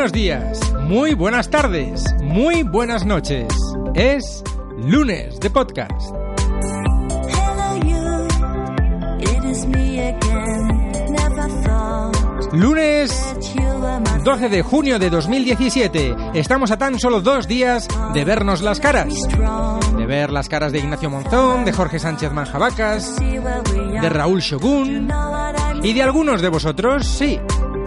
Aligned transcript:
buenos 0.00 0.12
días, 0.12 0.72
muy 0.84 1.12
buenas 1.12 1.50
tardes, 1.50 2.02
muy 2.22 2.62
buenas 2.62 3.04
noches. 3.04 3.46
Es 3.92 4.42
lunes 4.78 5.38
de 5.40 5.50
podcast. 5.50 5.92
Lunes 12.54 13.34
12 14.24 14.48
de 14.48 14.62
junio 14.62 14.98
de 14.98 15.10
2017. 15.10 16.16
Estamos 16.32 16.70
a 16.70 16.78
tan 16.78 16.98
solo 16.98 17.20
dos 17.20 17.46
días 17.46 17.86
de 18.14 18.24
vernos 18.24 18.62
las 18.62 18.80
caras. 18.80 19.12
De 19.98 20.06
ver 20.06 20.30
las 20.30 20.48
caras 20.48 20.72
de 20.72 20.78
Ignacio 20.78 21.10
Monzón, 21.10 21.66
de 21.66 21.72
Jorge 21.72 21.98
Sánchez 21.98 22.32
Manjabacas, 22.32 23.16
de 23.18 24.08
Raúl 24.08 24.40
Shogun 24.40 25.10
y 25.82 25.92
de 25.92 26.02
algunos 26.02 26.40
de 26.40 26.48
vosotros, 26.48 27.06
sí, 27.06 27.38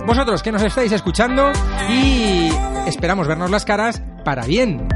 vosotros 0.06 0.44
que 0.44 0.52
nos 0.52 0.64
estáis 0.64 0.92
escuchando 0.92 1.52
y 1.90 2.50
esperamos 2.88 3.28
vernos 3.28 3.50
las 3.50 3.66
caras 3.66 4.02
para 4.24 4.46
bien. 4.46 4.88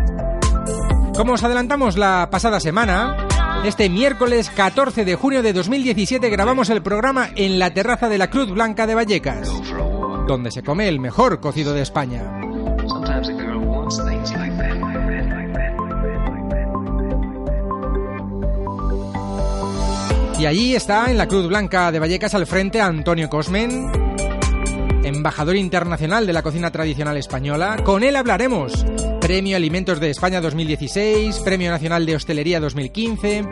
Como 1.15 1.33
os 1.33 1.43
adelantamos 1.43 1.97
la 1.97 2.29
pasada 2.29 2.59
semana, 2.59 3.27
este 3.65 3.89
miércoles 3.89 4.49
14 4.49 5.05
de 5.05 5.15
junio 5.15 5.41
de 5.41 5.53
2017 5.53 6.29
grabamos 6.29 6.69
el 6.69 6.81
programa 6.81 7.29
en 7.35 7.59
la 7.59 7.73
terraza 7.73 8.09
de 8.09 8.17
la 8.17 8.29
Cruz 8.29 8.51
Blanca 8.51 8.85
de 8.85 8.95
Vallecas, 8.95 9.49
donde 10.27 10.51
se 10.51 10.63
come 10.63 10.87
el 10.87 10.99
mejor 10.99 11.39
cocido 11.39 11.73
de 11.73 11.81
España. 11.81 12.23
Y 20.39 20.45
allí 20.45 20.75
está 20.75 21.09
en 21.09 21.17
la 21.17 21.27
Cruz 21.27 21.47
Blanca 21.47 21.91
de 21.91 21.99
Vallecas 21.99 22.35
al 22.35 22.45
frente 22.45 22.79
Antonio 22.79 23.27
Cosmen, 23.27 24.06
embajador 25.17 25.55
internacional 25.55 26.25
de 26.25 26.33
la 26.33 26.43
cocina 26.43 26.71
tradicional 26.71 27.17
española. 27.17 27.77
Con 27.83 28.03
él 28.03 28.15
hablaremos. 28.15 28.85
Premio 29.19 29.57
Alimentos 29.57 29.99
de 29.99 30.09
España 30.09 30.39
2016, 30.39 31.39
Premio 31.39 31.71
Nacional 31.71 32.05
de 32.05 32.15
Hostelería 32.15 32.59
2015, 32.59 33.45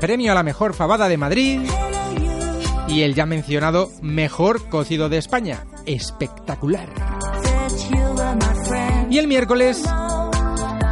Premio 0.00 0.32
a 0.32 0.34
la 0.34 0.42
Mejor 0.42 0.74
Fabada 0.74 1.08
de 1.08 1.16
Madrid 1.16 1.60
y 2.88 3.02
el 3.02 3.14
ya 3.14 3.26
mencionado 3.26 3.90
Mejor 4.02 4.68
Cocido 4.68 5.08
de 5.08 5.18
España. 5.18 5.64
Espectacular. 5.86 6.88
Y 9.10 9.18
el 9.18 9.26
miércoles, 9.26 9.82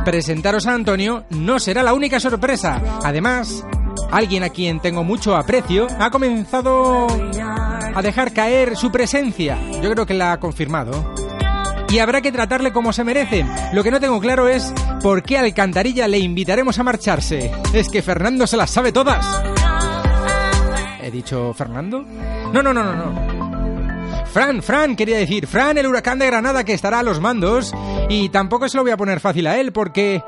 presentaros 0.04 0.66
a 0.66 0.74
Antonio 0.74 1.24
no 1.30 1.58
será 1.58 1.82
la 1.82 1.94
única 1.94 2.20
sorpresa. 2.20 2.80
Además, 3.04 3.64
alguien 4.10 4.42
a 4.42 4.48
quien 4.48 4.80
tengo 4.80 5.04
mucho 5.04 5.36
aprecio 5.36 5.86
ha 5.98 6.10
comenzado 6.10 7.06
a 7.94 8.02
dejar 8.02 8.33
caer 8.33 8.77
su 8.77 8.91
presencia. 8.91 9.58
Yo 9.83 9.91
creo 9.91 10.06
que 10.06 10.14
la 10.14 10.33
ha 10.33 10.41
confirmado. 10.41 11.14
Y 11.88 11.98
habrá 11.98 12.20
que 12.20 12.30
tratarle 12.30 12.72
como 12.72 12.92
se 12.92 13.02
merece. 13.02 13.44
Lo 13.72 13.83
que 13.83 13.91
no 13.91 13.98
tengo 13.98 14.20
claro 14.20 14.48
es 14.48 14.72
por 15.02 15.22
qué 15.22 15.38
Alcantarilla 15.38 16.06
le 16.06 16.18
invitaremos 16.18 16.78
a 16.78 16.84
marcharse. 16.84 17.50
Es 17.74 17.88
que 17.88 18.02
Fernando 18.02 18.46
se 18.46 18.56
las 18.56 18.70
sabe 18.70 18.92
todas. 18.92 19.27
¿He 21.02 21.11
dicho 21.11 21.52
Fernando? 21.55 22.05
No, 22.52 22.62
no, 22.62 22.72
no, 22.72 22.84
no, 22.84 22.94
no. 22.94 24.27
Fran, 24.27 24.62
Fran, 24.62 24.94
quería 24.94 25.18
decir, 25.18 25.48
Fran, 25.48 25.78
el 25.78 25.88
huracán 25.88 26.20
de 26.20 26.27
Granada 26.27 26.62
que 26.62 26.74
estará 26.74 27.01
a 27.01 27.02
los 27.02 27.20
mandos. 27.20 27.74
Y 28.08 28.28
tampoco 28.28 28.68
se 28.68 28.77
lo 28.77 28.84
voy 28.84 28.92
a 28.92 28.96
poner 28.96 29.18
fácil 29.18 29.48
a 29.48 29.58
él 29.58 29.72
porque 29.72 30.22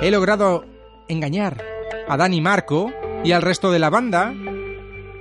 he 0.00 0.10
logrado 0.10 0.64
engañar 1.08 1.62
a 2.08 2.16
Dani 2.16 2.40
Marco 2.40 2.90
y 3.22 3.32
al 3.32 3.42
resto 3.42 3.70
de 3.70 3.78
la 3.78 3.90
banda 3.90 4.32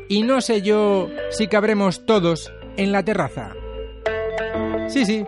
y 0.07 0.23
no 0.23 0.41
sé 0.41 0.61
yo 0.61 1.09
si 1.31 1.47
cabremos 1.47 2.05
todos 2.05 2.51
en 2.77 2.91
la 2.91 3.03
terraza. 3.03 3.53
Sí, 4.87 5.05
sí, 5.05 5.25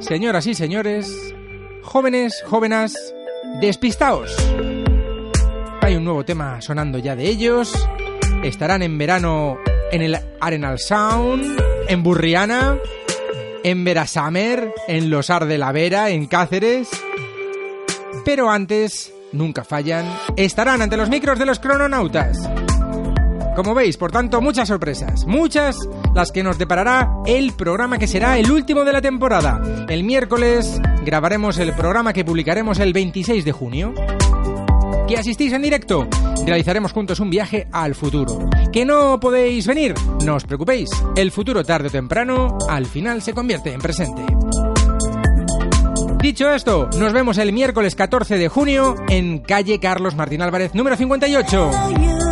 señoras 0.00 0.46
y 0.46 0.54
señores, 0.54 1.34
jóvenes, 1.82 2.42
jóvenes, 2.46 3.14
despistaos. 3.60 4.34
Hay 5.80 5.96
un 5.96 6.04
nuevo 6.04 6.24
tema 6.24 6.60
sonando 6.60 6.98
ya 6.98 7.16
de 7.16 7.28
ellos. 7.28 7.72
Estarán 8.42 8.82
en 8.82 8.96
verano 8.98 9.58
en 9.90 10.02
el 10.02 10.18
Arenal 10.40 10.78
Sound, 10.78 11.60
en 11.88 12.02
Burriana, 12.02 12.78
en 13.62 13.84
Verasamer, 13.84 14.72
en 14.88 15.10
Losar 15.10 15.46
de 15.46 15.58
la 15.58 15.72
Vera, 15.72 16.10
en 16.10 16.26
Cáceres. 16.26 16.88
Pero 18.24 18.50
antes, 18.50 19.12
nunca 19.32 19.64
fallan, 19.64 20.06
estarán 20.36 20.82
ante 20.82 20.96
los 20.96 21.10
micros 21.10 21.38
de 21.38 21.46
los 21.46 21.58
crononautas. 21.58 22.38
Como 23.54 23.72
veis, 23.72 23.96
por 23.96 24.10
tanto, 24.10 24.40
muchas 24.40 24.66
sorpresas, 24.66 25.26
muchas 25.26 25.76
las 26.12 26.32
que 26.32 26.42
nos 26.42 26.58
deparará 26.58 27.08
el 27.24 27.52
programa 27.52 27.98
que 27.98 28.08
será 28.08 28.36
el 28.36 28.50
último 28.50 28.84
de 28.84 28.92
la 28.92 29.00
temporada. 29.00 29.62
El 29.88 30.02
miércoles 30.02 30.80
grabaremos 31.04 31.58
el 31.58 31.72
programa 31.72 32.12
que 32.12 32.24
publicaremos 32.24 32.80
el 32.80 32.92
26 32.92 33.44
de 33.44 33.52
junio. 33.52 33.94
¿Que 35.06 35.16
asistís 35.16 35.52
en 35.52 35.62
directo? 35.62 36.08
Realizaremos 36.44 36.92
juntos 36.92 37.20
un 37.20 37.30
viaje 37.30 37.68
al 37.70 37.94
futuro. 37.94 38.48
¿Que 38.72 38.84
no 38.84 39.20
podéis 39.20 39.66
venir? 39.68 39.94
No 40.24 40.34
os 40.34 40.44
preocupéis, 40.44 40.90
el 41.14 41.30
futuro 41.30 41.62
tarde 41.62 41.88
o 41.88 41.92
temprano 41.92 42.58
al 42.68 42.86
final 42.86 43.22
se 43.22 43.34
convierte 43.34 43.72
en 43.72 43.80
presente. 43.80 44.22
Dicho 46.20 46.50
esto, 46.50 46.88
nos 46.98 47.12
vemos 47.12 47.38
el 47.38 47.52
miércoles 47.52 47.94
14 47.94 48.36
de 48.36 48.48
junio 48.48 48.96
en 49.08 49.40
calle 49.40 49.78
Carlos 49.78 50.16
Martín 50.16 50.42
Álvarez 50.42 50.74
número 50.74 50.96
58 50.96 52.23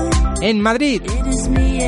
en 0.42 0.60
Madrid. 0.60 1.02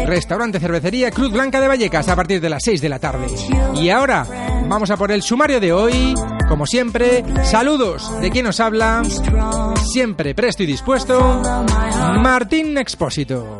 Restaurante 0.07 0.61
Cervecería 0.61 1.11
Cruz 1.11 1.33
Blanca 1.33 1.61
de 1.61 1.69
Vallecas 1.69 2.09
a 2.09 2.17
partir 2.17 2.41
de 2.41 2.49
las 2.49 2.63
6 2.65 2.81
de 2.81 2.89
la 2.89 2.99
tarde. 2.99 3.27
Y 3.75 3.91
ahora 3.91 4.27
vamos 4.69 4.91
a 4.91 4.97
por 4.97 5.13
el 5.13 5.23
sumario 5.23 5.61
de 5.61 5.73
hoy. 5.73 6.15
Como 6.49 6.67
siempre, 6.67 7.25
saludos 7.45 8.21
de 8.21 8.31
quien 8.31 8.45
nos 8.45 8.61
habla, 8.61 9.03
siempre 9.93 10.35
presto 10.35 10.63
y 10.63 10.67
dispuesto, 10.67 11.43
Martín 12.21 12.79
Expósito. 12.79 13.59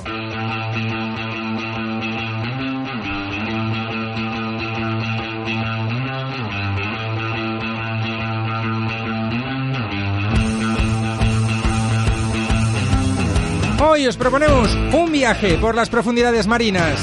Hoy 13.95 14.09
os 14.09 14.17
proponemos 14.17 14.75
un 14.93 15.13
viaje 15.13 15.57
por 15.57 15.77
las 15.77 15.89
profundidades 15.89 16.49
marinas. 16.49 17.01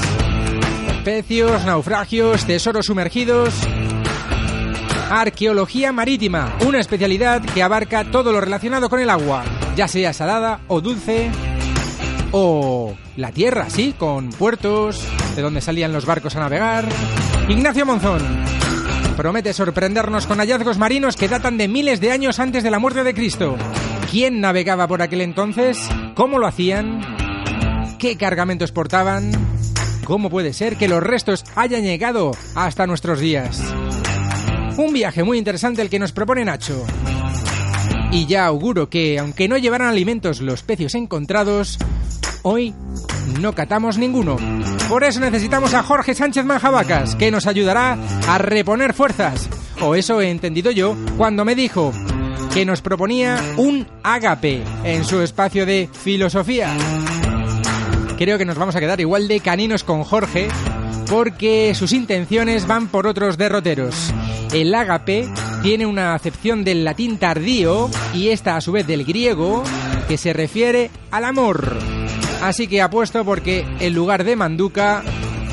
Especios, 0.90 1.64
naufragios, 1.64 2.44
tesoros 2.44 2.84
sumergidos. 2.84 3.54
Arqueología 5.08 5.90
marítima, 5.90 6.54
una 6.66 6.80
especialidad 6.80 7.40
que 7.40 7.62
abarca 7.62 8.04
todo 8.10 8.30
lo 8.30 8.42
relacionado 8.42 8.90
con 8.90 9.00
el 9.00 9.08
agua, 9.08 9.42
ya 9.74 9.88
sea 9.88 10.12
salada 10.12 10.60
o 10.68 10.82
dulce, 10.82 11.30
o 12.30 12.94
la 13.16 13.32
tierra, 13.32 13.70
sí, 13.70 13.94
con 13.96 14.28
puertos, 14.28 15.02
de 15.34 15.40
donde 15.40 15.62
salían 15.62 15.94
los 15.94 16.04
barcos 16.04 16.36
a 16.36 16.40
navegar. 16.40 16.86
Ignacio 17.48 17.86
Monzón 17.86 18.20
promete 19.16 19.54
sorprendernos 19.54 20.26
con 20.26 20.40
hallazgos 20.40 20.76
marinos 20.76 21.16
que 21.16 21.28
datan 21.28 21.56
de 21.56 21.68
miles 21.68 22.00
de 22.02 22.12
años 22.12 22.38
antes 22.38 22.62
de 22.62 22.70
la 22.70 22.78
muerte 22.78 23.02
de 23.02 23.14
Cristo. 23.14 23.56
¿Quién 24.12 24.42
navegaba 24.42 24.86
por 24.88 25.00
aquel 25.00 25.22
entonces? 25.22 25.78
¿Cómo 26.14 26.38
lo 26.38 26.46
hacían? 26.46 27.00
¿Qué 27.98 28.18
cargamentos 28.18 28.70
portaban? 28.70 29.32
¿Cómo 30.04 30.28
puede 30.28 30.52
ser 30.52 30.76
que 30.76 30.86
los 30.86 31.02
restos 31.02 31.46
hayan 31.54 31.84
llegado 31.84 32.32
hasta 32.54 32.86
nuestros 32.86 33.20
días? 33.20 33.62
Un 34.76 34.92
viaje 34.92 35.24
muy 35.24 35.38
interesante 35.38 35.80
el 35.80 35.88
que 35.88 35.98
nos 35.98 36.12
propone 36.12 36.44
Nacho. 36.44 36.84
Y 38.10 38.26
ya 38.26 38.44
auguro 38.44 38.90
que, 38.90 39.18
aunque 39.18 39.48
no 39.48 39.56
llevaran 39.56 39.88
alimentos 39.88 40.42
los 40.42 40.62
pecios 40.62 40.94
encontrados, 40.94 41.78
hoy 42.42 42.74
no 43.40 43.54
catamos 43.54 43.96
ninguno. 43.96 44.36
Por 44.90 45.04
eso 45.04 45.20
necesitamos 45.20 45.72
a 45.72 45.82
Jorge 45.82 46.14
Sánchez 46.14 46.44
Manjabacas, 46.44 47.16
que 47.16 47.30
nos 47.30 47.46
ayudará 47.46 47.96
a 48.28 48.36
reponer 48.36 48.92
fuerzas. 48.92 49.48
O 49.80 49.94
eso 49.94 50.20
he 50.20 50.30
entendido 50.30 50.70
yo 50.70 50.98
cuando 51.16 51.46
me 51.46 51.54
dijo, 51.54 51.94
que 52.54 52.64
nos 52.66 52.82
proponía 52.82 53.42
un 53.56 53.86
ágape 54.02 54.62
en 54.84 55.04
su 55.04 55.20
espacio 55.22 55.64
de 55.64 55.88
filosofía. 55.92 56.74
Creo 58.18 58.36
que 58.36 58.44
nos 58.44 58.58
vamos 58.58 58.76
a 58.76 58.80
quedar 58.80 59.00
igual 59.00 59.26
de 59.26 59.40
caninos 59.40 59.84
con 59.84 60.04
Jorge 60.04 60.48
porque 61.08 61.72
sus 61.74 61.92
intenciones 61.92 62.66
van 62.66 62.88
por 62.88 63.06
otros 63.06 63.38
derroteros. 63.38 64.12
El 64.52 64.74
ágape 64.74 65.28
tiene 65.62 65.86
una 65.86 66.14
acepción 66.14 66.62
del 66.62 66.84
latín 66.84 67.18
tardío 67.18 67.90
y 68.14 68.28
esta 68.28 68.56
a 68.56 68.60
su 68.60 68.72
vez 68.72 68.86
del 68.86 69.04
griego 69.04 69.62
que 70.06 70.18
se 70.18 70.32
refiere 70.32 70.90
al 71.10 71.24
amor. 71.24 71.76
Así 72.42 72.66
que 72.66 72.82
apuesto 72.82 73.24
porque 73.24 73.64
en 73.80 73.94
lugar 73.94 74.24
de 74.24 74.36
manduca, 74.36 75.02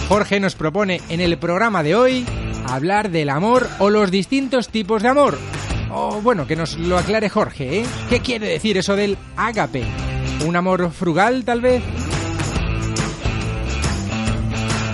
Jorge 0.10 0.40
nos 0.40 0.56
propone 0.56 1.01
en 1.07 1.22
el 1.22 1.38
programa 1.38 1.81
de 1.81 1.96
hoy 1.96 2.25
hablar 2.68 3.10
del 3.10 3.30
amor 3.30 3.69
o 3.80 3.90
los 3.90 4.12
distintos 4.12 4.69
tipos 4.69 5.01
de 5.01 5.10
amor. 5.10 5.38
O 5.91 6.21
bueno, 6.21 6.45
que 6.45 6.56
nos 6.56 6.77
lo 6.77 6.97
aclare 6.97 7.30
Jorge, 7.30 7.80
¿eh? 7.81 7.86
¿Qué 8.09 8.19
quiere 8.19 8.47
decir 8.47 8.77
eso 8.77 8.95
del 8.95 9.18
ágape? 9.36 9.83
¿Un 10.45 10.56
amor 10.56 10.91
frugal, 10.91 11.44
tal 11.44 11.62
vez? 11.62 11.83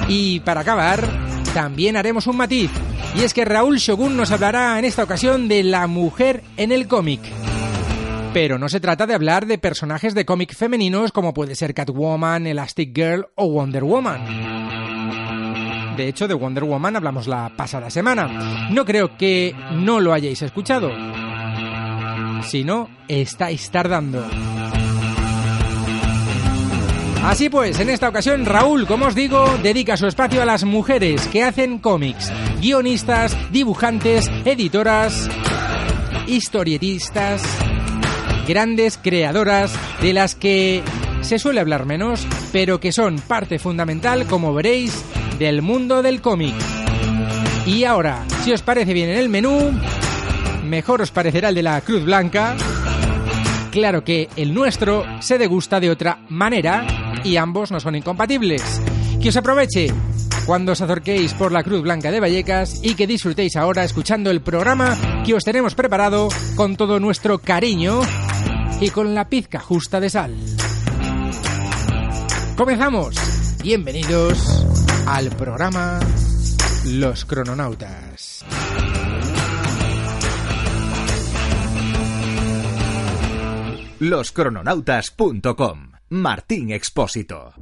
Y 0.07 0.39
para 0.42 0.62
acabar, 0.62 1.07
también 1.53 1.97
haremos 1.97 2.27
un 2.27 2.38
matiz. 2.38 2.71
Y 3.15 3.24
es 3.24 3.33
que 3.33 3.45
Raúl 3.45 3.77
Shogun 3.77 4.18
nos 4.18 4.31
hablará 4.31 4.77
en 4.77 4.86
esta 4.86 5.03
ocasión 5.03 5.47
de 5.47 5.63
la 5.63 5.88
mujer 5.88 6.44
en 6.57 6.71
el 6.71 6.88
cómic. 6.88 7.21
Pero 8.33 8.59
no 8.59 8.68
se 8.68 8.81
trata 8.81 9.07
de 9.07 9.13
hablar 9.13 9.45
de 9.45 9.57
personajes 9.57 10.13
de 10.13 10.25
cómic 10.25 10.53
femeninos 10.53 11.13
como 11.13 11.33
puede 11.33 11.56
ser 11.56 11.74
Catwoman, 11.74 12.45
Elastic 12.45 12.94
Girl 12.94 13.27
o 13.36 13.47
Wonder 13.47 13.86
Woman. 13.86 14.85
De 15.95 16.07
hecho, 16.07 16.27
de 16.27 16.33
Wonder 16.33 16.65
Woman 16.65 16.95
hablamos 16.95 17.27
la 17.27 17.50
pasada 17.56 17.89
semana. 17.89 18.69
No 18.69 18.86
creo 18.86 19.15
que 19.18 19.56
no 19.71 20.00
lo 20.00 20.13
hayáis 20.13 20.42
escuchado. 20.42 20.92
Si 22.44 22.63
no, 22.63 22.89
estáis 23.07 23.69
tardando. 23.71 24.25
Así 27.24 27.50
pues, 27.50 27.80
en 27.80 27.89
esta 27.89 28.09
ocasión 28.09 28.45
Raúl, 28.45 28.86
como 28.86 29.07
os 29.07 29.15
digo, 29.15 29.57
dedica 29.63 29.97
su 29.97 30.06
espacio 30.06 30.44
a 30.44 30.45
las 30.45 30.63
mujeres 30.63 31.27
que 31.30 31.44
hacen 31.44 31.80
cómics, 31.80 32.31
guionistas, 32.62 33.36
dibujantes, 33.51 34.30
editoras, 34.45 35.27
historietistas, 36.27 37.42
grandes 38.47 39.00
creadoras 39.01 39.74
de 40.01 40.13
las 40.13 40.36
que 40.36 40.83
se 41.21 41.39
suele 41.39 41.62
hablar 41.62 41.88
menos, 41.88 42.27
pero 42.51 42.80
que 42.80 42.92
son 42.92 43.18
parte 43.18 43.57
fundamental, 43.57 44.27
como 44.27 44.53
veréis, 44.53 45.03
del 45.38 45.62
mundo 45.62 46.02
del 46.02 46.22
cómic. 46.22 46.54
Y 47.66 47.84
ahora, 47.84 48.26
si 48.44 48.54
os 48.54 48.62
parece 48.62 48.94
bien 48.94 49.10
en 49.10 49.18
el 49.18 49.30
menú, 49.30 49.72
mejor 50.64 51.02
os 51.02 51.12
parecerá 51.12 51.50
el 51.50 51.56
de 51.56 51.64
la 51.64 51.82
Cruz 51.82 52.04
Blanca. 52.04 52.56
Claro 53.72 54.04
que 54.04 54.30
el 54.36 54.54
nuestro 54.54 55.04
se 55.20 55.38
degusta 55.38 55.80
de 55.80 55.90
otra 55.90 56.20
manera 56.30 57.22
y 57.24 57.38
ambos 57.38 57.72
no 57.72 57.80
son 57.80 57.96
incompatibles. 57.96 58.62
Que 59.22 59.30
os 59.30 59.38
aproveche 59.38 59.92
cuando 60.46 60.74
os 60.74 60.82
acerquéis 60.82 61.34
por 61.34 61.52
la 61.52 61.64
Cruz 61.64 61.81
Blanca 61.81 62.12
de 62.12 62.20
Vallecas 62.20 62.80
y 62.84 62.94
que 62.94 63.08
disfrutéis 63.08 63.56
ahora 63.56 63.84
escuchando 63.84 64.30
el 64.30 64.42
programa 64.42 64.96
que 65.26 65.34
os 65.34 65.44
tenemos 65.44 65.76
preparado 65.76 66.30
con 66.56 66.76
todo 66.76 67.00
nuestro 67.00 67.40
cariño 67.40 68.02
y 68.80 68.90
con 68.90 69.16
la 69.16 69.28
pizca 69.28 69.60
justa 69.60 70.00
de 70.00 70.10
sal. 70.10 70.36
Comenzamos. 72.56 73.16
Bienvenidos 73.64 74.85
al 75.07 75.30
programa 75.30 76.00
Los 76.86 77.25
Crononautas. 77.25 78.44
Loscrononautas.com 84.00 85.92
Martín 86.10 86.72
Expósito. 86.72 87.54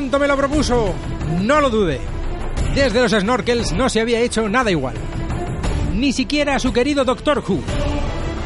Cuanto 0.00 0.18
me 0.18 0.28
lo 0.28 0.34
propuso, 0.38 0.94
no 1.42 1.60
lo 1.60 1.68
dudé. 1.68 2.00
Desde 2.74 3.02
los 3.02 3.12
snorkels 3.12 3.72
no 3.72 3.90
se 3.90 4.00
había 4.00 4.20
hecho 4.20 4.48
nada 4.48 4.70
igual. 4.70 4.94
Ni 5.92 6.14
siquiera 6.14 6.54
a 6.54 6.58
su 6.58 6.72
querido 6.72 7.04
Doctor 7.04 7.44
Who. 7.46 7.60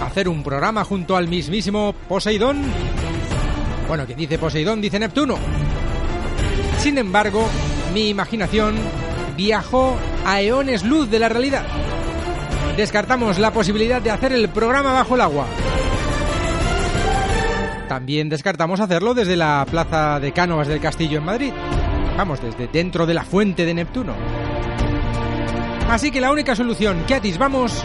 Hacer 0.04 0.28
un 0.28 0.42
programa 0.42 0.82
junto 0.82 1.16
al 1.16 1.28
mismísimo 1.28 1.94
Poseidón. 2.08 2.60
Bueno, 3.86 4.04
que 4.04 4.16
dice 4.16 4.36
Poseidón, 4.36 4.80
dice 4.80 4.98
Neptuno. 4.98 5.36
Sin 6.78 6.98
embargo, 6.98 7.46
mi 7.92 8.08
imaginación 8.08 8.74
viajó 9.36 9.94
a 10.26 10.40
eones 10.40 10.82
luz 10.82 11.08
de 11.08 11.20
la 11.20 11.28
realidad. 11.28 11.64
Descartamos 12.76 13.38
la 13.38 13.52
posibilidad 13.52 14.02
de 14.02 14.10
hacer 14.10 14.32
el 14.32 14.48
programa 14.48 14.92
bajo 14.92 15.14
el 15.14 15.20
agua. 15.20 15.46
También 17.88 18.28
descartamos 18.28 18.80
hacerlo 18.80 19.14
desde 19.14 19.36
la 19.36 19.66
plaza 19.70 20.18
de 20.20 20.32
Cánovas 20.32 20.68
del 20.68 20.80
Castillo 20.80 21.18
en 21.18 21.24
Madrid. 21.24 21.52
Vamos, 22.16 22.40
desde 22.40 22.68
dentro 22.68 23.06
de 23.06 23.14
la 23.14 23.24
fuente 23.24 23.64
de 23.64 23.74
Neptuno. 23.74 24.14
Así 25.88 26.10
que 26.10 26.20
la 26.20 26.32
única 26.32 26.56
solución 26.56 27.04
que 27.06 27.14
atisbamos 27.14 27.84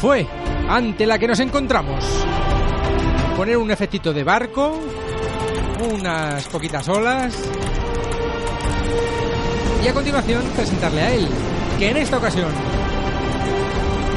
fue 0.00 0.26
ante 0.68 1.06
la 1.06 1.18
que 1.18 1.26
nos 1.26 1.40
encontramos. 1.40 2.04
Poner 3.36 3.56
un 3.56 3.70
efectito 3.70 4.12
de 4.12 4.24
barco, 4.24 4.78
unas 5.92 6.46
poquitas 6.48 6.88
olas 6.88 7.34
y 9.84 9.88
a 9.88 9.92
continuación 9.92 10.44
presentarle 10.54 11.00
a 11.00 11.12
él, 11.12 11.28
que 11.78 11.90
en 11.90 11.96
esta 11.96 12.18
ocasión 12.18 12.52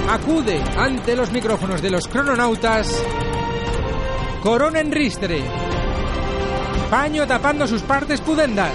acude 0.10 0.62
ante 0.77 1.16
los 1.16 1.31
micrófonos 1.31 1.81
de 1.81 1.89
los 1.89 2.07
crononautas 2.07 3.04
corona 4.45 4.80
en 4.80 4.92
ristre, 4.92 5.42
paño 6.92 7.25
tapando 7.25 7.65
sus 7.65 7.81
partes 7.81 8.21
pudendas, 8.21 8.74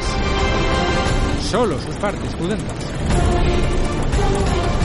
solo 1.48 1.78
sus 1.80 1.94
partes 1.94 2.34
pudendas. 2.34 2.74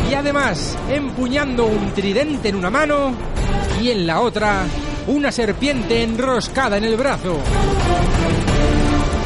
Y 0.07 0.13
además, 0.13 0.77
empuñando 0.87 1.65
un 1.65 1.91
tridente 1.91 2.49
en 2.49 2.55
una 2.55 2.69
mano 2.69 3.15
y 3.81 3.89
en 3.89 4.05
la 4.05 4.21
otra 4.21 4.61
una 5.07 5.31
serpiente 5.31 6.03
enroscada 6.03 6.77
en 6.77 6.83
el 6.83 6.97
brazo. 6.97 7.39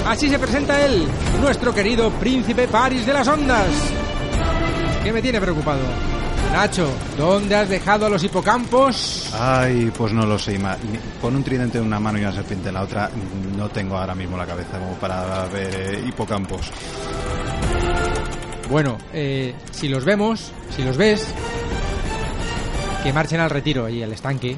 Así 0.08 0.30
se 0.30 0.40
presenta 0.40 0.86
él, 0.86 1.06
nuestro 1.42 1.74
querido 1.74 2.10
príncipe 2.10 2.70
Paris 2.70 3.06
de 3.06 3.12
las 3.12 3.28
ondas. 3.28 3.68
¿Qué 5.04 5.12
me 5.12 5.22
tiene 5.22 5.42
preocupado? 5.42 5.82
Nacho, 6.52 6.92
¿dónde 7.18 7.56
has 7.56 7.70
dejado 7.70 8.08
a 8.08 8.10
los 8.10 8.24
hipocampos? 8.24 9.32
Ay, 9.40 9.92
pues 9.96 10.14
no 10.14 10.26
lo 10.26 10.38
sé. 10.40 10.56
Ima. 10.56 10.76
Con 11.22 11.36
un 11.36 11.44
tridente 11.44 11.78
en 11.78 11.86
una 11.86 12.00
mano 12.00 12.18
y 12.18 12.22
una 12.22 12.34
serpiente 12.34 12.70
en 12.70 12.74
la 12.74 12.82
otra, 12.84 13.10
no 13.56 13.70
tengo 13.70 13.98
ahora 13.98 14.16
mismo 14.16 14.36
la 14.36 14.46
cabeza 14.46 14.80
como 14.80 14.94
para 14.94 15.46
ver 15.46 15.96
eh, 15.96 16.04
hipocampos. 16.08 16.72
Bueno, 18.70 18.98
eh, 19.14 19.56
si 19.72 19.88
los 19.88 20.06
vemos, 20.06 20.52
si 20.76 20.84
los 20.84 20.98
ves, 20.98 21.28
que 23.04 23.14
marchen 23.14 23.40
al 23.40 23.50
retiro 23.50 23.86
ahí 23.86 24.04
al 24.04 24.12
estanque. 24.12 24.56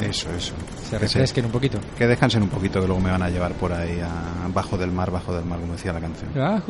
Eso, 0.00 0.30
eso. 0.30 0.54
Se 0.88 0.98
refresquen 0.98 1.46
un 1.46 1.50
poquito. 1.50 1.78
Que 1.96 2.06
descansen 2.06 2.42
un 2.42 2.48
poquito, 2.48 2.80
que 2.80 2.86
luego 2.86 3.00
me 3.00 3.10
van 3.10 3.22
a 3.22 3.30
llevar 3.30 3.52
por 3.54 3.72
ahí 3.72 4.00
a 4.00 4.48
bajo 4.52 4.76
del 4.76 4.92
mar, 4.92 5.10
bajo 5.10 5.34
del 5.34 5.44
mar, 5.44 5.58
como 5.58 5.72
decía 5.72 5.92
la 5.92 6.00
canción. 6.00 6.30
Mar. 6.34 6.62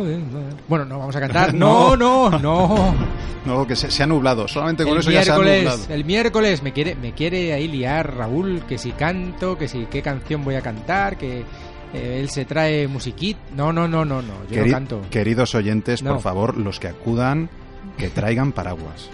Bueno, 0.68 0.84
no 0.84 0.98
vamos 0.98 1.16
a 1.16 1.20
cantar. 1.20 1.52
no, 1.54 1.96
no, 1.96 2.30
no. 2.38 2.94
No, 3.44 3.66
que 3.66 3.76
se, 3.76 3.90
se, 3.90 4.02
ha 4.02 4.06
nublado. 4.06 4.48
Solamente 4.48 4.84
con 4.84 4.94
el 4.94 5.00
eso 5.00 5.10
ya 5.10 5.22
se 5.22 5.30
ha 5.30 5.36
nublado. 5.36 5.78
El 5.90 6.06
miércoles 6.06 6.62
me 6.62 6.72
quiere, 6.72 6.94
me 6.94 7.12
quiere 7.12 7.52
ahí 7.52 7.68
liar 7.68 8.16
Raúl, 8.16 8.62
que 8.66 8.78
si 8.78 8.92
canto, 8.92 9.58
que 9.58 9.68
si 9.68 9.84
qué 9.84 10.00
canción 10.00 10.42
voy 10.42 10.54
a 10.54 10.62
cantar, 10.62 11.18
que 11.18 11.44
eh, 11.92 12.20
él 12.20 12.30
se 12.30 12.46
trae 12.46 12.88
musiquit. 12.88 13.36
No, 13.54 13.70
no, 13.70 13.86
no, 13.86 14.04
no, 14.06 14.22
no. 14.22 14.32
Yo 14.44 14.54
Queri 14.54 14.70
no 14.70 14.76
canto. 14.76 15.00
Queridos 15.10 15.54
oyentes, 15.54 16.02
No. 16.02 16.12
por 16.14 16.22
favor, 16.22 16.56
los 16.56 16.80
que 16.80 16.88
acudan, 16.88 17.50
que 17.98 18.08
traigan 18.08 18.52
paraguas. 18.52 19.10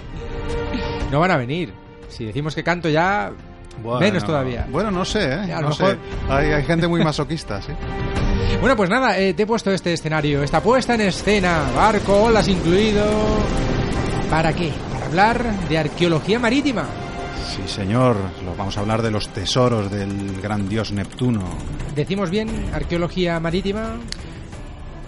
No 1.10 1.18
van 1.18 1.32
a 1.32 1.36
venir. 1.36 1.72
Si 2.08 2.24
decimos 2.24 2.54
que 2.54 2.62
canto 2.62 2.88
ya, 2.88 3.32
menos 4.00 4.24
todavía. 4.24 4.66
Bueno, 4.70 4.90
no 4.90 5.04
sé, 5.04 5.24
¿eh? 5.24 5.52
A 5.52 5.60
lo 5.60 5.68
No 5.68 5.68
mejor- 5.70 5.92
sé. 5.92 5.98
Hay, 6.32 6.52
hay 6.52 6.64
gente 6.64 6.86
muy 6.88 7.02
masoquista, 7.04 7.60
sí. 7.62 7.72
Bueno, 8.60 8.76
pues 8.76 8.90
nada, 8.90 9.16
eh, 9.18 9.32
te 9.32 9.44
he 9.44 9.46
puesto 9.46 9.70
este 9.70 9.92
escenario, 9.92 10.42
esta 10.42 10.60
puesta 10.62 10.94
en 10.94 11.02
escena, 11.02 11.62
barco, 11.74 12.24
olas 12.24 12.46
incluido. 12.48 13.04
¿Para 14.28 14.52
qué? 14.52 14.72
Para 14.92 15.06
hablar 15.06 15.44
de 15.68 15.78
arqueología 15.78 16.38
marítima. 16.38 16.84
Sí, 17.54 17.62
señor. 17.66 18.16
Lo- 18.44 18.54
Vamos 18.56 18.76
a 18.76 18.80
hablar 18.80 19.02
de 19.02 19.10
los 19.10 19.28
tesoros 19.28 19.90
del 19.90 20.40
gran 20.42 20.68
dios 20.68 20.92
Neptuno. 20.92 21.42
¿Decimos 21.94 22.28
bien 22.30 22.70
arqueología 22.74 23.40
marítima? 23.40 23.94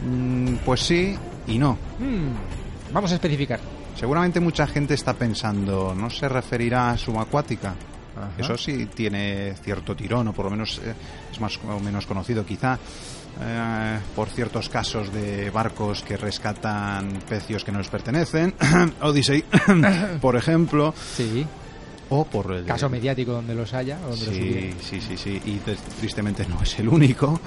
Mm, 0.05 0.57
pues 0.65 0.81
sí 0.81 1.17
y 1.47 1.59
no. 1.59 1.73
Hmm, 1.99 2.93
vamos 2.93 3.13
a 3.13 3.15
especificar. 3.15 3.61
Seguramente 3.97 4.41
mucha 4.41 4.67
gente 4.67 4.95
está 4.95 5.13
pensando, 5.15 5.95
¿no 5.97 6.09
se 6.11 6.29
referirá 6.29 6.91
a 6.91 6.97
subacuática? 6.99 7.75
Ajá. 8.17 8.31
Eso 8.39 8.57
sí 8.57 8.87
tiene 8.87 9.55
cierto 9.63 9.97
tirón, 9.97 10.29
o 10.29 10.33
por 10.33 10.47
lo 10.47 10.51
menos 10.51 10.81
eh, 10.85 10.95
es 11.31 11.41
más 11.41 11.59
o 11.67 11.81
menos 11.81 12.07
conocido 12.07 12.45
quizá 12.45 12.79
eh, 13.41 13.99
por 14.15 14.29
ciertos 14.29 14.69
casos 14.69 15.13
de 15.13 15.51
barcos 15.51 16.03
que 16.03 16.17
rescatan 16.17 17.19
pecios 17.29 17.65
que 17.65 17.73
no 17.73 17.79
les 17.79 17.89
pertenecen. 17.89 18.55
Odyssey, 19.01 19.45
por 20.21 20.37
ejemplo. 20.37 20.95
Sí. 21.17 21.47
o 22.11 22.25
por 22.25 22.53
el 22.53 22.67
caso 22.67 22.89
mediático 22.91 23.33
donde 23.33 23.55
los 23.55 23.73
haya. 23.73 23.99
Donde 23.99 24.17
sí, 24.17 24.75
sí, 24.81 25.01
sí, 25.01 25.17
sí, 25.17 25.43
y 25.47 25.61
tristemente 25.99 26.47
no 26.47 26.63
es 26.63 26.79
el 26.79 26.89
único. 26.89 27.41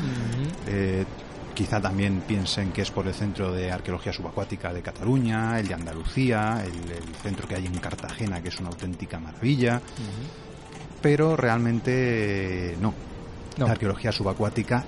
Eh, 0.67 1.05
quizá 1.53 1.79
también 1.79 2.22
piensen 2.27 2.72
que 2.72 2.81
es 2.81 2.89
por 2.89 3.07
el 3.07 3.13
Centro 3.13 3.51
de 3.53 3.72
Arqueología 3.72 4.12
Subacuática 4.12 4.74
de 4.74 4.81
Cataluña, 4.81 5.60
el 5.60 5.67
de 5.67 5.75
Andalucía, 5.75 6.63
el, 6.65 6.74
centro 7.22 7.48
que 7.48 7.55
hay 7.55 7.65
en 7.65 7.77
Cartagena, 7.77 8.41
que 8.41 8.50
es 8.50 8.60
una 8.60 8.69
auténtica 8.69 9.19
maravilla. 9.19 9.81
Pero 11.06 11.38
realmente 11.38 12.76
no. 12.82 12.94
La 13.58 13.72
arqueología 13.72 14.12
subacuática 14.12 14.84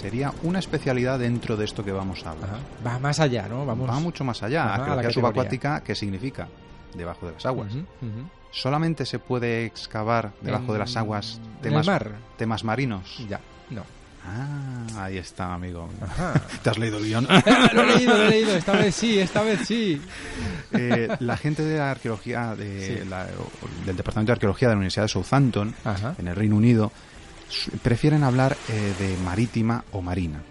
sería 0.00 0.32
una 0.42 0.58
especialidad 0.60 1.18
dentro 1.18 1.56
de 1.56 1.64
esto 1.66 1.84
que 1.84 1.92
vamos 1.92 2.24
a 2.24 2.30
hablar. 2.30 2.50
Va 2.86 2.98
más 2.98 3.20
allá, 3.20 3.46
¿no? 3.48 3.66
Vamos... 3.66 3.90
Va 3.90 4.00
mucho 4.00 4.24
más 4.24 4.42
allá. 4.42 4.74
arqueología 4.74 5.10
subacuática, 5.10 5.82
¿qué 5.82 5.94
significa? 5.94 6.48
Debajo 6.94 7.26
de 7.26 7.32
las 7.32 7.44
aguas 7.44 7.72
solamente 8.56 9.04
se 9.04 9.18
puede 9.18 9.66
excavar 9.66 10.32
debajo 10.40 10.72
de 10.72 10.78
las 10.78 10.96
aguas 10.96 11.40
temas, 11.60 11.86
temas 12.38 12.64
marinos. 12.64 13.24
Ya, 13.28 13.40
no. 13.70 13.82
Ah, 14.26 15.04
ahí 15.04 15.18
está, 15.18 15.54
amigo. 15.54 15.88
¿Te 16.62 16.70
has 16.70 16.78
leído 16.78 16.98
el 16.98 17.04
guion? 17.04 17.26
lo 17.72 17.82
he 17.82 17.86
leído, 17.96 18.16
lo 18.16 18.24
he 18.24 18.30
leído. 18.30 18.56
Esta 18.56 18.72
vez 18.72 18.94
sí, 18.94 19.18
esta 19.18 19.42
vez 19.42 19.60
sí. 19.66 20.00
Eh, 20.72 21.08
la 21.20 21.36
gente 21.36 21.62
de 21.62 21.78
la 21.78 21.92
arqueología, 21.92 22.54
de 22.56 23.04
del 23.84 23.96
Departamento 23.96 24.30
de 24.30 24.32
Arqueología 24.32 24.68
de 24.68 24.74
la 24.74 24.78
Universidad 24.78 25.04
de 25.04 25.08
Southampton, 25.08 25.74
en 26.18 26.28
el 26.28 26.34
Reino 26.34 26.56
Unido, 26.56 26.92
prefieren 27.82 28.24
hablar 28.24 28.56
eh, 28.68 28.94
de 28.98 29.16
marítima 29.18 29.84
o 29.92 30.02
marina, 30.02 30.42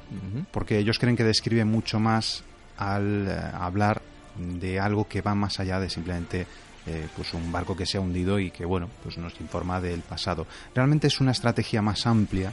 porque 0.52 0.78
ellos 0.78 1.00
creen 1.00 1.16
que 1.16 1.24
describe 1.24 1.66
mucho 1.66 2.00
más 2.00 2.44
al 2.78 3.28
eh, 3.28 3.38
hablar 3.54 4.02
de 4.38 4.80
algo 4.80 5.08
que 5.08 5.22
va 5.22 5.36
más 5.36 5.60
allá 5.60 5.80
de 5.80 5.90
simplemente 5.90 6.48
eh, 6.88 7.08
pues 7.16 7.34
un 7.34 7.52
barco 7.52 7.76
que 7.76 7.86
se 7.86 7.98
ha 7.98 8.02
hundido 8.02 8.40
y 8.40 8.52
que 8.52 8.66
bueno 8.66 8.90
pues 9.02 9.18
nos 9.18 9.40
informa 9.40 9.80
del 9.80 10.02
pasado 10.02 10.46
realmente 10.74 11.08
es 11.08 11.22
una 11.22 11.32
estrategia 11.32 11.82
más 11.82 12.06
amplia 12.06 12.52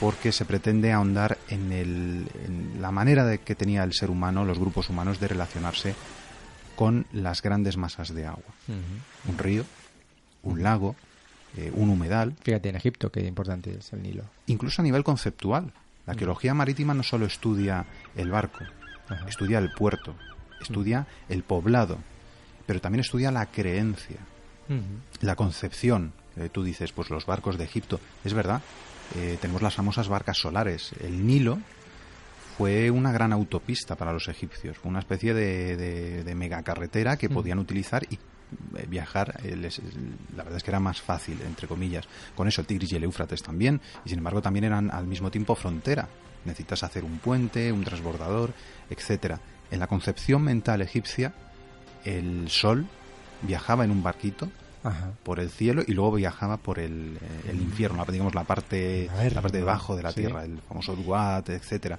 porque 0.00 0.32
se 0.32 0.44
pretende 0.44 0.92
ahondar 0.92 1.38
en, 1.48 1.72
el, 1.72 2.26
la 2.80 2.90
manera 2.90 3.24
de 3.24 3.38
que 3.38 3.54
tenía 3.54 3.82
el 3.84 3.92
ser 3.92 4.10
humano 4.10 4.44
los 4.44 4.58
grupos 4.58 4.88
humanos 4.88 5.20
de 5.20 5.28
relacionarse 5.28 5.94
con 6.76 7.06
las 7.12 7.42
grandes 7.42 7.76
masas 7.76 8.14
de 8.14 8.26
agua. 8.26 8.54
Un 9.26 9.38
río 9.38 9.64
un 10.42 10.62
lago 10.62 10.94
eh, 11.56 11.72
un 11.74 11.90
humedal. 11.90 12.34
Fíjate 12.42 12.68
en 12.68 12.76
Egipto 12.76 13.10
qué 13.10 13.20
importante 13.20 13.76
es 13.78 13.92
el 13.92 14.02
Nilo. 14.02 14.24
Incluso 14.46 14.82
a 14.82 14.84
nivel 14.84 15.02
conceptual. 15.02 15.72
La 16.06 16.12
arqueología 16.12 16.54
marítima 16.54 16.94
no 16.94 17.02
solo 17.02 17.26
estudia 17.26 17.84
el 18.16 18.30
barco 18.30 18.64
estudia 19.26 19.58
el 19.58 19.70
puerto 19.72 20.14
estudia 20.60 21.06
el 21.28 21.42
poblado 21.42 21.98
pero 22.68 22.82
también 22.82 23.00
estudia 23.00 23.30
la 23.30 23.46
creencia, 23.46 24.18
la 25.22 25.36
concepción. 25.36 26.12
tú 26.52 26.62
dices, 26.62 26.92
pues 26.92 27.08
los 27.08 27.24
barcos 27.24 27.56
de 27.56 27.64
Egipto, 27.64 27.98
es 28.24 28.34
verdad, 28.34 28.60
eh, 29.16 29.38
tenemos 29.40 29.62
las 29.62 29.74
famosas 29.74 30.08
barcas 30.08 30.38
solares. 30.38 30.92
El 31.00 31.26
Nilo 31.26 31.58
fue 32.56 32.90
una 32.90 33.12
gran 33.12 33.32
autopista 33.32 33.96
para 33.96 34.12
los 34.12 34.28
egipcios, 34.28 34.76
fue 34.78 34.90
una 34.90 34.98
especie 34.98 35.32
de, 35.32 35.76
de, 36.24 36.34
megacarretera 36.34 37.16
que 37.16 37.28
podían 37.28 37.58
utilizar 37.58 38.04
y 38.10 38.14
eh, 38.76 38.86
viajar, 38.88 39.40
eh, 39.44 39.56
la 40.36 40.42
verdad 40.42 40.56
es 40.56 40.62
que 40.62 40.70
era 40.70 40.80
más 40.80 41.00
fácil, 41.00 41.40
entre 41.42 41.68
comillas. 41.68 42.06
Con 42.34 42.48
eso 42.48 42.60
el 42.60 42.66
Tigris 42.66 42.92
y 42.92 42.96
el 42.96 43.04
Éufrates 43.04 43.42
también, 43.42 43.80
y 44.04 44.08
sin 44.08 44.18
embargo 44.18 44.42
también 44.42 44.64
eran 44.64 44.90
al 44.90 45.06
mismo 45.06 45.30
tiempo 45.30 45.54
frontera. 45.54 46.08
Necesitas 46.44 46.82
hacer 46.82 47.04
un 47.04 47.18
puente, 47.18 47.72
un 47.72 47.84
transbordador, 47.84 48.52
etcétera. 48.90 49.40
En 49.70 49.80
la 49.80 49.86
concepción 49.86 50.42
mental 50.42 50.80
egipcia, 50.82 51.34
el 52.04 52.48
sol 52.48 52.86
viajaba 53.42 53.84
en 53.84 53.90
un 53.90 54.02
barquito 54.02 54.50
por 55.22 55.40
el 55.40 55.50
cielo 55.50 55.82
y 55.86 55.92
luego 55.92 56.12
viajaba 56.12 56.56
por 56.56 56.78
el, 56.78 57.18
eh, 57.20 57.52
infierno, 57.52 58.04
digamos 58.06 58.34
la 58.34 58.44
parte, 58.44 59.10
la 59.32 59.42
parte 59.42 59.58
debajo 59.58 59.96
de 59.96 60.02
la 60.02 60.12
tierra, 60.12 60.44
el 60.44 60.58
famoso 60.68 60.94
Duat, 60.94 61.48
etcétera. 61.50 61.98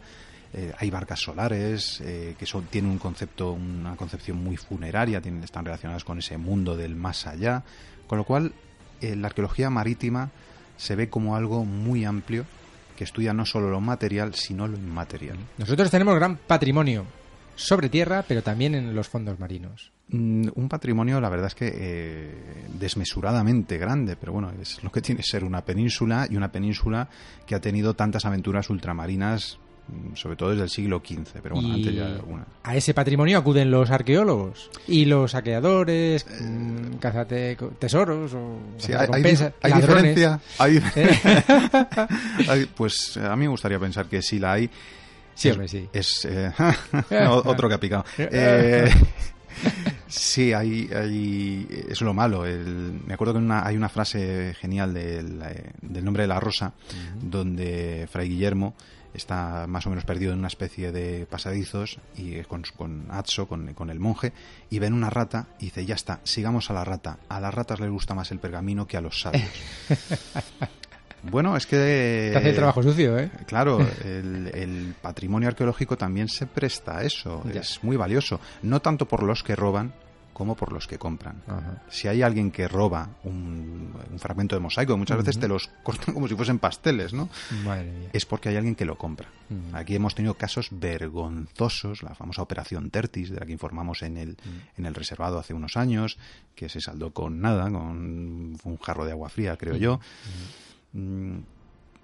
Eh, 0.52 0.74
hay 0.78 0.90
barcas 0.90 1.20
solares 1.20 2.02
eh, 2.02 2.36
que 2.38 2.46
son, 2.46 2.66
tienen 2.66 2.92
un 2.92 2.98
concepto, 2.98 3.52
una 3.52 3.96
concepción 3.96 4.44
muy 4.44 4.58
funeraria, 4.58 5.22
tienen, 5.22 5.44
están 5.44 5.64
relacionadas 5.66 6.04
con 6.04 6.18
ese 6.18 6.38
mundo 6.38 6.76
del 6.76 6.96
más 6.96 7.28
allá, 7.28 7.64
con 8.08 8.18
lo 8.18 8.24
cual 8.24 8.54
la 9.02 9.28
arqueología 9.28 9.70
marítima 9.70 10.30
se 10.76 10.96
ve 10.96 11.10
como 11.10 11.36
algo 11.36 11.64
muy 11.64 12.04
amplio 12.04 12.46
que 12.98 13.06
estudia 13.06 13.32
no 13.32 13.46
solo 13.46 13.70
lo 13.70 13.80
material, 13.80 14.34
sino 14.36 14.68
lo 14.68 14.76
inmaterial. 14.76 15.38
Nosotros 15.58 15.90
tenemos 15.90 16.16
gran 16.16 16.36
patrimonio 16.36 17.06
sobre 17.60 17.90
tierra, 17.90 18.24
pero 18.28 18.42
también 18.42 18.74
en 18.74 18.96
los 18.96 19.08
fondos 19.08 19.40
marinos. 19.40 19.92
Mm, 20.10 20.48
un 20.56 20.70
patrimonio, 20.70 21.20
la 21.20 21.30
verdad 21.30 21.48
es 21.48 21.56
que 21.56 21.72
eh, 21.72 22.34
desmesuradamente 22.74 23.78
grande, 23.78 24.16
pero 24.16 24.34
bueno, 24.34 24.52
es 24.60 24.82
lo 24.84 24.92
que 24.92 25.02
tiene 25.02 25.22
que 25.22 25.28
ser 25.28 25.44
una 25.44 25.64
península 25.64 26.28
y 26.30 26.36
una 26.36 26.52
península 26.52 27.10
que 27.46 27.56
ha 27.56 27.60
tenido 27.60 27.94
tantas 27.96 28.26
aventuras 28.26 28.70
ultramarinas 28.70 29.60
mm, 29.88 30.16
sobre 30.16 30.36
todo 30.36 30.52
desde 30.52 30.64
el 30.64 30.70
siglo 30.70 31.04
XV, 31.06 31.42
pero 31.44 31.56
bueno, 31.56 31.74
antes 31.74 31.94
ya 31.94 32.18
A 32.64 32.76
ese 32.76 32.94
patrimonio 32.94 33.38
acuden 33.38 33.70
los 33.70 33.92
arqueólogos 33.92 34.72
y 34.88 35.06
los 35.06 35.32
saqueadores, 35.32 36.26
eh, 36.28 36.98
cazate 37.00 37.58
tesoros 37.78 38.34
o 38.34 38.58
sí, 38.78 38.94
hay, 38.94 39.08
hay, 39.12 39.74
diferencia, 39.74 40.40
hay, 40.58 40.80
pues 42.76 43.18
a 43.18 43.36
mí 43.36 43.44
me 43.44 43.50
gustaría 43.50 43.80
pensar 43.80 44.08
que 44.08 44.22
sí 44.22 44.40
la 44.40 44.54
hay 44.54 44.70
Sí. 45.40 45.88
Es 45.94 46.26
eh, 46.26 46.52
otro 47.30 47.70
que 47.70 47.76
ha 47.76 47.80
picado. 47.80 48.04
Eh, 48.18 48.90
sí, 50.08 50.54
hay, 50.54 50.90
hay, 50.94 51.86
es 51.90 52.02
lo 52.02 52.14
malo. 52.14 52.44
me 52.44 53.14
acuerdo 53.14 53.34
que 53.34 53.48
hay 53.52 53.76
una 53.76 53.90
frase 53.90 54.54
genial 54.60 54.94
del, 54.94 55.42
eh, 55.42 56.02
nombre 56.02 56.24
de 56.24 56.28
la 56.28 56.40
rosa, 56.40 56.74
donde 57.22 58.08
Fray 58.12 58.30
Guillermo 58.30 58.76
está 59.14 59.66
más 59.68 59.86
o 59.88 59.90
menos 59.90 60.06
perdido 60.06 60.34
en 60.34 60.40
una 60.40 60.48
especie 60.50 60.92
de 60.92 61.26
pasadizos 61.26 62.00
y 62.16 62.42
con, 62.44 62.64
con 62.76 63.08
Atso, 63.10 63.48
con, 63.48 63.74
con, 63.74 63.90
el 63.90 64.00
monje, 64.00 64.34
y 64.70 64.80
ven 64.80 64.94
una 64.94 65.10
rata 65.10 65.48
y 65.60 65.66
dice, 65.66 65.86
ya 65.86 65.96
está, 65.96 66.20
sigamos 66.24 66.70
a 66.70 66.74
la 66.74 66.86
rata. 66.86 67.18
A 67.28 67.40
las 67.40 67.54
ratas 67.54 67.80
les 67.80 67.90
gusta 67.90 68.14
más 68.14 68.32
el 68.32 68.40
pergamino 68.40 68.88
que 68.88 68.98
a 68.98 69.02
los 69.02 69.22
sabios. 69.22 69.50
Bueno, 71.24 71.56
es 71.56 71.66
que... 71.66 72.30
Te 72.32 72.38
hace 72.38 72.50
el 72.50 72.56
trabajo 72.56 72.84
sucio, 72.84 73.18
¿eh? 73.18 73.30
Claro, 73.46 73.80
el, 74.04 74.96
patrimonio 75.02 75.50
arqueológico 75.50 75.98
también 75.98 76.28
se 76.28 76.46
presta 76.46 76.98
a 76.98 77.04
eso. 77.04 77.44
Es 77.54 77.84
muy 77.84 77.98
valioso. 77.98 78.40
No 78.62 78.82
tanto 78.82 79.08
por 79.08 79.24
los 79.24 79.44
que 79.44 79.56
roban, 79.56 79.94
como 80.40 80.56
por 80.56 80.72
los 80.72 80.88
que 80.88 80.98
compran. 80.98 81.44
Si 81.90 82.08
hay 82.08 82.22
alguien 82.22 82.50
que 82.50 82.66
roba 82.70 83.10
un, 83.26 83.94
fragmento 84.20 84.56
de 84.56 84.62
mosaico, 84.62 84.98
muchas 84.98 85.18
veces 85.18 85.38
te 85.38 85.50
los 85.50 85.68
cortan 85.84 86.14
como 86.14 86.30
si 86.30 86.36
fuesen 86.36 86.60
pasteles, 86.60 87.12
¿no? 87.12 87.28
Es 88.14 88.26
porque 88.26 88.48
hay 88.48 88.56
alguien 88.56 88.74
que 88.74 88.86
lo 88.86 88.98
compra. 88.98 89.28
Aquí 89.74 89.96
hemos 89.96 90.16
tenido 90.16 90.36
casos 90.36 90.70
vergonzosos, 90.72 92.04
la 92.04 92.16
famosa 92.16 92.42
operación 92.42 92.90
Tertis, 92.90 93.32
de 93.32 93.40
la 93.42 93.46
que 93.46 93.52
informamos 93.52 94.02
en 94.02 94.16
el, 94.16 94.38
en 94.78 94.86
el 94.86 94.96
reservado 94.96 95.40
hace 95.40 95.54
unos 95.54 95.76
años, 95.76 96.18
que 96.56 96.70
se 96.70 96.80
saldó 96.80 97.12
con 97.12 97.42
nada, 97.42 97.64
con 97.64 98.58
un 98.64 98.78
jarro 98.82 99.04
de 99.04 99.12
agua 99.12 99.28
fría, 99.28 99.58
creo 99.58 99.76
yo. 99.76 100.00
Mm, 100.94 101.40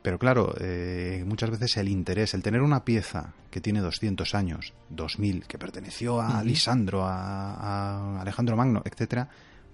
pero 0.01 0.19
claro, 0.19 0.53
eh, 0.59 1.23
muchas 1.25 1.49
veces 1.49 1.77
el 1.77 1.89
interés, 1.89 2.35
el 2.35 2.43
tener 2.43 2.61
una 2.61 2.85
pieza 2.85 3.33
que 3.49 3.59
tiene 3.59 3.79
200 3.79 4.35
años, 4.35 4.73
2000, 4.89 5.45
que 5.47 5.57
perteneció 5.57 6.21
a 6.21 6.43
Lisandro, 6.43 7.05
a, 7.05 8.21
Alejandro 8.21 8.55
Magno, 8.55 8.83
etcétera, 8.85 9.29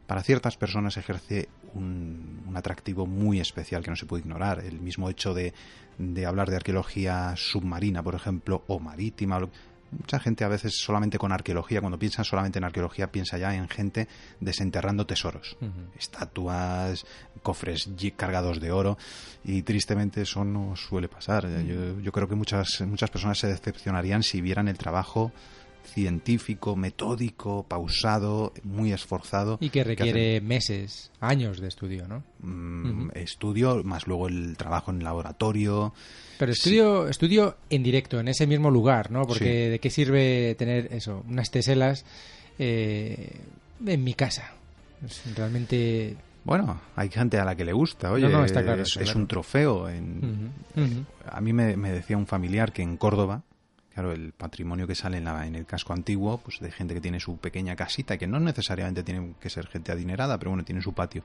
para 0.07 0.23
ciertas 0.23 0.55
personas 0.55 0.95
ejerce 0.95 1.49
un, 1.73 2.43
un, 2.47 2.55
atractivo 2.55 3.05
muy 3.05 3.39
especial 3.41 3.83
que 3.83 3.89
no 3.89 3.97
se 3.97 4.05
puede 4.05 4.21
ignorar. 4.21 4.59
El 4.63 4.79
mismo 4.79 5.09
hecho 5.09 5.33
de, 5.33 5.53
de 5.97 6.25
hablar 6.25 6.49
de 6.49 6.55
arqueología 6.55 7.33
submarina, 7.35 8.01
por 8.01 8.15
ejemplo, 8.15 8.63
o 8.67 8.79
marítima, 8.79 9.39
mucha 9.91 10.19
gente 10.19 10.43
a 10.43 10.47
veces 10.47 10.77
solamente 10.77 11.17
con 11.17 11.31
arqueología, 11.31 11.81
cuando 11.81 11.99
piensa 11.99 12.23
solamente 12.23 12.59
en 12.59 12.65
arqueología, 12.65 13.11
piensa 13.11 13.37
ya 13.37 13.53
en 13.55 13.67
gente 13.69 14.07
desenterrando 14.39 15.05
tesoros, 15.05 15.57
estatuas, 15.97 17.05
cofres 17.41 17.89
cargados 18.15 18.59
de 18.59 18.71
oro, 18.71 18.97
y 19.43 19.61
tristemente 19.63 20.21
eso 20.21 20.43
no 20.45 20.75
suele 20.75 21.07
pasar. 21.07 21.47
yo, 21.63 21.99
yo, 21.99 22.11
creo 22.11 22.27
que 22.27 22.35
muchas, 22.35 22.81
muchas 22.81 23.09
personas 23.09 23.37
se 23.39 23.47
decepcionarían 23.47 24.23
si 24.23 24.41
vieran 24.41 24.67
el 24.67 24.77
trabajo 24.77 25.31
científico, 25.83 26.75
metódico, 26.75 27.63
pausado, 27.67 28.53
muy 28.63 28.91
esforzado. 28.91 29.57
Y 29.61 29.69
que 29.69 29.83
requiere 29.83 30.41
meses, 30.41 31.11
años 31.19 31.59
de 31.59 31.67
estudio, 31.67 32.07
¿no? 32.07 32.23
Mm, 32.39 33.09
estudio, 33.15 33.83
más 33.83 34.07
luego 34.07 34.27
el 34.27 34.57
trabajo 34.57 34.91
en 34.91 35.03
laboratorio. 35.03 35.93
Pero 36.37 36.51
estudio, 36.51 37.07
estudio 37.07 37.57
en 37.69 37.83
directo, 37.83 38.19
en 38.19 38.27
ese 38.27 38.47
mismo 38.47 38.71
lugar, 38.71 39.11
¿no? 39.11 39.23
Porque 39.23 39.69
¿de 39.69 39.79
qué 39.79 39.89
sirve 39.89 40.55
tener 40.55 40.93
eso, 40.93 41.23
unas 41.27 41.51
teselas 41.51 42.05
eh, 42.57 43.39
en 43.85 44.03
mi 44.03 44.13
casa? 44.13 44.53
realmente... 45.35 46.15
Bueno, 46.43 46.81
hay 46.95 47.09
gente 47.09 47.37
a 47.37 47.45
la 47.45 47.55
que 47.55 47.63
le 47.63 47.71
gusta, 47.71 48.11
oye, 48.11 48.25
es, 48.25 49.15
un 49.15 49.27
trofeo. 49.27 49.87
En, 49.87 50.51
A 51.27 51.39
mí 51.39 51.53
me, 51.53 51.77
me 51.77 51.91
decía 51.91 52.17
un 52.17 52.25
familiar 52.25 52.73
que 52.73 52.81
en 52.81 52.97
Córdoba, 52.97 53.43
Claro, 53.93 54.13
el 54.13 54.31
patrimonio 54.31 54.87
que 54.87 54.95
sale 54.95 55.17
en, 55.17 55.25
la, 55.25 55.45
en 55.45 55.55
el 55.55 55.65
casco 55.65 55.91
antiguo, 55.91 56.37
pues 56.37 56.59
de 56.61 56.71
gente 56.71 56.93
que 56.93 57.01
tiene 57.01 57.19
su 57.19 57.37
pequeña 57.37 57.75
casita, 57.75 58.17
que 58.17 58.25
no 58.25 58.39
necesariamente 58.39 59.03
tiene 59.03 59.33
que 59.39 59.49
ser 59.49 59.67
gente 59.67 59.91
adinerada, 59.91 60.37
pero 60.39 60.51
bueno, 60.51 60.63
tiene 60.63 60.81
su 60.81 60.93
patio. 60.93 61.23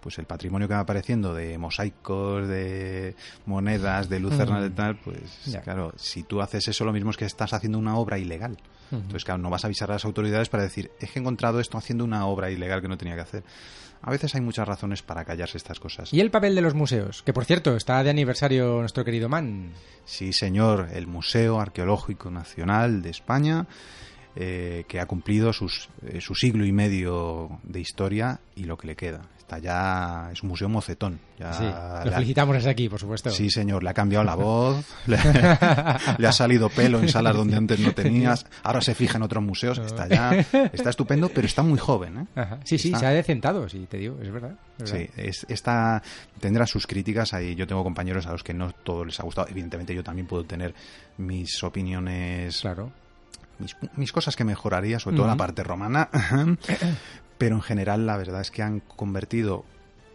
Pues 0.00 0.18
el 0.18 0.24
patrimonio 0.24 0.68
que 0.68 0.74
va 0.74 0.80
apareciendo 0.80 1.34
de 1.34 1.58
mosaicos, 1.58 2.48
de 2.48 3.14
monedas, 3.44 4.08
de 4.08 4.20
lucernas, 4.20 4.62
de 4.62 4.70
tal, 4.70 4.96
pues 4.96 5.18
claro, 5.64 5.92
si 5.96 6.22
tú 6.22 6.40
haces 6.40 6.68
eso, 6.68 6.84
lo 6.84 6.92
mismo 6.92 7.10
es 7.10 7.16
que 7.16 7.24
estás 7.26 7.52
haciendo 7.52 7.78
una 7.78 7.96
obra 7.96 8.18
ilegal. 8.18 8.56
Entonces, 8.90 9.24
claro, 9.24 9.42
no 9.42 9.50
vas 9.50 9.64
a 9.64 9.66
avisar 9.66 9.90
a 9.90 9.94
las 9.94 10.04
autoridades 10.04 10.48
para 10.48 10.62
decir, 10.62 10.90
es 10.98 11.10
que 11.10 11.18
he 11.18 11.20
encontrado 11.20 11.60
esto 11.60 11.76
haciendo 11.76 12.04
una 12.04 12.26
obra 12.26 12.50
ilegal 12.50 12.80
que 12.80 12.88
no 12.88 12.96
tenía 12.96 13.16
que 13.16 13.20
hacer. 13.20 13.44
A 14.02 14.10
veces 14.10 14.34
hay 14.34 14.40
muchas 14.40 14.68
razones 14.68 15.02
para 15.02 15.24
callarse 15.24 15.58
estas 15.58 15.80
cosas. 15.80 16.12
¿Y 16.12 16.20
el 16.20 16.30
papel 16.30 16.54
de 16.54 16.60
los 16.60 16.74
museos? 16.74 17.22
Que 17.22 17.32
por 17.32 17.44
cierto, 17.44 17.76
está 17.76 18.02
de 18.02 18.10
aniversario 18.10 18.80
nuestro 18.80 19.04
querido 19.04 19.28
Man. 19.28 19.72
Sí, 20.04 20.32
señor, 20.32 20.88
el 20.94 21.06
Museo 21.06 21.60
Arqueológico 21.60 22.30
Nacional 22.30 23.02
de 23.02 23.10
España, 23.10 23.66
eh, 24.40 24.84
que 24.86 25.00
ha 25.00 25.06
cumplido 25.06 25.52
sus, 25.52 25.88
eh, 26.06 26.20
su 26.20 26.34
siglo 26.36 26.64
y 26.64 26.70
medio 26.70 27.58
de 27.64 27.80
historia 27.80 28.38
y 28.54 28.64
lo 28.64 28.78
que 28.78 28.86
le 28.86 28.94
queda 28.94 29.22
ya 29.56 30.28
es 30.30 30.42
un 30.42 30.50
museo 30.50 30.68
mocetón. 30.68 31.18
Ya 31.38 32.02
lo 32.04 32.12
felicitamos 32.12 32.56
desde 32.56 32.68
aquí, 32.68 32.88
por 32.90 33.00
supuesto. 33.00 33.30
Sí, 33.30 33.48
señor, 33.48 33.82
le 33.82 33.90
ha 33.90 33.94
cambiado 33.94 34.24
la 34.24 34.34
voz, 34.34 34.84
le, 35.06 35.16
ha 35.16 36.32
salido 36.32 36.68
pelo 36.68 37.00
en 37.00 37.08
salas 37.08 37.34
donde 37.34 37.56
antes 37.56 37.80
no 37.80 37.92
tenías, 37.92 38.44
ahora 38.62 38.82
se 38.82 38.94
fija 38.94 39.16
en 39.16 39.22
otros 39.22 39.42
museos, 39.42 39.78
está 39.78 40.06
ya, 40.06 40.44
está 40.72 40.90
estupendo, 40.90 41.30
pero 41.30 41.46
está 41.46 41.62
muy 41.62 41.78
joven. 41.78 42.28
¿eh? 42.36 42.44
Sí, 42.64 42.76
sí, 42.76 42.92
se 42.94 43.06
ha 43.06 43.10
decentado, 43.10 43.68
sí, 43.68 43.86
te 43.88 43.96
digo, 43.96 44.18
es 44.20 44.30
verdad. 44.30 44.54
Sí, 44.84 45.08
es, 45.16 45.46
está, 45.48 46.02
tendrá 46.38 46.66
sus 46.66 46.86
críticas, 46.86 47.32
ahí 47.32 47.54
yo 47.54 47.66
tengo 47.66 47.82
compañeros 47.82 48.26
a 48.26 48.32
los 48.32 48.44
que 48.44 48.52
no 48.52 48.70
todo 48.72 49.04
les 49.04 49.18
ha 49.18 49.22
gustado, 49.22 49.48
evidentemente 49.48 49.94
yo 49.94 50.04
también 50.04 50.26
puedo 50.26 50.44
tener 50.44 50.74
mis 51.16 51.62
opiniones 51.62 52.60
claro 52.60 52.92
mis, 53.96 54.12
cosas 54.12 54.36
que 54.36 54.44
mejoraría, 54.44 54.98
sobre 54.98 55.16
todo 55.16 55.26
la 55.26 55.36
parte 55.36 55.62
romana, 55.62 56.08
pero 57.38 57.56
en 57.56 57.62
general 57.62 58.06
la 58.06 58.16
verdad 58.16 58.40
es 58.40 58.50
que 58.50 58.62
han 58.62 58.80
convertido 58.80 59.64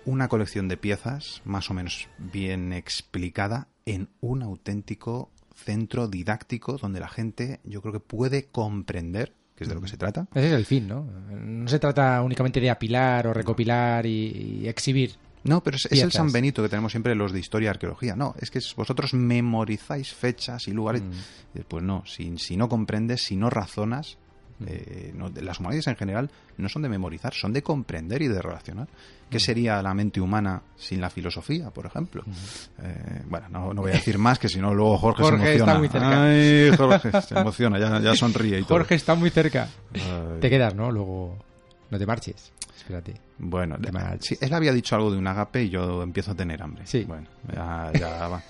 una 0.06 0.28
colección 0.28 0.68
de 0.68 0.78
piezas 0.78 1.42
más 1.46 1.70
o 1.70 1.74
menos 1.74 2.08
bien 2.18 2.74
explicada 2.74 3.68
en 3.86 4.10
un 4.22 4.44
auténtico 4.44 5.32
centro 5.56 6.08
didáctico 6.08 6.78
donde 6.78 7.00
la 7.00 7.08
gente 7.08 7.60
yo 7.64 7.82
creo 7.82 7.94
que 7.94 8.00
puede 8.00 8.46
comprender 8.46 9.34
que 9.56 9.64
es 9.64 9.70
de 9.70 9.76
lo 9.76 9.82
que 9.82 9.88
se 9.88 9.98
trata. 9.98 10.28
Ese 10.34 10.48
es 10.48 10.54
el 10.54 10.66
fin, 10.66 10.88
¿no? 10.88 11.06
No 11.32 11.68
se 11.68 11.80
trata 11.80 12.22
únicamente 12.24 12.60
de 12.60 12.70
apilar 12.72 13.28
o 13.28 13.34
recopilar 13.34 14.06
y, 14.06 14.68
exhibir. 14.68 15.12
No, 15.44 15.62
pero 15.62 15.78
es, 15.78 15.86
el 15.92 16.12
San 16.12 16.32
Benito 16.32 16.64
que 16.64 16.70
tenemos 16.70 16.92
siempre 16.92 17.16
los 17.16 17.34
de 17.34 17.40
historia 17.40 17.68
y 17.68 17.70
arqueología. 17.70 18.16
No, 18.16 18.34
es 18.40 18.50
que 18.50 18.60
vosotros 18.76 19.14
memorizáis 19.14 20.14
fechas 20.14 20.68
y 20.68 20.72
lugares. 20.72 21.02
Mm. 21.02 21.60
Pues 21.68 21.84
no, 21.84 22.04
si, 22.06 22.38
si 22.38 22.56
no 22.56 22.70
comprendes, 22.70 23.24
si 23.24 23.36
no 23.36 23.50
razonas, 23.50 24.18
eh, 24.66 25.14
las 25.42 25.60
humanidades 25.60 25.88
en 25.88 25.96
general 25.96 26.30
no 26.58 26.70
son 26.70 26.84
de 26.84 26.90
memorizar, 26.90 27.34
son 27.34 27.52
de 27.54 27.62
comprender 27.62 28.22
y 28.22 28.28
de 28.28 28.42
relacionar. 28.42 28.88
¿Qué 29.30 29.40
sería 29.40 29.82
la 29.82 29.94
mente 29.96 30.22
humana 30.22 30.62
sin 30.78 31.02
la 31.02 31.10
filosofía, 31.10 31.72
por 31.72 31.88
ejemplo? 31.88 32.24
Eh, 32.82 33.24
bueno, 33.28 33.50
no, 33.50 33.74
voy 33.74 33.92
a 33.92 33.96
decir 33.96 34.18
más, 34.20 34.38
que 34.38 34.48
si 34.48 34.60
no 34.60 34.74
luego 34.74 34.98
Jorge, 34.98 35.24
se 35.24 35.30
emociona. 35.30 35.56
Está 35.56 35.78
muy 35.80 35.88
cerca. 35.90 36.24
Ay, 36.24 36.72
Jorge 36.78 37.22
se 37.22 37.40
emociona, 37.40 38.00
ya, 38.00 38.16
sonríe 38.16 38.60
y 38.60 38.64
todo. 38.66 38.78
Jorge 38.78 38.96
está 38.96 39.16
muy 39.16 39.32
cerca. 39.32 39.68
Te 40.40 40.50
quedas, 40.50 40.76
¿no? 40.76 40.92
Luego 40.92 41.38
no 41.90 41.98
te 41.98 42.06
marches. 42.06 42.54
Espérate. 42.76 43.14
Bueno, 43.38 43.78
él 43.78 44.54
había 44.54 44.74
dicho 44.74 44.96
algo 44.96 45.12
de 45.12 45.18
un 45.18 45.28
agape 45.28 45.64
y 45.64 45.70
yo 45.70 46.02
empiezo 46.04 46.32
a 46.32 46.36
tener 46.36 46.62
hambre. 46.62 46.86
Sí. 46.86 47.04
Bueno, 47.04 47.28
ya, 47.54 48.42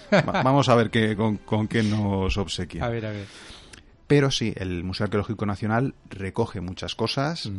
vamos 0.43 0.69
a 0.69 0.75
ver 0.75 0.89
qué, 0.89 1.15
con, 1.15 1.37
con 1.37 1.67
qué 1.67 1.83
nos 1.83 2.37
obsequia. 2.37 2.85
A 2.85 2.89
ver, 2.89 3.05
a 3.05 3.11
ver. 3.11 3.25
Pero 4.07 4.31
sí, 4.31 4.53
el 4.55 4.83
Museo 4.83 5.05
Arqueológico 5.05 5.45
Nacional 5.45 5.95
recoge 6.09 6.61
muchas 6.61 6.95
cosas. 6.95 7.49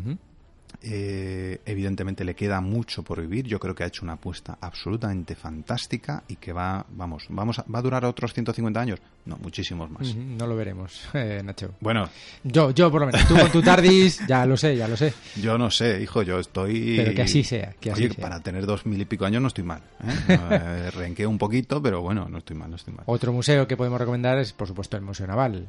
Eh, 0.83 1.61
evidentemente 1.65 2.25
le 2.25 2.35
queda 2.35 2.61
mucho 2.61 3.03
por 3.03 3.21
vivir. 3.21 3.47
Yo 3.47 3.59
creo 3.59 3.75
que 3.75 3.85
ha 3.85 3.87
hecho 3.87 4.05
una 4.05 4.15
apuesta 4.15 4.59
absolutamente 4.61 5.35
fantástica 5.35 6.23
y 6.29 6.37
que 6.37 6.53
va, 6.53 6.85
vamos, 6.91 7.27
vamos 7.29 7.59
a, 7.59 7.65
va 7.73 7.79
a 7.79 7.83
durar 7.83 8.05
otros 8.05 8.35
150 8.35 8.81
años. 8.81 9.01
No, 9.25 9.37
muchísimos 9.37 9.91
más. 9.91 10.15
no 10.15 10.47
lo 10.47 10.57
veremos, 10.57 11.09
eh, 11.15 11.41
Nacho. 11.43 11.75
Bueno, 11.81 12.09
yo, 12.43 12.71
yo 12.73 12.91
por 12.91 13.01
lo 13.01 13.07
menos. 13.07 13.27
Tú 13.27 13.35
con 13.35 13.51
tu 13.51 13.63
tardis, 13.63 14.21
ya 14.27 14.45
lo 14.45 14.57
sé, 14.57 14.77
ya 14.77 14.87
lo 14.87 14.97
sé. 14.97 15.15
Yo 15.41 15.57
no 15.57 15.71
sé, 15.71 16.03
hijo, 16.03 16.23
yo 16.23 16.39
estoy. 16.39 16.97
Pero 16.97 17.15
que 17.15 17.23
así 17.23 17.43
sea. 17.43 17.75
Que 17.81 17.91
así 17.91 18.09
para 18.09 18.41
tener 18.41 18.67
dos 18.67 18.85
mil 18.87 19.01
y 19.01 19.05
pico 19.05 19.25
años 19.25 19.41
no 19.41 19.49
estoy 19.49 19.65
mal. 19.65 19.83
¿eh? 20.29 20.91
renqueo 20.95 21.31
un 21.31 21.39
poquito, 21.39 21.83
pero 21.83 22.03
bueno, 22.03 22.29
no 22.29 22.39
estoy 22.39 22.57
mal, 22.57 22.71
no 22.71 22.77
estoy 22.77 22.95
mal. 22.95 23.05
Otro 23.07 23.33
museo 23.33 23.67
que 23.67 23.77
podemos 23.77 23.99
recomendar 23.99 24.39
es, 24.39 24.53
por 24.53 24.69
supuesto, 24.69 24.97
el 24.97 25.03
Museo 25.03 25.27
Naval 25.27 25.69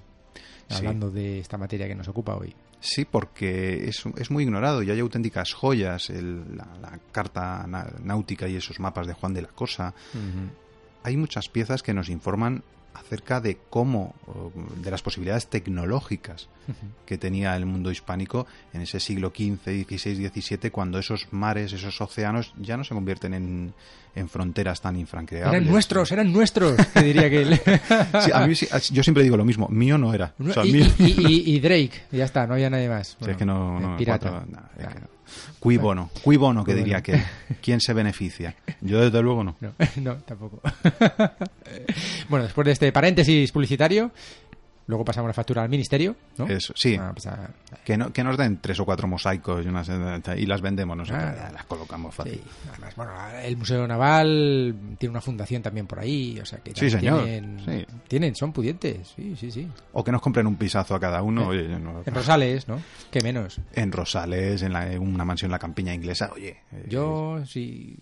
hablando 0.70 1.12
de 1.12 1.40
esta 1.40 1.58
materia 1.58 1.88
que 1.88 1.96
nos 1.96 2.08
ocupa 2.08 2.36
hoy. 2.36 2.54
Sí, 2.86 3.04
porque 3.04 3.90
es, 3.90 4.04
es 4.16 4.30
muy 4.30 4.44
ignorado 4.44 4.84
y 4.84 4.92
hay 4.92 5.00
auténticas 5.00 5.54
joyas, 5.54 6.12
la, 6.12 7.00
carta 7.12 7.66
náutica 8.04 8.48
y 8.48 8.58
esos 8.58 8.80
mapas 8.80 9.08
de 9.08 9.14
Juan 9.14 9.34
de 9.34 9.42
la 9.42 9.48
Cosa. 9.48 9.96
Hay 11.02 11.18
muchas 11.18 11.50
piezas 11.50 11.82
que 11.82 11.96
nos 11.96 12.10
informan 12.10 12.64
acerca 12.96 13.42
de 13.42 13.58
cómo, 13.70 14.16
de 14.82 14.90
las 14.90 15.02
posibilidades 15.02 15.48
tecnológicas 15.48 16.48
que 17.06 17.18
tenía 17.18 17.56
el 17.56 17.66
mundo 17.66 17.92
hispánico 17.92 18.48
en 18.74 18.82
ese 18.82 19.00
siglo 19.00 19.30
XV, 19.36 19.86
XVI, 19.86 20.30
XVII, 20.30 20.72
cuando 20.72 20.98
esos 20.98 21.28
mares, 21.32 21.74
esos 21.74 22.00
océanos 22.02 22.54
ya 22.58 22.78
no 22.78 22.84
se 22.84 22.94
convierten 22.94 23.34
en, 23.34 23.74
en 24.16 24.30
fronteras 24.30 24.82
tan 24.82 24.98
infranqueables. 24.98 25.54
Eran 25.54 25.70
nuestros, 25.70 26.12
eran 26.12 26.32
nuestros, 26.32 26.76
te 26.94 27.04
diría 27.04 27.30
que 27.30 27.44
a 28.34 28.48
mí, 28.48 28.54
yo 28.54 29.04
siempre 29.04 29.24
digo 29.24 29.38
lo 29.38 29.46
mismo, 29.46 29.68
mío 29.68 29.98
no 29.98 30.14
era. 30.14 30.34
y, 30.64 31.60
Drake, 31.60 32.04
ya 32.12 32.26
está, 32.26 32.48
no 32.48 32.54
había 32.54 32.70
nadie 32.70 32.90
más. 32.90 33.18
es 33.28 33.38
que 33.38 33.46
no, 33.46 33.80
no 33.80 33.98
pirata. 33.98 34.46
Cui 35.60 35.78
bono, 35.78 36.10
cui 36.24 36.38
bono 36.38 36.64
que 36.64 36.74
diría 36.74 37.02
que 37.02 37.24
quién 37.62 37.80
se 37.80 37.94
beneficia. 37.94 38.56
Yo 38.82 39.02
desde 39.02 39.22
luego 39.22 39.44
no. 39.44 39.56
No, 40.02 40.16
tampoco. 40.18 40.62
bueno, 42.30 42.46
después 42.46 42.66
de 42.66 42.72
este 42.72 42.92
paréntesis 42.92 43.52
publicitario, 43.52 44.12
Luego 44.88 45.04
pasamos 45.04 45.28
la 45.30 45.34
factura 45.34 45.64
al 45.64 45.70
ministerio, 45.70 46.16
¿no? 46.38 46.46
Eso, 46.48 46.74
sí. 46.76 46.96
Ah, 47.00 47.12
pues 47.12 47.28
que, 47.84 47.98
no, 47.98 48.14
que 48.14 48.24
nos 48.24 48.38
den 48.38 48.60
tres 48.62 48.80
o 48.80 48.86
cuatro 48.86 49.08
mosaicos 49.08 49.66
y, 49.66 49.68
unas, 49.68 49.90
y 50.38 50.46
las 50.46 50.62
vendemos 50.62 50.96
nosotros. 50.96 51.24
Ah, 51.24 51.50
las 51.52 51.66
colocamos 51.66 52.14
fácil. 52.14 52.42
Además, 52.70 52.96
bueno, 52.96 53.12
el 53.42 53.58
Museo 53.58 53.88
Naval 53.88 54.76
tiene 55.00 55.12
una 55.12 55.22
fundación 55.22 55.64
también 55.64 55.88
por 55.88 56.00
ahí, 56.00 56.40
o 56.40 56.46
sea 56.46 56.60
que 56.60 56.76
sí, 56.76 56.90
señor. 56.90 57.24
Tienen, 57.24 57.88
tienen, 58.08 58.36
son 58.36 58.54
pudientes, 58.54 59.14
sí, 59.16 59.36
sí, 59.36 59.50
sí. 59.50 59.68
O 59.94 60.04
que 60.04 60.12
nos 60.12 60.22
compren 60.22 60.46
un 60.46 60.56
pisazo 60.56 60.94
a 60.94 61.00
cada 61.00 61.24
uno. 61.24 61.52
Eh, 61.52 61.66
en 61.74 62.14
Rosales, 62.14 62.68
¿no? 62.68 62.80
¿Qué 63.10 63.22
menos? 63.22 63.60
En 63.74 63.92
Rosales, 63.92 64.62
en 64.62 64.76
una 65.00 65.26
mansión 65.26 65.50
en 65.50 65.54
la 65.54 65.60
campiña 65.60 65.94
inglesa, 65.94 66.32
oye. 66.34 66.58
Eh, 66.72 66.86
Yo, 66.88 67.44
sí. 67.48 67.98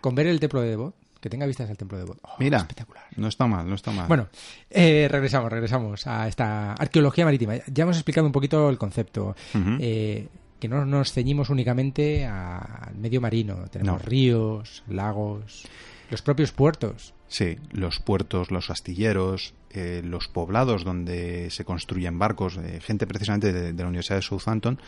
Con 0.00 0.16
ver 0.16 0.26
el 0.26 0.40
templo 0.40 0.60
de 0.60 0.70
Devot 0.70 0.94
que 1.22 1.30
tenga 1.30 1.46
vistas 1.46 1.70
al 1.70 1.76
templo 1.76 1.96
de 1.96 2.04
Bod. 2.04 2.16
Oh, 2.22 2.34
Mira, 2.40 2.58
espectacular. 2.58 3.04
No 3.14 3.28
está 3.28 3.46
mal, 3.46 3.68
no 3.68 3.76
está 3.76 3.92
mal. 3.92 4.08
Bueno, 4.08 4.26
eh, 4.68 5.06
regresamos, 5.08 5.52
regresamos 5.52 6.04
a 6.08 6.26
esta 6.26 6.72
arqueología 6.72 7.24
marítima. 7.24 7.54
Ya 7.68 7.84
hemos 7.84 7.96
explicado 7.96 8.26
un 8.26 8.32
poquito 8.32 8.68
el 8.68 8.76
concepto. 8.76 9.36
Eh, 9.78 10.26
que 10.58 10.68
no 10.68 10.84
nos 10.84 11.12
ceñimos 11.12 11.48
únicamente 11.48 12.26
al 12.26 12.96
medio 12.96 13.20
marino. 13.20 13.68
Tenemos 13.70 14.04
ríos, 14.04 14.82
lagos, 14.88 15.64
los 16.10 16.22
propios 16.22 16.50
puertos. 16.50 17.14
Sí, 17.28 17.56
los 17.70 18.00
puertos, 18.00 18.50
los 18.50 18.68
astilleros, 18.70 19.54
eh, 19.70 20.02
los 20.04 20.26
poblados 20.26 20.82
donde 20.82 21.50
se 21.50 21.64
construyen 21.64 22.18
barcos. 22.18 22.58
gente 22.80 23.06
precisamente 23.06 23.52
de, 23.52 23.72
de, 23.72 23.82
la 23.82 23.88
Universidad 23.88 24.16
de 24.16 24.22
Southampton 24.22 24.80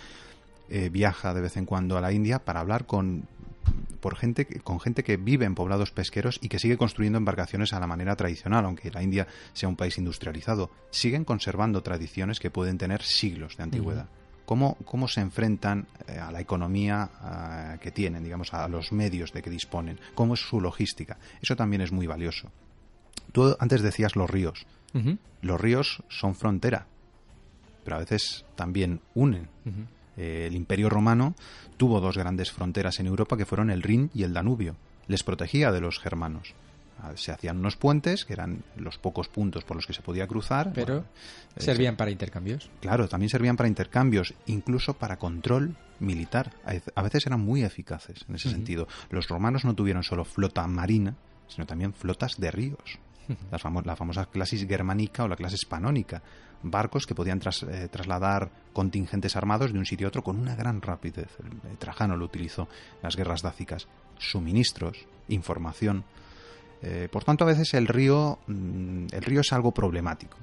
viaja 0.91 1.35
de 1.35 1.43
vez 1.43 1.57
en 1.57 1.67
cuando 1.67 1.97
a 1.97 2.01
la 2.01 2.11
India 2.11 2.41
para 2.41 2.59
hablar 2.59 2.87
con 2.87 3.29
por 4.01 4.17
gente 4.17 4.47
con 4.61 4.81
gente 4.81 5.03
que 5.03 5.17
vive 5.17 5.47
en 5.47 5.55
poblados 5.55 5.91
pesqueros 5.91 6.39
y 6.43 6.49
que 6.49 6.59
sigue 6.59 6.77
construyendo 6.77 7.19
embarcaciones 7.19 7.73
a 7.73 7.81
la 7.81 7.87
manera 7.87 8.17
tradicional, 8.17 8.65
aunque 8.65 8.91
la 8.91 9.03
India 9.03 9.27
sea 9.53 9.69
un 9.69 9.77
país 9.77 9.97
industrializado, 9.99 10.71
siguen 10.91 11.25
conservando 11.25 11.83
tradiciones 11.83 12.41
que 12.41 12.51
pueden 12.51 12.79
tener 12.79 13.03
siglos 13.03 13.57
de 13.57 13.63
antigüedad. 13.63 14.07
¿Cómo, 14.45 14.77
¿Cómo, 14.85 15.09
se 15.09 15.23
enfrentan 15.23 15.87
eh, 16.07 16.19
a 16.19 16.31
la 16.31 16.41
economía 16.41 17.09
eh, 17.23 17.79
que 17.81 17.91
tienen, 17.91 18.23
digamos, 18.23 18.53
a 18.53 18.69
los 18.69 18.93
medios 18.93 19.33
de 19.33 19.41
que 19.41 19.49
disponen? 19.49 19.99
¿Cómo 20.15 20.35
es 20.35 20.41
su 20.41 20.61
logística? 20.61 21.17
Eso 21.41 21.57
también 21.57 21.81
es 21.81 21.93
muy 21.93 22.07
valioso. 22.07 22.51
Tú 23.33 23.57
antes 23.59 23.81
decías 23.81 24.17
los 24.17 24.29
ríos. 24.29 24.67
Los 25.41 25.61
ríos 25.61 26.05
son 26.09 26.37
frontera, 26.37 26.87
pero 27.83 27.97
a 27.97 27.99
veces 28.01 28.45
también 28.55 29.01
unen. 29.15 29.49
Eh, 30.17 30.47
el 30.49 30.55
Imperio 30.55 30.89
Romano 30.89 31.35
tuvo 31.77 32.01
dos 32.01 32.17
grandes 32.17 32.53
fronteras 32.53 33.01
en 33.01 33.07
Europa 33.07 33.37
que 33.37 33.47
fueron 33.47 33.71
el 33.71 33.83
Rin 33.83 34.11
y 34.15 34.23
el 34.23 34.33
Danubio. 34.33 34.77
Les 35.07 35.23
protegía 35.23 35.73
de 35.73 35.81
los 35.81 35.99
germanos. 35.99 36.55
Ah, 37.03 37.13
se 37.17 37.33
hacían 37.33 37.59
unos 37.59 37.77
puentes, 37.77 38.25
que 38.25 38.33
eran 38.33 38.63
los 38.77 38.99
pocos 38.99 39.29
puntos 39.29 39.65
por 39.65 39.77
los 39.77 39.87
que 39.87 39.93
se 39.93 40.01
podía 40.01 40.27
cruzar. 40.27 40.73
Pero 40.75 41.05
servían 41.57 41.97
para 41.97 42.11
intercambios. 42.11 42.71
Claro, 42.81 43.09
también 43.09 43.29
servían 43.29 43.57
para 43.57 43.69
intercambios, 43.69 44.35
incluso 44.47 44.95
para 44.95 45.19
control 45.19 45.77
militar. 46.01 46.53
A 46.95 47.03
veces 47.03 47.27
eran 47.27 47.41
muy 47.41 47.63
eficaces 47.63 48.25
en 48.29 48.37
ese 48.37 48.51
sentido. 48.51 48.89
Los 49.11 49.29
romanos 49.29 49.65
no 49.65 49.75
tuvieron 49.75 50.03
solo 50.03 50.25
flota 50.25 50.67
marina, 50.67 51.15
sino 51.49 51.67
también 51.67 51.93
flotas 51.93 52.39
de 52.39 52.51
ríos. 52.51 52.99
la, 53.51 53.97
famosa 53.97 54.27
clasis 54.27 54.67
germánica 54.67 55.25
o 55.25 55.29
la 55.29 55.37
clase 55.37 55.57
panónica, 55.69 56.23
barcos 56.63 57.07
que 57.07 57.15
podían 57.15 57.41
eh, 57.41 57.89
trasladar 57.91 58.51
contingentes 58.73 59.37
armados 59.37 59.73
de 59.73 59.79
un 59.79 59.87
sitio 59.87 60.07
a 60.07 60.09
otro 60.09 60.23
con 60.23 60.39
una 60.39 60.55
gran 60.55 60.81
rapidez. 60.83 61.29
Trajano 61.79 62.17
lo 62.17 62.25
utilizó 62.25 62.63
en 62.63 63.03
las 63.03 63.17
guerras 63.17 63.43
dácicas. 63.43 63.87
Suministros, 64.19 65.07
información. 65.29 66.05
Eh, 66.83 67.09
por 67.11 67.25
tanto, 67.25 67.45
a 67.45 67.49
veces 67.49 67.75
el 67.75 67.87
río, 67.87 68.39
mm, 68.47 69.07
el 69.13 69.23
río 69.23 69.41
es 69.41 69.53
algo 69.53 69.73
problemático. 69.73 70.39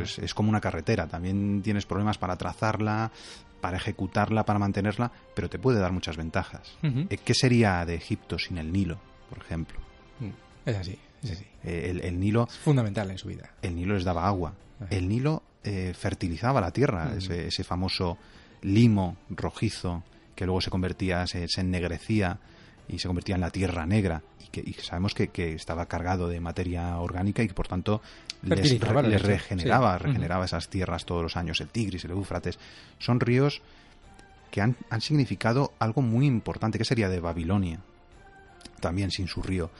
Es, 0.00 0.34
como 0.34 0.48
una 0.48 0.60
carretera, 0.60 1.06
también 1.06 1.62
tienes 1.62 1.86
problemas 1.86 2.18
para 2.18 2.36
trazarla, 2.36 3.12
para 3.60 3.76
ejecutarla, 3.76 4.44
para 4.44 4.58
mantenerla, 4.58 5.12
pero 5.32 5.48
te 5.48 5.60
puede 5.60 5.78
dar 5.78 5.92
muchas 5.92 6.16
ventajas. 6.16 6.76
Eh, 6.82 7.18
¿Qué 7.18 7.34
sería 7.34 7.84
de 7.84 7.94
Egipto 7.94 8.36
sin 8.36 8.58
el 8.58 8.72
Nilo, 8.72 8.98
por 9.28 9.38
ejemplo? 9.38 9.78
Mm, 10.18 10.68
es 10.68 10.76
así, 10.76 10.98
así. 11.32 11.46
El, 11.64 12.20
Nilo... 12.20 12.46
Es 12.48 12.56
fundamental 12.58 13.10
en 13.10 13.18
su 13.18 13.28
vida. 13.28 13.50
El 13.62 13.74
Nilo 13.76 13.94
les 13.94 14.04
daba 14.04 14.26
agua. 14.26 14.54
El 14.90 15.08
Nilo 15.08 15.42
eh, 15.64 15.94
fertilizaba 15.98 16.60
la 16.60 16.70
tierra, 16.70 17.14
ese, 17.16 17.64
famoso 17.64 18.18
limo 18.62 19.16
rojizo 19.30 20.04
que 20.36 20.44
luego 20.44 20.60
se 20.60 20.70
convertía, 20.70 21.26
se, 21.26 21.46
ennegrecía 21.56 22.38
y 22.88 23.00
se 23.00 23.08
convertía 23.08 23.34
en 23.34 23.40
la 23.40 23.50
tierra 23.50 23.84
negra 23.84 24.22
y 24.38 24.72
que 24.72 24.82
sabemos 24.82 25.12
que, 25.12 25.54
estaba 25.54 25.86
cargado 25.86 26.28
de 26.28 26.38
materia 26.40 26.96
orgánica 26.98 27.42
y 27.42 27.48
que 27.48 27.54
por 27.54 27.66
tanto 27.66 28.00
les, 28.42 28.80
regeneraba, 29.22 29.98
regeneraba 29.98 30.44
esas 30.44 30.68
tierras 30.68 31.04
todos 31.04 31.24
los 31.24 31.36
años, 31.36 31.60
el 31.60 31.68
Tigris, 31.68 32.04
el 32.04 32.12
Éufrates. 32.12 32.60
Son 32.98 33.18
ríos 33.18 33.60
que 34.52 34.60
han, 34.60 34.76
han 34.88 35.00
significado 35.00 35.72
algo 35.80 36.00
muy 36.00 36.26
importante, 36.26 36.78
que 36.78 36.84
sería 36.84 37.08
de 37.08 37.18
Babilonia, 37.18 37.80
también 38.80 39.10
sin 39.10 39.26
su 39.26 39.42
río. 39.42 39.70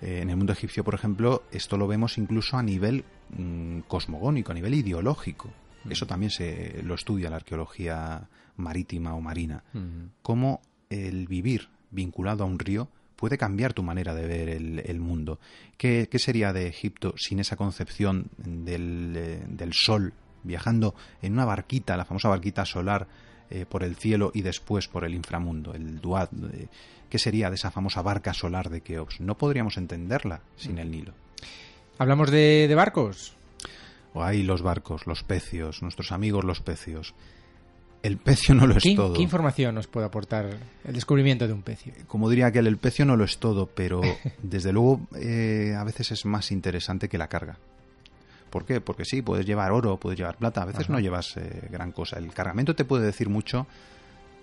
Eh, 0.00 0.20
en 0.22 0.30
el 0.30 0.36
mundo 0.36 0.52
egipcio, 0.52 0.84
por 0.84 0.94
ejemplo, 0.94 1.44
esto 1.50 1.76
lo 1.76 1.86
vemos 1.86 2.18
incluso 2.18 2.56
a 2.56 2.62
nivel 2.62 3.04
mm, 3.36 3.80
cosmogónico, 3.80 4.52
a 4.52 4.54
nivel 4.54 4.74
ideológico. 4.74 5.50
Mm. 5.84 5.92
Eso 5.92 6.06
también 6.06 6.30
se 6.30 6.82
lo 6.82 6.94
estudia 6.94 7.30
la 7.30 7.36
arqueología 7.36 8.28
marítima 8.56 9.14
o 9.14 9.20
marina. 9.20 9.62
Mm. 9.72 10.06
Cómo 10.22 10.60
el 10.88 11.26
vivir 11.26 11.68
vinculado 11.90 12.44
a 12.44 12.46
un 12.46 12.58
río 12.58 12.88
puede 13.16 13.36
cambiar 13.36 13.74
tu 13.74 13.82
manera 13.82 14.14
de 14.14 14.26
ver 14.26 14.48
el, 14.48 15.00
mundo. 15.00 15.38
¿Qué, 15.76 16.08
sería 16.14 16.54
de 16.54 16.68
Egipto 16.68 17.14
sin 17.18 17.38
esa 17.38 17.54
concepción 17.56 18.30
del, 18.38 19.14
eh, 19.14 19.44
del, 19.46 19.74
sol 19.74 20.14
viajando 20.42 20.94
en 21.20 21.34
una 21.34 21.44
barquita, 21.44 21.98
la 21.98 22.06
famosa 22.06 22.30
barquita 22.30 22.64
solar, 22.64 23.06
eh, 23.50 23.66
por 23.68 23.82
el 23.82 23.96
cielo 23.96 24.30
y 24.34 24.42
después 24.42 24.88
por 24.88 25.04
el 25.04 25.14
inframundo, 25.14 25.74
el 25.74 26.00
Duat? 26.00 26.30
¿Qué 27.10 27.18
sería 27.18 27.50
de 27.50 27.56
esa 27.56 27.72
famosa 27.72 28.02
barca 28.02 28.32
solar 28.32 28.70
de 28.70 28.82
Keops? 28.82 29.20
No 29.20 29.36
podríamos 29.36 29.76
entenderla 29.76 30.40
sin 30.56 30.78
el 30.78 30.92
Nilo. 30.92 31.12
¿Hablamos 31.98 32.30
de, 32.30 32.72
barcos? 32.74 33.34
Hay 34.14 34.44
los 34.44 34.62
barcos, 34.62 35.06
los 35.06 35.24
pecios, 35.24 35.82
nuestros 35.82 36.12
amigos 36.12 36.44
los 36.44 36.60
pecios. 36.60 37.14
El 38.02 38.16
pecio 38.16 38.54
no 38.54 38.66
lo 38.66 38.76
es 38.76 38.84
todo. 38.96 39.12
¿Qué 39.12 39.22
información 39.22 39.74
nos 39.74 39.88
puede 39.88 40.06
aportar 40.06 40.56
el 40.84 40.94
descubrimiento 40.94 41.46
de 41.46 41.52
un 41.52 41.62
pecio? 41.62 41.92
Como 42.06 42.30
diría 42.30 42.46
aquel, 42.46 42.66
el 42.68 42.78
pecio 42.78 43.04
no 43.04 43.16
lo 43.16 43.24
es 43.24 43.38
todo, 43.38 43.66
pero 43.66 44.00
desde 44.42 44.72
luego 44.72 45.00
eh, 45.16 45.74
a 45.76 45.84
veces 45.84 46.12
es 46.12 46.24
más 46.24 46.52
interesante 46.52 47.08
que 47.08 47.18
la 47.18 47.28
carga. 47.28 47.58
¿Por 48.50 48.66
qué? 48.66 48.80
Porque 48.80 49.04
sí, 49.04 49.22
puedes 49.22 49.46
llevar 49.46 49.72
oro, 49.72 49.96
puedes 49.96 50.18
llevar 50.18 50.36
plata, 50.36 50.62
a 50.62 50.66
veces 50.66 50.90
no 50.90 50.98
llevas 50.98 51.36
eh, 51.36 51.68
gran 51.70 51.92
cosa. 51.92 52.18
El 52.18 52.32
cargamento 52.32 52.74
te 52.74 52.84
puede 52.84 53.06
decir 53.06 53.28
mucho 53.28 53.66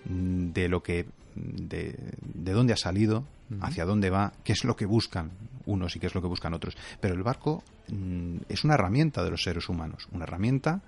de 0.04 0.68
lo 0.68 0.82
que 0.82 1.06
de, 1.34 1.94
de 2.22 2.52
dónde 2.52 2.72
ha 2.72 2.76
salido, 2.76 3.24
hacia 3.60 3.84
dónde 3.84 4.10
va, 4.10 4.32
qué 4.44 4.52
es 4.52 4.64
lo 4.64 4.76
que 4.76 4.86
buscan 4.86 5.30
unos 5.66 5.96
y 5.96 6.00
qué 6.00 6.06
es 6.06 6.14
lo 6.14 6.22
que 6.22 6.28
buscan 6.28 6.54
otros. 6.54 6.76
Pero 7.00 7.14
el 7.14 7.22
barco 7.22 7.62
mm, 7.88 8.38
es 8.48 8.64
una 8.64 8.74
herramienta 8.74 9.22
de 9.24 9.30
los 9.30 9.42
seres 9.42 9.68
humanos, 9.68 10.08
una 10.12 10.24
herramienta 10.24 10.80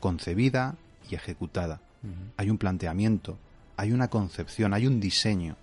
concebida 0.00 0.76
y 1.10 1.14
ejecutada. 1.14 1.80
Hay 2.36 2.50
un 2.50 2.58
planteamiento, 2.58 3.38
hay 3.78 3.92
una 3.92 4.08
concepción, 4.08 4.74
hay 4.74 4.86
un 4.86 5.00
diseño. 5.00 5.56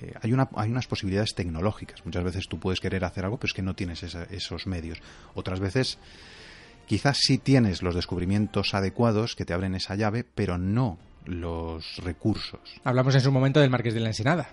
Eh, 0.00 0.12
hay, 0.20 0.32
una, 0.32 0.48
hay 0.54 0.70
unas 0.70 0.86
posibilidades 0.86 1.34
tecnológicas. 1.34 2.04
Muchas 2.04 2.24
veces 2.24 2.46
tú 2.48 2.58
puedes 2.58 2.80
querer 2.80 3.04
hacer 3.04 3.24
algo, 3.24 3.38
pero 3.38 3.48
es 3.48 3.54
que 3.54 3.62
no 3.62 3.74
tienes 3.74 4.02
esos 4.02 4.66
medios. 4.66 4.98
Otras 5.34 5.60
veces 5.60 5.98
quizás 6.86 7.18
sí 7.20 7.38
tienes 7.38 7.82
los 7.82 7.94
descubrimientos 7.94 8.74
adecuados 8.74 9.34
que 9.36 9.44
te 9.44 9.54
abren 9.54 9.74
esa 9.74 9.94
llave, 9.94 10.24
pero 10.24 10.58
no 10.58 10.98
los 11.24 11.96
recursos. 11.98 12.60
Hablamos 12.84 13.14
en 13.14 13.20
su 13.20 13.32
momento 13.32 13.60
del 13.60 13.70
Marqués 13.70 13.94
de 13.94 14.00
la 14.00 14.08
Ensenada, 14.08 14.50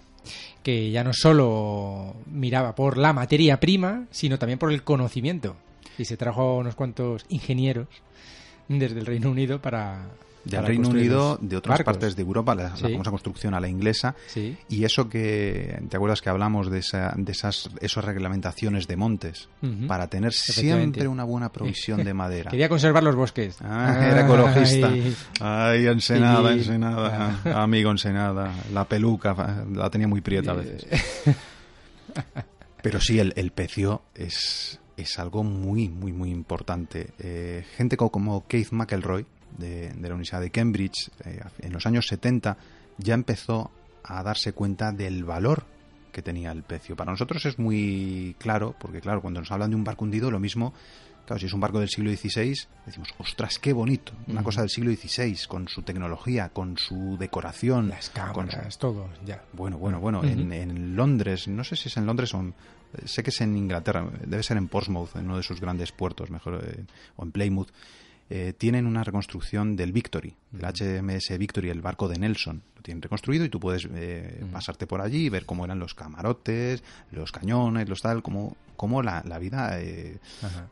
que 0.63 0.91
ya 0.91 1.03
no 1.03 1.13
solo 1.13 2.15
miraba 2.25 2.73
por 2.75 2.97
la 2.97 3.13
materia 3.13 3.59
prima, 3.59 4.05
sino 4.11 4.39
también 4.39 4.59
por 4.59 4.71
el 4.71 4.83
conocimiento. 4.83 5.55
Y 5.97 6.05
se 6.05 6.17
trajo 6.17 6.57
unos 6.57 6.75
cuantos 6.75 7.25
ingenieros 7.29 7.87
desde 8.67 8.99
el 8.99 9.05
Reino 9.05 9.29
Unido 9.29 9.61
para, 9.61 10.07
del 10.43 10.65
Reino 10.65 10.89
Unido, 10.89 11.37
de 11.41 11.57
otras 11.57 11.83
partes 11.83 12.15
de 12.15 12.21
Europa, 12.21 12.55
la, 12.55 12.75
famosa 12.75 13.11
construcción 13.11 13.53
a 13.53 13.59
la 13.59 13.67
inglesa. 13.67 14.15
Y 14.69 14.83
eso 14.83 15.09
que, 15.09 15.81
¿te 15.89 15.97
acuerdas 15.97 16.21
que 16.21 16.29
hablamos 16.29 16.69
de, 16.69 16.79
esa, 16.79 17.13
de 17.15 17.31
esas, 17.31 17.69
esas 17.81 18.03
reglamentaciones 18.03 18.87
de 18.87 18.95
montes? 18.95 19.49
Para 19.87 20.07
tener 20.07 20.33
siempre 20.33 21.07
una 21.07 21.23
buena 21.23 21.51
provisión 21.51 22.03
de 22.03 22.13
madera. 22.13 22.51
Quería 22.51 22.69
conservar 22.69 23.03
los 23.03 23.15
bosques. 23.15 23.57
Ah, 23.61 24.07
era 24.11 24.21
ecologista. 24.21 24.91
Ay, 25.39 25.87
Ensenada, 25.87 26.53
Ensenada. 26.53 27.41
Ah. 27.45 27.63
Amigo 27.63 27.91
Ensenada. 27.91 28.53
La 28.73 28.85
peluca, 28.85 29.65
la 29.73 29.89
tenía 29.89 30.07
muy 30.07 30.21
prieta 30.21 30.51
a 30.51 30.55
veces. 30.55 30.85
Pero 32.81 32.99
sí, 32.99 33.17
el, 33.17 33.33
el 33.37 33.51
pecio 33.51 34.03
es, 34.13 34.79
es 34.97 35.19
algo 35.19 35.43
muy, 35.43 35.89
muy, 35.89 36.11
muy 36.11 36.29
importante. 36.29 37.11
Eh, 37.19 37.63
gente 37.77 37.97
como 37.97 38.45
Keith 38.47 38.71
McElroy, 38.71 39.25
de, 39.57 39.93
la 39.99 40.09
Universidad 40.09 40.41
de 40.41 40.51
Cambridge, 40.51 41.09
eh, 41.25 41.41
en 41.59 41.73
los 41.73 41.85
años 41.85 42.07
70, 42.07 42.57
ya 42.97 43.13
empezó 43.13 43.71
a 44.03 44.21
darse 44.23 44.53
cuenta 44.53 44.91
del 44.91 45.23
valor 45.23 45.65
que 46.11 46.21
tenía 46.21 46.51
el 46.51 46.63
pecio. 46.63 46.95
Para 46.95 47.11
nosotros 47.11 47.45
es 47.45 47.57
muy 47.57 48.35
claro, 48.37 48.75
porque 48.79 49.01
claro, 49.01 49.21
cuando 49.21 49.39
nos 49.39 49.51
hablan 49.51 49.71
de 49.71 49.75
un 49.75 49.83
barco 49.83 50.05
hundido, 50.05 50.29
lo 50.29 50.39
mismo, 50.39 50.73
claro, 51.25 51.39
si 51.39 51.47
es 51.47 51.53
un 51.53 51.59
barco 51.59 51.79
del 51.79 51.89
siglo 51.89 52.11
XVI, 52.11 52.55
decimos, 52.85 53.09
ostras, 53.17 53.57
qué 53.57 53.73
bonito, 53.73 54.13
una 54.27 54.43
cosa 54.43 54.61
del 54.61 54.69
siglo 54.69 54.91
XVI, 54.91 55.37
con 55.47 55.67
su 55.67 55.81
tecnología, 55.81 56.49
con 56.49 56.77
su 56.77 57.17
decoración. 57.17 57.89
Las 57.89 58.09
cámaras, 58.09 58.77
todo, 58.77 59.09
ya. 59.25 59.43
Bueno, 59.53 59.77
bueno, 59.77 59.99
bueno, 59.99 60.23
en, 60.23 60.53
en, 60.53 60.95
Londres, 60.95 61.47
no 61.47 61.63
sé 61.63 61.75
si 61.75 61.89
es 61.89 61.97
en 61.97 62.05
Londres 62.05 62.33
o 62.35 62.39
en, 62.39 62.53
sé 63.05 63.23
que 63.23 63.31
es 63.31 63.41
en 63.41 63.57
Inglaterra, 63.57 64.07
debe 64.25 64.43
ser 64.43 64.57
en 64.57 64.67
Portsmouth, 64.67 65.15
en 65.15 65.25
uno 65.25 65.37
de 65.37 65.43
sus 65.43 65.59
grandes 65.59 65.91
puertos, 65.91 66.29
mejor, 66.29 66.63
eh, 66.63 66.83
o 67.15 67.23
en 67.23 67.31
Plymouth, 67.31 67.69
eh, 68.35 68.51
tienen 68.51 68.87
una 68.87 69.03
reconstrucción 69.03 69.75
del 69.75 69.91
Victory, 69.91 70.35
del 70.49 70.65
HMS 70.65 71.37
Victory, 71.37 71.69
el 71.69 71.81
barco 71.81 72.07
de 72.07 72.17
Nelson. 72.17 72.63
Lo 72.75 72.81
tienen 72.81 72.99
reconstruido 72.99 73.45
y 73.45 73.49
tú 73.49 73.59
puedes 73.59 73.87
eh, 73.93 74.43
pasarte 74.51 74.87
por 74.87 75.01
allí 75.01 75.27
y 75.27 75.29
ver 75.29 75.45
cómo 75.45 75.65
eran 75.65 75.77
los 75.77 75.93
camarotes, 75.93 76.83
los 77.11 77.31
cañones, 77.31 77.87
los 77.87 78.01
tal, 78.01 78.23
cómo, 78.23 78.57
cómo 78.75 79.03
la, 79.03 79.21
vida, 79.37 79.79
eh, 79.79 80.17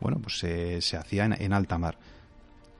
bueno, 0.00 0.18
pues 0.18 0.38
se 0.38 0.96
hacía 0.96 1.24
en, 1.26 1.52
alta 1.52 1.78
mar. 1.78 1.96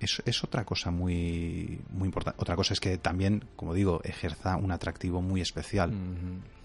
Es, 0.01 0.21
es, 0.27 0.43
otra 0.43 0.65
cosa 0.65 0.91
muy, 0.91 1.81
muy 1.91 2.07
importante. 2.07 2.43
Otra 2.43 2.57
cosa 2.57 2.75
es 2.75 2.81
que 2.81 2.99
también, 2.99 3.45
como 3.55 3.75
digo, 3.75 4.01
ejerza 4.03 4.57
un 4.57 4.73
atractivo 4.73 5.23
muy 5.23 5.41
especial. 5.41 5.93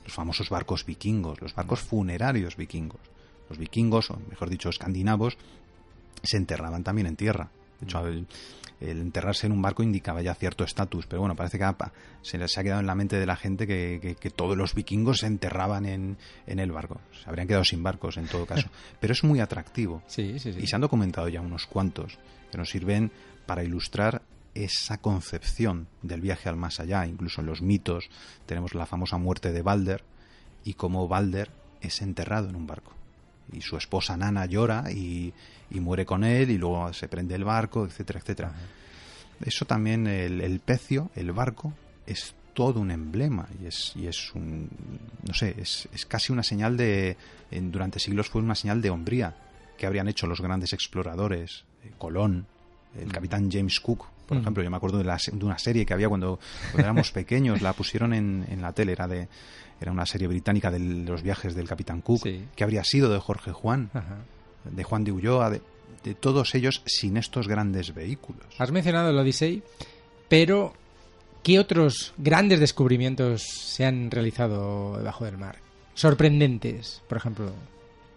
Los 0.06 0.14
famosos 0.16 0.50
barcos 0.50 0.88
vikingos, 0.88 1.40
los 1.40 1.54
barcos 1.54 1.82
funerarios 1.82 2.58
vikingos. 2.58 3.02
Los 3.48 3.60
vikingos, 3.60 4.10
o 4.10 4.20
mejor 4.28 4.50
dicho, 4.50 4.70
escandinavos, 4.70 5.38
se 6.24 6.38
enterraban 6.38 6.84
también 6.84 7.06
en 7.06 7.16
tierra. 7.16 7.52
De 7.80 7.86
hecho, 7.86 8.08
el, 8.08 8.28
enterrarse 8.80 9.48
en 9.48 9.54
un 9.54 9.62
barco 9.62 9.82
indicaba 9.82 10.22
ya 10.22 10.36
cierto 10.36 10.64
estatus, 10.64 11.08
pero 11.08 11.22
bueno, 11.22 11.36
parece 11.36 11.58
que 11.58 11.66
se 12.22 12.38
les 12.38 12.58
ha 12.58 12.64
quedado 12.64 12.80
en 12.80 12.88
la 12.88 12.96
mente 12.96 13.20
de 13.20 13.26
la 13.26 13.36
gente 13.36 13.66
que, 13.66 14.32
todos 14.36 14.56
los 14.56 14.76
vikingos 14.76 15.20
se 15.20 15.28
enterraban 15.28 15.86
en, 15.86 16.18
el 16.46 16.72
barco. 16.72 17.02
Se 17.24 17.30
habrían 17.30 17.48
quedado 17.48 17.64
sin 17.64 17.82
barcos 17.82 18.18
en 18.18 18.28
todo 18.28 18.46
caso. 18.46 18.70
Pero 19.00 19.14
es 19.14 19.24
muy 19.24 19.40
atractivo. 19.40 20.04
Sí, 20.08 20.38
sí, 20.40 20.54
sí. 20.54 20.60
Y 20.62 20.68
se 20.68 20.76
han 20.76 20.82
documentado 20.82 21.28
ya 21.28 21.42
unos 21.42 21.66
cuantos 21.66 22.20
que 22.52 22.58
nos 22.58 22.70
sirven 22.70 23.12
para 23.46 23.64
ilustrar 23.64 24.22
esa 24.54 24.98
concepción 25.00 25.88
del 26.02 26.22
viaje 26.22 26.50
al 26.50 26.56
más 26.56 26.80
allá. 26.80 27.06
Incluso 27.06 27.42
en 27.42 27.48
los 27.48 27.62
mitos 27.62 28.10
tenemos 28.46 28.76
la 28.76 28.86
famosa 28.86 29.18
muerte 29.18 29.52
de 29.52 29.62
Balder 29.62 30.04
y 30.64 30.74
cómo 30.74 31.08
Balder 31.08 31.50
es 31.82 32.02
enterrado 32.02 32.50
en 32.50 32.56
un 32.56 32.68
barco 32.68 32.94
y 33.54 33.62
su 33.62 33.78
esposa 33.78 34.18
Nana 34.18 34.46
llora 34.46 34.92
y, 34.92 35.34
muere 35.72 36.06
con 36.06 36.24
él 36.24 36.50
y 36.50 36.58
luego 36.58 36.92
se 36.94 37.08
prende 37.08 37.36
el 37.36 37.44
barco, 37.44 37.86
etcétera, 37.86 38.20
etcétera. 38.20 38.52
Eso 39.46 39.66
también, 39.66 40.08
el, 40.08 40.60
pecio, 40.60 41.12
el 41.16 41.32
barco, 41.32 41.74
es 42.06 42.34
todo 42.54 42.80
un 42.80 42.90
emblema 42.90 43.48
y 43.62 43.68
es, 43.68 43.94
y 43.96 44.08
es 44.08 44.34
un, 44.34 44.70
no 45.28 45.34
sé, 45.34 45.56
es, 45.60 45.88
es 45.94 46.06
casi 46.06 46.32
una 46.34 46.42
señal 46.42 46.76
de, 46.76 47.16
durante 47.52 48.00
siglos 48.00 48.30
fue 48.30 48.42
una 48.42 48.56
señal 48.56 48.82
de 48.82 48.90
hombría 48.90 49.36
que 49.78 49.86
habrían 49.86 50.08
hecho 50.08 50.26
los 50.26 50.42
grandes 50.42 50.74
exploradores, 50.74 51.66
eh, 51.84 51.92
Colón, 51.98 52.48
el 53.00 53.12
capitán 53.12 53.52
James 53.52 53.80
Cook, 53.80 54.08
por 54.28 54.38
ejemplo, 54.38 54.62
yo 54.62 54.70
me 54.70 54.76
acuerdo 54.76 54.98
de, 54.98 55.06
la, 55.06 55.18
de, 55.18 55.46
una 55.46 55.58
serie 55.58 55.86
que 55.86 55.94
había 55.94 56.10
cuando, 56.10 56.40
éramos 56.78 57.12
pequeños, 57.14 57.62
la 57.62 57.72
pusieron 57.74 58.14
en, 58.14 58.46
en 58.50 58.62
la 58.62 58.74
tele, 58.74 58.92
era 58.92 59.08
de 59.08 59.30
era 59.80 59.92
una 59.92 60.06
serie 60.06 60.28
británica 60.28 60.72
de 60.72 60.80
los 60.80 61.22
viajes 61.22 61.56
del 61.56 61.68
Capitán 61.68 62.02
Cook, 62.02 62.24
que 62.56 62.64
habría 62.64 62.84
sido 62.84 63.12
de 63.12 63.20
Jorge 63.20 63.52
Juan. 63.52 63.90
de 64.64 64.84
Juan 64.84 65.04
de 65.04 65.12
Ulloa, 65.12 65.50
de, 65.50 65.62
de 66.04 66.16
todos 66.16 66.56
ellos 66.56 66.82
sin 66.86 67.18
estos 67.18 67.48
grandes 67.48 67.94
vehículos. 67.94 68.46
Has 68.58 68.72
mencionado 68.72 69.10
el 69.10 69.18
Odyssey, 69.18 69.64
pero 70.28 70.74
¿qué 71.44 71.60
otros 71.60 72.14
grandes 72.18 72.60
descubrimientos 72.60 73.44
se 73.44 73.86
han 73.86 74.12
realizado 74.12 74.98
debajo 74.98 75.26
del 75.26 75.38
mar? 75.38 75.60
Sorprendentes, 75.94 77.02
por 77.08 77.18
ejemplo. 77.18 77.52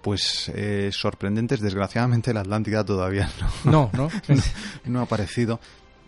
Pues 0.03 0.51
eh, 0.55 0.91
sorprendentes, 0.93 1.61
desgraciadamente 1.61 2.33
la 2.33 2.41
Atlántida 2.41 2.85
todavía 2.85 3.31
no. 3.65 3.71
No, 3.71 3.91
no, 3.95 4.11
no 4.87 5.01
ha 5.01 5.03
aparecido. 5.03 5.61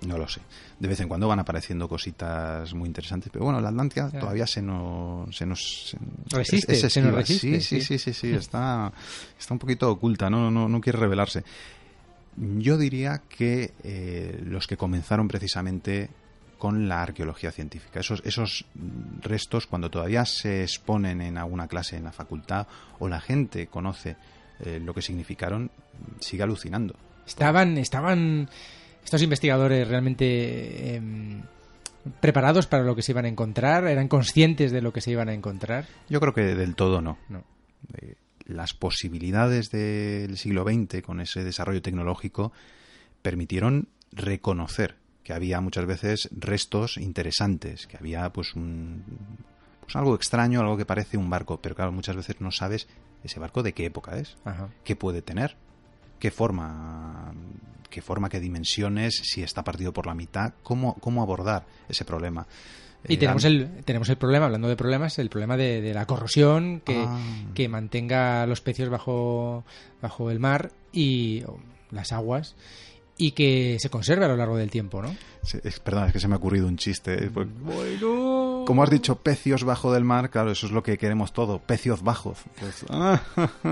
No 0.06 0.18
lo 0.18 0.28
sé. 0.28 0.40
De 0.78 0.88
vez 0.88 1.00
en 1.00 1.08
cuando 1.08 1.28
van 1.28 1.38
apareciendo 1.38 1.88
cositas 1.88 2.74
muy 2.74 2.88
interesantes, 2.88 3.30
pero 3.32 3.44
bueno, 3.44 3.60
la 3.60 3.68
Atlántida 3.68 4.10
todavía 4.10 4.46
se 4.46 4.60
nos... 4.60 5.34
Se 5.36 5.46
nos 5.46 5.96
resiste, 6.30 6.72
es, 6.72 6.92
se 6.92 7.02
nos 7.02 7.14
resiste. 7.14 7.60
Sí, 7.60 7.80
sí, 7.80 7.80
sí, 7.80 7.98
sí, 7.98 8.12
sí, 8.12 8.32
está, 8.32 8.92
está 9.38 9.54
un 9.54 9.58
poquito 9.58 9.90
oculta, 9.90 10.28
no, 10.28 10.50
no, 10.50 10.68
no 10.68 10.80
quiere 10.80 10.98
revelarse. 10.98 11.44
Yo 12.36 12.78
diría 12.78 13.22
que 13.28 13.72
eh, 13.84 14.40
los 14.44 14.66
que 14.66 14.76
comenzaron 14.76 15.28
precisamente 15.28 16.08
con 16.58 16.88
la 16.88 17.02
arqueología 17.02 17.50
científica. 17.50 18.00
Esos, 18.00 18.22
esos 18.24 18.66
restos, 19.20 19.66
cuando 19.66 19.90
todavía 19.90 20.24
se 20.24 20.62
exponen 20.62 21.20
en 21.20 21.36
alguna 21.36 21.66
clase 21.66 21.96
en 21.96 22.04
la 22.04 22.12
facultad 22.12 22.68
o 23.00 23.08
la 23.08 23.20
gente 23.20 23.66
conoce 23.66 24.16
eh, 24.60 24.80
lo 24.80 24.94
que 24.94 25.02
significaron, 25.02 25.70
sigue 26.20 26.44
alucinando. 26.44 26.94
Estaban, 27.26 27.78
estaban 27.78 28.48
estos 29.04 29.22
investigadores 29.22 29.86
realmente 29.88 30.94
em, 30.94 31.42
preparados 32.20 32.66
para 32.66 32.84
lo 32.84 32.94
que 32.94 33.02
se 33.02 33.12
iban 33.12 33.24
a 33.24 33.28
encontrar, 33.28 33.86
eran 33.86 34.08
conscientes 34.08 34.72
de 34.72 34.82
lo 34.82 34.92
que 34.92 35.00
se 35.00 35.10
iban 35.10 35.28
a 35.28 35.34
encontrar. 35.34 35.86
Yo 36.08 36.20
creo 36.20 36.34
que 36.34 36.54
del 36.54 36.74
todo 36.74 37.00
no. 37.00 37.18
no. 37.28 37.44
Eh, 38.00 38.14
las 38.46 38.74
posibilidades 38.74 39.70
del 39.70 40.36
siglo 40.36 40.64
XX 40.64 41.02
con 41.02 41.20
ese 41.20 41.44
desarrollo 41.44 41.82
tecnológico 41.82 42.52
permitieron 43.22 43.88
reconocer 44.10 44.96
que 45.22 45.32
había 45.32 45.60
muchas 45.60 45.86
veces 45.86 46.28
restos 46.32 46.96
interesantes, 46.96 47.86
que 47.86 47.96
había 47.96 48.30
pues 48.32 48.54
un 48.54 49.04
pues 49.80 49.96
algo 49.96 50.14
extraño, 50.14 50.60
algo 50.60 50.76
que 50.76 50.86
parece 50.86 51.16
un 51.16 51.30
barco, 51.30 51.60
pero 51.60 51.74
claro, 51.74 51.92
muchas 51.92 52.16
veces 52.16 52.40
no 52.40 52.50
sabes 52.50 52.88
ese 53.24 53.40
barco 53.40 53.62
de 53.62 53.72
qué 53.72 53.86
época 53.86 54.16
es, 54.18 54.36
qué 54.84 54.96
puede 54.96 55.22
tener, 55.22 55.56
qué 56.18 56.30
forma, 56.30 57.32
qué 57.92 58.02
forma, 58.02 58.28
qué 58.28 58.40
dimensiones, 58.40 59.20
si 59.22 59.42
está 59.44 59.62
partido 59.62 59.92
por 59.92 60.06
la 60.06 60.14
mitad, 60.14 60.54
cómo, 60.64 60.94
cómo 60.94 61.22
abordar 61.22 61.64
ese 61.88 62.04
problema. 62.04 62.46
Y 63.08 63.16
tenemos 63.16 63.44
el, 63.44 63.68
tenemos 63.84 64.08
el 64.08 64.16
problema, 64.16 64.46
hablando 64.46 64.68
de 64.68 64.76
problemas, 64.76 65.18
el 65.18 65.28
problema 65.28 65.56
de, 65.56 65.92
la 65.92 66.06
corrosión 66.06 66.80
que, 66.84 67.04
Ah. 67.04 67.20
que 67.54 67.68
mantenga 67.68 68.46
los 68.46 68.60
pecios 68.60 68.88
bajo, 68.90 69.64
bajo 70.00 70.30
el 70.30 70.38
mar 70.38 70.70
y 70.92 71.42
o, 71.44 71.58
las 71.90 72.12
aguas 72.12 72.54
y 73.18 73.32
que 73.32 73.76
se 73.80 73.90
conserve 73.90 74.24
a 74.24 74.28
lo 74.28 74.36
largo 74.36 74.56
del 74.56 74.70
tiempo, 74.70 75.02
¿no? 75.02 75.14
Sí, 75.42 75.58
es, 75.64 75.80
perdón, 75.80 76.06
es 76.06 76.12
que 76.12 76.20
se 76.20 76.28
me 76.28 76.34
ha 76.34 76.38
ocurrido 76.38 76.66
un 76.68 76.76
chiste. 76.76 77.24
eh, 77.26 77.30
pues, 77.32 77.48
Bueno. 77.60 78.51
Como 78.66 78.82
has 78.82 78.90
dicho, 78.90 79.16
pecios 79.16 79.64
bajo 79.64 79.92
del 79.92 80.04
mar, 80.04 80.30
claro, 80.30 80.50
eso 80.52 80.66
es 80.66 80.72
lo 80.72 80.82
que 80.82 80.96
queremos 80.98 81.32
todo, 81.32 81.58
pecios 81.58 82.02
bajos. 82.02 82.38
Pues, 82.60 82.84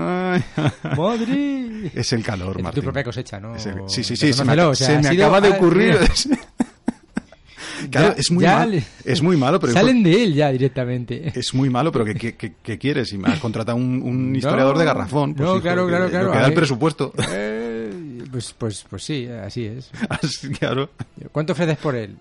¡Madre! 0.97 1.91
es 1.93 2.13
el 2.13 2.23
calor, 2.23 2.57
Es 2.57 2.63
Martín. 2.63 2.81
tu 2.81 2.83
propia 2.85 3.03
cosecha, 3.03 3.39
¿no? 3.39 3.55
El- 3.55 3.61
sí, 3.87 4.03
sí, 4.03 4.15
sí, 4.15 4.33
se 4.33 4.43
me, 4.45 4.61
o 4.61 4.75
sea, 4.75 5.01
se 5.01 5.09
acaba 5.09 5.41
de 5.41 5.49
ocurrir. 5.49 5.97
claro, 7.91 8.13
Ya- 8.13 8.15
es 8.17 8.31
muy, 8.31 8.43
ya 8.43 8.57
mal- 8.59 8.71
le- 8.71 8.83
es 9.05 9.21
muy 9.21 9.37
malo, 9.37 9.59
pero 9.59 9.73
Salen 9.73 10.03
de 10.03 10.23
él 10.23 10.33
ya 10.33 10.51
directamente. 10.51 11.31
es 11.37 11.53
muy 11.53 11.69
malo, 11.69 11.91
pero 11.91 12.05
¿qué, 12.05 12.13
qué, 12.15 12.35
qué- 12.35 12.53
qué 12.61 12.77
quieres? 12.77 13.09
Si 13.09 13.17
me 13.17 13.29
has 13.29 13.39
contratado 13.39 13.77
un, 13.77 14.01
un 14.03 14.35
historiador 14.35 14.77
de 14.77 14.85
garrafón, 14.85 15.33
pues 15.33 15.47
no, 15.47 15.53
hijo, 15.55 15.61
claro, 15.63 15.85
que- 15.85 15.89
claro, 15.89 16.03
lo 16.05 16.09
claro, 16.11 16.31
que 16.31 16.37
da 16.39 16.47
el 16.47 16.53
presupuesto. 16.53 17.13
Eh, 17.31 18.23
pues, 18.31 18.53
pues, 18.57 18.85
pues 18.89 19.03
sí, 19.03 19.27
así 19.27 19.65
es. 19.65 19.89
Así, 20.09 20.49
claro. 20.49 20.89
¿Cuánto 21.31 21.53
ofreces 21.53 21.77
por 21.77 21.95
él? 21.95 22.15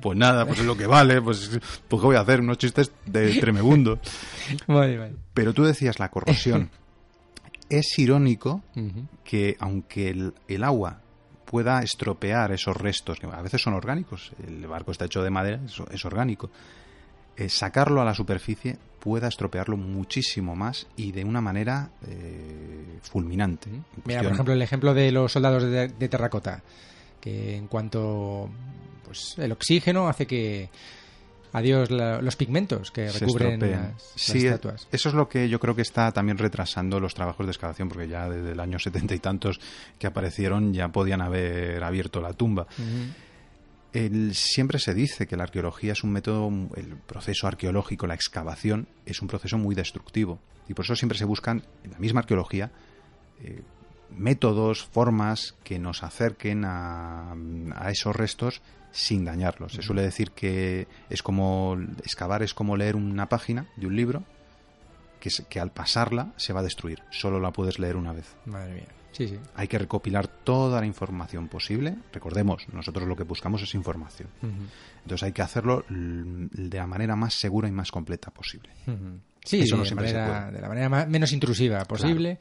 Pues 0.00 0.16
nada, 0.16 0.46
pues 0.46 0.60
es 0.60 0.64
lo 0.64 0.76
que 0.76 0.86
vale, 0.86 1.20
pues, 1.20 1.60
pues 1.88 2.00
¿qué 2.00 2.06
voy 2.06 2.16
a 2.16 2.20
hacer? 2.20 2.40
Unos 2.40 2.58
chistes 2.58 2.92
de 3.04 3.38
tremebundos. 3.40 3.98
Vale, 4.66 4.96
vale. 4.96 5.14
Pero 5.34 5.52
tú 5.52 5.64
decías 5.64 5.98
la 5.98 6.08
corrosión. 6.08 6.70
es 7.68 7.98
irónico 7.98 8.62
que 9.24 9.56
aunque 9.58 10.10
el, 10.10 10.34
el 10.46 10.64
agua 10.64 11.00
pueda 11.44 11.82
estropear 11.82 12.52
esos 12.52 12.76
restos, 12.76 13.18
que 13.18 13.26
a 13.26 13.42
veces 13.42 13.62
son 13.62 13.74
orgánicos, 13.74 14.32
el 14.46 14.66
barco 14.66 14.92
está 14.92 15.06
hecho 15.06 15.22
de 15.22 15.30
madera, 15.30 15.60
es, 15.64 15.80
es 15.90 16.04
orgánico, 16.04 16.50
eh, 17.36 17.48
sacarlo 17.48 18.00
a 18.00 18.04
la 18.04 18.14
superficie 18.14 18.78
pueda 19.00 19.28
estropearlo 19.28 19.76
muchísimo 19.76 20.56
más 20.56 20.88
y 20.96 21.12
de 21.12 21.24
una 21.24 21.40
manera 21.40 21.90
eh, 22.08 22.98
fulminante. 23.02 23.70
Mira, 24.04 24.22
por 24.22 24.32
ejemplo, 24.32 24.52
el 24.52 24.62
ejemplo 24.62 24.94
de 24.94 25.12
los 25.12 25.30
soldados 25.30 25.62
de, 25.62 25.88
de 25.88 26.08
terracota, 26.08 26.62
que 27.20 27.56
en 27.56 27.66
cuanto 27.68 28.48
pues 29.04 29.34
el 29.38 29.52
oxígeno 29.52 30.08
hace 30.08 30.26
que 30.26 30.68
adiós 31.52 31.90
la- 31.90 32.20
los 32.20 32.36
pigmentos 32.36 32.90
que 32.90 33.10
recubren 33.10 33.60
las, 33.60 33.70
las 33.70 34.02
Sí, 34.16 34.46
estatuas. 34.46 34.88
eso 34.92 35.08
es 35.08 35.14
lo 35.14 35.28
que 35.28 35.48
yo 35.48 35.58
creo 35.58 35.74
que 35.74 35.82
está 35.82 36.12
también 36.12 36.36
retrasando 36.38 37.00
los 37.00 37.14
trabajos 37.14 37.46
de 37.46 37.52
excavación, 37.52 37.88
porque 37.88 38.08
ya 38.08 38.28
desde 38.28 38.52
el 38.52 38.60
año 38.60 38.78
setenta 38.78 39.14
y 39.14 39.18
tantos 39.20 39.58
que 39.98 40.06
aparecieron 40.06 40.74
ya 40.74 40.88
podían 40.88 41.22
haber 41.22 41.82
abierto 41.82 42.20
la 42.20 42.32
tumba. 42.34 42.66
El- 43.92 44.34
siempre 44.34 44.78
se 44.78 44.92
dice 44.92 45.26
que 45.26 45.36
la 45.36 45.44
arqueología 45.44 45.92
es 45.92 46.04
un 46.04 46.12
método, 46.12 46.50
el 46.76 46.96
proceso 46.96 47.46
arqueológico, 47.46 48.06
la 48.06 48.14
excavación, 48.14 48.86
es 49.06 49.22
un 49.22 49.28
proceso 49.28 49.56
muy 49.56 49.74
destructivo. 49.74 50.38
Y 50.68 50.74
por 50.74 50.84
eso 50.84 50.94
siempre 50.96 51.16
se 51.16 51.24
buscan, 51.24 51.62
en 51.84 51.92
la 51.92 51.98
misma 51.98 52.20
arqueología, 52.20 52.70
eh, 53.42 53.62
métodos, 54.10 54.84
formas 54.84 55.54
que 55.64 55.78
nos 55.78 56.02
acerquen 56.02 56.64
a, 56.64 57.34
a 57.74 57.90
esos 57.90 58.14
restos 58.14 58.62
sin 58.92 59.24
dañarlos. 59.24 59.72
Se 59.72 59.82
suele 59.82 60.02
decir 60.02 60.30
que 60.30 60.88
es 61.10 61.22
como 61.22 61.76
excavar 61.98 62.42
es 62.42 62.54
como 62.54 62.76
leer 62.76 62.96
una 62.96 63.28
página 63.28 63.66
de 63.76 63.86
un 63.86 63.96
libro 63.96 64.24
que, 65.20 65.30
que 65.48 65.60
al 65.60 65.70
pasarla 65.70 66.32
se 66.36 66.52
va 66.52 66.60
a 66.60 66.62
destruir. 66.62 67.02
Solo 67.10 67.38
la 67.38 67.52
puedes 67.52 67.78
leer 67.78 67.96
una 67.96 68.12
vez. 68.12 68.34
Madre 68.46 68.74
mía. 68.74 68.88
Sí, 69.12 69.28
sí. 69.28 69.38
Hay 69.54 69.66
que 69.66 69.78
recopilar 69.78 70.28
toda 70.28 70.80
la 70.80 70.86
información 70.86 71.48
posible. 71.48 71.96
Recordemos, 72.12 72.66
nosotros 72.72 73.08
lo 73.08 73.16
que 73.16 73.24
buscamos 73.24 73.62
es 73.62 73.74
información. 73.74 74.28
Entonces 75.02 75.22
hay 75.22 75.32
que 75.32 75.40
hacerlo 75.40 75.84
de 75.88 76.76
la 76.76 76.86
manera 76.86 77.16
más 77.16 77.32
segura 77.32 77.66
y 77.66 77.72
más 77.72 77.90
completa 77.90 78.30
posible. 78.30 78.68
Sí, 79.46 79.60
Eso 79.60 79.76
no 79.76 79.82
de, 79.82 79.88
siempre 79.88 80.08
se 80.08 80.14
manera, 80.14 80.40
puede. 80.42 80.52
de 80.56 80.60
la 80.60 80.68
manera 80.68 80.88
más- 80.88 81.08
menos 81.08 81.32
intrusiva 81.32 81.82
posible 81.84 82.38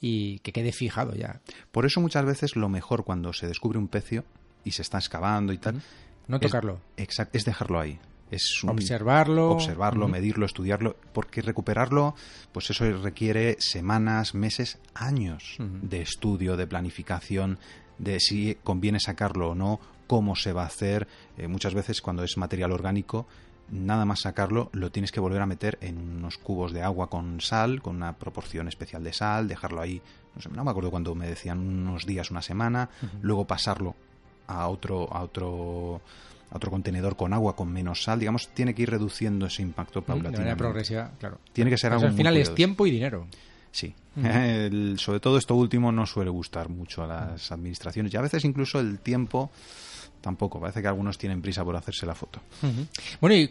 y 0.00 0.40
que 0.40 0.52
quede 0.52 0.72
fijado 0.72 1.14
ya. 1.14 1.40
Por 1.72 1.86
eso 1.86 2.00
muchas 2.00 2.24
veces 2.26 2.56
lo 2.56 2.68
mejor 2.68 3.04
cuando 3.04 3.32
se 3.32 3.46
descubre 3.46 3.78
un 3.78 3.88
pecio 3.88 4.24
y 4.64 4.72
se 4.72 4.82
está 4.82 4.98
excavando 4.98 5.52
y 5.52 5.58
tal, 5.58 5.80
No 6.26 6.36
Es- 6.36 6.42
tocarlo. 6.42 6.80
exact- 6.98 7.30
es 7.32 7.44
dejarlo 7.46 7.80
ahí. 7.80 7.98
Es 8.30 8.62
un- 8.62 8.70
Observarlo. 8.70 9.50
observarlo, 9.52 10.06
medirlo, 10.08 10.44
estudiarlo, 10.44 10.96
porque 11.14 11.40
recuperarlo, 11.40 12.14
pues 12.52 12.68
eso 12.68 12.84
requiere 13.02 13.56
semanas, 13.60 14.34
meses, 14.34 14.78
años 14.94 15.56
de 15.58 16.02
estudio, 16.02 16.58
de 16.58 16.66
planificación, 16.66 17.58
de 17.98 18.20
si 18.20 18.56
conviene 18.62 19.00
sacarlo 19.00 19.50
o 19.50 19.54
no, 19.54 19.80
cómo 20.06 20.36
se 20.36 20.52
va 20.52 20.64
a 20.64 20.66
hacer. 20.66 21.08
Eh, 21.38 21.48
muchas 21.48 21.72
veces 21.72 22.02
cuando 22.02 22.22
es 22.22 22.36
material 22.36 22.72
orgánico, 22.72 23.26
nada 23.70 24.04
más 24.04 24.20
sacarlo, 24.20 24.70
lo 24.72 24.90
tienes 24.90 25.12
que 25.12 25.20
volver 25.20 25.40
a 25.42 25.46
meter 25.46 25.78
en 25.80 25.98
unos 25.98 26.38
cubos 26.38 26.72
de 26.72 26.82
agua 26.82 27.08
con 27.10 27.40
sal, 27.40 27.82
con 27.82 27.96
una 27.96 28.16
proporción 28.16 28.68
especial 28.68 29.04
de 29.04 29.12
sal, 29.12 29.48
dejarlo 29.48 29.80
ahí, 29.80 30.00
no, 30.34 30.40
sé, 30.42 30.48
no 30.50 30.64
me 30.64 30.70
acuerdo 30.70 30.90
cuando 30.90 31.14
me 31.14 31.26
decían 31.26 31.58
unos 31.58 32.06
días, 32.06 32.30
una 32.30 32.42
semana, 32.42 32.88
luego 33.20 33.46
pasarlo 33.46 33.94
a 34.46 34.68
otro, 34.68 35.12
a 35.12 35.22
otro 35.22 36.00
a 36.50 36.56
otro 36.56 36.70
contenedor 36.70 37.14
con 37.14 37.34
agua 37.34 37.54
con 37.54 37.70
menos 37.70 38.04
sal, 38.04 38.18
digamos, 38.20 38.48
tiene 38.54 38.74
que 38.74 38.80
ir 38.80 38.88
reduciendo 38.90 39.44
ese 39.44 39.60
impacto 39.60 40.00
Mm, 40.00 40.04
De 40.04 40.08
manera 40.08 40.22
paulatinamente. 40.22 40.58
progresiva, 40.64 41.10
claro. 41.20 41.38
Tiene 41.52 41.68
que 41.70 41.76
ser 41.76 41.92
algo 41.92 42.06
al 42.06 42.12
muy 42.12 42.16
final 42.16 42.36
es 42.38 42.54
tiempo 42.54 42.86
y 42.86 42.90
dinero. 42.90 43.26
Sí. 43.70 43.94
El- 44.24 44.98
sobre 44.98 45.20
todo 45.20 45.36
esto 45.36 45.54
último 45.54 45.92
no 45.92 46.06
suele 46.06 46.30
gustar 46.30 46.70
mucho 46.70 47.02
a 47.02 47.06
las 47.06 47.52
administraciones 47.52 48.14
y 48.14 48.16
a 48.16 48.22
veces 48.22 48.46
incluso 48.46 48.80
el 48.80 48.98
tiempo 49.00 49.50
tampoco. 50.20 50.60
Parece 50.60 50.82
que 50.82 50.88
algunos 50.88 51.18
tienen 51.18 51.40
prisa 51.42 51.64
por 51.64 51.76
hacerse 51.76 52.06
la 52.06 52.14
foto. 52.14 52.40
Bueno, 53.20 53.36
¿y 53.36 53.50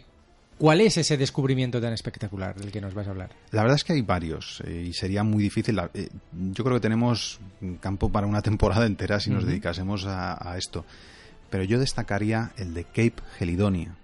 cuál 0.58 0.80
es 0.80 0.96
ese 0.96 1.16
descubrimiento 1.16 1.80
tan 1.80 1.92
espectacular 1.92 2.54
del 2.56 2.70
que 2.72 2.80
nos 2.80 2.94
vas 2.94 3.06
a 3.06 3.10
hablar? 3.10 3.30
La 3.52 3.62
verdad 3.62 3.76
es 3.76 3.84
que 3.84 3.92
hay 3.94 4.02
varios 4.02 4.60
eh, 4.66 4.86
y 4.88 4.92
sería 4.92 5.22
muy 5.22 5.42
difícil. 5.42 5.76
la- 5.76 5.90
eh, 5.94 6.08
yo 6.32 6.64
creo 6.64 6.76
que 6.76 6.80
tenemos 6.82 7.38
campo 7.80 8.10
para 8.10 8.26
una 8.26 8.42
temporada 8.42 8.86
entera 8.86 9.20
si 9.20 9.30
nos 9.30 9.44
dedicásemos 9.46 10.04
a, 10.06 10.50
a 10.52 10.56
esto. 10.58 10.84
Pero 11.50 11.64
yo 11.64 11.78
destacaría 11.78 12.52
el 12.58 12.74
de 12.74 12.84
Cape 12.84 13.14
Gelidonia. 13.38 13.96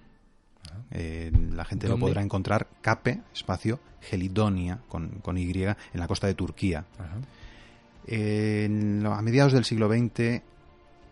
Eh, 0.91 1.31
la 1.53 1.65
gente 1.65 1.87
lo 1.89 1.93
¿Dónde? 1.95 2.07
podrá 2.07 2.23
encontrar 2.23 2.69
Cape, 2.81 3.21
espacio, 3.35 3.81
Gelidonia, 4.01 4.79
con, 4.89 5.09
con 5.21 5.37
Y, 5.37 5.51
en 5.51 5.75
la 5.95 6.07
costa 6.07 6.27
de 6.27 6.35
Turquía. 6.35 6.85
En 8.07 9.03
lo- 9.03 9.13
a 9.15 9.23
mediados 9.23 9.53
del 9.53 9.65
siglo 9.65 9.89
XX 9.89 10.43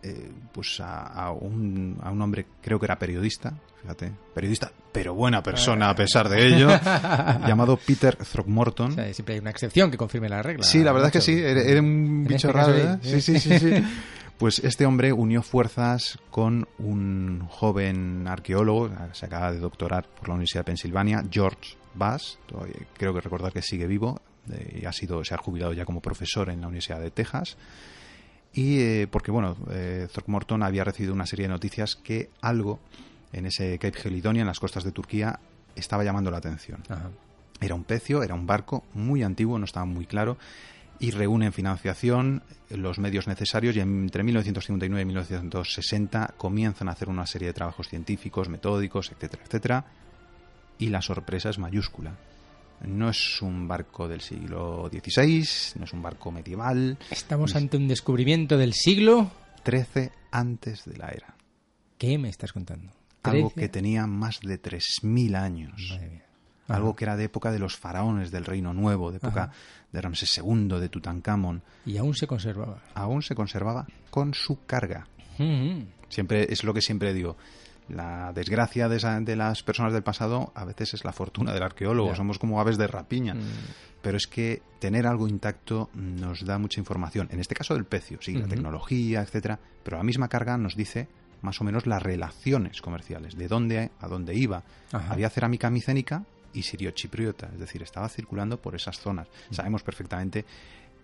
eh, 0.03 0.31
pues 0.53 0.81
a, 0.81 1.31
un, 1.31 1.99
a, 2.03 2.11
un, 2.11 2.23
hombre, 2.23 2.47
creo 2.61 2.79
que 2.79 2.87
era 2.87 2.99
periodista, 2.99 3.55
fíjate, 3.81 4.13
periodista, 4.35 4.73
pero 4.91 5.15
buena 5.15 5.43
persona 5.43 5.91
a 5.91 5.95
pesar 5.95 6.29
de 6.29 6.47
ello, 6.47 6.69
llamado 7.47 7.77
Peter 7.77 8.17
Throckmorton. 8.17 8.93
siempre 9.13 9.35
hay 9.35 9.41
una 9.41 9.51
excepción 9.51 9.91
que 9.91 9.97
confirme 9.97 10.29
la 10.29 10.43
regla. 10.43 10.65
Sí, 10.65 10.83
la 10.83 10.93
verdad 10.93 11.09
es 11.09 11.13
que 11.13 11.21
sí, 11.21 11.39
era, 11.39 11.81
un 11.81 12.25
bicho 12.25 12.49
este 12.49 12.53
raro, 12.53 12.77
¿eh? 12.77 12.99
Sí, 13.03 13.21
sí, 13.21 13.39
sí, 13.39 13.59
sí. 13.59 13.73
Pues 14.39 14.59
este 14.59 14.87
hombre 14.87 15.13
unió 15.13 15.41
fuerzas 15.41 16.19
con 16.33 16.67
un 16.81 17.47
joven 17.49 18.27
arqueólogo, 18.27 18.91
se 19.13 19.27
acaba 19.27 19.53
de 19.53 19.61
doctorar 19.61 20.09
por 20.09 20.27
la 20.27 20.35
Universidad 20.35 20.63
de 20.63 20.65
Pensilvania, 20.65 21.23
George 21.31 21.77
Bass, 21.95 22.41
creo 22.97 23.15
que 23.15 23.21
recordar 23.21 23.53
que 23.53 23.63
sigue 23.63 23.87
vivo, 23.87 24.21
y 24.75 24.85
ha 24.85 24.93
sido, 24.93 25.25
se 25.25 25.35
ha 25.35 25.39
jubilado 25.39 25.73
ya 25.73 25.85
como 25.85 26.01
profesor 26.01 26.51
en 26.51 26.61
la 26.61 26.67
Universidad 26.67 27.01
de 27.01 27.13
Texas. 27.13 27.57
Y 28.55 28.81
eh, 28.81 29.09
porque, 29.11 29.31
bueno, 29.31 29.57
eh, 29.71 30.09
Throckmorton 30.13 30.63
había 30.63 30.85
recibido 30.85 31.15
una 31.15 31.27
serie 31.27 31.45
de 31.47 31.53
noticias 31.53 31.97
que 31.97 32.31
algo 32.41 32.81
en 33.33 33.47
ese 33.47 33.79
Cape 33.79 33.99
Helidonia, 34.05 34.43
en 34.43 34.47
las 34.47 34.61
costas 34.61 34.85
de 34.85 34.93
Turquía, 34.93 35.41
estaba 35.75 36.05
llamando 36.05 36.31
la 36.31 36.37
atención. 36.39 36.83
Era 37.61 37.75
un 37.75 37.85
pecio, 37.85 38.23
era 38.23 38.35
un 38.35 38.47
barco 38.47 38.85
muy 38.93 39.23
antiguo, 39.23 39.59
no 39.59 39.65
estaba 39.65 39.87
muy 39.87 40.05
claro, 40.05 40.37
y 40.99 41.11
reúnen 41.11 41.53
financiación, 41.53 42.43
los 42.69 42.99
medios 42.99 43.27
necesarios 43.27 43.75
y 43.77 43.81
entre 43.81 44.23
1959 44.23 45.03
y 45.03 45.05
1960 45.07 46.35
comienzan 46.37 46.89
a 46.89 46.93
hacer 46.93 47.09
una 47.09 47.27
serie 47.27 47.49
de 47.49 47.55
trabajos 47.55 47.89
científicos, 47.89 48.49
metódicos, 48.49 49.11
etcétera, 49.11 49.43
etcétera, 49.45 49.85
y 50.79 50.89
la 50.89 51.01
sorpresa 51.01 51.51
es 51.51 51.59
mayúscula. 51.59 52.17
No 52.85 53.11
es 53.11 53.41
un 53.43 53.69
barco 53.69 54.09
del 54.09 54.21
siglo 54.21 54.91
XVI, 54.91 55.79
no 55.79 55.85
es 55.85 55.93
un 55.93 56.03
barco 56.03 56.31
medieval. 56.31 56.99
Estamos 57.11 57.55
ante 57.55 57.77
un 57.77 57.89
descubrimiento 57.89 58.59
del 58.59 58.73
siglo 58.73 59.31
XIII 59.65 60.11
antes 60.31 60.85
de 60.85 60.97
la 60.97 61.09
era. 61.09 61.37
¿Qué 61.99 62.19
me 62.19 62.29
estás 62.29 62.53
contando? 62.53 62.93
Algo 63.23 63.51
que 63.51 63.69
tenía 63.69 64.07
más 64.07 64.41
de 64.41 64.61
3.000 64.61 65.37
años 65.37 65.99
algo 66.69 66.97
que 66.97 67.05
era 67.05 67.17
de 67.17 67.25
época 67.25 67.53
de 67.53 67.59
los 67.59 67.77
faraones 67.77 68.31
del 68.31 68.45
Reino 68.45 68.73
Nuevo, 68.73 69.11
de 69.11 69.19
época 69.19 69.51
de 69.91 70.01
Ramsés 70.01 70.39
II, 70.39 70.81
de 70.81 70.89
Tutankamón. 70.89 71.63
Y 71.85 71.97
aún 71.97 72.15
se 72.15 72.27
conservaba. 72.27 72.83
Aún 72.95 73.23
se 73.23 73.35
conservaba 73.35 73.87
con 74.11 74.35
su 74.35 74.65
carga. 74.65 75.07
Siempre 76.09 76.47
es 76.53 76.65
lo 76.65 76.75
que 76.75 76.81
siempre 76.81 77.13
digo. 77.13 77.37
La 77.89 78.33
desgracia 78.33 78.89
de, 78.89 79.37
las 79.37 79.63
personas 79.63 79.93
del 79.93 80.03
pasado 80.03 80.53
a 80.55 80.65
veces 80.65 80.95
es 80.95 81.05
la 81.05 81.13
fortuna 81.13 81.53
del 81.53 81.63
arqueólogo. 81.63 82.15
Somos 82.15 82.39
como 82.39 82.61
aves 82.61 82.79
de 82.79 82.87
rapiña. 82.87 83.35
Mm. 83.35 83.41
Pero 84.01 84.17
es 84.17 84.27
que 84.27 84.63
tener 84.79 85.07
algo 85.07 85.29
intacto 85.29 85.91
nos 85.95 86.45
da 86.45 86.59
mucha 86.59 86.81
información. 86.81 87.29
En 87.31 87.41
este 87.41 87.55
caso 87.55 87.75
del 87.75 87.85
pecio, 87.85 88.19
sí, 88.21 88.35
la 88.35 88.49
tecnología, 88.49 89.21
etcétera. 89.21 89.59
Pero 89.83 89.97
la 89.97 90.05
misma 90.05 90.29
carga 90.29 90.57
nos 90.57 90.77
dice 90.77 91.09
más 91.43 91.61
o 91.61 91.65
menos 91.65 91.87
las 91.87 92.03
relaciones 92.03 92.81
comerciales, 92.81 93.37
de 93.37 93.49
dónde 93.49 93.91
a 94.01 94.09
dónde 94.09 94.35
iba. 94.35 94.63
Había 94.93 95.29
cerámica 95.29 95.71
micénica 95.71 96.25
y 96.53 96.63
sirio-chipriota, 96.63 97.51
es 97.53 97.59
decir, 97.59 97.83
estaba 97.83 98.09
circulando 98.09 98.61
por 98.61 98.75
esas 98.75 98.99
zonas. 98.99 99.29
Mm. 99.51 99.55
Sabemos 99.55 99.83
perfectamente 99.83 100.45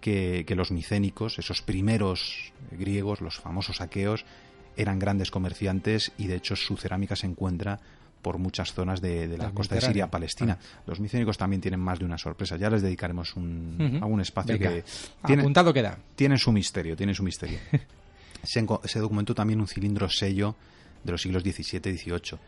que, 0.01 0.45
los 0.57 0.71
micénicos, 0.71 1.39
esos 1.39 1.63
primeros 1.63 2.53
griegos, 2.71 3.21
los 3.21 3.39
famosos 3.39 3.81
aqueos, 3.81 4.25
eran 4.79 4.99
grandes 4.99 5.31
comerciantes 5.31 6.13
y 6.17 6.27
de 6.27 6.37
hecho 6.37 6.57
su 6.57 6.77
cerámica 6.77 7.17
se 7.17 7.27
encuentra 7.27 7.79
por 8.23 8.39
muchas 8.39 8.73
zonas 8.73 9.01
de, 9.01 9.39
la 9.39 9.51
costa 9.51 9.77
de 9.77 9.81
Siria 9.81 10.11
Palestina. 10.11 10.59
Ah. 10.61 10.83
Los 10.87 10.99
micénicos 10.99 11.39
también 11.39 11.61
tienen 11.61 11.81
más 11.81 11.99
de 11.99 12.05
una 12.05 12.19
sorpresa. 12.19 12.57
Ya 12.57 12.69
les 12.69 12.83
dedicaremos 12.83 13.37
un, 13.37 13.99
a 14.03 14.07
un 14.07 14.21
espacio 14.21 14.59
que 14.59 14.85
tiene, 15.25 15.43
apuntado 15.43 15.73
queda. 15.73 15.99
Tienen 16.17 16.39
su 16.39 16.51
misterio, 16.51 16.97
tiene 16.97 17.15
su 17.15 17.23
misterio. 17.23 17.59
se, 18.43 18.67
se, 18.85 18.99
documentó 18.99 19.35
también 19.35 19.61
un 19.61 19.69
cilindro 19.69 20.09
sello 20.09 20.57
de 21.05 21.13
los 21.13 21.23
siglos 21.23 21.43
XVII 21.43 21.93
y 21.93 21.97
XVIII. 21.97 22.39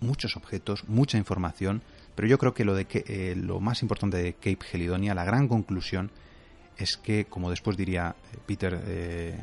Muchos 0.00 0.36
objetos, 0.36 0.88
mucha 0.88 1.18
información 1.18 1.82
pero 2.20 2.28
yo 2.28 2.36
creo 2.36 2.52
que 2.52 2.66
lo, 2.66 2.74
de 2.74 2.84
que, 2.84 3.02
eh, 3.06 3.34
lo 3.34 3.60
más 3.60 3.80
importante 3.80 4.18
de 4.18 4.34
Cape 4.34 4.58
Helidonia, 4.72 5.14
la 5.14 5.24
gran 5.24 5.48
conclusión, 5.48 6.10
es 6.76 6.98
que, 6.98 7.24
como 7.24 7.48
después 7.48 7.78
diría 7.78 8.14
eh, 8.46 9.38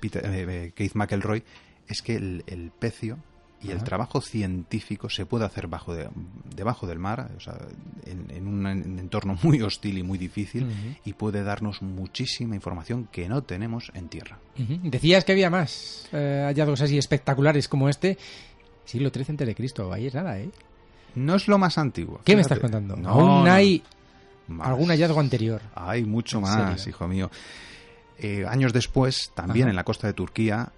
Peter, 0.00 0.24
eh, 0.24 0.46
Peter 0.46 0.72
Keith 0.72 0.94
McElroy, 0.94 1.42
es 1.88 2.02
que 2.02 2.16
el, 2.16 2.72
pecio 2.78 3.18
y 3.62 3.72
el 3.72 3.82
trabajo 3.84 4.20
científico 4.20 5.10
se 5.10 5.26
puede 5.26 5.44
hacer 5.44 5.66
bajo 5.66 5.94
debajo 6.54 6.86
del 6.86 6.98
mar, 6.98 7.30
o 7.36 7.40
sea, 7.40 7.58
en, 8.06 8.46
un 8.46 8.66
entorno 8.66 9.36
muy 9.42 9.60
hostil 9.60 9.98
y 9.98 10.02
muy 10.02 10.16
difícil, 10.18 10.66
y 11.04 11.12
puede 11.12 11.42
darnos 11.42 11.82
muchísima 11.82 12.54
información 12.54 13.08
que 13.12 13.28
no 13.28 13.42
tenemos 13.42 13.92
en 13.94 14.08
tierra. 14.08 14.38
Decías 14.56 15.24
que 15.24 15.32
había 15.32 15.50
más 15.50 16.08
hallazgos 16.12 16.80
así 16.80 16.96
espectaculares 16.96 17.68
como 17.68 17.88
este. 17.88 18.16
Siglo 18.84 19.10
XIII 19.10 19.26
antes 19.28 19.46
de 19.46 19.54
Cristo, 19.54 19.92
ahí 19.92 20.06
es 20.06 20.14
nada, 20.14 20.38
¿eh? 20.40 20.50
No 21.14 21.34
es 21.36 21.48
lo 21.48 21.58
más 21.58 21.78
antiguo. 21.78 22.20
¿Qué 22.24 22.34
me 22.34 22.42
estás 22.42 22.58
contando? 22.58 22.96
No, 22.96 23.10
Aún 23.10 23.48
hay 23.48 23.82
algún 24.60 24.88
hallazgo 24.88 25.20
anterior. 25.20 25.60
Hay 25.74 26.04
mucho 26.04 26.40
más, 26.40 26.86
hijo 26.86 27.06
mío. 27.08 27.30
Eh, 28.22 28.44
años 28.46 28.72
después, 28.72 29.32
también 29.34 29.68
en 29.68 29.76
la 29.76 29.84
costa 29.84 30.06
de 30.06 30.12
Turquía, 30.12 30.72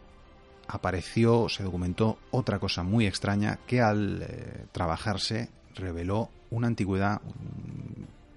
apareció, 0.68 1.48
se 1.48 1.64
documentó 1.64 2.18
otra 2.30 2.58
cosa 2.58 2.82
muy 2.82 3.06
extraña 3.06 3.58
que 3.66 3.80
al 3.80 4.22
eh, 4.22 4.66
trabajarse 4.70 5.50
reveló 5.74 6.30
una 6.50 6.68
antigüedad 6.68 7.20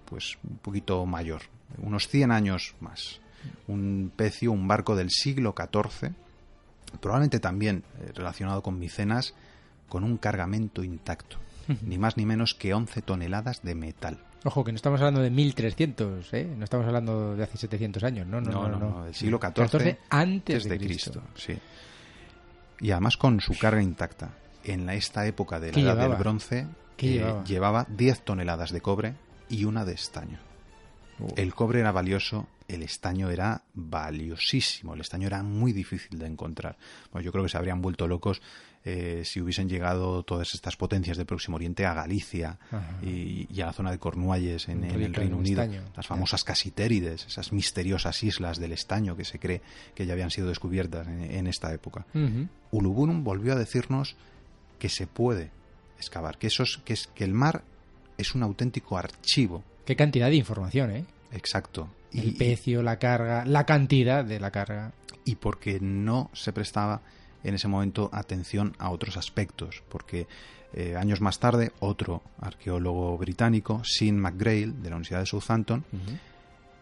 pues 0.06 0.38
un 0.44 0.58
poquito 0.58 1.06
mayor, 1.06 1.42
unos 1.78 2.08
100 2.08 2.32
años 2.32 2.76
más. 2.80 3.20
Un 3.68 4.12
pecio, 4.16 4.52
un 4.52 4.68
barco 4.68 4.96
del 4.96 5.12
siglo 5.12 5.54
XIV, 5.56 6.14
probablemente 7.00 7.40
también 7.40 7.84
eh, 8.00 8.12
relacionado 8.16 8.64
con 8.64 8.80
Micenas, 8.80 9.36
con 9.88 10.04
un 10.04 10.18
cargamento 10.18 10.84
intacto 10.84 11.38
ni 11.82 11.98
más 11.98 12.18
ni 12.18 12.26
menos 12.26 12.54
que 12.54 12.74
11 12.74 13.02
toneladas 13.02 13.62
de 13.64 13.76
metal. 13.76 14.20
Ojo, 14.48 14.64
que 14.64 14.72
no 14.72 14.76
estamos 14.76 15.02
hablando 15.02 15.22
de 15.22 15.32
1300, 15.32 16.34
¿eh? 16.36 16.54
No 16.56 16.64
estamos 16.64 16.86
hablando 16.86 17.36
de 17.36 17.44
hace 17.44 17.58
700 17.58 18.04
años, 18.04 18.28
¿no? 18.28 18.40
No, 18.40 18.70
no, 18.70 18.78
no, 18.78 19.04
del 19.06 19.16
siglo 19.16 19.40
XIV 19.42 19.98
antes 20.08 20.66
de 20.66 20.78
Cristo. 20.78 21.24
Sí. 21.34 21.58
Y 22.80 22.92
además 22.92 23.18
con 23.18 23.42
su 23.42 23.58
carga 23.58 23.82
intacta. 23.82 24.36
En 24.64 24.88
esta 24.90 25.26
época 25.26 25.60
de 25.60 25.72
la 25.72 25.80
Edad 25.80 26.10
del 26.10 26.18
Bronce 26.18 26.68
eh, 27.00 27.34
llevaba? 27.46 27.88
10 27.90 28.22
toneladas 28.22 28.72
de 28.72 28.82
cobre 28.82 29.16
y 29.50 29.66
una 29.66 29.84
de 29.84 29.94
estaño. 29.94 30.38
Uh. 31.20 31.34
El 31.36 31.56
cobre 31.56 31.80
era 31.80 31.92
valioso, 31.92 32.48
el 32.68 32.84
estaño 32.84 33.32
era 33.32 33.64
valiosísimo, 33.74 34.94
el 34.94 35.02
estaño 35.02 35.26
era 35.26 35.42
muy 35.42 35.74
difícil 35.74 36.20
de 36.20 36.28
encontrar. 36.28 36.78
Bueno, 37.12 37.26
yo 37.26 37.32
creo 37.32 37.44
que 37.44 37.50
se 37.50 37.58
habrían 37.58 37.82
vuelto 37.82 38.08
locos 38.08 38.44
eh, 38.88 39.24
si 39.26 39.42
hubiesen 39.42 39.68
llegado 39.68 40.22
todas 40.22 40.54
estas 40.54 40.76
potencias 40.78 41.18
del 41.18 41.26
Próximo 41.26 41.56
Oriente 41.56 41.88
a 41.88 41.96
Galicia 41.96 42.60
y, 43.02 43.60
a 43.60 43.66
la 43.66 43.74
zona 43.74 43.90
de 43.90 43.98
Cornualles 43.98 44.70
en, 44.70 44.84
el 44.84 45.12
Reino 45.12 45.38
Unido, 45.38 45.66
las 45.96 46.06
famosas 46.06 46.44
casitérides, 46.44 47.26
esas 47.26 47.52
misteriosas 47.52 48.22
islas 48.22 48.60
del 48.60 48.74
estaño 48.74 49.18
que 49.18 49.26
se 49.26 49.40
cree 49.40 49.64
que 49.96 50.06
ya 50.06 50.14
habían 50.14 50.30
sido 50.30 50.48
descubiertas 50.48 51.08
en, 51.08 51.48
esta 51.48 51.74
época. 51.74 52.06
Ulubunum 52.70 53.24
volvió 53.24 53.54
a 53.54 53.56
decirnos 53.56 54.16
que 54.78 54.90
se 54.90 55.08
puede 55.08 55.50
excavar, 55.98 56.38
que, 56.38 56.48
esos, 56.48 56.80
que, 56.86 56.94
es, 56.94 57.08
que 57.08 57.24
el 57.24 57.34
mar 57.34 57.64
es 58.20 58.36
un 58.36 58.44
auténtico 58.44 59.00
archivo. 59.00 59.64
Qué 59.86 59.96
cantidad 59.96 60.30
de 60.30 60.36
información, 60.36 60.92
¿eh? 60.92 61.06
Exacto. 61.32 61.90
El 62.14 62.36
precio, 62.36 62.84
la 62.84 63.00
carga, 63.00 63.46
la 63.46 63.66
cantidad 63.66 64.24
de 64.24 64.40
la 64.40 64.52
carga. 64.52 64.94
Y 65.26 65.36
porque 65.36 65.80
no 65.80 66.30
se 66.34 66.54
prestaba 66.54 67.02
en 67.46 67.54
ese 67.54 67.68
momento 67.68 68.10
atención 68.12 68.76
a 68.80 68.90
otros 68.90 69.18
aspectos, 69.18 69.84
porque 69.90 70.28
eh, 70.74 70.96
años 70.98 71.22
más 71.22 71.40
tarde 71.40 71.72
otro 71.80 72.24
arqueólogo 72.42 73.18
británico, 73.18 73.82
Sean 73.86 74.20
McGrail, 74.20 74.82
de 74.82 74.90
la 74.90 74.96
Universidad 74.96 75.20
de 75.20 75.28
Southampton, 75.28 75.86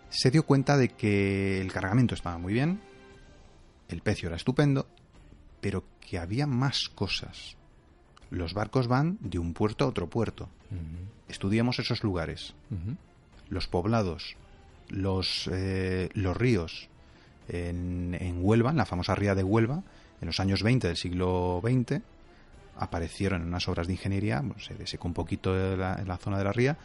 se 0.09 0.31
dio 0.31 0.43
cuenta 0.43 0.77
de 0.77 0.89
que 0.89 1.59
el 1.59 1.71
cargamento 1.71 2.15
estaba 2.15 2.37
muy 2.37 2.53
bien, 2.53 2.79
el 3.89 4.01
precio 4.01 4.27
era 4.27 4.37
estupendo, 4.37 4.87
pero 5.59 5.83
que 5.99 6.17
había 6.17 6.47
más 6.47 6.89
cosas. 6.95 7.57
Los 8.29 8.53
barcos 8.53 8.87
van 8.87 9.17
de 9.19 9.39
un 9.39 9.53
puerto 9.53 9.85
a 9.85 9.89
otro 9.89 10.09
puerto. 10.09 10.49
Estudiamos 11.27 11.77
esos 11.77 12.03
lugares, 12.03 12.55
los 13.49 13.67
poblados, 13.67 14.37
los, 14.89 15.49
eh, 15.51 16.09
los 16.13 16.35
ríos. 16.37 16.89
En, 17.49 18.15
en 18.17 18.37
Huelva, 18.39 18.71
en 18.71 18.77
la 18.77 18.85
famosa 18.85 19.15
ría 19.15 19.35
de 19.35 19.43
Huelva, 19.43 19.83
en 20.23 20.27
los 20.27 20.39
años 20.39 20.63
20 20.63 20.87
del 20.87 20.97
siglo 20.97 21.61
XX 21.61 22.01
aparecieron 22.77 23.41
en 23.41 23.49
unas 23.49 23.67
obras 23.67 23.87
de 23.87 23.93
ingeniería, 23.93 24.41
se 24.57 24.87
secó 24.87 25.07
un 25.07 25.13
poquito 25.13 25.53
en 25.55 25.77
la, 25.77 26.17
zona 26.17 26.37
de 26.37 26.43
la 26.45 26.53
ría, 26.53 26.77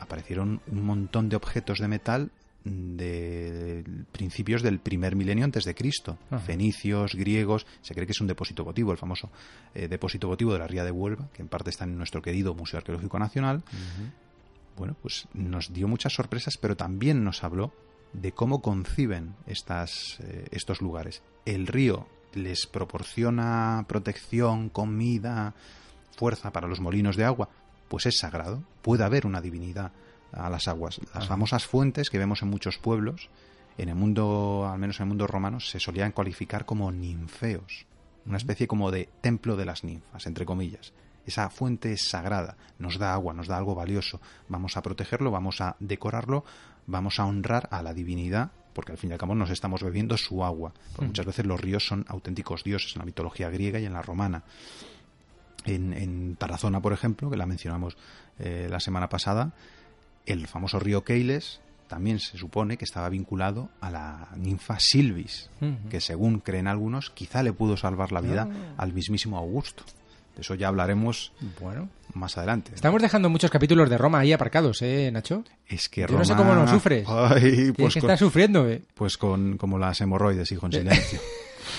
aparecieron 0.00 0.60
un 0.66 0.82
montón 0.84 1.28
de 1.28 1.36
objetos 1.36 1.78
de 1.78 1.88
metal 1.88 2.30
de 2.64 3.84
principios 4.10 4.62
del 4.62 4.80
primer 4.80 5.14
milenio 5.14 5.44
antes 5.44 5.64
de 5.64 5.76
Cristo, 5.76 6.18
fenicios, 6.44 7.14
griegos, 7.14 7.66
se 7.80 7.94
cree 7.94 8.04
que 8.04 8.12
es 8.12 8.20
un 8.20 8.26
depósito 8.26 8.64
votivo, 8.64 8.90
el 8.90 8.98
famoso 8.98 9.30
eh, 9.72 9.86
depósito 9.86 10.26
votivo 10.26 10.52
de 10.52 10.58
la 10.58 10.66
Ría 10.66 10.82
de 10.82 10.90
Huelva, 10.90 11.28
que 11.32 11.42
en 11.42 11.48
parte 11.48 11.70
está 11.70 11.84
en 11.84 11.96
nuestro 11.96 12.20
querido 12.20 12.54
Museo 12.54 12.78
Arqueológico 12.78 13.20
Nacional. 13.20 13.62
Bueno, 14.76 14.96
pues 15.00 15.28
nos 15.32 15.72
dio 15.72 15.86
muchas 15.86 16.14
sorpresas, 16.14 16.58
pero 16.60 16.76
también 16.76 17.22
nos 17.22 17.44
habló 17.44 17.72
de 18.12 18.32
cómo 18.32 18.60
conciben 18.60 19.36
estas, 19.46 20.18
eh, 20.20 20.46
estos 20.50 20.82
lugares. 20.82 21.22
El 21.44 21.68
río 21.68 22.08
les 22.34 22.66
proporciona 22.66 23.84
protección, 23.88 24.68
comida, 24.68 25.54
fuerza 26.16 26.52
para 26.52 26.68
los 26.68 26.80
molinos 26.80 27.16
de 27.16 27.24
agua, 27.24 27.48
pues 27.88 28.06
es 28.06 28.18
sagrado. 28.18 28.62
Puede 28.82 29.04
haber 29.04 29.26
una 29.26 29.40
divinidad 29.40 29.92
a 30.32 30.50
las 30.50 30.68
aguas. 30.68 31.00
Las 31.14 31.28
famosas 31.28 31.66
fuentes 31.66 32.10
que 32.10 32.18
vemos 32.18 32.42
en 32.42 32.48
muchos 32.48 32.78
pueblos, 32.78 33.30
en 33.78 33.88
el 33.88 33.94
mundo, 33.94 34.68
al 34.70 34.78
menos 34.78 34.98
en 34.98 35.04
el 35.04 35.08
mundo 35.08 35.26
romano, 35.26 35.60
se 35.60 35.80
solían 35.80 36.12
cualificar 36.12 36.64
como 36.66 36.90
ninfeos, 36.90 37.86
una 38.26 38.38
especie 38.38 38.66
como 38.66 38.90
de 38.90 39.08
templo 39.20 39.56
de 39.56 39.64
las 39.64 39.84
ninfas, 39.84 40.26
entre 40.26 40.46
comillas. 40.46 40.92
Esa 41.26 41.50
fuente 41.50 41.92
es 41.92 42.08
sagrada, 42.08 42.56
nos 42.78 42.98
da 42.98 43.12
agua, 43.12 43.34
nos 43.34 43.48
da 43.48 43.56
algo 43.56 43.74
valioso. 43.74 44.20
Vamos 44.48 44.76
a 44.76 44.82
protegerlo, 44.82 45.30
vamos 45.30 45.60
a 45.60 45.76
decorarlo, 45.80 46.44
vamos 46.86 47.18
a 47.18 47.26
honrar 47.26 47.68
a 47.72 47.82
la 47.82 47.94
divinidad, 47.94 48.52
porque 48.76 48.92
al 48.92 48.98
fin 48.98 49.08
y 49.08 49.14
al 49.14 49.18
cabo 49.18 49.34
nos 49.34 49.48
estamos 49.48 49.82
bebiendo 49.82 50.18
su 50.18 50.44
agua. 50.44 50.74
Muchas 51.00 51.24
veces 51.24 51.46
los 51.46 51.58
ríos 51.58 51.86
son 51.86 52.04
auténticos 52.08 52.62
dioses 52.62 52.94
en 52.94 52.98
la 52.98 53.06
mitología 53.06 53.48
griega 53.48 53.80
y 53.80 53.86
en 53.86 53.94
la 53.94 54.02
romana. 54.02 54.42
En, 55.64 55.94
en 55.94 56.36
Tarazona, 56.36 56.82
por 56.82 56.92
ejemplo, 56.92 57.30
que 57.30 57.38
la 57.38 57.46
mencionamos 57.46 57.96
eh, 58.38 58.68
la 58.70 58.78
semana 58.78 59.08
pasada, 59.08 59.54
el 60.26 60.46
famoso 60.46 60.78
río 60.78 61.04
Keiles 61.04 61.60
también 61.88 62.18
se 62.18 62.36
supone 62.36 62.76
que 62.76 62.84
estaba 62.84 63.08
vinculado 63.08 63.70
a 63.80 63.90
la 63.90 64.28
ninfa 64.36 64.78
Silvis, 64.78 65.48
que 65.88 66.02
según 66.02 66.40
creen 66.40 66.66
algunos, 66.68 67.08
quizá 67.08 67.42
le 67.42 67.54
pudo 67.54 67.78
salvar 67.78 68.12
la 68.12 68.20
vida 68.20 68.46
ah. 68.46 68.74
al 68.76 68.92
mismísimo 68.92 69.38
Augusto. 69.38 69.84
De 70.36 70.42
eso 70.42 70.54
ya 70.54 70.68
hablaremos 70.68 71.32
bueno. 71.60 71.88
más 72.12 72.36
adelante. 72.36 72.72
Estamos 72.74 73.00
dejando 73.00 73.30
muchos 73.30 73.50
capítulos 73.50 73.88
de 73.88 73.96
Roma 73.96 74.18
ahí 74.18 74.34
aparcados, 74.34 74.82
¿eh, 74.82 75.10
Nacho? 75.10 75.42
Es 75.66 75.88
que 75.88 76.02
Yo 76.02 76.08
Roma... 76.08 76.18
no 76.18 76.24
sé 76.26 76.34
cómo 76.34 76.54
lo 76.54 76.68
sufres. 76.68 77.08
Ay, 77.08 77.72
pues 77.72 77.94
que 77.94 78.00
estás 78.00 78.18
sufriendo, 78.18 78.68
¿eh? 78.68 78.82
Pues 78.94 79.16
con 79.16 79.56
como 79.56 79.78
las 79.78 79.98
hemorroides, 80.02 80.52
hijo, 80.52 80.66
en 80.66 80.72
silencio. 80.72 81.18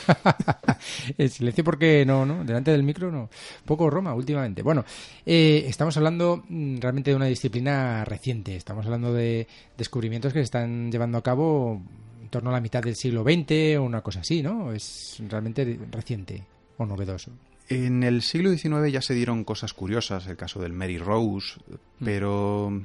el 1.19 1.29
silencio 1.29 1.63
porque 1.63 2.03
no, 2.03 2.25
no, 2.25 2.43
delante 2.43 2.71
del 2.71 2.81
micro 2.81 3.11
no. 3.11 3.29
Poco 3.63 3.91
Roma 3.91 4.15
últimamente. 4.15 4.63
Bueno, 4.63 4.83
eh, 5.23 5.65
estamos 5.67 5.95
hablando 5.97 6.43
mm, 6.49 6.79
realmente 6.79 7.11
de 7.11 7.15
una 7.15 7.25
disciplina 7.25 8.03
reciente. 8.05 8.55
Estamos 8.55 8.85
hablando 8.87 9.13
de 9.13 9.47
descubrimientos 9.77 10.33
que 10.33 10.39
se 10.39 10.45
están 10.45 10.91
llevando 10.91 11.19
a 11.19 11.23
cabo 11.23 11.79
en 12.23 12.29
torno 12.29 12.49
a 12.49 12.53
la 12.53 12.61
mitad 12.61 12.81
del 12.81 12.95
siglo 12.95 13.21
XX 13.21 13.77
o 13.77 13.83
una 13.83 14.01
cosa 14.01 14.21
así, 14.21 14.41
¿no? 14.41 14.71
Es 14.71 15.21
realmente 15.29 15.79
reciente 15.91 16.43
o 16.77 16.87
novedoso. 16.87 17.31
En 17.69 18.03
el 18.03 18.21
siglo 18.21 18.49
XIX 18.51 18.91
ya 18.91 19.01
se 19.01 19.13
dieron 19.13 19.43
cosas 19.43 19.73
curiosas, 19.73 20.27
el 20.27 20.37
caso 20.37 20.61
del 20.61 20.73
Mary 20.73 20.97
Rose, 20.97 21.59
mm. 21.67 22.03
pero 22.05 22.81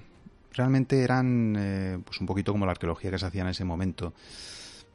realmente 0.52 1.02
eran 1.02 1.54
eh, 1.58 1.98
pues 2.04 2.20
un 2.20 2.26
poquito 2.26 2.52
como 2.52 2.66
la 2.66 2.72
arqueología 2.72 3.10
que 3.10 3.18
se 3.18 3.26
hacía 3.26 3.42
en 3.42 3.48
ese 3.48 3.64
momento 3.64 4.12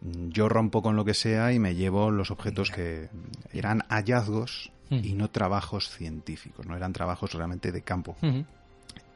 yo 0.01 0.49
rompo 0.49 0.81
con 0.81 0.95
lo 0.95 1.05
que 1.05 1.13
sea 1.13 1.53
y 1.53 1.59
me 1.59 1.75
llevo 1.75 2.11
los 2.11 2.31
objetos 2.31 2.71
que 2.71 3.09
eran 3.51 3.81
hallazgos 3.89 4.71
hmm. 4.89 4.99
y 5.03 5.13
no 5.13 5.29
trabajos 5.29 5.89
científicos, 5.89 6.65
no 6.65 6.75
eran 6.75 6.93
trabajos 6.93 7.33
realmente 7.33 7.71
de 7.71 7.81
campo. 7.81 8.15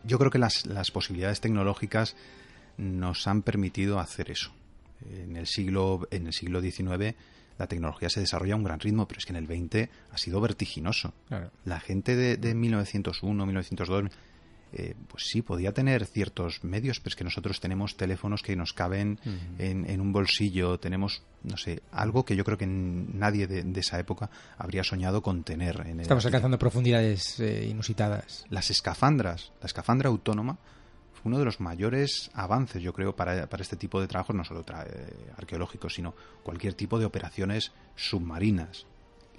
Yo 0.03 0.17
creo 0.17 0.31
que 0.31 0.39
las, 0.39 0.91
posibilidades 0.91 1.41
tecnológicas 1.41 2.15
nos 2.77 3.27
han 3.27 3.43
permitido 3.43 3.99
hacer 3.99 4.31
eso. 4.31 4.51
En 5.09 5.35
el 5.35 5.47
siglo, 5.47 6.07
en 6.11 6.27
el 6.27 6.33
siglo 6.33 6.61
XIX 6.61 7.15
la 7.57 7.67
tecnología 7.67 8.09
se 8.09 8.19
desarrolla 8.19 8.53
a 8.53 8.57
un 8.57 8.63
gran 8.63 8.79
ritmo, 8.79 9.07
pero 9.07 9.19
es 9.19 9.25
que 9.25 9.33
en 9.33 9.37
el 9.37 9.45
XX 9.45 9.89
ha 10.11 10.17
sido 10.17 10.41
vertiginoso. 10.41 11.13
La 11.65 11.79
gente 11.79 12.15
de, 12.15 12.37
de 12.37 12.55
1901, 12.55 13.45
1902 13.45 14.11
eh, 14.73 14.95
pues 15.07 15.25
sí, 15.25 15.41
podía 15.41 15.73
tener 15.73 16.05
ciertos 16.05 16.63
medios, 16.63 17.01
pero 17.01 17.09
es 17.09 17.15
que 17.17 17.25
nosotros 17.25 17.59
tenemos 17.59 17.97
teléfonos 17.97 18.41
que 18.41 18.55
nos 18.55 18.71
caben 18.71 19.19
en, 19.57 19.99
un 19.99 20.13
bolsillo, 20.13 20.79
tenemos, 20.79 21.23
no 21.43 21.57
sé, 21.57 21.81
algo 21.91 22.23
que 22.23 22.37
yo 22.37 22.45
creo 22.45 22.57
que 22.57 22.67
nadie 22.67 23.47
de, 23.47 23.79
esa 23.79 23.99
época 23.99 24.29
habría 24.57 24.83
soñado 24.85 25.21
con 25.21 25.43
tener. 25.43 25.81
En 25.85 25.99
Estamos 25.99 26.25
alcanzando 26.25 26.57
profundidades 26.57 27.39
eh, 27.41 27.67
inusitadas. 27.69 28.45
Las 28.49 28.69
escafandras, 28.69 29.51
la 29.59 29.65
escafandra 29.65 30.07
autónoma 30.07 30.57
uno 31.23 31.39
de 31.39 31.45
los 31.45 31.59
mayores 31.59 32.31
avances, 32.33 32.81
yo 32.81 32.93
creo, 32.93 33.15
para, 33.15 33.47
este 33.59 33.75
tipo 33.75 34.01
de 34.01 34.07
trabajos, 34.07 34.35
no 34.35 34.43
solo 34.43 34.61
eh, 34.61 35.33
arqueológicos, 35.37 35.93
sino 35.93 36.13
cualquier 36.43 36.73
tipo 36.73 36.99
de 36.99 37.05
operaciones 37.05 37.71
submarinas, 37.95 38.85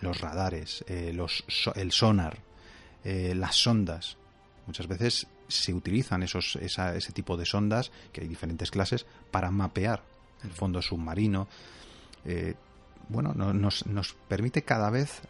los 0.01 0.21
radares, 0.21 0.85
los, 1.13 1.45
el 1.77 1.93
sonar, 1.93 2.39
las 3.05 3.55
sondas 3.55 4.17
Muchas 4.67 4.87
veces 4.87 5.27
se 5.49 5.75
utilizan 5.75 6.23
esos, 6.23 6.57
ese 6.57 7.13
tipo 7.13 7.37
de 7.37 7.47
sondas, 7.47 7.91
que 8.13 8.23
hay 8.23 8.29
diferentes 8.29 8.71
clases, 8.71 9.07
para 9.31 9.51
mapear 9.51 10.03
el 10.45 10.51
fondo 10.51 10.81
submarino. 10.81 11.49
Eh, 12.25 12.55
bueno, 13.09 13.35
nos 13.35 14.15
permite 14.29 14.63
cada 14.63 14.91
vez 14.91 15.21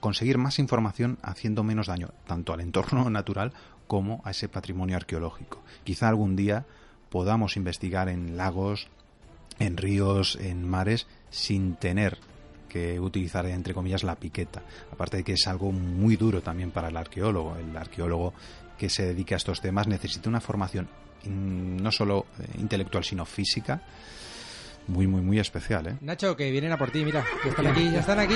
conseguir 0.00 0.36
más 0.36 0.58
información 0.58 1.18
haciendo 1.22 1.62
menos 1.62 1.86
daño, 1.86 2.10
tanto 2.26 2.52
al 2.52 2.60
entorno 2.60 3.08
natural 3.10 3.52
como 3.92 4.22
a 4.24 4.30
ese 4.30 4.48
patrimonio 4.48 4.96
arqueológico. 4.96 5.60
Quizá 5.84 6.08
algún 6.08 6.34
día 6.34 6.64
podamos 7.10 7.58
investigar 7.58 8.08
en 8.08 8.38
lagos, 8.38 8.88
en 9.58 9.76
ríos, 9.76 10.38
en 10.40 10.66
mares, 10.66 11.06
sin 11.28 11.76
tener 11.76 12.16
que 12.70 12.98
utilizar, 12.98 13.44
entre 13.44 13.74
comillas, 13.74 14.02
la 14.02 14.16
piqueta. 14.16 14.62
Aparte 14.90 15.18
de 15.18 15.24
que 15.24 15.34
es 15.34 15.46
algo 15.46 15.72
muy 15.72 16.16
duro 16.16 16.40
también 16.40 16.70
para 16.70 16.88
el 16.88 16.96
arqueólogo. 16.96 17.54
El 17.56 17.76
arqueólogo 17.76 18.32
que 18.78 18.88
se 18.88 19.04
dedique 19.04 19.34
a 19.34 19.36
estos 19.36 19.60
temas 19.60 19.86
necesita 19.86 20.30
una 20.30 20.40
formación 20.40 20.88
no 21.26 21.92
solo 21.92 22.24
eh, 22.38 22.46
intelectual, 22.60 23.04
sino 23.04 23.26
física. 23.26 23.82
Muy, 24.88 25.06
muy, 25.06 25.20
muy 25.20 25.38
especial, 25.38 25.86
¿eh? 25.86 25.96
Nacho, 26.00 26.36
que 26.36 26.50
vienen 26.50 26.72
a 26.72 26.76
por 26.76 26.90
ti, 26.90 27.04
mira. 27.04 27.24
Ya 27.44 27.50
están 27.50 27.66
aquí, 27.66 27.90
ya 27.90 28.00
están 28.00 28.18
aquí. 28.18 28.34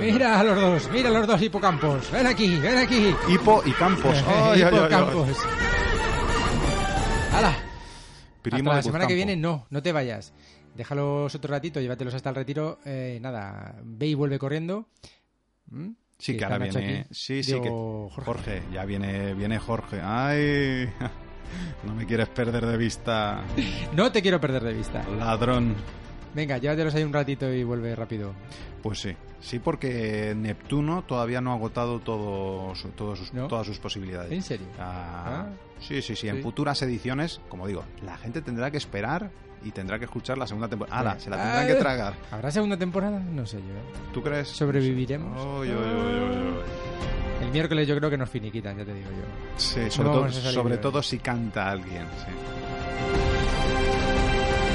mira 0.00 0.40
a 0.40 0.44
los 0.44 0.60
dos, 0.60 0.90
mira 0.92 1.08
a 1.08 1.12
los 1.12 1.26
dos 1.26 1.40
hipocampos. 1.40 2.10
Ven 2.10 2.26
aquí, 2.26 2.58
ven 2.58 2.78
aquí. 2.78 3.14
Hipo 3.28 3.62
y 3.64 3.72
campos. 3.72 4.16
hipocampos. 4.56 5.28
¡Hala! 7.32 7.56
Hasta 8.44 8.74
la 8.74 8.82
semana 8.82 9.06
que 9.06 9.14
viene 9.14 9.36
no, 9.36 9.66
no 9.70 9.82
te 9.82 9.92
vayas. 9.92 10.34
Déjalos 10.74 11.34
otro 11.34 11.50
ratito, 11.50 11.80
llévatelos 11.80 12.14
hasta 12.14 12.28
el 12.28 12.36
retiro. 12.36 12.78
Eh, 12.84 13.18
nada, 13.22 13.76
ve 13.82 14.08
y 14.08 14.14
vuelve 14.14 14.38
corriendo. 14.38 14.88
¿Mm? 15.70 15.90
Sí, 16.18 16.36
que 16.36 16.44
ahora 16.44 16.58
viene. 16.58 17.06
Sí, 17.10 17.42
sí, 17.42 17.60
que. 17.60 17.68
Jorge. 17.68 18.62
ya 18.72 18.84
viene, 18.84 19.34
viene 19.34 19.58
Jorge. 19.58 20.00
¡Ay! 20.02 20.90
No 21.84 21.94
me 21.94 22.06
quieres 22.06 22.28
perder 22.28 22.66
de 22.66 22.76
vista. 22.76 23.42
no 23.94 24.10
te 24.10 24.22
quiero 24.22 24.40
perder 24.40 24.62
de 24.62 24.72
vista. 24.72 25.04
Ladrón. 25.18 25.74
Venga, 26.34 26.58
llévatelos 26.58 26.94
ahí 26.94 27.04
un 27.04 27.12
ratito 27.12 27.52
y 27.52 27.62
vuelve 27.62 27.94
rápido. 27.94 28.34
Pues 28.82 29.00
sí, 29.00 29.14
sí, 29.40 29.60
porque 29.60 30.34
Neptuno 30.36 31.04
todavía 31.04 31.40
no 31.40 31.52
ha 31.52 31.54
agotado 31.54 32.00
todos 32.00 32.78
sus, 32.78 32.92
todas 32.92 33.66
sus 33.66 33.78
posibilidades. 33.78 34.32
¿En 34.32 34.42
serio? 34.42 34.66
Ah, 34.78 35.24
ah. 35.26 35.48
sí, 35.78 36.02
sí, 36.02 36.16
sí, 36.16 36.28
En 36.28 36.42
futuras 36.42 36.82
ediciones, 36.82 37.40
como 37.48 37.66
digo, 37.66 37.84
la 38.04 38.16
gente 38.18 38.42
tendrá 38.42 38.70
que 38.70 38.76
esperar 38.78 39.30
y 39.64 39.70
tendrá 39.70 39.98
que 39.98 40.04
escuchar 40.04 40.38
la 40.38 40.46
segunda 40.46 40.68
temporada. 40.68 40.98
¡Hala! 40.98 41.18
Se 41.18 41.30
la 41.30 41.36
tendrán 41.36 41.66
que 41.66 41.74
tragar. 41.74 42.14
¿Habrá 42.30 42.50
segunda 42.50 42.76
temporada? 42.76 43.18
No 43.18 43.46
sé 43.46 43.56
yo. 43.56 43.74
¿eh? 43.74 44.10
¿Tú 44.12 44.22
crees? 44.22 44.48
¿Sobreviviremos? 44.48 45.66
El 47.40 47.50
miércoles 47.50 47.88
yo 47.88 47.96
creo 47.96 48.10
que 48.10 48.18
nos 48.18 48.28
finiquitan, 48.28 48.76
ya 48.76 48.84
te 48.84 48.94
digo 48.94 49.10
yo. 49.10 49.58
Sí, 49.58 49.90
sobre, 49.90 50.08
todo, 50.08 50.30
sobre 50.30 50.76
todo 50.78 51.02
si 51.02 51.18
canta 51.18 51.70
alguien. 51.70 52.06
Sí. 52.18 52.32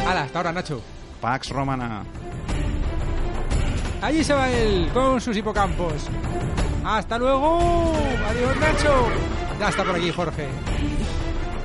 ¡Hala! 0.08 0.24
Hasta 0.24 0.40
ahora, 0.40 0.52
Nacho. 0.52 0.82
Pax 1.22 1.50
Romana. 1.50 2.04
Allí 4.02 4.24
se 4.24 4.34
va 4.34 4.50
él 4.50 4.90
con 4.94 5.22
sus 5.22 5.36
hipocampos. 5.38 6.10
¡Hasta 6.84 7.18
luego! 7.18 7.94
¡Adiós, 8.28 8.58
Nacho! 8.58 9.08
Ya 9.60 9.70
está 9.70 9.84
por 9.84 9.96
aquí, 9.96 10.12
Jorge. 10.12 10.48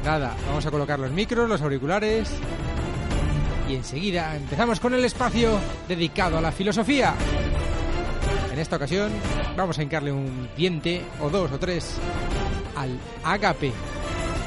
Nada, 0.04 0.34
vamos 0.46 0.66
a 0.66 0.70
colocar 0.70 0.98
los 0.98 1.10
micros, 1.12 1.48
los 1.48 1.62
auriculares 1.62 2.30
enseguida 3.74 4.36
empezamos 4.36 4.80
con 4.80 4.94
el 4.94 5.04
espacio 5.04 5.58
dedicado 5.88 6.38
a 6.38 6.40
la 6.40 6.52
filosofía. 6.52 7.14
En 8.52 8.58
esta 8.58 8.76
ocasión 8.76 9.12
vamos 9.56 9.78
a 9.78 9.82
hincarle 9.82 10.12
un 10.12 10.48
diente 10.56 11.04
o 11.20 11.28
dos 11.28 11.50
o 11.52 11.58
tres 11.58 11.96
al 12.76 12.98
agape. 13.24 13.72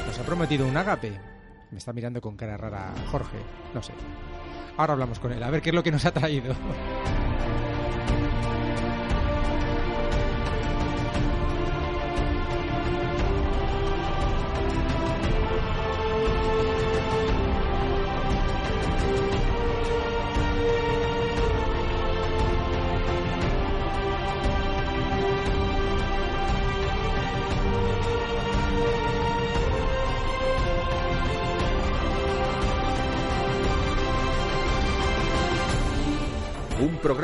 Nos 0.06 0.18
ha 0.18 0.22
prometido 0.22 0.66
un 0.66 0.76
agape. 0.76 1.12
Me 1.70 1.78
está 1.78 1.92
mirando 1.92 2.20
con 2.20 2.36
cara 2.36 2.56
rara 2.56 2.94
Jorge, 3.10 3.38
no 3.74 3.82
sé. 3.82 3.92
Ahora 4.76 4.94
hablamos 4.94 5.18
con 5.18 5.32
él, 5.32 5.42
a 5.42 5.50
ver 5.50 5.60
qué 5.60 5.70
es 5.70 5.74
lo 5.74 5.82
que 5.82 5.92
nos 5.92 6.04
ha 6.04 6.12
traído. 6.12 6.54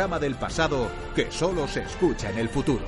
Del 0.04 0.34
pasado 0.34 0.90
que 1.14 1.32
solo 1.32 1.66
se 1.66 1.82
escucha 1.82 2.30
en 2.30 2.38
el 2.38 2.50
futuro. 2.50 2.84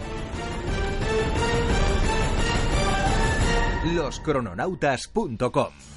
Loscrononautas.com 3.94 5.95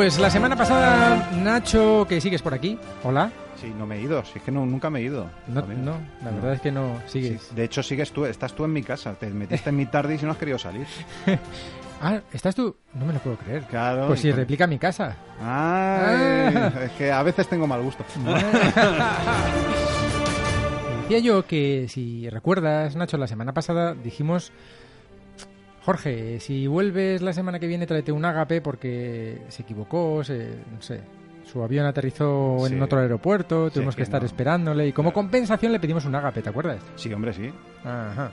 pues 0.00 0.18
la 0.18 0.30
semana 0.30 0.56
pasada, 0.56 1.28
Nacho, 1.42 2.06
que 2.08 2.22
sigues 2.22 2.40
por 2.40 2.54
aquí. 2.54 2.78
Hola. 3.04 3.30
Sí, 3.60 3.70
no 3.78 3.86
me 3.86 3.96
he 3.96 4.00
ido, 4.00 4.24
si 4.24 4.38
es 4.38 4.42
que 4.42 4.50
no, 4.50 4.64
nunca 4.64 4.88
me 4.88 5.00
he 5.00 5.02
ido. 5.02 5.28
No, 5.46 5.60
no 5.60 5.98
la 6.24 6.30
verdad 6.30 6.54
es 6.54 6.62
que 6.62 6.72
no 6.72 7.02
sigues. 7.06 7.42
Sí, 7.42 7.54
de 7.54 7.64
hecho, 7.64 7.82
sigues 7.82 8.10
tú, 8.10 8.24
estás 8.24 8.54
tú 8.54 8.64
en 8.64 8.72
mi 8.72 8.82
casa, 8.82 9.12
te 9.12 9.26
metiste 9.26 9.68
en 9.68 9.76
mi 9.76 9.84
tarde 9.84 10.18
y 10.18 10.24
no 10.24 10.30
has 10.30 10.38
querido 10.38 10.58
salir. 10.58 10.86
ah, 12.00 12.18
¿estás 12.32 12.54
tú? 12.54 12.74
No 12.94 13.04
me 13.04 13.12
lo 13.12 13.18
puedo 13.18 13.36
creer. 13.36 13.64
Claro. 13.64 14.06
Pues 14.06 14.20
si 14.20 14.32
replica 14.32 14.66
mi 14.66 14.78
casa. 14.78 15.16
Ah, 15.38 16.70
es 16.82 16.92
que 16.92 17.12
a 17.12 17.22
veces 17.22 17.46
tengo 17.46 17.66
mal 17.66 17.82
gusto. 17.82 18.02
Decía 21.02 21.18
yo 21.18 21.44
que, 21.44 21.88
si 21.90 22.30
recuerdas, 22.30 22.96
Nacho, 22.96 23.18
la 23.18 23.26
semana 23.26 23.52
pasada 23.52 23.92
dijimos 23.92 24.50
Jorge, 25.82 26.40
si 26.40 26.66
vuelves 26.66 27.22
la 27.22 27.32
semana 27.32 27.58
que 27.58 27.66
viene, 27.66 27.86
tráete 27.86 28.12
un 28.12 28.24
ágape 28.24 28.60
porque 28.60 29.42
se 29.48 29.62
equivocó, 29.62 30.22
se, 30.22 30.56
no 30.72 30.82
sé, 30.82 31.00
su 31.50 31.62
avión 31.62 31.86
aterrizó 31.86 32.66
en 32.66 32.80
otro 32.82 33.00
aeropuerto, 33.00 33.70
tuvimos 33.70 33.96
que, 33.96 34.02
estar 34.02 34.22
esperándole 34.24 34.88
y 34.88 34.92
como 34.92 35.12
compensación 35.12 35.72
le 35.72 35.80
pedimos 35.80 36.04
un 36.04 36.14
ágape, 36.14 36.42
¿te 36.42 36.50
acuerdas? 36.50 36.82
Sí, 36.96 37.12
hombre, 37.12 37.32
sí. 37.32 37.50
Ajá. 37.82 38.30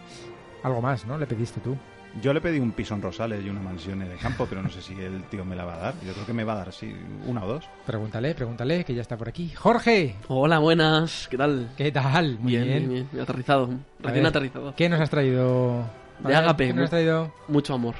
Algo 0.63 0.81
más, 0.81 1.05
¿no? 1.05 1.17
Le 1.17 1.25
pediste 1.25 1.61
tú. 1.61 1.77
Yo 2.21 2.33
le 2.33 2.41
pedí 2.41 2.59
un 2.59 2.71
piso 2.71 2.95
en 2.95 3.01
Rosales 3.01 3.45
y 3.45 3.49
una 3.49 3.61
mansión 3.61 4.01
en 4.01 4.11
el 4.11 4.17
campo, 4.17 4.47
pero 4.49 4.61
no 4.61 4.69
sé 4.69 4.81
si 4.81 4.93
el 4.99 5.23
tío 5.23 5.45
me 5.45 5.55
la 5.55 5.65
va 5.65 5.75
a 5.75 5.77
dar. 5.77 5.93
Yo 6.05 6.13
creo 6.13 6.25
que 6.25 6.33
me 6.33 6.43
va 6.43 6.53
a 6.53 6.57
dar, 6.57 6.73
sí, 6.73 6.95
una 7.27 7.43
o 7.43 7.47
dos. 7.47 7.65
Pregúntale, 7.85 8.33
pregúntale, 8.33 8.83
que 8.83 8.95
ya 8.95 9.01
está 9.01 9.17
por 9.17 9.29
aquí. 9.29 9.49
¡Jorge! 9.49 10.15
Hola, 10.27 10.57
buenas. 10.59 11.27
¿Qué 11.29 11.37
tal? 11.37 11.69
¿Qué 11.77 11.91
tal? 11.91 12.39
Muy 12.39 12.53
bien. 12.53 12.63
bien, 12.63 13.07
bien. 13.11 13.21
Aterrizado. 13.21 13.69
Recién 13.99 14.25
aterrizado. 14.25 14.73
¿Qué 14.75 14.89
nos 14.89 14.99
has 14.99 15.09
traído? 15.09 15.85
De 16.19 16.35
agape. 16.35 16.67
¿Qué 16.67 16.73
nos 16.73 16.83
has 16.85 16.89
traído? 16.89 17.31
Mucho 17.47 17.73
amor. 17.73 17.95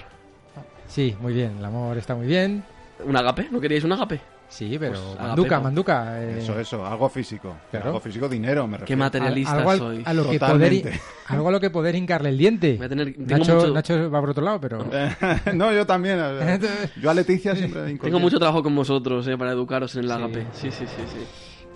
Sí, 0.87 1.15
muy 1.21 1.33
bien. 1.33 1.57
El 1.59 1.65
amor 1.65 1.97
está 1.97 2.15
muy 2.15 2.27
bien. 2.27 2.63
¿Un 3.03 3.15
agape? 3.15 3.47
¿No 3.51 3.59
queríais 3.59 3.83
un 3.83 3.91
agape? 3.91 4.21
Sí, 4.49 4.77
pero 4.79 4.93
pues, 4.93 5.19
manduca, 5.19 5.59
manduca. 5.59 6.23
Eh... 6.23 6.39
Eso, 6.39 6.57
eso, 6.57 6.85
algo 6.85 7.09
físico. 7.09 7.57
Algo 7.73 7.99
físico, 7.99 8.29
dinero, 8.29 8.65
me 8.65 8.77
refiero. 8.77 8.87
Qué 8.87 8.95
materialista 8.95 9.57
algo, 9.57 9.75
soy. 9.75 10.03
A 10.05 10.13
lo 10.13 10.29
que 10.29 10.39
poder, 10.39 10.99
algo 11.27 11.49
a 11.49 11.51
lo 11.51 11.59
que 11.59 11.69
poder 11.69 11.95
hincarle 11.95 12.29
el 12.29 12.37
diente. 12.37 12.77
Voy 12.77 12.85
a 12.85 12.89
tener, 12.89 13.19
Nacho, 13.19 13.55
mucho... 13.55 13.73
Nacho, 13.73 14.09
va 14.09 14.21
por 14.21 14.29
otro 14.29 14.43
lado, 14.45 14.61
pero... 14.61 14.85
no, 15.53 15.73
yo 15.73 15.85
también. 15.85 16.17
Yo 17.01 17.09
a 17.09 17.13
Leticia 17.13 17.55
siempre 17.55 17.97
Tengo 17.97 18.19
mucho 18.19 18.39
trabajo 18.39 18.63
con 18.63 18.75
vosotros 18.75 19.27
eh, 19.27 19.37
para 19.37 19.51
educaros 19.51 19.95
en 19.95 20.05
el 20.05 20.11
agape. 20.11 20.47
Sí, 20.53 20.71
sí, 20.71 20.85
sí, 20.87 21.03
sí. 21.13 21.27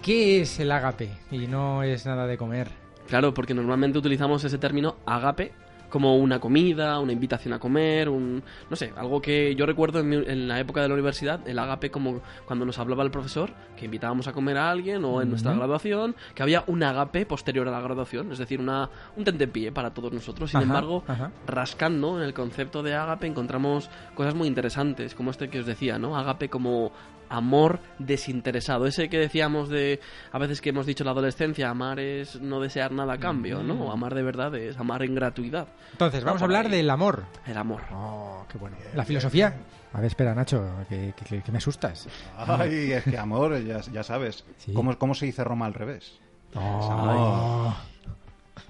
¿Qué 0.01 0.41
es 0.41 0.59
el 0.59 0.71
agape? 0.71 1.09
Y 1.29 1.47
no 1.47 1.83
es 1.83 2.05
nada 2.05 2.25
de 2.25 2.37
comer. 2.37 2.69
Claro, 3.07 3.33
porque 3.33 3.53
normalmente 3.53 3.99
utilizamos 3.99 4.43
ese 4.43 4.57
término 4.57 4.95
agape 5.05 5.51
como 5.91 6.17
una 6.17 6.39
comida, 6.39 6.99
una 6.99 7.11
invitación 7.11 7.53
a 7.53 7.59
comer, 7.59 8.09
un 8.09 8.41
no 8.69 8.75
sé, 8.75 8.93
algo 8.97 9.21
que 9.21 9.53
yo 9.53 9.67
recuerdo 9.67 9.99
en, 9.99 10.47
la 10.47 10.59
época 10.59 10.81
de 10.81 10.87
la 10.87 10.95
universidad, 10.95 11.47
el 11.47 11.59
agape 11.59 11.91
como 11.91 12.21
cuando 12.47 12.65
nos 12.65 12.79
hablaba 12.79 13.03
el 13.03 13.11
profesor, 13.11 13.51
que 13.77 13.85
invitábamos 13.85 14.27
a 14.27 14.33
comer 14.33 14.57
a 14.57 14.71
alguien 14.71 15.05
o 15.05 15.21
en 15.21 15.29
nuestra 15.29 15.53
graduación, 15.53 16.15
que 16.33 16.41
había 16.41 16.63
un 16.65 16.81
agape 16.81 17.25
posterior 17.25 17.67
a 17.67 17.71
la 17.71 17.81
graduación, 17.81 18.31
es 18.31 18.39
decir, 18.39 18.59
una 18.59 18.89
un 19.15 19.23
tentempié 19.23 19.71
para 19.71 19.93
todos 19.93 20.11
nosotros. 20.11 20.49
Sin 20.49 20.61
embargo, 20.61 21.03
rascando 21.45 22.17
en 22.17 22.23
el 22.23 22.33
concepto 22.33 22.81
de 22.81 22.95
agape 22.95 23.27
encontramos 23.27 23.89
cosas 24.15 24.33
muy 24.33 24.47
interesantes, 24.47 25.13
como 25.13 25.29
este 25.29 25.49
que 25.49 25.59
os 25.59 25.65
decía, 25.65 25.99
¿no? 25.99 26.17
Agape 26.17 26.49
como 26.49 26.91
amor 27.31 27.79
desinteresado. 27.97 28.85
Ese 28.85 29.09
que 29.09 29.17
decíamos 29.17 29.69
de, 29.69 29.99
a 30.31 30.37
veces 30.37 30.61
que 30.61 30.69
hemos 30.69 30.85
dicho 30.85 31.03
en 31.03 31.05
la 31.05 31.11
adolescencia, 31.11 31.69
amar 31.69 31.99
es 31.99 32.39
no 32.39 32.59
desear 32.59 32.91
nada 32.91 33.13
a 33.13 33.17
cambio, 33.17 33.63
¿no? 33.63 33.75
Mm. 33.75 33.91
Amar 33.91 34.13
de 34.13 34.23
verdad 34.23 34.53
es 34.55 34.77
amar 34.77 35.03
en 35.03 35.15
gratuidad. 35.15 35.67
Entonces, 35.93 36.23
vamos 36.23 36.41
a 36.41 36.45
hablar 36.45 36.69
del 36.69 36.89
amor. 36.89 37.23
El 37.47 37.57
amor. 37.57 37.81
Oh, 37.91 38.45
qué 38.49 38.57
bueno. 38.57 38.77
La 38.93 39.05
filosofía. 39.05 39.55
A 39.93 39.97
ver, 39.97 40.07
espera, 40.07 40.35
Nacho, 40.35 40.63
que, 40.87 41.13
me 41.51 41.57
asustas. 41.57 42.07
Ay, 42.37 42.93
es 42.93 43.03
que 43.03 43.17
amor, 43.17 43.61
ya, 43.63 44.03
sabes. 44.03 44.45
¿Cómo, 44.73 44.97
¿Cómo, 44.97 45.15
se 45.15 45.25
dice 45.25 45.43
Roma 45.43 45.65
al 45.65 45.73
revés? 45.73 46.19
Oh. 46.55 47.75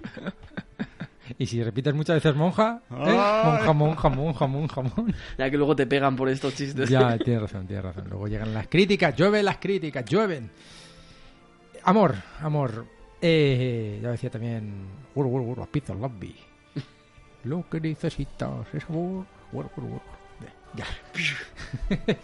Y 1.37 1.45
si 1.45 1.63
repites 1.63 1.93
muchas 1.93 2.15
veces 2.15 2.35
monja, 2.35 2.81
¿eh? 2.89 2.93
monja, 2.93 3.73
monja, 3.73 4.09
monja, 4.09 4.47
monja, 4.47 4.81
monja. 4.81 5.17
Ya 5.37 5.49
que 5.49 5.57
luego 5.57 5.75
te 5.75 5.87
pegan 5.87 6.15
por 6.15 6.29
estos 6.29 6.55
chistes. 6.55 6.89
Ya, 6.89 7.17
tienes 7.17 7.41
razón, 7.41 7.67
tienes 7.67 7.85
razón. 7.85 8.05
Luego 8.09 8.27
llegan 8.27 8.53
las 8.53 8.67
críticas, 8.67 9.15
llueven 9.15 9.45
las 9.45 9.57
críticas, 9.57 10.05
llueven. 10.05 10.49
Amor, 11.83 12.15
amor. 12.39 12.85
Eh, 13.21 13.99
ya 14.01 14.11
decía 14.11 14.29
también, 14.29 14.87
World, 15.15 15.33
World, 15.33 15.47
World, 15.49 15.67
pizza 15.69 15.93
lobby. 15.93 16.35
Lo 17.43 17.67
que 17.69 17.79
necesitas 17.79 18.67
es 18.73 18.83
amor. 18.85 19.25
Ya. 20.73 20.85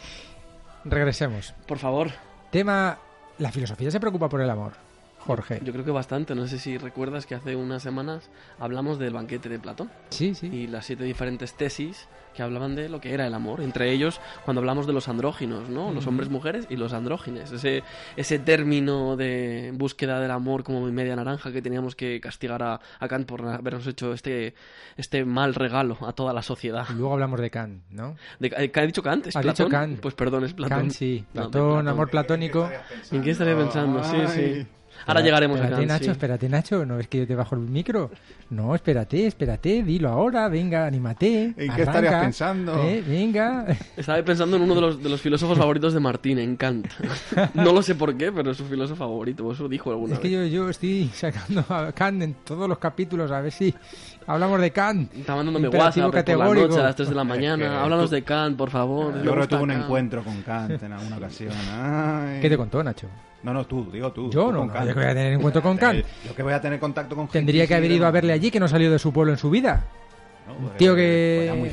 Regresemos. 0.86 1.54
Por 1.66 1.78
favor. 1.78 2.12
Tema, 2.52 2.98
la 3.40 3.52
filosofía 3.52 3.92
se 3.92 4.00
preocupa 4.00 4.30
por 4.30 4.42
el 4.42 4.50
amor. 4.50 4.87
Jorge. 5.20 5.60
Yo 5.64 5.74
creo 5.74 5.86
que 5.86 5.92
bastante. 5.92 6.36
No 6.36 6.48
sé 6.48 6.58
si 6.60 6.78
recuerdas 6.78 7.26
que 7.26 7.36
hace 7.36 7.56
unas 7.56 7.84
semanas 7.84 8.30
hablamos 8.60 9.00
del 9.00 9.14
banquete 9.14 9.50
de 9.50 9.60
Platón. 9.60 9.90
Sí, 10.10 10.36
sí. 10.36 10.48
Y 10.48 10.68
las 10.68 10.86
siete 10.86 11.04
diferentes 11.04 11.54
tesis 11.56 12.08
que 12.38 12.44
hablaban 12.44 12.76
de 12.76 12.88
lo 12.88 13.02
que 13.02 13.16
era 13.16 13.26
el 13.26 13.34
amor. 13.34 13.62
Entre 13.62 13.92
ellos, 13.92 14.22
cuando 14.46 14.60
hablamos 14.60 14.86
de 14.86 14.94
los 14.94 15.08
andróginos, 15.08 15.70
¿no? 15.70 15.92
Los 15.92 16.06
hombres, 16.06 16.30
mujeres 16.30 16.68
y 16.70 16.76
los 16.76 16.94
andrógines. 16.94 17.52
Ese, 17.52 17.84
ese 18.16 18.38
término 18.38 19.18
de 19.18 19.72
búsqueda 19.74 20.20
del 20.20 20.30
amor 20.30 20.64
como 20.64 20.86
media 20.92 21.16
naranja 21.16 21.52
que 21.52 21.64
teníamos 21.64 21.96
que 21.96 22.22
castigar 22.22 22.62
a, 22.62 22.80
Kant 23.10 23.28
por 23.28 23.44
habernos 23.44 23.88
hecho 23.88 24.14
este, 24.14 24.54
este 24.98 25.26
mal 25.26 25.56
regalo 25.56 25.98
a 26.02 26.14
toda 26.14 26.32
la 26.32 26.44
sociedad. 26.44 26.86
Y 26.92 26.94
luego 26.94 27.14
hablamos 27.14 27.40
de 27.40 27.50
Kant, 27.50 27.82
¿no? 27.90 28.16
De, 28.40 28.50
eh, 28.56 28.72
¿Ha 28.72 28.82
dicho 28.82 29.02
Kant? 29.02 29.26
¿Es 29.26 29.36
ha 29.36 29.42
dicho 29.42 29.68
Kant. 29.68 30.00
Pues 30.00 30.14
perdón, 30.14 30.46
es 30.46 30.54
Platón. 30.54 30.78
Kant, 30.78 30.92
sí. 30.92 31.26
Platón, 31.34 31.88
amor 31.88 32.12
platónico. 32.12 32.70
¿En 33.12 33.24
qué 33.24 33.32
estaría 33.32 33.58
pensando? 33.58 34.04
Sí, 34.04 34.18
sí. 34.28 34.68
Ahora 35.06 35.22
llegaremos 35.22 35.60
espérate, 35.60 35.84
a 35.84 35.86
Nacho, 35.86 36.12
espérate, 36.12 36.50
Nacho. 36.50 36.86
¿No 36.86 37.00
es 37.00 37.08
que 37.08 37.20
yo 37.20 37.28
te 37.28 37.36
bajo 37.36 37.56
el 37.56 37.62
micro? 37.62 38.12
No, 38.50 38.76
espérate, 38.76 39.28
espérate. 39.28 39.84
Dilo 39.84 40.10
ahora. 40.10 40.48
Venga, 40.50 40.86
anímate. 40.86 41.54
¿En 41.58 41.74
qué 41.76 41.84
estarías 41.84 42.24
pensando? 42.24 42.82
Eh, 42.84 43.04
venga. 43.06 43.66
Estaba 43.96 44.22
pensando 44.24 44.58
en 44.58 44.64
uno 44.64 44.76
de 44.76 44.82
los, 44.82 45.04
de 45.04 45.10
los 45.10 45.22
filósofos 45.22 45.58
favoritos 45.58 45.94
de 45.94 46.00
Martín, 46.00 46.40
en 46.40 46.56
Kant. 46.56 46.88
No 47.54 47.74
lo 47.74 47.82
sé 47.82 47.96
por 47.96 48.16
qué, 48.18 48.32
pero 48.32 48.52
es 48.52 48.58
su 48.58 48.66
filósofo 48.66 49.04
favorito. 49.04 49.52
Eso 49.52 49.68
dijo 49.68 49.92
alguna 49.92 50.14
es 50.16 50.20
vez. 50.20 50.32
Es 50.32 50.40
que 50.40 50.50
yo, 50.50 50.64
yo 50.64 50.70
estoy 50.70 51.10
sacando 51.14 51.64
a 51.70 51.92
Kant 51.92 52.22
en 52.24 52.34
todos 52.44 52.68
los 52.68 52.78
capítulos. 52.78 53.32
A 53.32 53.42
ver 53.42 53.52
si 53.52 53.74
hablamos 54.26 54.62
de 54.62 54.72
Kant. 54.72 55.14
Está 55.14 55.36
mandándome 55.36 55.70
WhatsApp 55.70 56.12
por 56.12 56.38
la 56.38 56.54
noche 56.54 56.80
a 56.80 56.84
las 56.84 56.96
3 56.96 57.10
de 57.10 57.16
la 57.16 57.24
mañana. 57.24 57.84
Háblanos 57.84 58.10
de 58.10 58.24
Kant, 58.24 58.58
por 58.58 58.70
favor. 58.70 59.14
Yo 59.24 59.32
creo 59.32 59.42
que 59.42 59.48
tuve 59.48 59.64
un 59.64 59.72
encuentro 59.72 60.24
con 60.24 60.42
Kant 60.42 60.82
en 60.82 60.94
alguna 60.94 61.18
ocasión. 61.18 61.54
¿Qué 62.42 62.50
te 62.50 62.58
contó, 62.58 62.84
Nacho? 62.84 63.08
No, 63.48 63.54
no, 63.54 63.66
tú, 63.66 63.88
digo 63.90 64.12
tú. 64.12 64.30
Yo 64.30 64.52
no, 64.52 64.66
yo 64.66 64.88
que 64.88 64.94
voy 64.94 65.06
a 65.06 65.14
tener 65.14 65.32
encuentro 65.32 65.62
con 65.62 65.78
Kant. 65.78 66.04
Yo 66.26 66.36
que 66.36 66.44
voy 66.44 66.52
a 66.52 66.60
tener 66.60 66.82
contacto 66.82 67.16
con 67.16 67.30
Tendría 67.30 67.66
que 67.66 67.76
haber 67.76 67.92
ido 67.92 68.06
a 68.06 68.12
verle 68.12 68.34
allí, 68.34 68.52
que 68.52 68.60
no 68.60 68.68
salió 68.68 68.92
de 68.92 69.00
su 69.00 69.14
pueblo 69.14 69.32
en 69.32 69.38
su 69.38 69.50
vida. 69.50 69.86
Un 70.60 70.72
tío 70.72 70.94
que, 70.94 71.72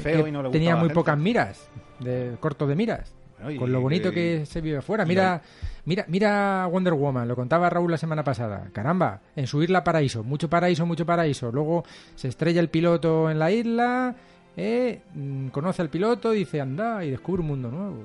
tenía 0.53 0.77
muy 0.77 0.91
pocas 0.91 1.19
miras, 1.19 1.69
de 1.99 2.37
corto 2.39 2.69
de 2.69 2.77
miras. 2.77 3.13
con 3.59 3.73
lo 3.73 3.81
bonito 3.81 4.13
que 4.13 4.47
se 4.47 4.61
vive 4.61 4.79
afuera. 4.79 5.05
Mira, 5.05 5.43
mira, 5.85 6.05
mira 6.07 6.69
Wonder 6.71 6.95
Woman, 6.95 7.27
lo 7.27 7.35
contaba 7.35 7.69
Raúl 7.69 7.91
la 7.91 7.99
semana 7.99 8.23
pasada. 8.23 8.69
Caramba, 8.73 9.23
en 9.35 9.49
su 9.49 9.61
isla 9.61 9.83
paraíso, 9.83 10.23
mucho 10.23 10.49
paraíso, 10.49 10.87
mucho 10.87 11.05
paraíso. 11.05 11.51
Luego 11.51 11.83
se 12.15 12.29
estrella 12.29 12.61
el 12.61 12.69
piloto 12.69 13.29
en 13.29 13.41
la 13.41 13.51
isla, 13.51 14.15
eh, 14.57 15.01
mm, 15.13 15.49
conoce 15.49 15.83
al 15.83 15.89
piloto, 15.89 16.31
dice 16.31 16.61
anda 16.61 17.05
y 17.05 17.11
descubre 17.11 17.41
un 17.43 17.49
mundo 17.49 17.73
nuevo. 17.73 18.05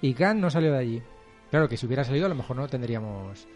Y 0.00 0.14
Kant 0.14 0.40
no 0.40 0.50
salió 0.50 0.70
de 0.70 0.78
allí. 0.78 1.02
Claro 1.52 1.68
que 1.68 1.76
si 1.76 1.84
hubiera 1.86 2.02
salido 2.02 2.24
a 2.26 2.28
lo 2.30 2.34
mejor 2.34 2.56
no 2.56 2.66
tendríamos 2.66 3.46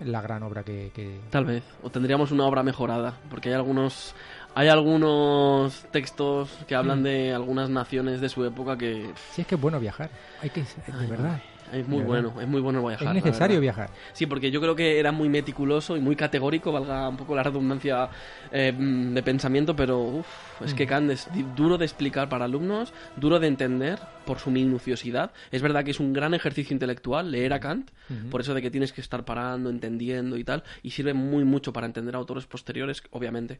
la 0.00 0.22
gran 0.22 0.42
obra 0.42 0.62
que, 0.62 0.90
Tal 1.28 1.44
vez, 1.44 1.62
o 1.82 1.90
tendríamos 1.90 2.32
una 2.32 2.46
obra 2.46 2.62
mejorada, 2.62 3.18
porque 3.28 3.50
hay 3.50 3.54
algunos 3.54 4.14
hay 4.54 4.68
algunos 4.68 5.84
textos 5.92 6.48
que 6.66 6.74
hablan 6.74 7.00
mm. 7.00 7.04
de 7.04 7.34
algunas 7.34 7.68
naciones 7.68 8.22
de 8.22 8.30
su 8.30 8.44
época 8.46 8.78
que... 8.78 9.10
Sí, 9.32 9.42
es 9.42 9.46
que 9.46 9.56
es 9.56 9.60
bueno 9.60 9.78
viajar, 9.78 10.08
hay 10.42 10.48
que... 10.50 10.62
de 10.62 11.06
verdad. 11.06 11.40
Es 11.70 11.86
muy 11.86 12.02
bueno, 12.02 12.32
es 12.40 12.48
muy 12.48 12.62
bueno 12.62 12.82
viajar. 12.86 13.08
Es 13.14 13.22
necesario 13.24 13.60
viajar. 13.60 13.90
Sí, 14.14 14.24
porque 14.24 14.50
yo 14.50 14.58
creo 14.58 14.74
que 14.74 14.98
era 14.98 15.12
muy 15.12 15.28
meticuloso 15.28 15.98
y 15.98 16.00
muy 16.00 16.16
categórico, 16.16 16.72
valga 16.72 17.06
un 17.10 17.18
poco 17.18 17.36
la 17.36 17.42
redundancia 17.42 18.08
eh, 18.50 18.72
mm, 18.72 19.12
de 19.12 19.22
pensamiento, 19.22 19.76
pero 19.76 20.00
uf, 20.00 20.26
es 20.64 20.72
que 20.72 20.86
Kant 20.86 21.10
es 21.10 21.30
di- 21.30 21.44
duro 21.54 21.76
de 21.76 21.84
explicar 21.84 22.30
para 22.30 22.46
alumnos, 22.46 22.94
duro 23.16 23.38
de 23.38 23.48
entender 23.48 23.98
por 24.28 24.38
su 24.40 24.50
minuciosidad. 24.50 25.32
Es 25.50 25.62
verdad 25.62 25.84
que 25.84 25.90
es 25.92 26.00
un 26.00 26.12
gran 26.12 26.34
ejercicio 26.34 26.74
intelectual 26.74 27.30
leer 27.30 27.54
a 27.54 27.60
Kant, 27.60 27.90
por 28.30 28.42
eso 28.42 28.52
de 28.52 28.60
que 28.60 28.70
tienes 28.70 28.92
que 28.92 29.00
estar 29.00 29.24
parando, 29.24 29.70
entendiendo 29.70 30.36
y 30.36 30.44
tal, 30.44 30.64
y 30.82 30.90
sirve 30.90 31.14
muy 31.14 31.44
mucho 31.44 31.72
para 31.72 31.86
entender 31.86 32.14
a 32.14 32.18
autores 32.18 32.44
posteriores, 32.44 33.02
obviamente. 33.10 33.58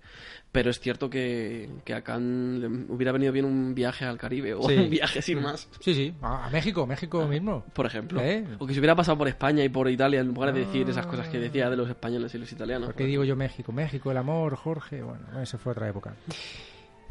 Pero 0.53 0.69
es 0.69 0.79
cierto 0.79 1.09
que, 1.09 1.71
que 1.87 1.95
a 1.95 2.03
Kant 2.03 2.61
le 2.61 2.67
hubiera 2.93 3.13
venido 3.13 3.33
bien 3.33 3.47
un 3.47 3.75
viaje 3.75 4.05
al 4.05 4.19
Caribe 4.19 4.53
o 4.53 4.69
Sí. 4.69 4.75
un 4.77 4.91
viaje 4.91 5.23
sin 5.23 5.41
más. 5.41 5.69
Sí, 5.81 5.95
sí, 5.95 6.13
a 6.21 6.47
a 6.49 6.51
México, 6.51 6.87
México 6.87 7.27
mismo. 7.27 7.65
Por 7.73 7.87
ejemplo. 7.87 8.21
¿Eh? 8.21 8.45
O 8.59 8.67
que 8.67 8.75
se 8.75 8.81
hubiera 8.81 8.95
pasado 8.95 9.17
por 9.17 9.29
España 9.29 9.65
y 9.65 9.71
por 9.71 9.89
Italia 9.89 10.21
en 10.21 10.27
lugar 10.29 10.53
de 10.53 10.61
decir 10.67 10.87
esas 10.91 11.07
cosas 11.07 11.29
que 11.29 11.39
decía 11.39 11.71
de 11.71 11.77
los 11.77 11.89
españoles 11.89 12.35
y 12.35 12.39
los 12.39 12.53
italianos. 12.53 12.89
¿Por 12.89 12.95
qué 12.95 13.05
digo 13.07 13.25
yo 13.25 13.37
México? 13.37 13.73
México, 13.73 14.11
el 14.11 14.19
amor, 14.19 14.55
Jorge. 14.57 15.03
Bueno, 15.03 15.41
eso 15.41 15.57
fue 15.57 15.73
otra 15.73 15.89
época. 15.89 16.15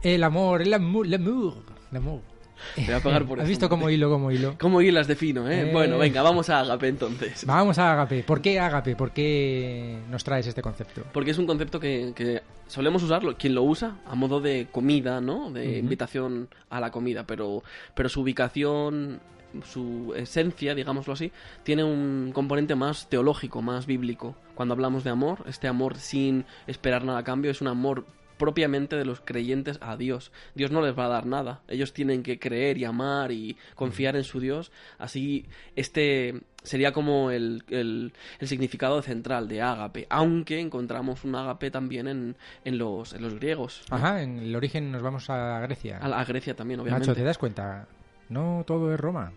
El 0.03 0.23
amor, 0.23 0.61
el 0.61 0.73
amor, 0.75 1.07
el 1.07 1.13
amor. 1.15 1.53
el 1.91 1.97
amor. 1.97 2.21
Te 2.75 2.85
voy 2.85 2.93
a 2.93 2.99
pagar 2.99 3.25
por 3.25 3.39
¿Has 3.39 3.43
eso. 3.43 3.49
visto 3.49 3.69
cómo 3.69 3.89
hilo, 3.89 4.09
cómo 4.09 4.31
hilo? 4.31 4.55
¿Cómo 4.59 4.81
hilas 4.81 5.07
defino, 5.07 5.49
eh? 5.49 5.69
Eh. 5.69 5.69
Bueno, 5.71 5.97
venga, 5.97 6.21
vamos 6.21 6.49
a 6.49 6.59
Agape 6.59 6.87
entonces. 6.87 7.45
Vamos 7.45 7.77
a 7.77 7.93
Agape. 7.93 8.23
¿Por 8.23 8.41
qué 8.41 8.59
Agape? 8.59 8.95
¿Por 8.95 9.11
qué 9.11 9.97
nos 10.09 10.23
traes 10.23 10.47
este 10.47 10.61
concepto? 10.61 11.03
Porque 11.13 11.31
es 11.31 11.37
un 11.37 11.47
concepto 11.47 11.79
que, 11.79 12.13
que 12.15 12.41
solemos 12.67 13.03
usarlo, 13.03 13.35
quien 13.37 13.55
lo 13.55 13.63
usa, 13.63 13.97
a 14.05 14.15
modo 14.15 14.41
de 14.41 14.67
comida, 14.71 15.21
¿no? 15.21 15.51
De 15.51 15.77
invitación 15.79 16.49
a 16.69 16.79
la 16.79 16.91
comida, 16.91 17.25
pero, 17.25 17.63
pero 17.95 18.09
su 18.09 18.21
ubicación, 18.21 19.19
su 19.65 20.13
esencia, 20.15 20.75
digámoslo 20.75 21.13
así, 21.13 21.31
tiene 21.63 21.83
un 21.83 22.31
componente 22.33 22.75
más 22.75 23.07
teológico, 23.09 23.61
más 23.61 23.85
bíblico. 23.85 24.35
Cuando 24.55 24.73
hablamos 24.73 25.03
de 25.03 25.09
amor, 25.11 25.43
este 25.47 25.67
amor 25.67 25.95
sin 25.97 26.45
esperar 26.67 27.03
nada 27.05 27.19
a 27.19 27.23
cambio 27.23 27.51
es 27.51 27.61
un 27.61 27.67
amor 27.67 28.05
propiamente 28.37 28.95
de 28.95 29.05
los 29.05 29.21
creyentes 29.21 29.77
a 29.81 29.97
Dios. 29.97 30.31
Dios 30.55 30.71
no 30.71 30.81
les 30.81 30.97
va 30.97 31.05
a 31.05 31.09
dar 31.09 31.25
nada. 31.25 31.61
Ellos 31.67 31.93
tienen 31.93 32.23
que 32.23 32.39
creer 32.39 32.77
y 32.77 32.85
amar 32.85 33.31
y 33.31 33.57
confiar 33.75 34.15
en 34.15 34.23
su 34.23 34.39
Dios. 34.39 34.71
Así, 34.97 35.45
este 35.75 36.41
sería 36.63 36.91
como 36.91 37.31
el, 37.31 37.63
el- 37.69 38.13
el 38.39 38.47
significado 38.47 39.01
central 39.01 39.47
de 39.47 39.61
ágape. 39.61 40.05
Aunque 40.09 40.59
encontramos 40.59 41.23
un 41.23 41.35
ágape 41.35 41.71
también 41.71 42.07
en, 42.07 42.35
en, 42.65 42.77
los, 42.77 43.13
en 43.13 43.21
los 43.21 43.35
griegos. 43.35 43.83
Ajá, 43.89 44.21
en 44.21 44.39
el 44.39 44.55
origen 44.55 44.91
nos 44.91 45.01
vamos 45.01 45.29
a 45.29 45.59
Grecia. 45.61 45.97
A 45.99 46.23
Grecia 46.25 46.55
también, 46.55 46.79
obviamente. 46.79 47.07
Nacho, 47.07 47.15
¿te 47.17 47.23
das 47.23 47.37
cuenta? 47.37 47.87
No 48.29 48.63
todo 48.67 48.93
es 48.93 48.99
Roma. 48.99 49.31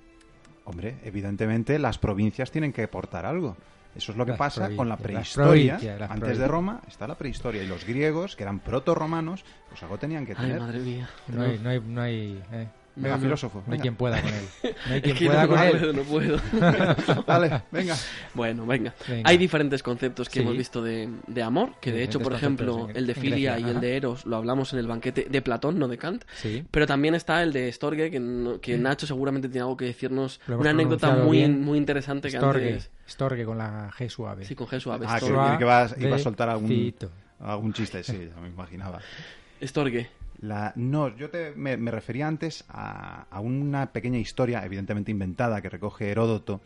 Hombre, 0.65 0.97
evidentemente 1.05 1.79
las 1.79 1.99
provincias 1.99 2.51
tienen 2.51 2.73
que 2.73 2.83
aportar 2.85 3.27
algo. 3.27 3.57
Eso 3.95 4.13
es 4.13 4.19
lo 4.19 4.25
que 4.25 4.31
Las 4.33 4.39
pasa 4.39 4.71
con 4.77 4.89
la 4.89 4.97
prehistoria. 4.97 5.79
Antes 6.09 6.39
de. 6.39 6.47
Roma 6.49 6.81
está 6.89 7.09
la 7.09 7.17
prehistoria. 7.17 7.63
Y 7.63 7.67
los 7.67 7.85
griegos, 7.85 8.37
que 8.37 8.45
eran 8.45 8.61
proto-romanos, 8.61 9.45
pues 9.69 9.83
algo 9.83 9.99
tenían 9.99 10.25
que 10.27 10.33
Ay, 10.33 10.39
tener. 10.47 10.61
madre 10.61 10.79
mía. 10.79 11.09
No 11.29 11.43
hay, 11.43 11.59
no 11.59 11.69
hay, 11.71 11.81
no 11.81 12.01
hay, 12.01 12.43
eh, 12.53 12.69
Venga, 12.97 13.17
no, 13.17 13.23
filósofo. 13.23 13.63
no 13.67 13.73
hay 13.73 13.79
quien 13.81 13.95
pueda 13.97 14.21
con 14.21 14.31
él. 14.33 14.45
No 14.63 14.93
hay 14.95 14.97
Es 14.99 15.03
quien 15.03 15.17
que 15.17 15.27
pueda 15.27 15.43
no, 15.43 15.49
con 15.49 15.57
no 15.59 15.63
él. 15.65 15.71
puedo, 15.79 15.93
no 15.93 16.03
puedo. 16.03 16.41
Dale, 17.27 17.63
venga. 17.71 17.97
Bueno, 18.35 18.67
venga. 18.67 18.95
Venga. 19.09 19.29
Hay 19.29 19.39
diferentes 19.39 19.83
conceptos 19.83 20.29
que 20.29 20.35
Sí. 20.35 20.41
hemos 20.41 20.57
visto 20.57 20.83
de, 20.83 21.09
de 21.27 21.43
amor, 21.43 21.75
que 21.81 21.93
de 21.93 22.03
hecho, 22.03 22.21
por 22.21 22.33
ejemplo, 22.35 22.89
el 22.95 23.07
de 23.07 23.15
filia 23.15 23.59
y 23.59 23.65
el 23.65 23.81
de 23.81 23.97
eros 23.97 24.27
lo 24.27 24.37
hablamos 24.37 24.73
en 24.73 24.79
el 24.81 24.87
banquete 24.87 25.27
de 25.31 25.43
Platón, 25.43 25.79
no 25.79 25.89
de 25.89 25.99
Kant. 25.99 26.25
Sí. 26.35 26.65
Pero 26.71 26.87
también 26.87 27.15
está 27.15 27.43
el 27.43 27.53
de 27.53 27.71
Storge, 27.73 28.11
que, 28.11 28.21
no- 28.21 28.61
que 28.61 28.77
Nacho 28.79 29.07
seguramente 29.07 29.49
tiene 29.49 29.63
algo 29.63 29.77
que 29.77 29.87
decirnos. 29.87 30.41
Una 30.49 30.71
anécdota 30.71 31.11
muy, 31.17 31.39
bien. 31.39 31.61
muy 31.65 31.79
interesante 31.79 32.29
que 32.31 32.37
Storge, 32.37 32.69
antes... 32.73 32.91
Storge 33.11 33.45
con 33.45 33.59
la 33.59 33.91
G 33.91 34.09
suave. 34.09 34.45
Sí, 34.45 34.55
con 34.55 34.69
Jesús 34.69 34.93
Aves. 34.93 35.09
Ah, 35.11 35.19
que, 35.19 35.27
Storge. 35.27 35.59
que 35.59 35.65
vas- 35.65 35.97
iba 35.99 36.17
a 36.17 36.19
soltar 36.19 36.49
algún, 36.49 36.95
algún 37.41 37.73
chiste, 37.73 38.03
sí, 38.03 38.31
ya 38.35 38.41
me 38.41 38.49
imaginaba. 38.49 39.01
Storge. 39.63 40.09
La, 40.43 40.73
no, 40.77 41.15
yo 41.17 41.29
te, 41.29 41.53
me, 41.55 41.77
me 41.77 41.91
refería 41.91 42.27
antes 42.27 42.65
a, 42.69 43.27
a 43.31 43.41
una 43.41 43.93
pequeña 43.93 44.19
historia, 44.19 44.65
evidentemente 44.65 45.11
inventada, 45.11 45.61
que 45.61 45.69
recoge 45.69 46.11
Heródoto, 46.11 46.63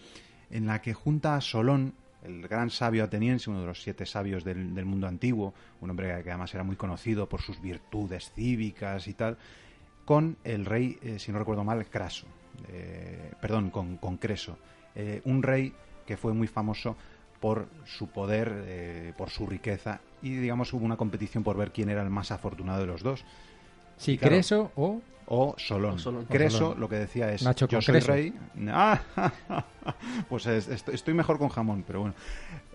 en 0.51 0.67
la 0.67 0.81
que 0.81 0.95
junta 0.95 1.35
a 1.35 1.41
Solón, 1.41 1.95
el 2.23 2.47
gran 2.47 2.71
sabio 2.71 3.03
ateniense, 3.05 3.51
uno 3.51 3.61
de 3.63 3.67
los 3.67 3.83
siete 3.83 4.07
sabios 4.07 4.45
del, 4.45 4.75
del 4.75 4.85
mundo 4.85 5.09
antiguo, 5.09 5.55
un 5.81 5.91
hombre 5.91 6.23
que 6.23 6.31
además 6.31 6.55
era 6.55 6.63
muy 6.63 6.77
conocido 6.77 7.29
por 7.29 7.41
sus 7.43 7.61
virtudes 7.61 8.31
cívicas 8.37 9.09
y 9.09 9.15
tal, 9.15 9.39
con 10.05 10.37
el 10.45 10.65
rey, 10.67 10.97
eh, 11.03 11.19
si 11.19 11.33
no 11.33 11.39
recuerdo 11.41 11.65
mal, 11.65 11.85
Craso. 11.87 12.27
Eh, 12.69 13.33
perdón, 13.41 13.71
con, 13.71 13.97
con 13.97 14.19
Creso. 14.19 14.57
Eh, 14.95 15.21
un 15.25 15.43
rey 15.43 15.73
que 16.07 16.17
fue 16.17 16.33
muy 16.33 16.47
famoso 16.47 16.97
por 17.41 17.67
su 17.85 18.09
poder, 18.09 18.53
eh, 18.67 19.13
por 19.17 19.31
su 19.31 19.47
riqueza, 19.47 20.01
y 20.23 20.35
digamos 20.37 20.73
hubo 20.73 20.85
una 20.85 20.97
competición 20.97 21.43
por 21.45 21.57
ver 21.57 21.73
quién 21.73 21.91
era 21.91 22.03
el 22.03 22.11
más 22.11 22.31
afortunado 22.31 22.81
de 22.81 22.87
los 22.87 23.03
dos. 23.03 23.25
Sí, 23.99 24.17
Claro. 24.19 24.35
Creso 24.37 24.73
o 24.77 25.01
O 25.27 25.55
Solón. 25.59 25.95
O 25.95 25.99
Solón. 25.99 26.25
Creso 26.27 26.57
O 26.57 26.61
Solón. 26.61 26.81
lo 26.81 26.89
que 26.89 26.97
decía 26.97 27.33
es, 27.33 27.43
Nacho 27.43 27.67
yo 27.69 27.81
soy 27.81 27.93
Creso. 27.95 28.13
rey. 28.13 28.35
Ah, 28.69 29.01
pues 30.29 30.47
es- 30.47 30.69
est- 30.69 30.89
estoy 30.91 31.15
mejor 31.15 31.39
con 31.39 31.49
jamón, 31.49 31.83
pero 31.87 32.01
bueno. 32.01 32.15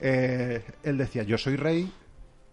Eh, 0.01 0.63
él 0.83 0.97
decía, 0.97 1.23
yo 1.23 1.37
soy 1.37 1.55
rey, 1.55 1.91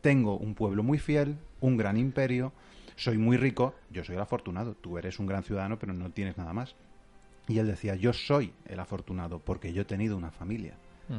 tengo 0.01 0.37
un 0.37 0.55
pueblo 0.55 0.83
muy 0.83 0.99
fiel, 0.99 1.37
un 1.61 1.77
gran 1.77 1.97
imperio, 1.97 2.53
soy 2.97 3.19
muy 3.19 3.37
rico, 3.37 3.75
yo 3.91 4.05
soy 4.05 4.17
el 4.17 4.23
afortunado, 4.23 4.75
tú 4.75 4.99
eres 4.99 5.19
un 5.19 5.27
gran 5.27 5.43
ciudadano, 5.45 5.79
pero 5.79 5.93
no 5.93 6.11
tienes 6.11 6.37
nada 6.37 6.53
más. 6.53 6.75
Y 7.49 7.59
él 7.59 7.67
decía, 7.67 7.95
yo 7.95 8.13
soy 8.13 8.53
el 8.67 8.81
afortunado 8.81 9.39
porque 9.39 9.73
yo 9.73 9.83
he 9.83 9.87
tenido 9.87 10.17
una 10.17 10.31
familia. 10.31 10.75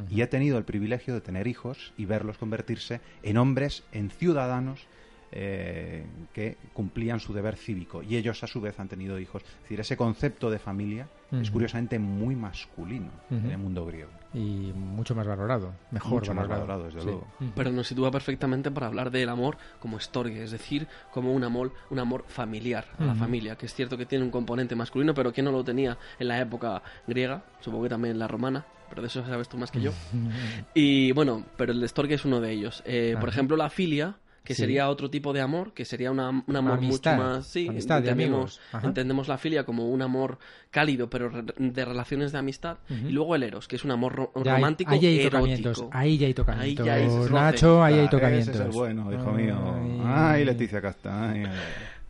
Y 0.09 0.21
he 0.21 0.27
tenido 0.27 0.57
el 0.57 0.65
privilegio 0.65 1.13
de 1.13 1.21
tener 1.21 1.47
hijos 1.47 1.93
y 1.97 2.03
verlos 2.03 2.37
convertirse 2.37 2.99
en 3.23 3.37
hombres, 3.37 3.85
en 3.93 4.09
ciudadanos 4.09 4.85
eh, 5.31 6.05
que 6.33 6.57
cumplían 6.73 7.19
su 7.19 7.33
deber 7.33 7.55
cívico. 7.57 8.01
Y 8.03 8.15
ellos, 8.15 8.43
a 8.43 8.47
su 8.47 8.61
vez, 8.61 8.79
han 8.79 8.87
tenido 8.87 9.19
hijos. 9.19 9.43
Es 9.43 9.61
decir, 9.63 9.79
ese 9.79 9.97
concepto 9.97 10.49
de 10.49 10.59
familia 10.59 11.07
es 11.31 11.49
Ujú. 11.49 11.53
curiosamente 11.53 11.99
muy 11.99 12.35
masculino 12.35 13.11
en 13.29 13.37
Ujú. 13.39 13.49
el 13.49 13.57
mundo 13.57 13.85
griego. 13.85 14.09
y 14.33 14.71
mucho 14.75 15.15
más 15.15 15.25
valorado, 15.25 15.73
mejor 15.89 16.19
Mucho 16.21 16.33
más 16.33 16.47
valorado. 16.47 16.67
valorado, 16.67 16.83
desde 16.85 16.99
Sí. 16.99 17.05
luego. 17.07 17.27
Ujú. 17.39 17.51
Pero 17.55 17.71
nos 17.71 17.87
sitúa 17.87 18.11
perfectamente 18.11 18.69
para 18.69 18.85
hablar 18.87 19.09
del 19.09 19.29
amor 19.29 19.57
como 19.79 19.97
estorgue, 19.97 20.43
es 20.43 20.51
decir, 20.51 20.87
como 21.11 21.33
un 21.33 21.43
amor, 21.43 21.71
un 21.89 21.97
amor 21.99 22.23
familiar 22.27 22.85
a 22.99 23.05
la 23.05 23.15
familia, 23.15 23.55
que 23.55 23.65
es 23.65 23.73
cierto 23.73 23.97
que 23.97 24.05
tiene 24.05 24.25
un 24.25 24.29
componente 24.29 24.75
masculino, 24.75 25.13
pero 25.15 25.31
que 25.33 25.41
no 25.41 25.51
lo 25.51 25.63
tenía 25.63 25.97
en 26.19 26.27
la 26.27 26.39
época 26.39 26.83
griega, 27.07 27.41
supongo 27.61 27.83
que 27.85 27.89
también 27.89 28.11
en 28.11 28.19
la 28.19 28.27
romana, 28.27 28.65
pero 28.89 29.01
de 29.01 29.07
eso 29.07 29.25
sabes 29.25 29.47
tú 29.49 29.57
más 29.57 29.71
que 29.71 29.81
yo. 29.81 29.91
Y 30.73 31.11
bueno, 31.13 31.43
pero 31.55 31.71
el 31.71 31.81
estorgue 31.83 32.15
es 32.15 32.25
uno 32.25 32.39
de 32.41 32.51
ellos. 32.51 32.83
Eh, 32.85 33.15
por 33.19 33.29
ejemplo, 33.29 33.57
la 33.57 33.69
filia, 33.69 34.15
que 34.47 34.55
Sí. 34.55 34.61
sería 34.61 34.87
otro 34.87 35.09
tipo 35.09 35.33
de 35.33 35.41
amor, 35.41 35.73
que 35.73 35.83
sería 35.83 36.09
una, 36.09 36.29
un 36.29 36.55
amor 36.55 36.77
Amistad. 36.77 37.17
mucho 37.17 37.23
más... 37.23 37.47
Sí, 37.47 37.67
Amistad 37.67 37.95
de 38.01 38.11
entendemos, 38.11 38.37
amigos. 38.37 38.61
Ajá. 38.71 38.87
entendemos 38.87 39.27
la 39.27 39.37
filia 39.37 39.65
como 39.65 39.89
un 39.89 40.01
amor 40.01 40.37
cálido, 40.71 41.09
pero 41.09 41.27
re- 41.27 41.43
de 41.57 41.83
relaciones 41.83 42.31
de 42.31 42.37
amistad. 42.37 42.77
Ujú. 42.89 43.09
Y 43.09 43.11
luego 43.11 43.35
el 43.35 43.43
eros, 43.43 43.67
que 43.67 43.75
es 43.75 43.83
un 43.83 43.91
amor 43.91 44.15
ro- 44.15 44.31
Ya 44.45 44.51
hay- 44.53 44.61
romántico 44.61 44.91
ahí 44.91 45.05
hay 45.05 45.19
erótico. 45.19 45.31
tocamientos, 45.37 45.83
ahí 45.91 46.17
ya 46.17 46.27
hay 46.27 46.33
tocamientos. 46.33 46.87
Ahí 46.87 46.87
ya 46.87 46.93
hay. 47.25 47.29
Nacho, 47.29 47.83
ahí 47.83 47.99
hay 47.99 48.07
tocamientos. 48.07 48.55
Ese 48.55 48.63
es 48.63 48.69
el 48.69 48.71
bueno, 48.71 49.11
hijo 49.13 49.31
mío. 49.33 49.57
Ay. 49.75 50.01
Ay, 50.05 50.45
Leticia 50.45 50.79
Castaño. 50.81 51.49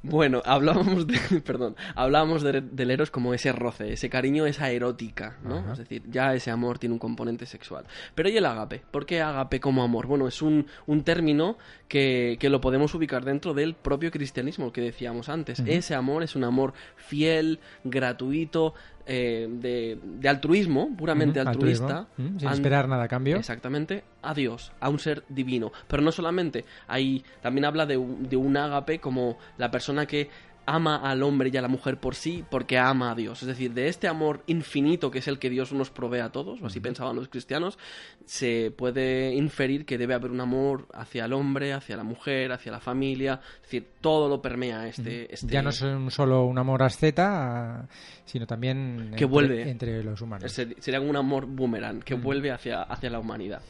Bueno, 0.10 0.42
hablábamos 0.46 1.06
de, 1.08 1.18
perdón, 1.46 1.76
hablábamos 1.96 2.44
de- 2.44 2.62
del 2.62 2.92
eros 2.92 3.12
como 3.12 3.34
ese 3.34 3.52
roce, 3.52 3.94
ese 3.94 4.10
cariño, 4.10 4.46
esa 4.46 4.70
erótica, 4.72 5.38
¿no? 5.44 5.58
Ajá. 5.58 5.74
Es 5.74 5.78
decir, 5.80 6.04
ya 6.10 6.34
ese 6.34 6.52
amor 6.52 6.80
tiene 6.80 6.94
un 6.94 7.00
componente 7.00 7.46
sexual. 7.46 7.86
Pero 8.16 8.30
¿y 8.30 8.38
el 8.38 8.46
agape? 8.46 8.82
¿Por 8.92 9.06
qué 9.06 9.22
agape 9.22 9.60
como 9.60 9.84
amor? 9.84 10.08
Bueno, 10.08 10.28
es 10.28 10.42
un, 10.42 10.68
un 10.86 11.04
término 11.04 11.58
que, 11.88 12.38
que 12.40 12.50
lo 12.50 12.62
podemos 12.62 12.94
ubicar 12.96 13.26
dentro 13.26 13.54
del 13.54 13.74
propio 13.76 14.12
cristianismo 14.12 14.72
que 14.72 14.82
decíamos 14.82 15.30
antes. 15.30 15.60
Ese 15.66 15.96
amor 15.96 16.24
es 16.24 16.36
un 16.36 16.44
amor 16.44 16.74
fiel, 16.96 17.60
gratuito, 17.84 18.74
eh, 19.08 19.48
de, 19.50 19.98
de 20.04 20.30
altruismo, 20.30 20.96
puramente 20.98 21.40
altruista. 21.40 22.00
altruismo, 22.00 22.40
sin 22.40 22.50
esperar 22.50 22.88
nada 22.88 23.04
a 23.04 23.08
cambio. 23.08 23.38
Exactamente, 23.38 24.04
a 24.22 24.34
Dios, 24.34 24.72
a 24.80 24.90
un 24.90 25.00
ser 25.00 25.24
divino. 25.30 25.72
Pero 25.88 26.04
no 26.04 26.12
solamente, 26.12 26.66
ahí 26.88 27.24
también 27.42 27.66
habla 27.66 27.86
de 27.86 27.98
un, 27.98 28.28
de 28.28 28.36
un 28.36 28.58
ágape 28.58 29.00
como 29.00 29.38
la 29.58 29.72
persona 29.72 30.06
que 30.06 30.30
ama 30.68 30.98
al 30.98 31.24
hombre 31.24 31.50
y 31.52 31.58
a 31.58 31.62
la 31.62 31.68
mujer 31.68 31.98
por 32.00 32.14
sí 32.14 32.44
porque 32.52 32.78
ama 32.78 33.12
a 33.12 33.16
Dios. 33.16 33.42
Es 33.42 33.48
decir, 33.48 33.74
de 33.74 33.88
este 33.88 34.08
amor 34.08 34.44
infinito 34.48 35.10
que 35.10 35.20
es 35.20 35.28
el 35.28 35.40
que 35.40 35.50
Dios 35.50 35.72
nos 35.74 35.90
provee 35.90 36.20
a 36.20 36.30
todos, 36.30 36.62
o 36.62 36.68
así 36.68 36.80
pensaban 36.80 37.16
los 37.16 37.30
cristianos, 37.30 37.80
se 38.26 38.72
puede 38.72 39.34
inferir 39.34 39.86
que 39.86 39.98
debe 39.98 40.14
haber 40.14 40.30
un 40.32 40.42
amor 40.42 40.88
hacia 40.94 41.26
el 41.26 41.34
hombre, 41.34 41.74
hacia 41.74 41.98
la 41.98 42.04
mujer, 42.04 42.52
hacia 42.52 42.72
la 42.72 42.80
familia. 42.80 43.40
Es 43.56 43.62
decir, 43.64 43.88
todo 44.02 44.28
lo 44.30 44.42
permea 44.42 44.88
este... 44.88 45.34
este 45.34 45.48
Ya 45.48 45.62
no 45.62 45.70
es 45.70 45.82
un- 45.82 46.12
solo 46.12 46.46
un 46.46 46.58
amor 46.58 46.84
asceta, 46.84 47.88
sino 48.26 48.46
también 48.46 48.98
Que 48.98 49.04
entre, 49.24 49.26
vuelve. 49.26 49.70
entre 49.70 50.04
los 50.04 50.22
humanos. 50.22 50.52
ser- 50.52 50.76
Sería 50.80 51.00
un 51.00 51.16
amor 51.16 51.46
boomerang 51.46 52.02
que 52.02 52.16
vuelve 52.16 52.52
hacia, 52.52 52.84
hacia 52.84 53.10
la 53.10 53.20
humanidad. 53.20 53.62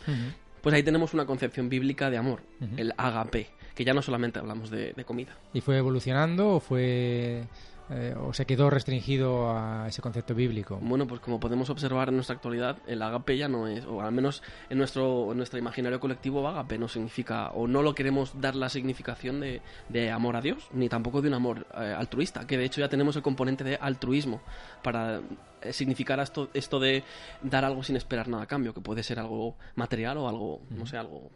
Pues 0.62 0.74
ahí 0.76 0.84
tenemos 0.84 1.14
una 1.14 1.26
concepción 1.26 1.70
bíblica 1.70 2.10
de 2.10 2.18
amor, 2.18 2.42
el 2.76 2.92
agape, 2.98 3.48
que 3.78 3.86
ya 3.86 3.94
no 3.94 4.02
solamente 4.02 4.40
hablamos 4.40 4.72
de, 4.72 4.94
de 4.94 5.06
comida. 5.06 5.38
¿Y 5.54 5.62
fue 5.62 5.78
evolucionando 5.78 6.56
o 6.56 6.60
fue 6.60 7.44
eh, 7.92 8.16
o 8.20 8.34
se 8.34 8.48
quedó 8.48 8.72
restringido 8.72 9.52
a 9.56 9.88
ese 9.88 10.02
concepto 10.02 10.34
bíblico? 10.34 10.80
Bueno, 10.82 11.06
pues 11.06 11.22
como 11.22 11.40
podemos 11.40 11.70
observar 11.70 12.10
en 12.10 12.16
nuestra 12.16 12.36
actualidad, 12.36 12.80
el 12.88 13.04
agape 13.04 13.38
ya 13.38 13.48
no 13.48 13.68
es, 13.68 13.86
o 13.86 14.02
al 14.02 14.12
menos 14.12 14.42
en 14.72 14.80
nuestro, 14.80 15.32
en 15.32 15.38
nuestro 15.38 15.60
imaginario 15.60 16.00
colectivo, 16.00 16.48
agape 16.48 16.80
no 16.80 16.88
significa, 16.88 17.52
o 17.52 17.68
no 17.68 17.84
lo 17.84 17.94
queremos 17.94 18.42
dar 18.42 18.56
la 18.56 18.70
significación 18.70 19.40
de, 19.42 19.62
de 19.90 20.10
amor 20.10 20.38
a 20.38 20.42
Dios, 20.42 20.68
ni 20.74 20.90
tampoco 20.90 21.22
de 21.22 21.28
un 21.28 21.36
amor 21.36 21.68
eh, 21.76 21.94
altruista, 21.96 22.48
que 22.48 22.58
de 22.58 22.66
hecho 22.66 22.82
ya 22.82 22.90
tenemos 22.90 23.16
el 23.16 23.22
componente 23.22 23.64
de 23.64 23.76
altruismo 23.76 24.42
para 24.82 25.22
eh, 25.62 25.72
significar 25.72 26.20
esto, 26.20 26.50
esto 26.56 26.80
de 26.80 27.04
dar 27.44 27.64
algo 27.64 27.84
sin 27.84 27.96
esperar 27.96 28.28
nada 28.28 28.44
a 28.44 28.48
cambio, 28.48 28.74
que 28.74 28.82
puede 28.82 29.04
ser 29.04 29.20
algo 29.20 29.56
material 29.76 30.18
o 30.18 30.28
algo, 30.28 30.62
no 30.72 30.88
sé, 30.88 30.98
algo 30.98 31.30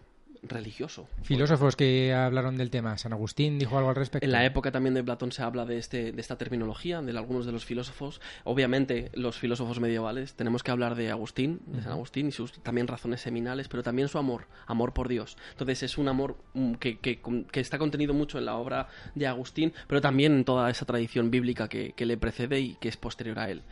religioso. 0.44 1.08
Filósofos 1.22 1.76
que 1.76 2.14
hablaron 2.14 2.58
del 2.58 2.70
tema. 2.70 2.98
San 2.98 3.14
Agustín 3.14 3.60
dijo 3.60 3.78
algo 3.78 3.90
al 3.90 3.96
respecto. 3.96 4.26
En 4.26 4.32
la 4.32 4.46
época 4.46 4.72
también 4.72 4.94
de 4.94 5.04
Platón 5.04 5.32
se 5.32 5.44
habla 5.44 5.66
de, 5.66 5.78
este, 5.78 6.12
de 6.12 6.22
esta 6.22 6.38
terminología, 6.38 7.02
de 7.02 7.18
algunos 7.18 7.46
de 7.46 7.52
los 7.52 7.66
filósofos. 7.66 8.22
Obviamente, 8.44 9.12
los 9.14 9.38
filósofos 9.38 9.80
medievales, 9.80 10.34
tenemos 10.34 10.64
que 10.64 10.72
hablar 10.72 10.96
de 10.96 11.12
Agustín, 11.12 11.62
de 11.68 11.82
San 11.82 11.92
Agustín, 11.92 12.28
y 12.28 12.32
sus 12.32 12.54
también 12.64 12.88
razones 12.88 13.22
seminales, 13.22 13.68
pero 13.68 13.84
también 13.84 14.08
su 14.08 14.18
amor, 14.18 14.48
amor 14.66 14.94
por 14.94 15.08
Dios. 15.08 15.38
Entonces 15.52 15.84
es 15.84 15.98
un 15.98 16.08
amor 16.08 16.38
mm, 16.54 16.74
que, 16.74 17.00
que, 17.00 17.22
que 17.52 17.60
está 17.60 17.78
contenido 17.78 18.14
mucho 18.14 18.38
en 18.38 18.46
la 18.46 18.56
obra 18.56 18.88
de 19.16 19.28
Agustín, 19.28 19.74
pero 19.88 20.02
también 20.02 20.34
en 20.34 20.46
toda 20.46 20.70
esa 20.70 20.86
tradición 20.86 21.32
bíblica 21.32 21.68
que, 21.68 21.94
que 21.94 22.06
le 22.06 22.18
precede 22.18 22.60
y 22.60 22.76
que 22.76 22.90
es 22.90 22.98
posterior 22.98 23.40
a 23.40 23.50
él. 23.50 23.64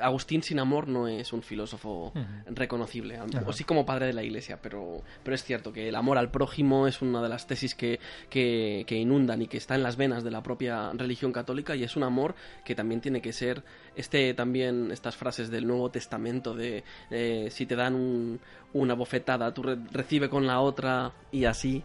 Agustín 0.00 0.42
sin 0.42 0.58
amor 0.58 0.88
no 0.88 1.08
es 1.08 1.32
un 1.32 1.42
filósofo 1.42 2.12
reconocible, 2.46 3.18
o 3.46 3.52
sí 3.52 3.64
como 3.64 3.86
padre 3.86 4.06
de 4.06 4.12
la 4.12 4.22
iglesia, 4.22 4.60
pero, 4.60 5.02
pero 5.22 5.34
es 5.34 5.44
cierto 5.44 5.72
que 5.72 5.88
el 5.88 5.94
amor 5.94 6.15
al 6.16 6.30
prójimo 6.30 6.86
es 6.86 7.02
una 7.02 7.22
de 7.22 7.28
las 7.28 7.46
tesis 7.46 7.74
que, 7.74 8.00
que, 8.30 8.84
que, 8.86 8.96
inundan 8.96 9.42
y 9.42 9.46
que 9.46 9.56
está 9.56 9.74
en 9.74 9.82
las 9.82 9.96
venas 9.96 10.24
de 10.24 10.30
la 10.30 10.42
propia 10.42 10.92
religión 10.92 11.32
católica 11.32 11.76
y 11.76 11.84
es 11.84 11.96
un 11.96 12.02
amor 12.02 12.34
que 12.64 12.74
también 12.74 13.00
tiene 13.00 13.20
que 13.20 13.32
ser, 13.32 13.62
este 13.94 14.34
también, 14.34 14.90
estas 14.90 15.16
frases 15.16 15.50
del 15.50 15.66
Nuevo 15.66 15.90
Testamento 15.90 16.54
de 16.54 16.84
eh, 17.10 17.48
si 17.50 17.66
te 17.66 17.76
dan 17.76 17.94
un, 17.94 18.40
una 18.72 18.94
bofetada, 18.94 19.52
tú 19.52 19.62
re 19.62 19.76
recibe 19.92 20.28
con 20.28 20.46
la 20.46 20.60
otra 20.60 21.12
y 21.32 21.44
así, 21.44 21.82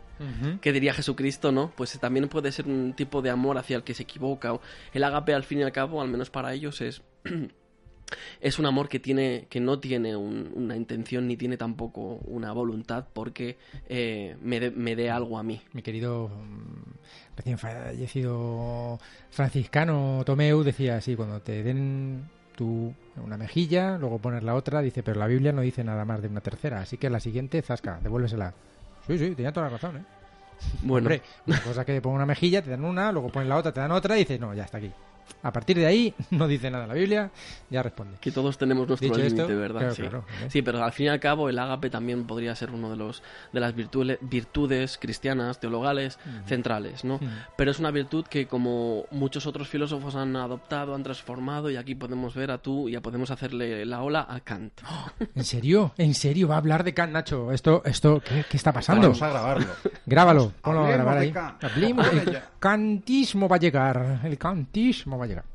que 0.61 0.71
diría 0.71 0.93
Jesucristo, 0.93 1.51
¿no? 1.51 1.71
Pues 1.75 1.97
también 1.99 2.27
puede 2.27 2.51
ser 2.51 2.67
un 2.67 2.93
tipo 2.93 3.21
de 3.21 3.31
amor 3.31 3.57
hacia 3.57 3.77
el 3.77 3.83
que 3.83 3.93
se 3.93 4.03
equivoca. 4.03 4.59
El 4.93 5.03
agape 5.03 5.33
al 5.33 5.43
fin 5.43 5.59
y 5.59 5.63
al 5.63 5.71
cabo, 5.71 6.01
al 6.01 6.09
menos 6.09 6.29
para 6.29 6.53
ellos, 6.53 6.81
es... 6.81 7.01
es 8.39 8.59
un 8.59 8.65
amor 8.65 8.89
que 8.89 8.99
tiene 8.99 9.47
que 9.49 9.59
no 9.59 9.79
tiene 9.79 10.15
un, 10.15 10.51
una 10.55 10.75
intención 10.75 11.27
ni 11.27 11.37
tiene 11.37 11.57
tampoco 11.57 12.19
una 12.25 12.51
voluntad 12.51 13.05
porque 13.13 13.57
eh, 13.89 14.35
me, 14.41 14.59
de, 14.59 14.71
me 14.71 14.95
dé 14.95 15.09
algo 15.09 15.37
a 15.37 15.43
mí. 15.43 15.61
Mi 15.73 15.81
querido 15.81 16.29
mm, 16.29 17.35
recién 17.37 17.57
fallecido 17.57 18.99
franciscano 19.29 20.23
Tomeu 20.25 20.63
decía 20.63 20.97
así, 20.97 21.15
cuando 21.15 21.41
te 21.41 21.63
den 21.63 22.29
tu 22.55 22.93
una 23.17 23.37
mejilla, 23.37 23.97
luego 23.97 24.19
pones 24.19 24.43
la 24.43 24.55
otra, 24.55 24.81
dice, 24.81 25.03
pero 25.03 25.19
la 25.19 25.27
Biblia 25.27 25.51
no 25.51 25.61
dice 25.61 25.83
nada 25.83 26.05
más 26.05 26.21
de 26.21 26.27
una 26.27 26.41
tercera, 26.41 26.81
así 26.81 26.97
que 26.97 27.09
la 27.09 27.19
siguiente, 27.19 27.61
zasca, 27.61 27.99
devuélvesela. 28.01 28.53
Sí, 29.07 29.17
sí, 29.17 29.35
tenía 29.35 29.51
toda 29.51 29.67
la 29.67 29.73
razón, 29.73 29.97
¿eh? 29.97 30.05
Bueno. 30.83 31.05
Hombre, 31.07 31.21
una 31.47 31.61
cosa 31.61 31.85
que 31.85 31.99
pongo 32.01 32.15
una 32.15 32.25
mejilla, 32.25 32.61
te 32.61 32.69
dan 32.69 32.85
una, 32.85 33.11
luego 33.11 33.29
pones 33.29 33.49
la 33.49 33.57
otra, 33.57 33.71
te 33.71 33.79
dan 33.79 33.91
otra, 33.91 34.15
y 34.15 34.19
dices, 34.19 34.39
no, 34.39 34.53
ya 34.53 34.63
está 34.63 34.77
aquí. 34.77 34.91
A 35.43 35.51
partir 35.51 35.77
de 35.77 35.85
ahí, 35.85 36.13
no 36.31 36.47
dice 36.47 36.69
nada 36.71 36.87
la 36.87 36.93
Biblia, 36.93 37.31
ya 37.69 37.81
responde. 37.83 38.17
Que 38.21 38.31
todos 38.31 38.57
tenemos 38.57 38.87
nuestro 38.87 39.15
límite, 39.15 39.43
¿verdad? 39.55 39.79
Claro, 39.79 39.95
sí. 39.95 40.01
claro, 40.01 40.25
¿eh? 40.43 40.47
sí, 40.49 40.61
pero 40.61 40.83
al 40.83 40.91
fin 40.91 41.07
y 41.07 41.09
al 41.09 41.19
cabo 41.19 41.49
el 41.49 41.57
ágape 41.59 41.89
también 41.89 42.25
podría 42.25 42.55
ser 42.55 42.71
uno 42.71 42.89
de 42.89 42.95
los 42.97 43.23
de 43.53 43.59
las 43.59 43.75
virtudes, 43.75 44.17
virtudes 44.21 44.97
cristianas, 44.99 45.59
teologales, 45.59 46.19
Mm. 46.25 46.47
centrales, 46.47 47.03
¿no? 47.03 47.19
Pero 47.57 47.71
es 47.71 47.79
una 47.79 47.91
virtud 47.91 48.25
que 48.25 48.45
como 48.47 49.05
muchos 49.11 49.45
otros 49.47 49.67
filósofos 49.67 50.15
han 50.15 50.35
adoptado, 50.35 50.93
han 50.95 51.03
transformado 51.03 51.69
y 51.69 51.75
aquí 51.77 51.95
podemos 51.95 52.35
ver 52.35 52.51
a 52.51 52.57
tú, 52.59 52.89
ya 52.89 53.01
podemos 53.01 53.31
hacerle 53.31 53.85
la 53.85 54.01
ola 54.01 54.25
a 54.29 54.39
Kant. 54.41 54.73
¿En 55.35 55.43
serio? 55.43 55.93
¿En 55.97 56.13
serio 56.13 56.47
va 56.47 56.55
a 56.55 56.57
hablar 56.59 56.83
de 56.83 56.93
Kant, 56.93 57.13
Nacho? 57.13 57.51
¿Esto, 57.51 57.81
esto 57.85 58.21
qué, 58.23 58.45
qué 58.49 58.57
está 58.57 58.71
pasando? 58.71 59.03
Vamos 59.03 59.21
a 59.21 59.29
grabarlo. 59.29 59.67
Grábalo, 60.05 60.51
ponlo 60.61 60.85
a 60.85 60.91
grabar 60.91 61.15
de 61.19 61.21
ahí. 61.25 61.31
Kant. 61.31 61.63
El 61.63 62.39
cantismo 62.59 63.47
va 63.47 63.55
a 63.55 63.59
llegar. 63.59 64.19
El 64.23 64.37
cantismo 64.37 65.17
va 65.21 65.25
a 65.25 65.29
llegar. 65.29 65.45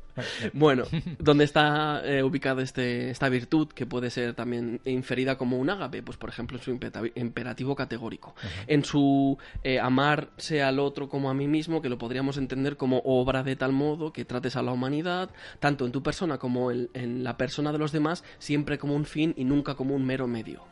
Bueno, 0.53 0.85
¿dónde 1.19 1.43
está 1.43 2.01
eh, 2.03 2.23
ubicada 2.23 2.61
este, 2.61 3.09
esta 3.09 3.29
virtud 3.29 3.67
que 3.69 3.85
puede 3.85 4.09
ser 4.09 4.33
también 4.33 4.81
inferida 4.85 5.37
como 5.37 5.57
un 5.57 5.69
ágape? 5.69 6.01
Pues, 6.03 6.17
por 6.17 6.29
ejemplo, 6.29 6.57
en 6.57 6.63
su 6.63 6.71
imperativo 7.15 7.75
categórico. 7.75 8.35
En 8.67 8.83
su 8.83 9.37
eh, 9.63 9.79
amarse 9.79 10.63
al 10.63 10.79
otro 10.79 11.09
como 11.09 11.29
a 11.29 11.33
mí 11.33 11.47
mismo, 11.47 11.81
que 11.81 11.89
lo 11.89 11.97
podríamos 11.97 12.37
entender 12.37 12.77
como 12.77 13.01
obra 13.05 13.43
de 13.43 13.55
tal 13.55 13.71
modo 13.71 14.11
que 14.11 14.25
trates 14.25 14.55
a 14.55 14.61
la 14.61 14.71
humanidad, 14.71 15.29
tanto 15.59 15.85
en 15.85 15.91
tu 15.91 16.01
persona 16.01 16.37
como 16.37 16.71
en, 16.71 16.89
en 16.93 17.23
la 17.23 17.37
persona 17.37 17.71
de 17.71 17.77
los 17.77 17.91
demás, 17.91 18.23
siempre 18.39 18.77
como 18.77 18.95
un 18.95 19.05
fin 19.05 19.33
y 19.37 19.43
nunca 19.43 19.75
como 19.75 19.95
un 19.95 20.05
mero 20.05 20.27
medio, 20.27 20.63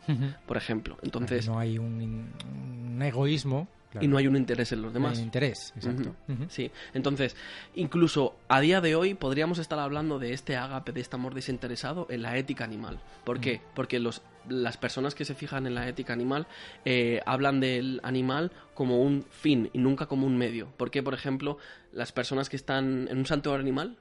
por 0.46 0.58
ejemplo. 0.58 0.98
Entonces, 1.04 1.48
no 1.48 1.60
hay 1.60 1.78
un, 1.78 2.32
un 2.96 3.02
egoísmo. 3.02 3.68
Claro. 3.96 4.06
y 4.06 4.08
no 4.08 4.18
hay 4.18 4.28
un 4.28 4.36
interés 4.38 4.72
en 4.72 4.82
los 4.82 4.94
No 4.94 5.00
hay 5.00 5.04
demás. 5.04 5.20
interés, 5.20 5.74
exacto. 5.76 6.16
Sí, 6.50 6.72
entonces, 6.94 7.36
incluso 7.76 8.36
a 8.48 8.60
día 8.60 8.82
de 8.82 8.96
hoy 8.96 9.14
podríamos 9.14 9.60
estar 9.60 9.80
hablando 9.80 10.20
de 10.20 10.34
este 10.34 10.56
ágape, 10.58 10.92
de 10.92 11.02
este 11.02 11.16
amor 11.16 11.34
desinteresado 11.34 12.08
en 12.10 12.22
la 12.22 12.38
ética 12.38 12.64
animal. 12.64 13.00
¿Por 13.24 13.40
qué? 13.40 13.62
Porque 13.74 14.00
los, 14.00 14.22
las 14.48 14.78
personas 14.78 15.16
que 15.16 15.26
se 15.26 15.36
fijan 15.36 15.66
en 15.68 15.76
la 15.76 15.88
ética 15.88 16.14
animal 16.14 16.48
eh, 16.86 17.22
hablan 17.26 17.60
del 17.60 18.00
animal 18.04 18.52
como 18.74 19.02
un 19.02 19.24
fin 19.30 19.70
y 19.74 19.80
nunca 19.80 20.06
como 20.06 20.28
un 20.28 20.38
medio. 20.38 20.68
Porque, 20.78 21.02
por 21.04 21.14
ejemplo, 21.14 21.58
las 21.92 22.12
personas 22.12 22.50
que 22.50 22.56
están 22.56 23.08
en 23.10 23.18
un 23.18 23.26
santuario 23.26 23.62
animal, 23.62 23.98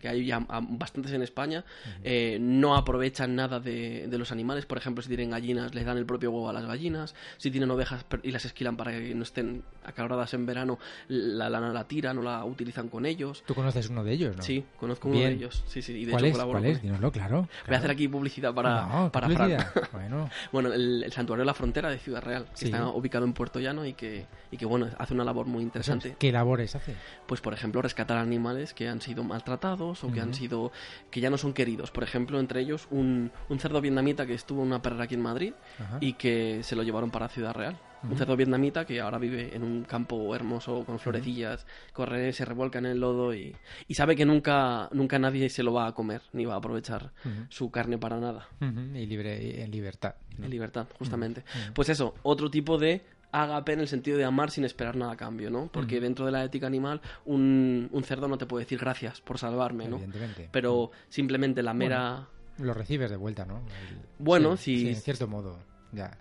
Que 0.00 0.08
hay 0.08 0.26
ya 0.26 0.44
ah, 0.48 0.60
bastantes 0.62 1.12
en 1.12 1.22
España, 1.22 1.64
eh, 2.04 2.38
no 2.40 2.76
aprovechan 2.76 3.34
nada 3.34 3.60
de, 3.60 4.06
de 4.08 4.18
los 4.18 4.32
animales. 4.32 4.66
Por 4.66 4.78
ejemplo, 4.78 5.02
si 5.02 5.08
tienen 5.08 5.30
gallinas, 5.30 5.74
les 5.74 5.84
dan 5.84 5.98
el 5.98 6.06
propio 6.06 6.30
huevo 6.30 6.48
a 6.48 6.52
las 6.52 6.64
gallinas. 6.66 7.14
Si 7.38 7.50
tienen 7.50 7.70
ovejas 7.70 8.04
y 8.22 8.30
las 8.30 8.44
esquilan 8.44 8.76
para 8.76 8.92
que 8.92 9.14
no 9.14 9.22
estén 9.22 9.62
acaloradas 9.84 10.34
en 10.34 10.46
verano, 10.46 10.78
la 11.08 11.48
lana 11.50 11.72
la 11.72 11.84
tiran 11.88 12.18
o 12.18 12.22
la 12.22 12.44
utilizan 12.44 12.88
con 12.88 13.06
ellos. 13.06 13.42
Tú 13.46 13.54
conoces 13.54 13.88
uno 13.88 14.04
de 14.04 14.12
ellos, 14.12 14.36
¿no? 14.36 14.42
Sí, 14.42 14.64
conozco 14.78 15.08
uno 15.08 15.18
de 15.18 15.26
Bien. 15.26 15.38
ellos. 15.38 15.62
Sí, 15.66 15.82
sí, 15.82 15.92
y 15.92 16.04
de 16.04 16.12
¿Cuál 16.12 16.24
hecho 16.26 16.38
es? 16.38 16.44
¿Cuál 16.44 16.64
es? 16.66 16.82
Dínoslo, 16.82 17.10
claro. 17.12 17.36
Voy 17.36 17.46
a 17.46 17.64
claro. 17.64 17.78
hacer 17.78 17.90
aquí 17.90 18.08
publicidad 18.08 18.54
para, 18.54 18.86
No, 18.86 19.12
para 19.12 19.26
publicidad. 19.28 19.70
Fran. 19.72 19.88
Bueno, 19.92 20.30
Bueno, 20.52 20.72
el, 20.72 21.02
el 21.04 21.12
santuario 21.12 21.42
de 21.42 21.46
la 21.46 21.54
frontera 21.54 21.90
de 21.90 21.98
Ciudad 21.98 22.22
Real, 22.22 22.44
que 22.46 22.56
Sí. 22.56 22.64
está 22.66 22.88
ubicado 22.88 23.24
en 23.24 23.32
Puerto 23.32 23.60
Llano 23.60 23.84
y 23.86 23.94
que, 23.94 24.26
y 24.50 24.56
que 24.56 24.66
bueno, 24.66 24.88
hace 24.98 25.14
una 25.14 25.24
labor 25.24 25.46
muy 25.46 25.62
interesante. 25.62 26.16
¿qué 26.18 26.32
labores 26.32 26.74
hace? 26.74 26.94
pues 27.26 27.40
por 27.40 27.54
ejemplo 27.54 27.80
rescatar 27.82 28.18
animales 28.18 28.74
que 28.74 28.88
han 28.88 29.00
sido 29.00 29.22
maltratados 29.24 29.52
o 29.64 30.12
que 30.12 30.20
han 30.20 30.34
sido 30.34 30.72
que 31.10 31.20
ya 31.20 31.30
no 31.30 31.38
son 31.38 31.52
queridos. 31.52 31.90
Por 31.90 32.02
ejemplo 32.02 32.40
entre 32.40 32.60
ellos 32.60 32.88
un, 32.90 33.30
un 33.48 33.58
cerdo 33.58 33.80
vietnamita 33.80 34.26
que 34.26 34.34
estuvo 34.34 34.62
en 34.62 34.68
una 34.68 34.82
perra 34.82 35.04
aquí 35.04 35.14
en 35.14 35.22
Madrid 35.22 35.54
y 36.00 36.14
que 36.14 36.60
se 36.62 36.76
lo 36.76 36.82
llevaron 36.82 37.10
para 37.10 37.28
Ciudad 37.28 37.54
Real. 37.54 37.78
Un 38.02 38.16
cerdo 38.16 38.36
vietnamita 38.36 38.84
que 38.84 39.00
ahora 39.00 39.18
vive 39.18 39.54
en 39.54 39.62
un 39.62 39.84
campo 39.84 40.34
hermoso 40.34 40.82
con 40.84 40.98
florecillas 40.98 41.66
corre 41.92 42.32
se 42.32 42.44
revuelca 42.44 42.80
en 42.80 42.86
el 42.86 42.98
lodo 42.98 43.32
y, 43.32 43.54
y 43.86 43.94
sabe 43.94 44.16
que 44.16 44.24
nunca 44.24 44.88
nunca 44.90 45.20
nadie 45.20 45.48
se 45.48 45.62
lo 45.62 45.72
va 45.72 45.86
a 45.86 45.92
comer 45.92 46.20
ni 46.32 46.44
va 46.44 46.54
a 46.54 46.56
aprovechar 46.56 47.12
su 47.48 47.70
carne 47.70 47.98
para 47.98 48.18
nada. 48.18 48.48
Y 48.60 49.06
libre, 49.06 49.62
en 49.62 49.70
libertad. 49.70 50.16
¿no? 50.38 50.44
en 50.44 50.50
libertad, 50.50 50.86
justamente. 50.98 51.44
Pues 51.74 51.88
eso, 51.88 52.14
otro 52.22 52.50
tipo 52.50 52.78
de 52.78 53.02
agape 53.32 53.72
en 53.72 53.80
el 53.80 53.88
sentido 53.88 54.18
de 54.18 54.24
amar 54.24 54.50
sin 54.50 54.64
esperar 54.64 54.94
nada 54.94 55.12
a 55.12 55.16
cambio, 55.16 55.50
¿no? 55.50 55.68
Porque 55.72 56.00
dentro 56.00 56.26
de 56.26 56.32
la 56.32 56.44
ética 56.44 56.66
animal, 56.66 57.00
un, 57.24 57.88
un 57.90 58.04
cerdo 58.04 58.28
no 58.28 58.38
te 58.38 58.46
puede 58.46 58.64
decir 58.64 58.78
gracias 58.78 59.20
por 59.22 59.38
salvarme, 59.38 59.88
¿no? 59.88 59.96
Evidentemente. 59.96 60.48
Pero 60.52 60.90
simplemente 61.08 61.62
la 61.62 61.72
mera... 61.74 62.28
Lo 62.58 62.74
recibes 62.74 63.10
de 63.10 63.16
vuelta, 63.16 63.44
¿no? 63.46 63.56
El- 63.58 63.98
Bueno, 64.18 64.56
sí, 64.56 64.76
si- 64.76 64.80
sí, 64.82 64.88
en 64.90 64.96
cierto 64.96 65.26
modo. 65.26 65.58
Ya. 65.92 66.16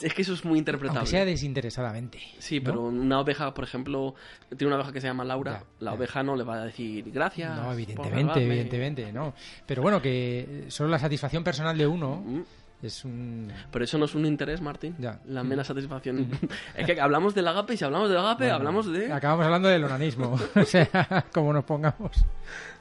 Es 0.00 0.14
que 0.14 0.22
eso 0.22 0.34
es 0.34 0.44
muy 0.44 0.56
interpretable. 0.58 1.00
Aunque 1.00 1.10
sea 1.10 1.24
desinteresadamente. 1.24 2.20
Sí, 2.38 2.60
¿no? 2.60 2.64
pero 2.64 2.82
una 2.84 3.18
oveja, 3.20 3.52
por 3.54 3.64
ejemplo, 3.64 4.14
tiene 4.56 4.66
una 4.68 4.76
oveja 4.76 4.92
que 4.92 5.00
se 5.00 5.08
llama 5.08 5.24
Laura, 5.24 5.58
Ya, 5.60 5.64
la 5.80 5.90
ya. 5.90 5.96
oveja 5.96 6.22
no 6.22 6.36
le 6.36 6.44
va 6.44 6.62
a 6.62 6.64
decir 6.66 7.10
gracias. 7.10 7.56
No, 7.56 7.72
evidentemente, 7.72 8.20
salvarme". 8.20 8.44
evidentemente, 8.44 9.12
no. 9.12 9.34
Pero 9.66 9.82
bueno, 9.82 10.00
que 10.00 10.66
solo 10.68 10.88
la 10.90 10.98
satisfacción 11.00 11.42
personal 11.42 11.76
de 11.76 11.86
uno 11.88 12.22
Mm. 12.24 12.42
Es 12.82 13.04
un... 13.04 13.50
Pero 13.72 13.84
eso 13.84 13.98
no 13.98 14.04
es 14.04 14.14
un 14.14 14.24
interés, 14.26 14.60
Martín. 14.60 14.94
Ya. 14.98 15.20
La 15.26 15.42
mera 15.42 15.64
satisfacción. 15.64 16.28
es 16.76 16.86
que 16.86 17.00
hablamos 17.00 17.34
del 17.34 17.48
agape 17.48 17.74
y 17.74 17.76
si 17.76 17.84
hablamos 17.84 18.08
del 18.08 18.18
agape, 18.18 18.44
Bueno, 18.44 18.54
hablamos 18.56 18.92
de... 18.92 19.12
Acabamos 19.12 19.44
hablando 19.46 19.68
del 19.68 19.84
onanismo. 19.84 20.38
o 20.54 20.62
sea, 20.64 21.24
como 21.32 21.52
nos 21.52 21.64
pongamos. 21.64 22.12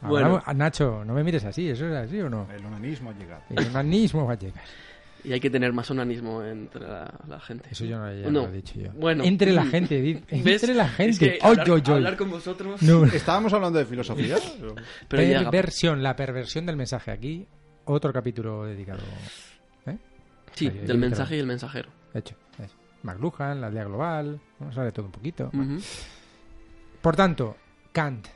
Bueno. 0.01 0.35
Hablamos- 0.41 0.55
Nacho, 0.55 1.03
no 1.05 1.13
me 1.13 1.23
mires 1.23 1.43
así, 1.45 1.69
¿eso 1.69 1.87
es 1.87 1.95
así 1.95 2.19
o 2.19 2.29
no? 2.29 2.47
El 2.55 2.65
onanismo 2.65 3.09
ha 3.09 3.13
llegado. 3.13 3.41
El 3.49 3.67
onanismo 3.67 4.25
va 4.25 4.33
a 4.33 4.37
llegar. 4.37 4.63
Y 5.23 5.33
hay 5.33 5.39
que 5.39 5.49
tener 5.49 5.73
más 5.73 5.89
onanismo 5.91 6.41
entre 6.43 6.87
la, 6.87 7.11
la 7.27 7.39
gente. 7.39 7.67
Eso 7.71 7.83
yo 7.83 7.97
no, 7.97 8.13
ya 8.13 8.29
No. 8.29 8.43
lo 8.43 8.49
he 8.49 8.51
dicho 8.51 8.79
yo. 8.79 8.91
Bueno. 8.93 9.23
Entre 9.25 9.51
la 9.51 9.65
gente, 9.65 9.99
di- 9.99 10.13
¿Ves? 10.43 10.61
entre 10.63 10.75
la 10.75 10.85
Es 10.85 10.91
gente. 10.95 11.19
que 11.19 11.39
hablar, 11.41 11.69
oy, 11.71 11.83
oy. 11.85 11.93
hablar 11.95 12.15
con 12.15 12.29
vosotros... 12.29 12.81
No, 12.83 13.03
¿Estábamos 13.05 13.51
hablando 13.51 13.79
de 13.79 13.85
filosofía? 13.85 14.37
Pero 15.07 15.23
ya, 15.23 15.49
perversión, 15.49 16.01
la 16.03 16.15
perversión 16.15 16.65
del 16.67 16.77
mensaje. 16.77 17.11
Aquí, 17.11 17.45
otro 17.85 18.13
capítulo 18.13 18.63
dedicado. 18.65 18.99
Sí, 20.57 20.67
Ahí, 20.67 20.79
del 20.85 20.97
mensaje 20.97 21.35
y 21.35 21.39
el 21.39 21.47
mensajero. 21.47 21.89
Hecho. 22.13 22.35
es. 22.63 22.71
McLuhan, 23.03 23.61
la 23.61 23.67
aldea 23.67 23.83
global, 23.85 24.39
hablar 24.59 24.85
de 24.85 24.91
todo 24.91 25.05
un 25.05 25.11
poquito. 25.11 25.49
Ujú. 25.53 25.79
Por 27.01 27.15
tanto, 27.15 27.55
Kant, 27.91 28.27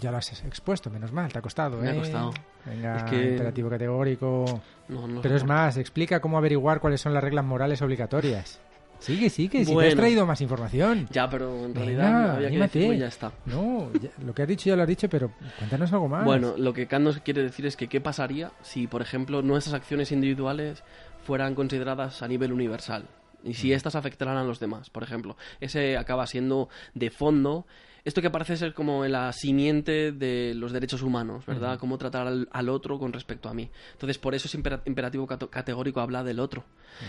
Ya 0.00 0.10
lo 0.10 0.16
has 0.16 0.42
expuesto, 0.44 0.88
menos 0.90 1.12
mal, 1.12 1.30
te 1.30 1.38
ha 1.38 1.42
costado, 1.42 1.76
Me 1.76 1.86
¿eh? 1.88 1.90
ha 1.90 1.94
costado. 1.94 2.32
Venga, 2.64 2.96
Es 2.96 3.02
que- 3.04 3.30
imperativo 3.32 3.68
categórico. 3.68 4.62
No, 4.88 5.06
no 5.06 5.20
Pero 5.20 5.36
es 5.36 5.44
más, 5.44 5.76
explica 5.76 6.18
cómo 6.20 6.38
averiguar 6.38 6.80
cuáles 6.80 7.00
son 7.00 7.12
las 7.12 7.22
reglas 7.22 7.44
morales 7.44 7.82
obligatorias. 7.82 8.58
Sigue, 9.00 9.28
sigue, 9.28 9.58
si 9.60 9.64
te 9.66 9.70
has 9.72 9.74
Bueno. 9.74 9.96
traído 9.96 10.24
más 10.26 10.40
información. 10.40 11.08
Ya, 11.10 11.28
pero 11.28 11.50
en 11.66 11.74
Venga, 11.74 11.78
realidad 11.80 12.30
había 12.30 12.40
que 12.40 12.46
anímate. 12.46 12.78
decirlo 12.78 12.94
y 12.96 13.00
ya 13.00 13.08
está. 13.08 13.32
No, 13.46 13.92
ya- 14.00 14.10
lo 14.24 14.32
que 14.34 14.42
has 14.42 14.48
dicho 14.48 14.68
ya 14.70 14.76
lo 14.76 14.82
has 14.82 14.88
dicho, 14.88 15.08
pero 15.10 15.30
cuéntanos 15.58 15.92
algo 15.92 16.08
más. 16.08 16.24
Bueno, 16.24 16.54
lo 16.56 16.72
que 16.72 16.86
Kant 16.86 17.04
nos 17.04 17.18
quiere 17.18 17.42
decir 17.42 17.66
es 17.66 17.76
que 17.76 17.88
qué 17.88 18.00
pasaría 18.00 18.50
si, 18.62 18.86
por 18.86 19.02
ejemplo, 19.02 19.42
nuestras 19.42 19.74
acciones 19.74 20.10
individuales 20.10 20.82
fueran 21.22 21.54
consideradas 21.54 22.22
a 22.22 22.28
nivel 22.28 22.52
universal 22.52 23.08
y 23.44 23.54
si 23.54 23.72
estas 23.72 23.94
afectaran 23.94 24.36
a 24.36 24.44
los 24.44 24.60
demás, 24.60 24.90
por 24.90 25.02
ejemplo. 25.02 25.36
Ese 25.60 25.96
acaba 25.96 26.26
siendo 26.26 26.68
de 26.94 27.10
fondo 27.10 27.66
esto 28.04 28.20
que 28.20 28.30
parece 28.30 28.56
ser 28.56 28.74
como 28.74 29.04
la 29.06 29.32
simiente 29.32 30.10
de 30.12 30.54
los 30.56 30.72
derechos 30.72 31.02
humanos, 31.02 31.46
¿verdad? 31.46 31.78
Cómo 31.78 31.98
tratar 31.98 32.26
al, 32.26 32.48
al 32.50 32.68
otro 32.68 32.98
con 32.98 33.12
respecto 33.12 33.48
a 33.48 33.54
mí. 33.54 33.70
Entonces, 33.92 34.18
por 34.18 34.34
eso 34.34 34.48
impera- 34.56 34.82
imperativo 34.86 35.26
categórico 35.26 36.00
habla 36.00 36.24
del 36.24 36.40
otro. 36.40 36.64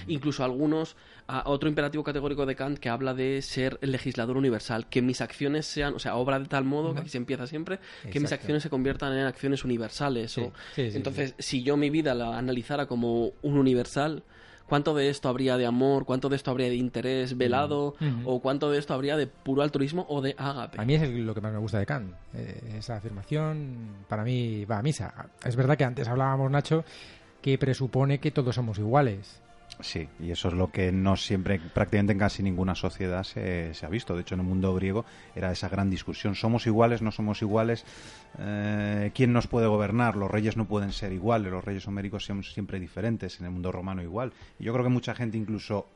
Incluso 0.08 0.44
algunos, 0.44 0.96
a- 1.28 1.50
otro 1.50 1.68
imperativo 1.68 2.04
categórico 2.04 2.46
de 2.46 2.56
Kant 2.56 2.78
que 2.78 2.90
habla 2.90 3.14
de 3.14 3.42
ser 3.42 3.80
el 3.82 3.92
legislador 3.92 4.38
universal, 4.38 4.88
que 4.88 5.02
mis 5.02 5.20
acciones 5.22 5.66
sean, 5.66 5.94
o 5.96 6.00
sea, 6.00 6.16
obra 6.16 6.40
de 6.40 6.46
tal 6.46 6.64
modo, 6.64 6.94
que 6.94 7.00
aquí 7.02 7.10
se 7.10 7.18
empieza 7.18 7.48
siempre, 7.48 7.80
que 8.04 8.20
mis 8.20 8.30
acciones 8.36 8.64
se 8.64 8.70
conviertan 8.70 9.14
en 9.18 9.26
acciones 9.26 9.64
universales. 9.66 10.32
Sí, 10.32 10.42
o- 10.42 10.54
sí, 10.76 10.92
sí, 10.92 10.98
entonces, 10.98 11.34
si 11.40 11.64
yo 11.64 11.76
mi 11.76 11.90
vida 11.90 12.14
la 12.14 12.38
analizara 12.38 12.86
como 12.86 13.32
un 13.42 13.58
universal, 13.58 14.24
¿cuánto 14.68 14.94
de 14.94 15.10
esto 15.10 15.30
habría 15.30 15.58
de 15.58 15.66
amor? 15.66 16.06
¿Cuánto 16.06 16.30
de 16.30 16.36
esto 16.36 16.52
habría 16.52 16.70
de 16.70 16.76
interés 16.76 17.38
velado? 17.38 17.96
Ujú. 18.00 18.22
¿O 18.26 18.40
cuánto 18.42 18.72
de 18.72 18.80
esto 18.80 18.94
habría 18.94 19.18
de 19.18 19.28
puro 19.28 19.62
altruismo 19.62 20.06
o 20.10 20.22
de 20.22 20.36
ágape? 20.38 20.80
A 20.82 20.86
mí 20.86 20.96
es 20.96 21.10
lo 21.10 21.34
que 21.34 21.42
más 21.42 21.54
me 21.54 21.60
gusta 21.60 21.80
de 21.80 21.86
Kant. 21.86 22.14
Eh, 22.34 22.76
esa 22.78 22.98
afirmación, 22.98 24.06
para 24.08 24.24
mí, 24.24 24.66
va 24.66 24.80
a 24.80 24.82
misa. 24.82 25.14
Es 25.44 25.56
verdad 25.56 25.78
que 25.78 25.84
antes 25.84 26.08
hablábamos, 26.08 26.50
Nacho, 26.52 26.84
que 27.42 27.58
presupone 27.58 28.20
que 28.20 28.32
todos 28.32 28.56
somos 28.56 28.80
iguales. 28.80 29.42
Sí, 29.80 30.08
y 30.20 30.30
eso 30.32 30.50
es 30.50 30.54
lo 30.54 30.70
que 30.72 30.92
no 30.92 31.16
siempre, 31.18 31.60
prácticamente 31.60 32.14
en 32.14 32.20
casi 32.20 32.44
ninguna 32.44 32.76
sociedad 32.76 33.24
se, 33.24 33.74
se 33.74 33.86
ha 33.86 33.90
visto. 33.90 34.14
De 34.16 34.22
hecho, 34.22 34.36
en 34.36 34.42
el 34.42 34.48
mundo 34.48 34.74
griego 34.76 35.04
era 35.36 35.52
esa 35.52 35.68
gran 35.68 35.90
discusión. 35.90 36.36
¿Somos 36.36 36.68
iguales? 36.68 37.02
¿No 37.02 37.12
somos 37.12 37.42
iguales? 37.42 37.84
Eh, 38.40 39.12
¿Quién 39.16 39.34
nos 39.34 39.48
puede 39.48 39.66
gobernar? 39.68 40.16
Los 40.16 40.30
reyes 40.30 40.58
no 40.58 40.66
pueden 40.66 40.92
ser 40.92 41.12
iguales. 41.12 41.52
Los 41.52 41.64
reyes 41.66 41.88
homéricos 41.88 42.24
son 42.26 42.44
siempre 42.44 42.80
diferentes. 42.80 43.40
En 43.40 43.46
el 43.48 43.52
mundo 43.52 43.72
romano 43.72 44.04
igual. 44.04 44.32
Y 44.60 44.64
yo 44.64 44.74
creo 44.74 44.84
que 44.86 44.92
mucha 44.92 45.16
gente 45.16 45.38
incluso 45.38 45.88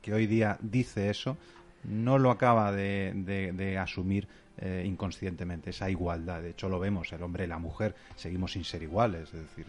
que 0.00 0.14
hoy 0.14 0.26
día 0.26 0.56
dice 0.60 1.10
eso 1.10 1.36
no 1.82 2.18
lo 2.18 2.30
acaba 2.30 2.72
de, 2.72 3.12
de- 3.14 3.52
de 3.52 3.76
asumir 3.78 4.26
eh, 4.58 4.84
inconscientemente, 4.86 5.70
esa 5.70 5.90
igualdad. 5.90 6.40
De 6.40 6.50
hecho, 6.50 6.68
lo 6.68 6.78
vemos, 6.78 7.12
el 7.12 7.22
hombre 7.22 7.44
y 7.44 7.48
la 7.48 7.58
mujer 7.58 7.94
seguimos 8.14 8.52
sin 8.52 8.64
ser 8.64 8.82
iguales. 8.84 9.34
Es 9.34 9.40
decir, 9.42 9.66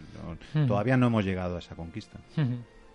no- 0.54 0.66
todavía 0.68 0.96
no 0.96 1.08
hemos 1.08 1.24
llegado 1.24 1.56
a 1.56 1.58
esa 1.58 1.74
conquista. 1.74 2.18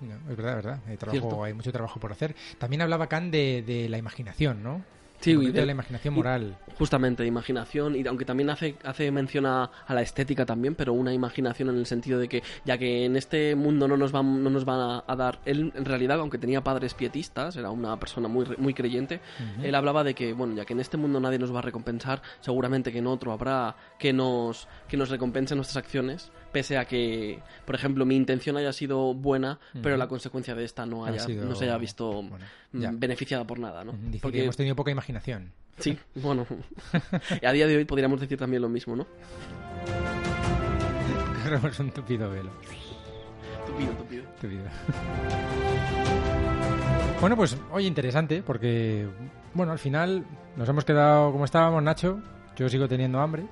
No, 0.02 0.16
es 0.32 0.38
verdad, 0.38 0.58
es 0.60 0.66
verdad. 0.66 0.80
Hay, 0.88 0.98
trabajo, 0.98 1.44
hay 1.44 1.54
mucho 1.54 1.72
trabajo 1.72 2.00
por 2.00 2.12
hacer. 2.12 2.36
También 2.58 2.82
hablaba 2.82 3.08
Kant 3.08 3.32
de, 3.32 3.64
de 3.66 3.88
la 3.90 3.98
imaginación, 3.98 4.64
¿no? 4.64 4.84
Sí, 5.20 5.34
y 5.40 5.52
de- 5.52 5.66
la 5.68 5.72
imaginación 5.74 6.16
moral. 6.16 6.58
Justamente, 6.80 7.24
imaginación, 7.28 7.96
y 7.96 8.08
aunque 8.08 8.26
también 8.26 8.50
hace, 8.50 8.76
hace 8.84 9.12
mención 9.12 9.46
a, 9.46 9.70
a 9.86 9.94
la 9.94 10.02
estética 10.02 10.48
también, 10.48 10.74
pero 10.74 10.94
una 10.94 11.14
imaginación 11.14 11.70
en 11.70 11.76
el 11.76 11.86
sentido 11.86 12.18
de 12.20 12.28
que, 12.28 12.42
ya 12.66 12.80
que 12.80 13.06
en 13.06 13.16
este 13.16 13.54
mundo 13.54 13.88
no 13.88 13.98
nos 13.98 14.12
van, 14.12 14.44
no 14.44 14.50
nos 14.50 14.66
van 14.66 14.80
a, 14.80 15.04
a 15.06 15.16
dar, 15.16 15.40
él 15.46 15.72
en 15.76 15.86
realidad, 15.86 16.20
aunque 16.20 16.40
tenía 16.40 16.64
padres 16.64 16.96
pietistas, 16.96 17.56
era 17.56 17.70
una 17.70 18.00
persona 18.00 18.28
muy, 18.28 18.48
muy 18.58 18.74
creyente, 18.74 19.20
él 19.62 19.76
hablaba 19.76 20.04
de 20.04 20.16
que, 20.16 20.34
bueno, 20.34 20.56
ya 20.56 20.66
que 20.66 20.74
en 20.74 20.80
este 20.80 20.98
mundo 20.98 21.20
nadie 21.20 21.38
nos 21.38 21.54
va 21.54 21.60
a 21.60 21.62
recompensar, 21.62 22.24
seguramente 22.40 22.92
que 22.92 22.98
en 22.98 23.06
otro 23.06 23.32
habrá 23.32 23.76
que 24.00 24.14
nos, 24.14 24.68
que 24.88 24.98
nos 24.98 25.10
recompense 25.10 25.56
nuestras 25.56 25.78
acciones, 25.78 26.32
pese 26.52 26.78
a 26.78 26.86
que, 26.86 27.40
por 27.66 27.76
ejemplo, 27.76 28.06
mi 28.06 28.16
intención 28.16 28.58
haya 28.58 28.74
sido 28.74 29.14
buena, 29.14 29.60
pero 29.82 29.98
la 29.98 30.08
consecuencia 30.08 30.54
de 30.56 30.64
esta 30.66 30.86
no, 30.86 31.06
Ha 31.06 31.10
haya, 31.10 31.20
sido- 31.22 31.46
no 31.46 31.56
se 31.56 31.66
haya 31.66 31.78
visto 31.78 32.12
bueno, 32.24 32.46
mm, 32.74 33.00
beneficiada 33.00 33.46
por 33.46 33.60
nada, 33.60 33.84
¿no? 33.84 33.94
Dice 33.94 34.12
que 34.14 34.20
Porque- 34.20 34.44
hemos 34.44 34.58
tenido 34.58 34.76
poca 34.76 34.92
imaginación. 34.92 35.52
Sí, 35.80 35.98
bueno. 36.16 36.46
Y 37.42 37.46
a 37.46 37.52
día 37.52 37.66
de 37.68 37.78
hoy 37.78 37.86
podríamos 37.86 38.20
decir 38.20 38.38
también 38.38 38.62
lo 38.62 38.70
mismo, 38.70 38.96
¿no? 38.96 39.08
Corremos 41.44 41.80
un 41.80 41.92
tupido 41.92 42.30
velo. 42.30 42.52
Tupido, 43.66 43.92
tupido. 43.94 44.24
Tupido. 44.40 44.64
Bueno, 47.20 47.36
pues 47.36 47.56
oye, 47.72 47.88
interesante, 47.88 48.42
porque, 48.42 49.08
bueno, 49.54 49.72
al 49.72 49.80
final 49.80 50.26
nos 50.56 50.68
hemos 50.68 50.86
quedado 50.86 51.32
como 51.32 51.46
estábamos, 51.46 51.82
Nacho. 51.84 52.20
Yo 52.58 52.68
sigo 52.68 52.88
teniendo 52.88 53.20
hambre. 53.20 53.44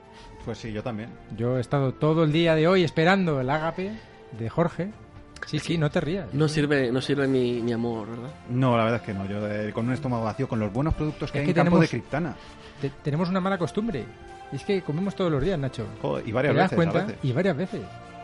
Pues 0.46 0.58
sí, 0.58 0.72
yo 0.72 0.82
también. 0.84 1.10
Yo 1.38 1.58
he 1.58 1.62
estado 1.62 1.94
todo 1.94 2.24
el 2.24 2.32
día 2.32 2.56
de 2.56 2.68
hoy 2.68 2.84
esperando 2.84 3.40
el 3.42 3.50
ágape 3.50 3.92
de 4.38 4.50
Jorge. 4.50 4.92
Sí, 5.46 5.60
sí, 5.60 5.78
no 5.78 5.90
te 5.90 6.02
rías. 6.02 6.34
No 6.34 6.48
sirve, 6.48 6.92
no 6.92 7.02
sirve 7.02 7.28
mi, 7.28 7.62
mi 7.62 7.72
amor, 7.72 8.10
¿verdad? 8.10 8.30
No, 8.50 8.78
la 8.78 8.84
verdad 8.84 9.00
es 9.02 9.06
que 9.06 9.14
no. 9.14 9.26
Yo 9.26 9.48
eh, 9.48 9.72
con 9.74 9.88
un 9.88 9.94
estómago 9.94 10.24
vacío, 10.24 10.48
con 10.48 10.60
los 10.60 10.72
buenos 10.72 10.94
productos 10.94 11.32
que 11.32 11.40
Es 11.40 11.42
hay 11.42 11.46
que 11.46 11.52
en 11.60 11.66
campo 11.66 11.78
tenemos- 11.78 11.82
de 11.82 11.88
Criptana. 11.88 12.36
Te- 12.82 12.90
tenemos 13.04 13.30
una 13.30 13.40
mala 13.40 13.58
costumbre. 13.58 14.06
Es 14.52 14.64
que 14.64 14.82
comemos 14.82 15.16
todos 15.16 15.32
los 15.32 15.42
días, 15.44 15.58
Nacho. 15.60 15.86
Joder, 16.02 16.24
y 16.24 16.28
¿Te 16.28 16.34
varias 16.34 16.56
das 16.56 16.64
veces, 16.64 16.76
cuenta? 16.76 17.00
a 17.00 17.06
veces. 17.06 17.20
Y 17.24 17.32
varias 17.32 17.58
veces. 17.58 17.82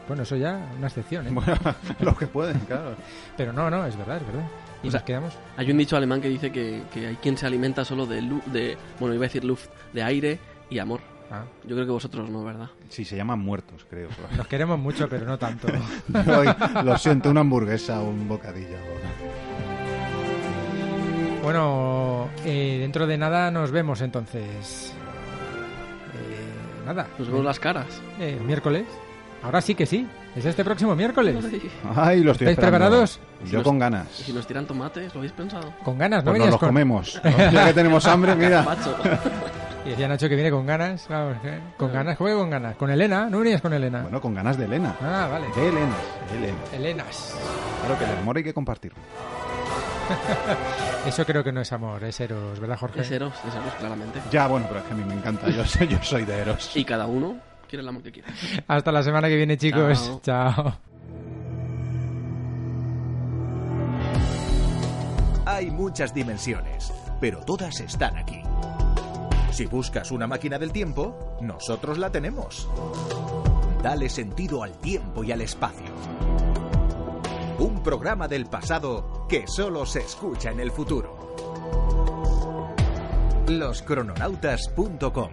Bueno, 0.07 0.23
eso 0.23 0.35
ya 0.35 0.59
una 0.77 0.87
excepción, 0.87 1.27
¿eh? 1.27 1.29
Bueno, 1.31 1.53
los 1.99 2.17
que 2.17 2.27
pueden, 2.27 2.59
claro. 2.61 2.95
Pero 3.37 3.53
no, 3.53 3.69
no, 3.69 3.85
es 3.85 3.95
verdad, 3.97 4.17
es 4.17 4.25
verdad. 4.27 4.47
Y 4.83 4.89
O 4.89 4.91
nos 4.91 5.01
quedamos... 5.03 5.33
Hay 5.57 5.71
un 5.71 5.77
dicho 5.77 5.95
alemán 5.97 6.21
que 6.21 6.29
dice 6.29 6.51
que, 6.51 6.83
que 6.93 7.07
hay 7.07 7.15
quien 7.15 7.37
se 7.37 7.45
alimenta 7.47 7.83
solo 7.85 8.05
de, 8.05 8.21
lu- 8.21 8.41
de, 8.47 8.77
bueno, 8.99 9.15
iba 9.15 9.23
a 9.25 9.27
decir 9.27 9.43
luft, 9.43 9.67
de 9.93 10.03
aire 10.03 10.39
y 10.69 10.79
amor. 10.79 10.99
Ah, 11.31 11.43
Yo 11.63 11.75
creo 11.75 11.85
que 11.85 11.91
vosotros 11.91 12.29
no, 12.29 12.43
¿verdad? 12.43 12.69
Sí, 12.89 13.03
se 13.03 13.15
llaman 13.15 13.39
muertos, 13.39 13.85
creo. 13.89 14.09
nos 14.37 14.47
queremos 14.47 14.77
mucho, 14.79 15.09
pero 15.09 15.25
no 15.25 15.37
tanto. 15.37 15.67
Hoy, 16.37 16.47
lo 16.83 16.97
siento, 16.97 17.29
una 17.31 17.41
hamburguesa 17.41 18.01
o 18.01 18.09
un 18.09 18.27
bocadillo. 18.27 18.77
Bueno, 21.43 22.29
eh, 22.43 22.77
dentro 22.79 23.05
de 23.05 23.17
nada 23.17 23.51
nos 23.51 23.71
vemos 23.71 24.01
entonces. 24.01 24.93
Eh, 26.13 26.85
nada. 26.85 27.07
Nos 27.19 27.27
vemos 27.27 27.45
las 27.45 27.59
caras. 27.59 27.85
Eh, 28.19 28.39
miércoles. 28.43 28.85
Ahora 29.43 29.61
sí 29.61 29.75
que 29.75 29.85
sí. 29.85 30.07
Es 30.35 30.43
este 30.43 30.65
próximo 30.65 30.95
miércoles. 30.95 31.37
Ay, 31.95 32.21
lo 32.23 32.31
estoy 32.31 32.47
¿Estáis 32.47 32.67
preparados? 32.67 33.19
Yo 33.45 33.61
con 33.63 33.77
ganas. 33.77 34.19
¿Y 34.19 34.23
si 34.23 34.33
nos 34.33 34.45
tiran 34.47 34.65
tomates? 34.65 35.13
¿Lo 35.13 35.19
habéis 35.19 35.33
pensado? 35.33 35.71
Con 35.83 35.97
ganas, 35.97 36.25
¿no? 36.25 36.31
Pues 36.31 36.39
nos 36.39 36.45
Venías 36.47 36.51
los 36.51 36.59
con... 36.59 36.69
comemos. 36.69 37.21
Ya 37.53 37.67
que 37.67 37.73
tenemos 37.73 38.05
hambre, 38.07 38.35
mira. 38.35 38.65
Y 39.85 39.89
decía 39.89 40.07
Nacho 40.07 40.27
que 40.27 40.35
viene 40.35 40.49
con 40.49 40.65
ganas. 40.65 41.07
Vamos, 41.07 41.37
¿eh? 41.45 41.59
Con 41.77 41.93
ganas, 41.93 42.17
¿cómo 42.17 42.29
que 42.29 42.35
con 42.35 42.49
ganas? 42.49 42.75
¿Con 42.75 42.89
Elena? 42.89 43.29
¿No 43.29 43.39
venías 43.39 43.61
con 43.61 43.71
Elena? 43.71 44.01
Bueno, 44.01 44.19
con 44.19 44.33
ganas 44.33 44.57
de 44.57 44.65
Elena. 44.65 44.95
Ah, 44.99 45.27
vale. 45.29 45.47
De 45.55 45.69
Elena. 45.69 45.95
de 46.31 46.37
Elena. 46.37 46.57
Elenas. 46.73 47.37
Claro 47.81 47.99
que 47.99 48.05
el 48.05 48.17
amor 48.17 48.37
hay 48.37 48.43
que 48.43 48.53
compartirlo. 48.53 48.97
Eso 51.05 51.23
creo 51.25 51.43
que 51.43 51.51
no 51.51 51.61
es 51.61 51.71
amor, 51.71 52.03
es 52.03 52.19
Eros, 52.19 52.59
¿verdad, 52.59 52.77
Jorge? 52.79 53.01
Es 53.01 53.11
Eros, 53.11 53.33
es 53.47 53.53
Eros, 53.53 53.73
claramente. 53.79 54.19
Ya, 54.31 54.47
bueno, 54.47 54.65
pero 54.67 54.79
es 54.79 54.85
que 54.87 54.93
a 54.93 54.97
mí 54.97 55.03
me 55.03 55.13
encanta. 55.13 55.49
Yo 55.49 55.63
soy, 55.65 55.87
yo 55.87 56.01
soy 56.01 56.25
de 56.25 56.39
Eros. 56.39 56.75
Y 56.75 56.83
cada 56.83 57.05
uno 57.05 57.37
quiere 57.69 57.83
el 57.83 57.89
amor 57.89 58.01
que 58.01 58.11
quiere. 58.11 58.27
Hasta 58.67 58.91
la 58.91 59.03
semana 59.03 59.27
que 59.27 59.35
viene, 59.35 59.55
chicos. 59.57 60.19
Chao. 60.23 60.77
Hay 65.45 65.69
muchas 65.69 66.11
dimensiones, 66.13 66.91
pero 67.21 67.39
todas 67.41 67.79
están 67.79 68.17
aquí. 68.17 68.41
Si 69.55 69.65
buscas 69.67 70.11
una 70.11 70.27
máquina 70.27 70.59
del 70.59 70.73
tiempo, 70.73 71.37
nosotros 71.39 71.97
la 71.97 72.11
tenemos. 72.11 72.67
Dale 73.81 74.09
sentido 74.09 74.63
al 74.63 74.73
tiempo 74.79 75.23
y 75.23 75.31
al 75.31 75.39
espacio. 75.39 75.85
Un 77.59 77.81
programa 77.81 78.27
del 78.27 78.47
pasado 78.47 79.25
que 79.29 79.47
solo 79.47 79.85
se 79.85 80.01
escucha 80.01 80.51
en 80.51 80.59
el 80.59 80.71
futuro. 80.71 81.37
Loscrononautas.com 83.47 85.29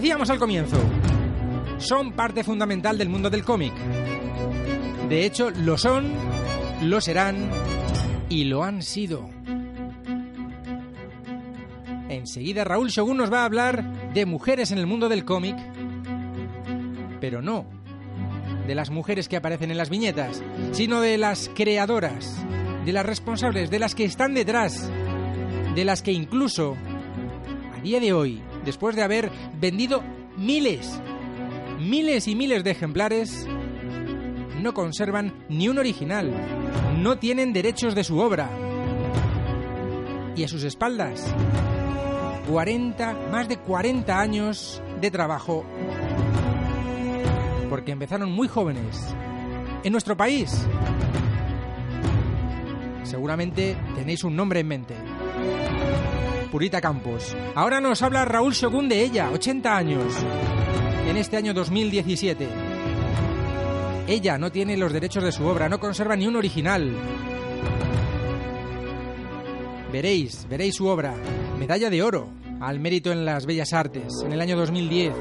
decíamos 0.00 0.30
al 0.30 0.38
comienzo. 0.38 0.76
Son 1.78 2.12
parte 2.12 2.44
fundamental 2.44 2.96
del 2.96 3.08
mundo 3.08 3.30
del 3.30 3.44
cómic. 3.44 3.72
De 5.08 5.26
hecho, 5.26 5.50
lo 5.50 5.76
son, 5.76 6.12
lo 6.82 7.00
serán 7.00 7.50
y 8.28 8.44
lo 8.44 8.62
han 8.62 8.82
sido. 8.82 9.28
Enseguida 12.08 12.62
Raúl 12.62 12.90
Shogun 12.90 13.16
nos 13.16 13.32
va 13.32 13.42
a 13.42 13.46
hablar 13.46 14.12
de 14.14 14.24
mujeres 14.24 14.70
en 14.70 14.78
el 14.78 14.86
mundo 14.86 15.08
del 15.08 15.24
cómic, 15.24 15.56
pero 17.20 17.42
no 17.42 17.66
de 18.68 18.76
las 18.76 18.90
mujeres 18.90 19.28
que 19.28 19.36
aparecen 19.36 19.72
en 19.72 19.78
las 19.78 19.90
viñetas, 19.90 20.44
sino 20.70 21.00
de 21.00 21.18
las 21.18 21.50
creadoras, 21.56 22.36
de 22.84 22.92
las 22.92 23.04
responsables, 23.04 23.68
de 23.68 23.80
las 23.80 23.96
que 23.96 24.04
están 24.04 24.34
detrás, 24.34 24.88
de 25.74 25.84
las 25.84 26.02
que 26.02 26.12
incluso 26.12 26.76
a 27.76 27.80
día 27.80 27.98
de 27.98 28.12
hoy, 28.12 28.42
después 28.64 28.96
de 28.96 29.02
haber 29.02 29.30
vendido 29.60 30.02
miles, 30.36 31.00
miles 31.80 32.28
y 32.28 32.34
miles 32.34 32.64
de 32.64 32.70
ejemplares, 32.70 33.46
no 34.60 34.74
conservan 34.74 35.32
ni 35.48 35.68
un 35.68 35.78
original, 35.78 36.32
no 36.98 37.18
tienen 37.18 37.52
derechos 37.52 37.94
de 37.94 38.04
su 38.04 38.18
obra. 38.18 38.50
Y 40.36 40.44
a 40.44 40.48
sus 40.48 40.62
espaldas, 40.62 41.34
40, 42.48 43.28
más 43.30 43.48
de 43.48 43.56
40 43.56 44.20
años 44.20 44.82
de 45.00 45.10
trabajo. 45.10 45.64
Porque 47.68 47.92
empezaron 47.92 48.32
muy 48.32 48.48
jóvenes. 48.48 49.14
En 49.84 49.92
nuestro 49.92 50.16
país. 50.16 50.66
Seguramente 53.02 53.76
tenéis 53.94 54.24
un 54.24 54.36
nombre 54.36 54.60
en 54.60 54.68
mente. 54.68 54.94
Purita 56.50 56.80
Campos. 56.80 57.36
Ahora 57.54 57.80
nos 57.80 58.02
habla 58.02 58.24
Raúl 58.24 58.54
Shogun 58.54 58.88
de 58.88 59.02
ella, 59.02 59.30
80 59.30 59.76
años. 59.76 60.14
En 61.06 61.16
este 61.16 61.36
año 61.36 61.52
2017. 61.54 62.48
Ella 64.06 64.38
no 64.38 64.50
tiene 64.50 64.76
los 64.76 64.92
derechos 64.92 65.22
de 65.22 65.32
su 65.32 65.44
obra, 65.44 65.68
no 65.68 65.78
conserva 65.78 66.16
ni 66.16 66.26
un 66.26 66.36
original. 66.36 66.90
Veréis, 69.92 70.46
veréis 70.48 70.76
su 70.76 70.86
obra. 70.86 71.14
Medalla 71.58 71.90
de 71.90 72.02
oro 72.02 72.30
al 72.60 72.80
mérito 72.80 73.12
en 73.12 73.24
las 73.24 73.46
bellas 73.46 73.72
artes 73.72 74.22
en 74.24 74.32
el 74.32 74.40
año 74.40 74.56
2010. 74.56 75.14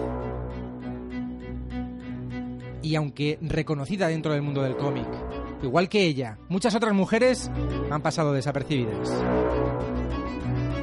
Y 2.82 2.96
aunque 2.96 3.38
reconocida 3.42 4.08
dentro 4.08 4.32
del 4.32 4.42
mundo 4.42 4.62
del 4.62 4.78
cómic, 4.78 5.08
igual 5.62 5.90
que 5.90 6.06
ella, 6.06 6.38
muchas 6.48 6.74
otras 6.76 6.94
mujeres 6.94 7.52
han 7.92 8.02
pasado 8.02 8.32
desapercibidas. 8.32 9.10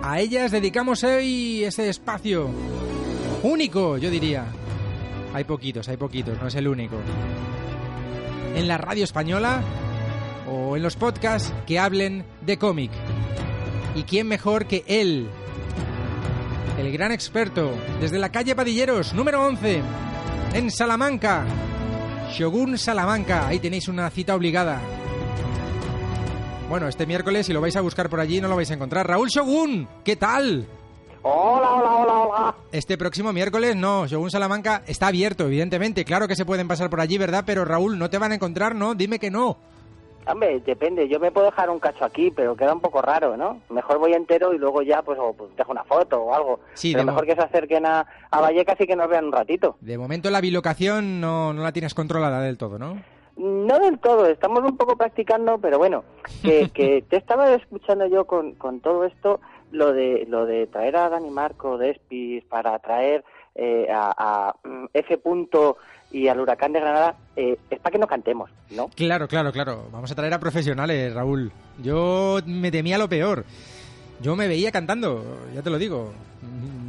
A 0.07 0.21
ellas 0.21 0.51
dedicamos 0.51 1.03
hoy 1.03 1.65
ese 1.65 1.89
espacio 1.89 2.51
único, 3.43 3.97
yo 3.97 4.11
diría. 4.11 4.45
Hay 5.33 5.45
poquitos, 5.45 5.89
hay 5.89 5.97
poquitos, 5.97 6.39
no 6.43 6.49
es 6.49 6.55
el 6.57 6.69
único. 6.69 6.97
En 8.55 8.69
la 8.69 8.77
radio 8.77 9.03
española 9.03 9.63
o 10.47 10.77
en 10.77 10.83
los 10.83 10.97
podcasts 10.97 11.55
que 11.67 11.79
hablen 11.79 12.27
de 12.43 12.59
cómic. 12.59 12.91
¿Y 13.95 14.03
quién 14.03 14.29
mejor 14.29 14.67
que 14.67 14.85
él? 14.87 15.27
El 16.79 16.93
gran 16.93 17.11
experto, 17.11 17.73
desde 17.99 18.19
la 18.19 18.31
calle 18.31 18.55
Padilleros, 18.55 19.15
número 19.15 19.43
11, 19.47 19.81
en 20.53 20.71
Salamanca. 20.71 21.47
Shogun 22.31 22.77
Salamanca, 22.77 23.47
ahí 23.47 23.59
tenéis 23.59 23.89
una 23.89 24.11
cita 24.11 24.35
obligada. 24.35 24.83
Bueno, 26.69 26.89
este 26.89 27.07
miércoles, 27.07 27.47
si 27.47 27.53
lo 27.53 27.61
vais 27.61 27.77
a 27.77 27.81
buscar 27.83 28.09
por 28.09 28.21
allí, 28.21 28.41
no 28.41 28.49
lo 28.49 28.57
vais 28.57 28.71
a 28.71 28.75
encontrar. 28.75 29.07
Raúl 29.07 29.29
Shogun, 29.29 29.87
¿qué 30.03 30.17
tal? 30.17 30.67
Hola, 31.23 31.73
hola, 31.73 31.97
hola, 31.97 32.19
hola. 32.19 32.55
Este 32.73 32.99
próximo 32.99 33.33
miércoles 33.33 33.77
no, 33.77 34.07
Shogun 34.07 34.31
Salamanca 34.31 34.83
está 34.87 35.09
abierto, 35.09 35.45
evidentemente. 35.45 36.05
Claro 36.05 36.27
que 36.27 36.37
se 36.37 36.45
pueden 36.45 36.67
pasar 36.67 36.91
por 36.91 37.01
allí, 37.01 37.17
¿verdad? 37.19 37.45
Pero 37.47 37.65
Raúl, 37.65 37.99
no 37.99 38.11
te 38.11 38.19
van 38.19 38.33
a 38.33 38.35
encontrar, 38.35 38.75
¿no? 38.75 38.95
Dime 38.95 39.19
que 39.19 39.31
no. 39.31 39.57
Hombre, 40.27 40.61
depende. 40.61 41.07
Yo 41.07 41.21
me 41.21 41.31
puedo 41.31 41.47
dejar 41.47 41.69
un 41.69 41.79
cacho 41.79 42.05
aquí, 42.05 42.31
pero 42.31 42.57
queda 42.57 42.73
un 42.73 42.81
poco 42.81 43.03
raro, 43.03 43.37
¿no? 43.37 43.61
Mejor 43.69 43.99
voy 43.99 44.15
entero 44.15 44.55
y 44.55 44.59
luego 44.59 44.81
ya, 44.83 45.03
pues, 45.03 45.19
o, 45.21 45.35
pues 45.35 45.55
dejo 45.57 45.71
una 45.71 45.85
foto 45.85 46.17
o 46.23 46.35
algo. 46.35 46.61
Sí, 46.73 46.93
pero 46.95 47.05
mejor 47.05 47.27
que 47.27 47.35
se 47.35 47.43
acerquen 47.43 47.85
a, 47.85 48.07
a 48.31 48.41
Vallecas 48.41 48.81
y 48.81 48.87
que 48.87 48.97
nos 48.97 49.09
vean 49.09 49.27
un 49.27 49.33
ratito. 49.33 49.77
De 49.81 49.99
momento 49.99 50.31
la 50.31 50.41
bilocación 50.41 51.21
no, 51.21 51.53
no 51.53 51.63
la 51.63 51.73
tienes 51.73 51.93
controlada 51.93 52.41
del 52.41 52.57
todo, 52.57 52.79
¿no? 52.79 52.97
No 53.37 53.79
del 53.81 53.99
todo, 53.99 54.27
estamos 54.27 54.63
un 54.63 54.77
poco 54.77 54.97
practicando, 54.97 55.59
pero 55.59 55.79
bueno, 55.79 56.05
que, 56.43 56.69
que 56.75 57.03
te 57.03 57.17
estaba 57.17 57.53
escuchando 57.55 58.07
yo 58.07 58.27
con, 58.27 58.55
con 58.55 58.81
todo 58.81 59.05
esto, 59.05 59.41
lo 59.73 59.93
de 59.93 60.27
lo 60.29 60.47
de 60.47 60.67
traer 60.67 60.97
a 60.97 61.09
Dani 61.09 61.31
Marco 61.31 61.79
de 61.79 61.91
Espis 61.91 62.45
para 62.45 62.79
traer 62.79 63.25
eh, 63.55 63.89
a, 63.93 64.15
a, 64.17 64.69
mm, 64.69 64.87
F. 64.95 65.19
Punto 65.19 65.77
y 66.13 66.29
al 66.29 66.39
Huracán 66.39 66.73
de 66.73 66.81
Granada, 66.81 67.17
eh, 67.35 67.59
es 67.71 67.79
para 67.81 67.93
que 67.93 67.99
no 67.99 68.07
cantemos, 68.07 68.51
¿no? 68.71 68.89
Claro, 68.95 69.27
claro, 69.27 69.51
claro. 69.51 69.87
Vamos 69.91 70.13
a 70.13 70.15
traer 70.15 70.33
a 70.33 70.39
profesionales, 70.39 71.13
Raúl. 71.13 71.51
Yo 71.83 72.39
me 72.47 72.71
temía 72.71 72.99
lo 72.99 73.09
peor. 73.09 73.45
Yo 74.21 74.37
me 74.37 74.47
veía 74.47 74.71
cantando, 74.71 75.25
ya 75.53 75.63
te 75.63 75.71
lo 75.71 75.79
digo. 75.79 76.13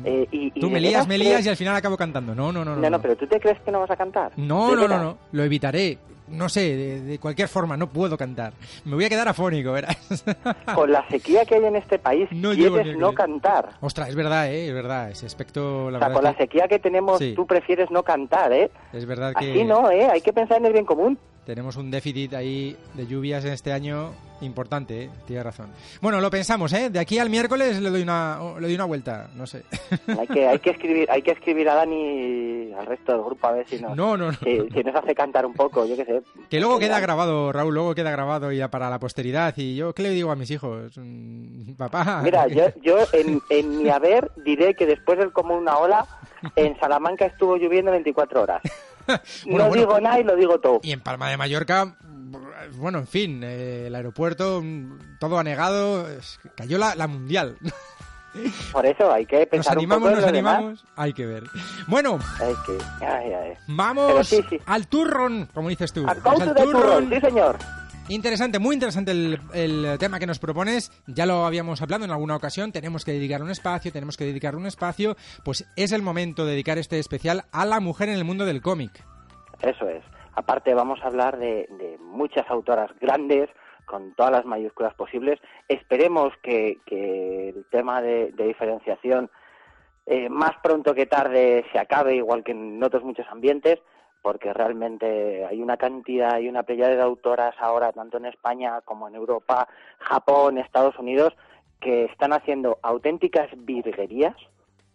Eh, 0.03 0.27
y, 0.31 0.51
y 0.53 0.59
Tú 0.59 0.69
me 0.69 0.79
lías, 0.79 1.07
me 1.07 1.17
lías 1.17 1.43
y 1.43 1.49
al 1.49 1.57
final 1.57 1.75
acabo 1.75 1.97
cantando. 1.97 2.35
No, 2.35 2.51
no, 2.51 2.63
no. 2.63 2.75
No, 2.75 2.89
no, 2.89 3.01
pero 3.01 3.15
¿tú 3.15 3.25
te 3.25 3.39
crees 3.39 3.59
que 3.61 3.71
no 3.71 3.79
vas 3.79 3.89
a 3.89 3.95
cantar? 3.95 4.31
No, 4.37 4.69
¿De 4.69 4.75
no, 4.75 4.87
no, 4.87 4.99
no. 4.99 5.17
Lo 5.31 5.43
evitaré. 5.43 5.97
No 6.27 6.49
sé, 6.49 6.61
de, 6.75 7.01
de 7.01 7.19
cualquier 7.19 7.47
forma, 7.47 7.77
no 7.77 7.87
puedo 7.87 8.17
cantar. 8.17 8.53
Me 8.83 8.95
voy 8.95 9.05
a 9.05 9.09
quedar 9.09 9.27
afónico, 9.27 9.71
verás. 9.71 9.97
Con 10.75 10.91
la 10.91 11.07
sequía 11.09 11.45
que 11.45 11.55
hay 11.55 11.65
en 11.65 11.75
este 11.75 11.99
país, 11.99 12.27
No 12.31 12.51
quieres 12.53 12.97
no 12.97 13.13
cantar. 13.13 13.69
Ostras, 13.81 14.09
es 14.09 14.15
verdad, 14.15 14.47
¿eh? 14.51 14.67
Es 14.67 14.73
verdad. 14.73 15.11
Ese 15.11 15.25
aspecto, 15.25 15.91
la 15.91 15.97
o 15.97 15.99
sea, 15.99 16.07
verdad 16.07 16.13
con 16.13 16.23
la 16.23 16.37
sequía 16.37 16.67
que 16.67 16.79
tenemos, 16.79 17.19
Sí. 17.19 17.33
tú 17.35 17.45
prefieres 17.45 17.91
no 17.91 18.03
cantar, 18.03 18.51
¿eh? 18.53 18.71
es 18.93 19.05
verdad 19.05 19.33
que 19.37 19.51
Así 19.51 19.63
no, 19.63 19.91
¿eh? 19.91 20.07
Hay 20.11 20.21
que 20.21 20.33
pensar 20.33 20.57
en 20.57 20.65
el 20.65 20.73
bien 20.73 20.85
común. 20.85 21.17
Tenemos 21.45 21.75
un 21.77 21.91
déficit 21.91 22.33
ahí 22.33 22.75
de 22.93 23.07
lluvias 23.07 23.45
en 23.45 23.53
este 23.53 23.71
año 23.71 24.11
importante, 24.41 25.03
¿eh? 25.03 25.09
Tienes 25.25 25.45
razón. 25.45 25.69
Bueno, 26.01 26.19
lo 26.19 26.29
pensamos, 26.29 26.73
¿eh? 26.73 26.89
De 26.89 26.99
aquí 26.99 27.19
al 27.19 27.29
miércoles 27.29 27.79
le 27.79 27.89
doy 27.89 28.01
una, 28.01 28.39
le 28.59 28.67
doy 28.67 28.75
una 28.75 28.85
vuelta, 28.85 29.29
no 29.35 29.47
sé. 29.47 29.63
Hay 30.19 30.27
que, 30.27 30.47
hay 30.47 30.59
que 30.59 30.71
escribir, 30.71 31.09
hay 31.09 31.21
que 31.21 31.31
escribir 31.31 31.69
a 31.69 31.75
Dani 31.75 32.69
y 32.69 32.73
al 32.73 32.85
resto 32.85 33.13
del 33.13 33.21
grupo 33.23 33.47
a 33.47 33.51
ver 33.53 33.67
si 33.67 33.79
nos, 33.79 33.95
No, 33.95 34.17
no, 34.17 34.31
no. 34.31 34.37
si, 34.39 34.59
si 34.73 34.83
nos 34.83 34.95
hace 34.95 35.13
cantar 35.15 35.45
un 35.45 35.53
poco, 35.53 35.85
yo 35.85 35.95
qué 35.95 36.05
sé. 36.05 36.21
Que 36.49 36.59
luego 36.59 36.79
queda 36.79 36.99
grabado, 36.99 37.51
Raúl, 37.51 37.73
luego 37.73 37.95
queda 37.95 38.11
grabado 38.11 38.51
ya 38.51 38.69
para 38.69 38.89
la 38.89 38.99
posteridad. 38.99 39.53
Y 39.57 39.75
yo, 39.75 39.93
¿qué 39.93 40.03
le 40.03 40.09
digo 40.09 40.31
a 40.31 40.35
mis 40.35 40.51
hijos? 40.51 40.91
Mm, 40.97 41.73
Papá. 41.75 42.21
Mira, 42.23 42.47
yo, 42.47 42.65
yo 42.81 42.97
en, 43.13 43.41
en 43.49 43.83
mi 43.83 43.89
haber 43.89 44.31
diré 44.43 44.73
que 44.73 44.85
después 44.85 45.17
del 45.17 45.31
como 45.31 45.55
una 45.55 45.77
ola, 45.77 46.05
en 46.55 46.77
Salamanca 46.79 47.25
estuvo 47.25 47.55
lloviendo 47.57 47.91
24 47.91 48.41
horas. 48.41 48.61
Bueno, 49.07 49.21
no 49.45 49.67
bueno. 49.67 49.73
digo 49.75 49.99
nada 49.99 50.19
y 50.19 50.23
lo 50.23 50.35
digo 50.35 50.59
todo. 50.59 50.79
Y 50.83 50.91
en 50.91 51.01
Palma 51.01 51.29
de 51.29 51.37
Mallorca, 51.37 51.95
bueno, 52.77 52.99
en 52.99 53.07
fin, 53.07 53.41
eh, 53.43 53.87
el 53.87 53.95
aeropuerto, 53.95 54.61
mm, 54.63 55.17
todo 55.19 55.37
anegado, 55.39 56.07
cayó 56.55 56.77
la, 56.77 56.95
la 56.95 57.07
mundial. 57.07 57.57
Por 58.73 58.85
eso 58.85 59.11
hay 59.13 59.25
que 59.25 59.39
Nos 59.39 59.47
pensar 59.47 59.77
un 59.77 59.83
animamos, 59.83 60.09
en 60.09 60.15
nos 60.15 60.25
demás. 60.31 60.53
animamos, 60.55 60.85
hay 60.97 61.13
que 61.13 61.25
ver. 61.25 61.43
Bueno, 61.87 62.19
Hay 62.41 62.53
que, 62.65 63.05
ay, 63.05 63.31
ay. 63.33 63.53
Pero 63.65 63.77
vamos 63.77 64.27
sí, 64.27 64.43
sí. 64.49 64.59
al 64.65 64.87
turrón, 64.87 65.47
como 65.53 65.69
dices 65.69 65.93
tú. 65.93 66.05
Al 66.05 66.21
turrón, 66.21 67.09
sí 67.09 67.21
señor. 67.21 67.57
Interesante, 68.07 68.59
muy 68.59 68.75
interesante 68.75 69.11
el, 69.11 69.39
el 69.53 69.97
tema 69.97 70.19
que 70.19 70.27
nos 70.27 70.37
propones. 70.37 70.91
Ya 71.07 71.25
lo 71.25 71.45
habíamos 71.45 71.81
hablado 71.81 72.05
en 72.05 72.11
alguna 72.11 72.35
ocasión. 72.35 72.71
Tenemos 72.71 73.03
que 73.03 73.11
dedicar 73.11 73.41
un 73.41 73.49
espacio, 73.49 73.91
tenemos 73.91 74.15
que 74.15 74.25
dedicar 74.25 74.55
un 74.55 74.67
espacio. 74.67 75.15
Pues 75.43 75.67
es 75.75 75.91
el 75.91 76.03
momento 76.03 76.45
de 76.45 76.51
dedicar 76.51 76.77
este 76.77 76.99
especial 76.99 77.45
a 77.51 77.65
la 77.65 77.79
mujer 77.79 78.09
en 78.09 78.15
el 78.15 78.23
mundo 78.23 78.45
del 78.45 78.61
cómic. 78.61 79.03
Eso 79.61 79.89
es. 79.89 80.03
Aparte 80.35 80.73
vamos 80.73 80.99
a 81.01 81.07
hablar 81.07 81.39
de, 81.39 81.67
de 81.79 81.97
muchas 81.99 82.47
autoras 82.49 82.91
grandes, 82.99 83.49
con 83.85 84.13
todas 84.13 84.31
las 84.31 84.45
mayúsculas 84.45 84.93
posibles. 84.93 85.39
Esperemos 85.67 86.33
que, 86.43 86.79
el 86.87 87.65
tema 87.71 88.01
de, 88.01 88.31
de 88.33 88.47
diferenciación 88.47 89.29
eh, 90.05 90.29
más 90.29 90.51
pronto 90.61 90.93
que 90.93 91.05
tarde 91.05 91.65
se 91.71 91.79
acabe, 91.79 92.15
igual 92.15 92.43
que 92.43 92.51
en 92.51 92.83
otros 92.83 93.03
muchos 93.03 93.25
ambientes, 93.29 93.79
porque 94.25 94.51
realmente 94.53 95.45
hay 95.45 95.61
una 95.61 95.77
cantidad 95.77 96.39
y 96.39 96.49
una 96.49 96.63
playa 96.63 96.89
de 96.89 96.99
autoras 96.99 97.53
ahora, 97.59 97.91
tanto 97.91 98.17
en 98.17 98.25
España 98.25 98.81
como 98.81 99.07
en 99.07 99.13
Europa, 99.13 99.67
Japón, 99.99 100.57
Estados 100.57 100.97
Unidos, 100.97 101.37
que 101.79 102.05
están 102.05 102.33
haciendo 102.33 102.79
auténticas 102.81 103.49
virguerías. 103.55 104.35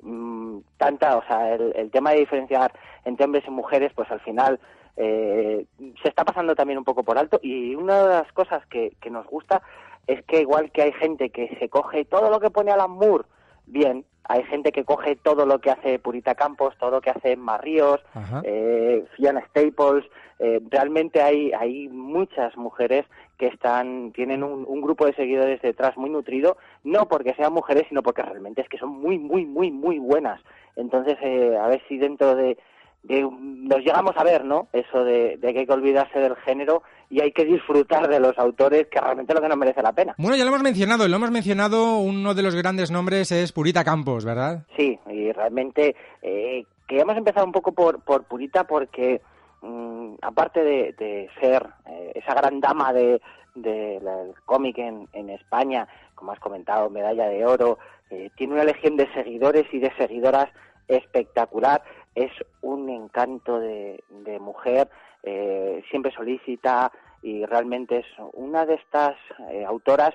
Mm, 0.02 0.58
tanta, 0.78 1.16
o 1.16 1.24
sea, 1.28 1.54
el, 1.54 1.72
el 1.76 1.92
tema 1.92 2.10
de 2.10 2.18
diferenciar 2.18 2.72
entre 3.04 3.24
hombres 3.24 3.44
y 3.46 3.52
mujeres, 3.52 3.92
pues 3.94 4.10
al 4.10 4.18
final 4.18 4.58
eh, 4.96 5.64
se 6.02 6.08
está 6.08 6.24
pasando 6.24 6.56
también 6.56 6.78
un 6.78 6.84
poco 6.84 7.04
por 7.04 7.16
alto. 7.16 7.38
Y 7.40 7.76
una 7.76 8.02
de 8.02 8.08
las 8.08 8.32
cosas 8.32 8.66
que, 8.66 8.96
que 9.00 9.10
nos 9.10 9.28
gusta 9.28 9.62
es 10.08 10.24
que 10.24 10.40
igual 10.40 10.72
que 10.72 10.82
hay 10.82 10.92
gente 10.94 11.30
que 11.30 11.56
se 11.60 11.68
coge 11.68 12.04
todo 12.04 12.30
lo 12.30 12.40
que 12.40 12.50
pone 12.50 12.72
Alan 12.72 12.90
Moore, 12.90 13.26
bien. 13.66 14.04
Hay 14.24 14.44
gente 14.44 14.70
que 14.70 14.84
coge 14.84 15.16
todo 15.16 15.44
lo 15.44 15.60
que 15.60 15.70
hace 15.70 15.98
Purita 15.98 16.34
Campos, 16.34 16.76
todo 16.78 16.92
lo 16.92 17.00
que 17.00 17.10
hace 17.10 17.36
Marríos, 17.36 18.00
eh, 18.44 19.04
Fiona 19.16 19.44
Staples. 19.46 20.04
Eh, 20.38 20.60
realmente 20.70 21.20
hay, 21.20 21.52
hay 21.52 21.88
muchas 21.88 22.56
mujeres 22.56 23.06
que 23.38 23.46
están 23.46 24.12
tienen 24.12 24.44
un, 24.44 24.64
un, 24.68 24.80
grupo 24.80 25.06
de 25.06 25.14
seguidores 25.14 25.60
detrás 25.62 25.96
muy 25.96 26.10
nutrido, 26.10 26.58
no 26.84 27.08
porque 27.08 27.34
sean 27.34 27.52
mujeres, 27.52 27.86
sino 27.88 28.02
porque 28.02 28.22
realmente 28.22 28.60
es 28.60 28.68
que 28.68 28.78
son 28.78 28.90
muy, 28.90 29.18
muy, 29.18 29.44
muy, 29.46 29.70
muy 29.70 29.98
buenas. 29.98 30.40
Entonces, 30.76 31.16
eh, 31.22 31.56
a 31.60 31.66
ver 31.68 31.82
si 31.88 31.98
dentro 31.98 32.34
de, 32.34 32.56
nos 33.02 33.78
llegamos 33.80 34.16
a 34.16 34.24
ver, 34.24 34.44
¿no? 34.44 34.68
Eso 34.72 35.04
de, 35.04 35.38
que 35.40 35.58
hay 35.58 35.66
que 35.66 35.72
olvidarse 35.72 36.18
del 36.18 36.36
género 36.36 36.82
y 37.10 37.20
hay 37.20 37.32
que 37.32 37.44
disfrutar 37.44 38.08
de 38.08 38.20
los 38.20 38.38
autores, 38.38 38.86
que 38.86 39.00
realmente 39.00 39.32
es 39.32 39.34
lo 39.34 39.42
que 39.42 39.48
nos 39.48 39.58
merece 39.58 39.82
la 39.82 39.92
pena. 39.92 40.14
Bueno, 40.16 40.36
ya 40.36 40.44
lo 40.44 40.50
hemos 40.50 40.62
mencionado, 40.62 41.08
lo 41.08 41.16
hemos 41.16 41.30
mencionado, 41.30 41.98
uno 41.98 42.34
de 42.34 42.42
los 42.42 42.54
grandes 42.54 42.90
nombres 42.90 43.32
es 43.32 43.52
Purita 43.52 43.84
Campos, 43.84 44.24
¿verdad? 44.24 44.64
Sí, 44.76 44.98
y 45.10 45.32
realmente 45.32 45.96
eh, 46.22 46.64
queríamos 46.86 47.16
empezar 47.16 47.44
un 47.44 47.52
poco 47.52 47.72
por, 47.72 48.00
por 48.00 48.24
Purita 48.24 48.64
porque, 48.64 49.20
mm, 49.60 50.14
aparte 50.22 50.62
de, 50.62 51.28
ser 51.40 51.66
eh, 51.86 52.12
esa 52.14 52.32
gran 52.34 52.60
dama 52.60 52.92
de, 52.92 53.20
del 53.56 54.34
cómic 54.44 54.78
en, 54.78 55.08
en 55.12 55.30
España, 55.30 55.88
como 56.14 56.32
has 56.32 56.38
comentado, 56.38 56.90
medalla 56.90 57.26
de 57.26 57.44
oro, 57.44 57.78
eh, 58.10 58.30
tiene 58.36 58.54
una 58.54 58.64
legión 58.64 58.96
de 58.96 59.12
seguidores 59.14 59.66
y 59.72 59.80
de 59.80 59.92
seguidoras 59.96 60.48
espectacular 60.88 61.82
es 62.14 62.32
un 62.60 62.88
encanto 62.88 63.60
de, 63.60 64.02
mujer, 64.40 64.88
eh, 65.22 65.82
siempre 65.90 66.12
solicita 66.12 66.90
y 67.22 67.44
realmente 67.44 67.98
es 67.98 68.06
una 68.32 68.64
de 68.64 68.74
estas 68.74 69.16
eh, 69.50 69.64
autoras 69.64 70.14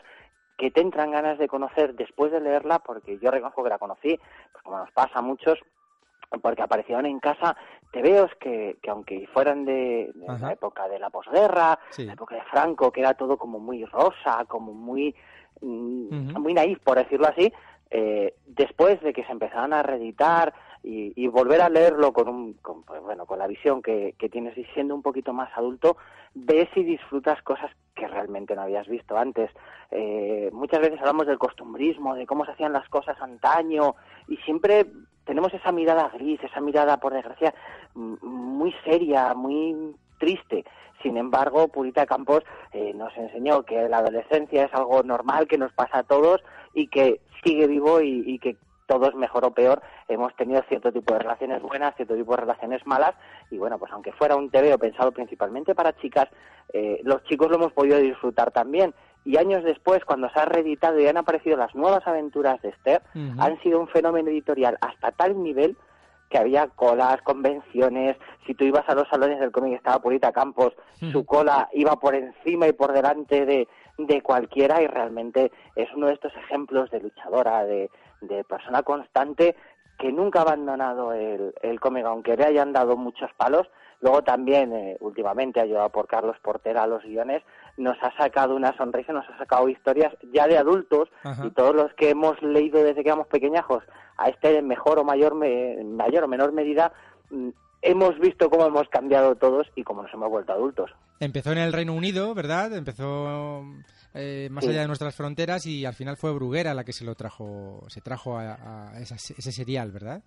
que 0.58 0.72
te 0.72 0.82
entran 0.82 1.12
ganas 1.12 1.38
de 1.38 1.48
conocer 1.48 1.96
después 1.96 2.32
de 2.32 2.40
leerla, 2.40 2.80
porque 2.80 3.20
yo 3.20 3.30
reconozco 3.30 3.64
que 3.64 3.70
la 3.70 3.78
conocí, 3.78 4.20
pues 4.52 4.64
como 4.64 4.78
nos 4.78 4.92
pasa 4.92 5.20
a 5.20 5.22
muchos, 5.22 5.60
porque 6.42 6.62
aparecieron 6.62 7.06
en 7.06 7.20
casa. 7.20 7.56
Tebeos 7.92 8.32
que, 8.40 8.78
que 8.82 8.90
aunque 8.90 9.28
fueran 9.34 9.66
de, 9.66 10.12
la 10.16 10.52
época 10.52 10.88
de 10.88 11.00
la 11.00 11.10
posguerra, 11.10 11.80
la 11.98 12.14
época 12.14 12.36
de 12.36 12.42
Franco, 12.44 12.92
que 12.92 13.02
era 13.02 13.14
todo 13.14 13.38
como 13.38 13.60
muy 13.60 13.86
rosa, 13.86 14.46
como 14.48 14.74
muy, 14.74 15.16
mm, 15.62 16.40
muy 16.40 16.54
naif, 16.54 16.80
por 16.80 16.98
decirlo 16.98 17.28
así, 17.28 17.52
eh, 17.92 18.36
después 18.46 19.00
de 19.02 19.14
que 19.14 19.24
se 19.24 19.32
empezaron 19.32 19.74
a 19.74 19.84
reeditar 19.84 20.54
y, 20.88 21.28
volver 21.28 21.62
a 21.62 21.70
leerlo 21.70 22.14
con, 22.14 22.28
un, 22.28 22.60
pues 22.86 23.02
bueno, 23.02 23.26
con 23.26 23.40
la 23.40 23.48
visión 23.48 23.82
que, 23.82 24.14
tienes 24.32 24.56
y 24.58 24.66
siendo 24.66 24.94
un 24.94 25.02
poquito 25.02 25.34
más 25.34 25.50
adulto, 25.58 25.98
ves 26.36 26.70
y 26.76 26.84
disfrutas 26.84 27.42
cosas 27.42 27.72
que 27.96 28.08
realmente 28.08 28.56
no 28.56 28.62
habías 28.62 28.88
visto 28.88 29.18
antes. 29.18 29.50
Eh, 29.90 30.50
muchas 30.54 30.82
veces 30.82 31.00
hablamos 31.00 31.26
del 31.26 31.40
costumbrismo, 31.40 32.14
de 32.14 32.28
cómo 32.28 32.46
se 32.46 32.52
hacían 32.52 32.74
las 32.74 32.88
cosas 32.90 33.20
antaño 33.20 33.96
y 34.28 34.38
siempre 34.38 34.86
tenemos 35.26 35.54
esa 35.54 35.72
mirada 35.72 36.10
gris, 36.10 36.40
esa 36.44 36.62
mirada, 36.62 36.98
por 36.98 37.14
desgracia, 37.14 37.54
muy 37.96 38.74
seria, 38.84 39.34
muy 39.34 39.96
triste. 40.20 40.66
Sin 41.02 41.18
embargo, 41.18 41.68
Purita 41.68 42.06
Campos 42.06 42.44
eh, 42.72 42.94
nos 42.94 43.16
enseñó 43.18 43.64
que 43.64 43.90
la 43.90 44.00
adolescencia 44.00 44.66
es 44.66 44.74
algo 44.74 45.04
normal, 45.04 45.48
que 45.48 45.58
nos 45.58 45.74
pasa 45.74 46.00
a 46.00 46.04
todos 46.04 46.42
y 46.74 46.88
que 46.88 47.22
sigue 47.44 47.68
vivo 47.68 48.02
y, 48.02 48.40
que 48.40 48.56
todos, 48.86 49.16
mejor 49.16 49.46
o 49.46 49.52
peor, 49.52 49.82
hemos 50.08 50.36
tenido 50.36 50.62
cierto 50.68 50.92
tipo 50.92 51.14
de 51.14 51.20
relaciones 51.20 51.62
buenas, 51.62 51.96
cierto 51.96 52.16
tipo 52.16 52.32
de 52.32 52.42
relaciones 52.42 52.86
malas, 52.86 53.14
y 53.50 53.58
bueno, 53.58 53.78
pues 53.78 53.92
aunque 53.92 54.12
fuera 54.14 54.36
un 54.36 54.50
TVO 54.50 54.78
pensado 54.78 55.12
principalmente 55.12 55.76
para 55.76 55.96
chicas, 55.98 56.28
eh, 56.74 57.02
los 57.04 57.24
chicos 57.24 57.50
lo 57.50 57.56
hemos 57.56 57.74
podido 57.74 57.98
disfrutar 57.98 58.52
también. 58.52 58.94
Y 59.24 59.38
años 59.38 59.64
después, 59.64 60.06
cuando 60.06 60.30
se 60.30 60.40
ha 60.40 60.46
reeditado 60.46 61.00
y 61.00 61.08
han 61.08 61.18
aparecido 61.18 61.58
las 61.58 61.74
nuevas 61.74 62.06
aventuras 62.06 62.62
de 62.62 62.70
Esther, 62.70 63.02
han 63.40 63.60
sido 63.62 63.80
un 63.80 63.88
fenómeno 63.88 64.30
editorial 64.30 64.78
hasta 64.82 65.12
tal 65.12 65.42
nivel 65.42 65.76
que 66.30 66.38
había 66.38 66.68
colas, 66.68 67.22
convenciones, 67.24 68.18
si 68.46 68.54
tú 68.54 68.66
ibas 68.66 68.88
a 68.88 68.96
los 68.96 69.08
salones 69.08 69.40
del 69.40 69.52
cómic 69.52 69.74
estaba 69.74 70.00
Purita 70.00 70.32
Campos, 70.32 70.74
su 71.12 71.26
cola 71.26 71.70
iba 71.74 71.96
por 72.00 72.16
encima 72.16 72.68
y 72.68 72.74
por 72.74 72.94
delante 72.94 73.46
de, 73.46 73.68
de 73.98 74.22
cualquiera 74.22 74.82
y 74.82 74.88
realmente 74.88 75.52
es 75.76 75.88
uno 75.96 76.08
de 76.08 76.14
estos 76.14 76.34
ejemplos 76.36 76.90
de 76.92 77.02
luchadora, 77.02 77.64
de, 77.64 77.90
de 78.28 78.44
persona 78.44 78.84
constante 78.84 79.56
que 79.98 80.12
nunca 80.12 80.40
ha 80.40 80.42
abandonado 80.44 81.14
el, 81.14 81.54
el 81.62 81.80
cómic, 81.80 82.06
aunque 82.06 82.36
le 82.36 82.46
hayan 82.46 82.74
dado 82.74 82.98
muchos 82.98 83.32
palos. 83.38 83.68
Luego 84.02 84.24
también, 84.24 84.74
eh, 84.74 84.98
últimamente, 85.00 85.62
ayudado 85.62 85.90
por 85.90 86.08
Carlos 86.08 86.38
Portera 86.42 86.84
a 86.84 86.88
los 86.88 87.04
guiones, 87.04 87.44
nos 87.78 87.98
ha 88.04 88.16
sacado 88.18 88.56
una 88.56 88.76
sonrisa, 88.78 89.14
nos 89.14 89.28
ha 89.30 89.38
sacado 89.38 89.70
historias 89.70 90.14
ya 90.34 90.48
de 90.48 90.58
adultos 90.58 91.10
y 91.44 91.50
todos 91.52 91.74
los 91.74 91.94
que 91.94 92.10
hemos 92.10 92.42
leído 92.42 92.84
desde 92.84 93.04
que 93.04 93.10
éramos 93.10 93.28
pequeñajos 93.28 93.84
a 94.18 94.30
este 94.30 94.58
en 94.58 94.68
mejor 94.68 95.00
o 95.00 95.04
mayor, 95.04 95.34
mayor 95.34 96.24
o 96.24 96.28
menor 96.28 96.52
medida, 96.52 96.92
mm, 97.32 97.50
hemos 97.82 98.20
visto 98.20 98.50
cómo 98.50 98.66
hemos 98.66 98.88
cambiado 98.90 99.36
todos 99.36 99.68
y 99.76 99.84
cómo 99.84 100.04
nos 100.04 100.14
hemos 100.14 100.30
vuelto 100.30 100.54
adultos. 100.54 100.92
Empezó 101.20 101.52
en 101.52 101.60
el 101.60 101.74
Reino 101.74 101.94
Unido, 101.94 102.34
¿verdad? 102.34 102.76
Empezó 102.76 103.64
eh, 104.14 104.50
más 104.52 104.68
allá 104.68 104.82
de 104.82 104.88
nuestras 104.88 105.16
fronteras 105.16 105.66
y 105.66 105.86
al 105.86 105.94
final 105.94 106.18
fue 106.18 106.34
Bruguera 106.34 106.74
la 106.74 106.84
que 106.84 106.94
se 106.94 107.06
lo 107.06 107.16
trajo, 107.16 107.84
se 107.88 108.02
trajo 108.02 108.38
a, 108.38 108.92
ese 109.00 109.52
serial, 109.52 109.92
¿verdad? 109.92 110.22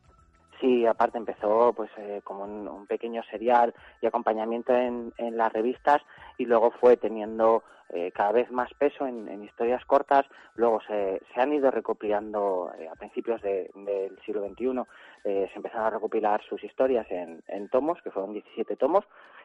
Sí, 0.61 0.85
aparte 0.87 1.19
empezó 1.19 1.73
pues 1.73 1.91
eh, 1.99 2.21
como 2.25 2.45
un, 2.45 2.87
pequeño 2.87 3.23
serial 3.31 3.75
y 4.01 4.07
acompañamiento 4.07 4.75
en, 4.75 5.13
las 5.37 5.53
revistas 5.53 6.03
y 6.37 6.47
luego 6.47 6.73
fue 6.81 6.97
teniendo 6.97 7.63
eh, 7.91 8.13
cada 8.13 8.33
vez 8.33 8.51
más 8.51 8.73
peso 8.75 9.07
en, 9.07 9.43
historias 9.43 9.85
cortas. 9.85 10.27
Luego 10.55 10.81
se, 10.87 11.21
se 11.35 11.41
han 11.41 11.53
ido 11.53 11.71
recopilando 11.71 12.71
a 12.91 12.95
principios 12.97 13.41
del 13.43 14.19
siglo 14.25 14.47
XXI, 14.49 14.83
se 15.23 15.53
empezaron 15.55 15.87
a 15.87 15.91
recopilar 15.91 16.43
sus 16.43 16.63
historias 16.65 17.07
en, 17.11 17.43
en 17.49 17.69
tomos, 17.69 18.01
que 18.03 18.11
fueron 18.11 18.33
17 18.33 18.77
tomos, 18.77 19.05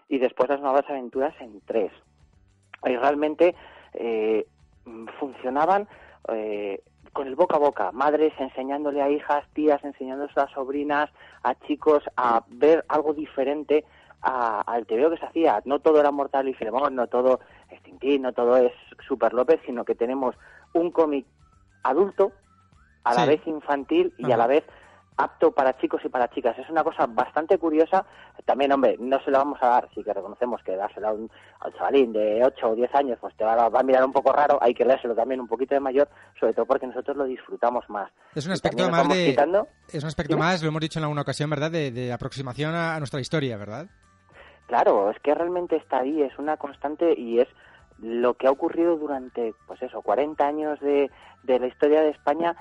y 0.10 0.18
después 0.18 0.50
las 0.50 0.62
nuevas 0.62 0.90
aventuras 0.90 1.34
en 1.40 1.62
tres. 1.62 1.92
Y 2.86 2.96
realmente 2.98 3.56
eh, 3.94 4.46
funcionaban 5.20 5.88
eh, 6.30 6.82
con 7.14 7.28
el 7.28 7.36
boca 7.36 7.56
a 7.56 7.60
boca, 7.60 7.92
madres 7.92 8.34
enseñándole 8.40 9.02
a 9.02 9.10
hijas, 9.10 9.46
tías 9.54 9.84
enseñándole 9.84 10.32
a 10.36 10.48
sobrinas, 10.48 11.10
a 11.44 11.56
chicos 11.56 12.04
a 12.18 12.44
ver 12.48 12.84
algo 12.88 13.14
diferente 13.14 13.86
al 14.22 14.86
TVO 14.86 15.12
que 15.12 15.18
se 15.18 15.26
hacía. 15.26 15.62
No 15.66 15.80
todo 15.80 16.00
era 16.00 16.10
Mortal 16.12 16.48
y 16.48 16.54
Filemón, 16.54 16.96
no 16.96 17.08
todo 17.08 17.42
Tintín, 18.00 18.24
no 18.24 18.34
todo 18.34 18.58
es 18.58 18.74
Super 19.08 19.34
López, 19.34 19.60
sino 19.66 19.86
que 19.86 19.96
tenemos 19.96 20.36
un 20.74 20.92
cómic 20.92 21.26
adulto, 21.84 22.32
a 23.04 23.14
la 23.14 23.26
vez 23.26 23.46
infantil 23.46 24.14
y 24.18 24.32
a 24.32 24.38
la 24.38 24.48
vez 24.48 24.64
apto 25.18 25.52
para 25.52 25.78
chicos 25.78 26.02
y 26.04 26.10
para 26.10 26.30
chicas. 26.30 26.58
Es 26.58 26.70
una 26.70 26.84
cosa 26.84 27.06
bastante 27.06 27.58
curiosa. 27.58 28.06
También, 28.46 28.72
hombre, 28.72 28.98
no 29.00 29.22
se 29.24 29.32
lo 29.32 29.38
vamos 29.38 29.60
a 29.62 29.68
dar, 29.68 29.90
sí 29.94 30.04
que 30.04 30.14
reconocemos 30.14 30.62
que 30.64 30.76
dárselo 30.76 31.08
a 31.08 31.12
un, 31.14 31.30
chavalín 31.78 32.14
de 32.14 32.44
8 32.44 32.70
o 32.70 32.76
10 32.76 32.96
años, 32.96 33.18
pues 33.22 33.36
te 33.36 33.44
va, 33.44 33.66
a 33.66 33.84
mirar 33.84 34.04
un 34.04 34.12
poco 34.12 34.34
raro, 34.34 34.58
hay 34.62 34.74
que 34.74 34.86
leérselo 34.86 35.16
también 35.16 35.40
un 35.40 35.48
poquito 35.48 35.76
de 35.76 35.80
mayor, 35.80 36.10
sobre 36.40 36.54
todo 36.54 36.66
porque 36.66 36.88
nosotros 36.88 37.16
lo 37.16 37.26
disfrutamos 37.26 37.88
más. 37.90 38.12
Es 38.36 38.46
un 38.46 38.54
aspecto 38.54 38.90
más 38.90 39.08
de... 39.08 39.36
Es 39.90 40.04
un 40.04 40.08
aspecto 40.08 40.38
más, 40.38 40.62
lo 40.62 40.70
hemos 40.70 40.82
dicho 40.82 41.00
en 41.00 41.04
alguna 41.04 41.22
ocasión, 41.22 41.50
¿verdad?, 41.50 41.72
de, 41.72 42.12
aproximación 42.12 42.76
a, 42.76 42.98
nuestra 42.98 43.20
historia, 43.20 43.58
¿verdad? 43.58 43.88
Claro, 44.68 45.12
es 45.12 45.20
que 45.20 45.36
realmente 45.36 45.76
está 45.76 46.00
ahí, 46.00 46.22
es 46.22 46.38
una 46.40 46.58
constante 46.58 47.14
y 47.18 47.40
es 47.40 47.48
lo 48.04 48.36
que 48.36 48.48
ha 48.48 48.52
ocurrido 48.52 48.98
durante, 48.98 49.56
pues 49.66 49.82
eso, 49.82 50.02
40 50.02 50.46
años 50.46 50.80
de, 50.82 51.10
de 51.44 51.60
la 51.60 51.68
historia 51.68 52.02
de 52.02 52.10
España 52.10 52.56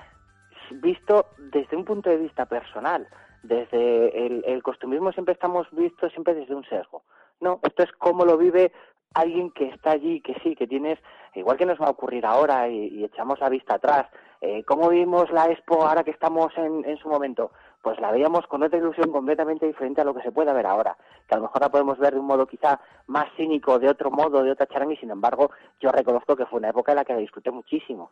visto 0.81 1.27
desde 1.37 1.75
un 1.75 1.85
punto 1.85 2.09
de 2.09 2.17
vista 2.17 2.45
personal. 2.45 3.07
Desde 3.43 4.25
el, 4.25 4.43
el 4.47 4.63
costumbrismo 4.63 5.11
siempre 5.11 5.33
estamos 5.33 5.67
vistos 5.71 6.11
siempre 6.13 6.33
desde 6.33 6.55
un 6.55 6.63
sesgo. 6.63 7.03
No, 7.41 7.59
esto 7.63 7.83
es 7.83 7.91
cómo 7.91 8.23
lo 8.23 8.37
vive 8.37 8.71
alguien 9.13 9.51
que 9.51 9.65
está 9.69 9.91
allí, 9.91 10.21
que 10.21 10.33
sí, 10.43 10.55
que 10.55 10.67
tienes, 10.67 10.99
igual 11.35 11.57
que 11.57 11.65
nos 11.65 11.79
va 11.79 11.87
a 11.87 11.91
ocurrir 11.91 12.25
ahora 12.25 12.67
y, 12.69 13.03
echamos 13.03 13.39
la 13.39 13.49
vista 13.49 13.75
atrás, 13.75 14.07
eh, 14.41 14.63
¿cómo 14.63 14.89
vimos 14.89 15.31
la 15.31 15.45
Expo 15.45 15.85
ahora 15.85 16.03
que 16.03 16.11
estamos 16.11 16.51
en, 16.57 16.83
en, 16.85 16.97
su 16.97 17.09
momento? 17.09 17.51
Pues 17.83 17.99
la 17.99 18.11
veíamos 18.11 18.47
con 18.47 18.63
otra 18.63 18.79
ilusión 18.79 19.11
completamente 19.11 19.67
diferente 19.67 19.99
a 19.99 20.05
lo 20.05 20.13
que 20.13 20.21
se 20.21 20.31
puede 20.31 20.53
ver 20.53 20.65
ahora, 20.65 20.95
que 21.27 21.35
a 21.35 21.37
lo 21.37 21.43
mejor 21.43 21.61
la 21.61 21.69
podemos 21.69 21.99
ver 21.99 22.13
de 22.13 22.19
un 22.21 22.25
modo 22.25 22.47
quizá 22.47 22.79
más 23.07 23.27
cínico, 23.35 23.77
de 23.77 23.89
otro 23.89 24.09
modo, 24.09 24.41
de 24.41 24.51
otra 24.51 24.67
charanga, 24.67 24.93
y 24.93 24.97
sin 24.97 25.11
embargo 25.11 25.51
yo 25.81 25.91
reconozco 25.91 26.37
que 26.37 26.45
fue 26.45 26.59
una 26.59 26.69
época 26.69 26.93
en 26.93 26.95
la 26.95 27.03
que 27.03 27.11
la 27.11 27.19
disfruté 27.19 27.51
muchísimo. 27.51 28.11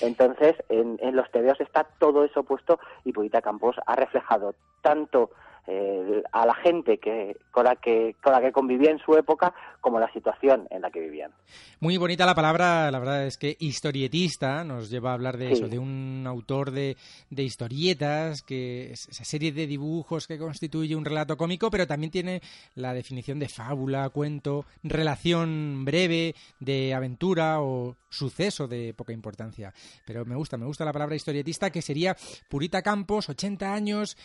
Entonces, 0.00 0.54
en, 0.68 1.00
en 1.02 1.16
los 1.16 1.28
TVOs 1.32 1.60
está 1.60 1.84
todo 1.98 2.24
eso 2.24 2.44
puesto 2.44 2.78
y 3.04 3.12
Purita 3.12 3.42
Campos 3.42 3.74
ha 3.84 3.96
reflejado 3.96 4.54
tanto 4.82 5.30
eh, 5.66 6.22
a 6.32 6.44
la 6.44 6.54
gente 6.54 6.98
que 6.98 7.36
con 7.50 7.64
la 7.64 7.76
que 7.76 8.16
con 8.22 8.32
la 8.32 8.40
que 8.40 8.50
convivía 8.50 8.90
en 8.90 8.98
su 8.98 9.14
época 9.14 9.54
como 9.80 10.00
la 10.00 10.12
situación 10.12 10.66
en 10.70 10.82
la 10.82 10.90
que 10.90 11.00
vivían. 11.00 11.32
Muy 11.80 11.96
bonita 11.96 12.26
la 12.26 12.34
palabra, 12.34 12.90
la 12.90 12.98
verdad 12.98 13.26
es 13.26 13.36
que 13.36 13.56
historietista 13.60 14.64
nos 14.64 14.90
lleva 14.90 15.10
a 15.10 15.14
hablar 15.14 15.36
de 15.36 15.52
eso, 15.52 15.68
de 15.68 15.78
un 15.78 16.24
autor 16.26 16.70
de, 16.70 16.96
de 17.30 17.42
historietas, 17.42 18.42
que 18.42 18.92
es 18.92 19.08
esa 19.08 19.24
serie 19.24 19.52
de 19.52 19.66
dibujos 19.66 20.26
que 20.26 20.38
constituye 20.38 20.96
un 20.96 21.04
relato 21.04 21.36
cómico, 21.36 21.70
pero 21.70 21.86
también 21.86 22.10
tiene 22.10 22.40
la 22.74 22.94
definición 22.94 23.38
de 23.38 23.48
fábula, 23.48 24.08
cuento, 24.10 24.64
relación 24.82 25.84
breve, 25.84 26.34
de 26.60 26.94
aventura 26.94 27.60
o 27.60 27.96
suceso 28.08 28.68
de 28.68 28.94
poca 28.94 29.12
importancia. 29.12 29.72
Pero 30.06 30.24
me 30.24 30.36
gusta, 30.36 30.56
me 30.56 30.66
gusta 30.66 30.84
la 30.84 30.92
palabra 30.92 31.16
historietista, 31.16 31.70
que 31.70 31.82
sería 31.82 32.16
Purita 32.48 32.82
Campos, 32.82 33.28
80 33.28 33.72
años, 33.72 34.16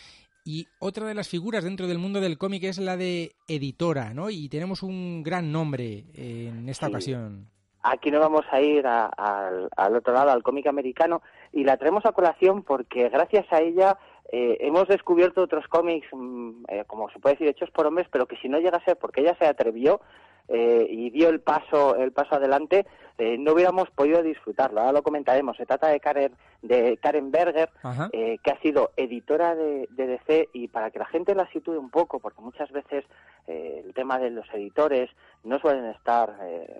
y 0.44 0.66
otra 0.78 1.06
de 1.06 1.14
las 1.14 1.28
figuras 1.28 1.64
dentro 1.64 1.86
del 1.86 1.98
mundo 1.98 2.20
del 2.20 2.38
cómic 2.38 2.64
es 2.64 2.78
la 2.78 2.96
de 2.96 3.32
editora, 3.46 4.14
¿no? 4.14 4.30
Y 4.30 4.48
tenemos 4.48 4.82
un 4.82 5.22
gran 5.22 5.52
nombre 5.52 6.04
en 6.14 6.68
esta 6.68 6.88
ocasión. 6.88 7.48
Aquí 7.82 8.10
nos 8.10 8.20
vamos 8.20 8.44
a 8.50 8.60
ir 8.60 8.86
al 8.86 9.96
otro 9.96 10.12
lado, 10.12 10.30
al 10.30 10.42
cómic 10.42 10.66
americano, 10.66 11.22
y 11.52 11.64
la 11.64 11.76
traemos 11.76 12.04
a 12.06 12.12
colación 12.12 12.62
porque 12.62 13.08
gracias 13.08 13.46
a 13.52 13.60
ella 13.60 13.98
eh, 14.30 14.58
hemos 14.60 14.86
descubierto 14.88 15.42
otros 15.42 15.66
cómics, 15.68 16.06
mm, 16.12 16.64
eh, 16.68 16.84
como 16.86 17.08
se 17.10 17.18
puede 17.18 17.36
decir, 17.36 17.48
hechos 17.48 17.70
por 17.70 17.86
hombres, 17.86 18.08
pero 18.10 18.26
que 18.26 18.36
si 18.36 18.48
no 18.48 18.58
llega 18.58 18.76
a 18.76 18.84
ser 18.84 18.98
porque 18.98 19.22
ella 19.22 19.36
se 19.38 19.46
atrevió 19.46 20.00
eh, 20.48 20.86
y 20.88 21.10
dio 21.10 21.28
el 21.28 21.40
paso, 21.40 21.96
el 21.96 22.12
paso 22.12 22.36
adelante, 22.36 22.86
eh, 23.18 23.36
no 23.36 23.52
hubiéramos 23.52 23.90
podido 23.90 24.22
disfrutarlo. 24.22 24.80
Ahora 24.80 24.92
lo 24.92 25.02
comentaremos. 25.02 25.56
Se 25.56 25.66
trata 25.66 25.88
de 25.88 26.00
Karen, 26.00 26.32
de 26.62 26.96
Karen 27.02 27.30
Berger, 27.30 27.68
eh, 28.12 28.38
que 28.42 28.50
ha 28.50 28.60
sido 28.60 28.92
editora 28.96 29.54
de, 29.54 29.88
DC 29.90 30.48
y 30.52 30.68
para 30.68 30.90
que 30.90 31.00
la 31.00 31.06
gente 31.06 31.34
la 31.34 31.50
sitúe 31.50 31.78
un 31.78 31.90
poco, 31.90 32.20
porque 32.20 32.40
muchas 32.40 32.70
veces 32.70 33.04
el 33.46 33.94
tema 33.94 34.18
de 34.18 34.28
los 34.28 34.46
editores 34.52 35.08
no 35.42 35.58
suelen 35.58 35.86
estar 35.86 36.36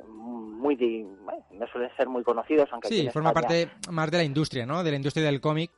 muy, 0.06 0.76
no 1.50 1.66
suelen 1.68 1.90
ser 1.96 2.08
muy 2.08 2.22
conocidos, 2.22 2.68
aunque 2.72 2.88
sí, 2.88 3.08
forma 3.10 3.32
parte 3.32 3.70
más 3.90 4.10
de 4.10 4.18
la 4.18 4.24
industria, 4.24 4.66
¿no? 4.66 4.84
De 4.84 4.90
la 4.90 4.96
industria 4.96 5.24
del 5.24 5.40
cómic. 5.40 5.70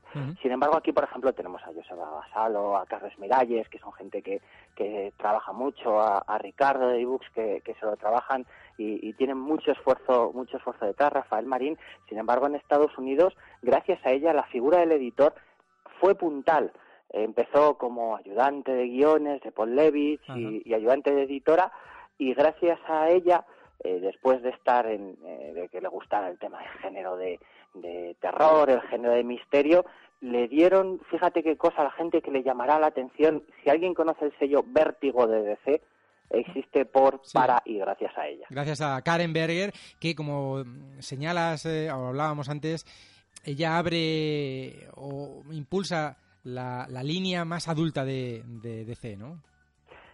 Sin 0.42 0.50
embargo, 0.50 0.76
aquí, 0.76 0.92
por 0.92 1.04
ejemplo, 1.04 1.32
tenemos 1.32 1.62
a 1.62 1.66
Joseba 1.66 2.10
Basalo, 2.10 2.76
a 2.76 2.86
Carles 2.86 3.16
Miralles, 3.20 3.68
que 3.68 3.78
son 3.78 3.92
gente 3.92 4.20
que, 4.20 4.40
que 4.80 5.12
trabaja 5.18 5.52
mucho, 5.52 6.00
a, 6.00 6.38
Ricardo 6.38 6.88
de 6.88 7.02
ebooks 7.02 7.28
que, 7.34 7.60
que 7.62 7.74
se 7.74 7.84
lo 7.84 7.98
trabajan 7.98 8.46
y, 8.78 9.12
tienen 9.12 9.36
mucho 9.36 9.72
esfuerzo, 9.72 10.32
mucho 10.32 10.56
esfuerzo 10.56 10.86
detrás, 10.86 11.12
Rafael 11.12 11.44
Marín. 11.44 11.76
Sin 12.08 12.16
embargo, 12.16 12.46
en 12.46 12.54
Estados 12.54 12.96
Unidos, 12.96 13.36
gracias 13.60 13.98
a 14.06 14.10
ella, 14.12 14.32
la 14.32 14.44
figura 14.44 14.78
del 14.78 14.92
editor 14.92 15.34
fue 16.00 16.14
puntal. 16.14 16.72
Empezó 17.10 17.76
como 17.76 18.16
ayudante 18.16 18.72
de 18.72 18.86
guiones 18.86 19.42
de 19.42 19.52
Paul 19.52 19.76
Levitz 19.76 20.22
y, 20.34 20.72
ayudante 20.72 21.14
de 21.14 21.24
editora, 21.24 21.70
y 22.16 22.32
gracias 22.32 22.78
a 22.88 23.10
ella, 23.10 23.44
eh, 23.84 24.00
después 24.00 24.40
de 24.40 24.48
estar 24.48 24.86
en, 24.86 25.18
eh, 25.26 25.52
de 25.54 25.68
que 25.68 25.82
le 25.82 25.88
gustara 25.88 26.28
el 26.28 26.38
tema 26.38 26.58
del 26.60 26.72
género 26.80 27.18
de, 27.18 27.38
de 27.74 28.16
terror, 28.18 28.70
el 28.70 28.80
género 28.82 29.12
de 29.12 29.24
misterio, 29.24 29.84
le 30.20 30.48
dieron, 30.48 31.00
fíjate 31.10 31.42
qué 31.42 31.56
cosa, 31.56 31.80
a 31.80 31.84
la 31.84 31.90
gente 31.92 32.20
que 32.20 32.30
le 32.30 32.42
llamará 32.42 32.78
la 32.78 32.88
atención, 32.88 33.42
si 33.62 33.70
alguien 33.70 33.94
conoce 33.94 34.26
el 34.26 34.38
sello 34.38 34.62
Vértigo 34.66 35.26
de 35.26 35.42
DC, 35.42 35.82
existe 36.30 36.84
por, 36.84 37.20
para 37.32 37.62
y 37.64 37.78
gracias 37.78 38.16
a 38.16 38.28
ella. 38.28 38.46
Gracias 38.50 38.80
a 38.80 39.00
Karen 39.02 39.32
Berger, 39.32 39.72
que 39.98 40.14
como 40.14 40.62
señalas 40.98 41.66
eh, 41.66 41.90
o 41.90 42.08
hablábamos 42.08 42.48
antes, 42.48 42.86
ella 43.44 43.78
abre 43.78 44.88
o 44.94 45.42
impulsa 45.50 46.18
la, 46.44 46.86
línea 47.02 47.44
más 47.44 47.68
adulta 47.68 48.04
de, 48.04 48.42
de, 48.44 48.84
DC, 48.84 49.16
¿no? 49.16 49.42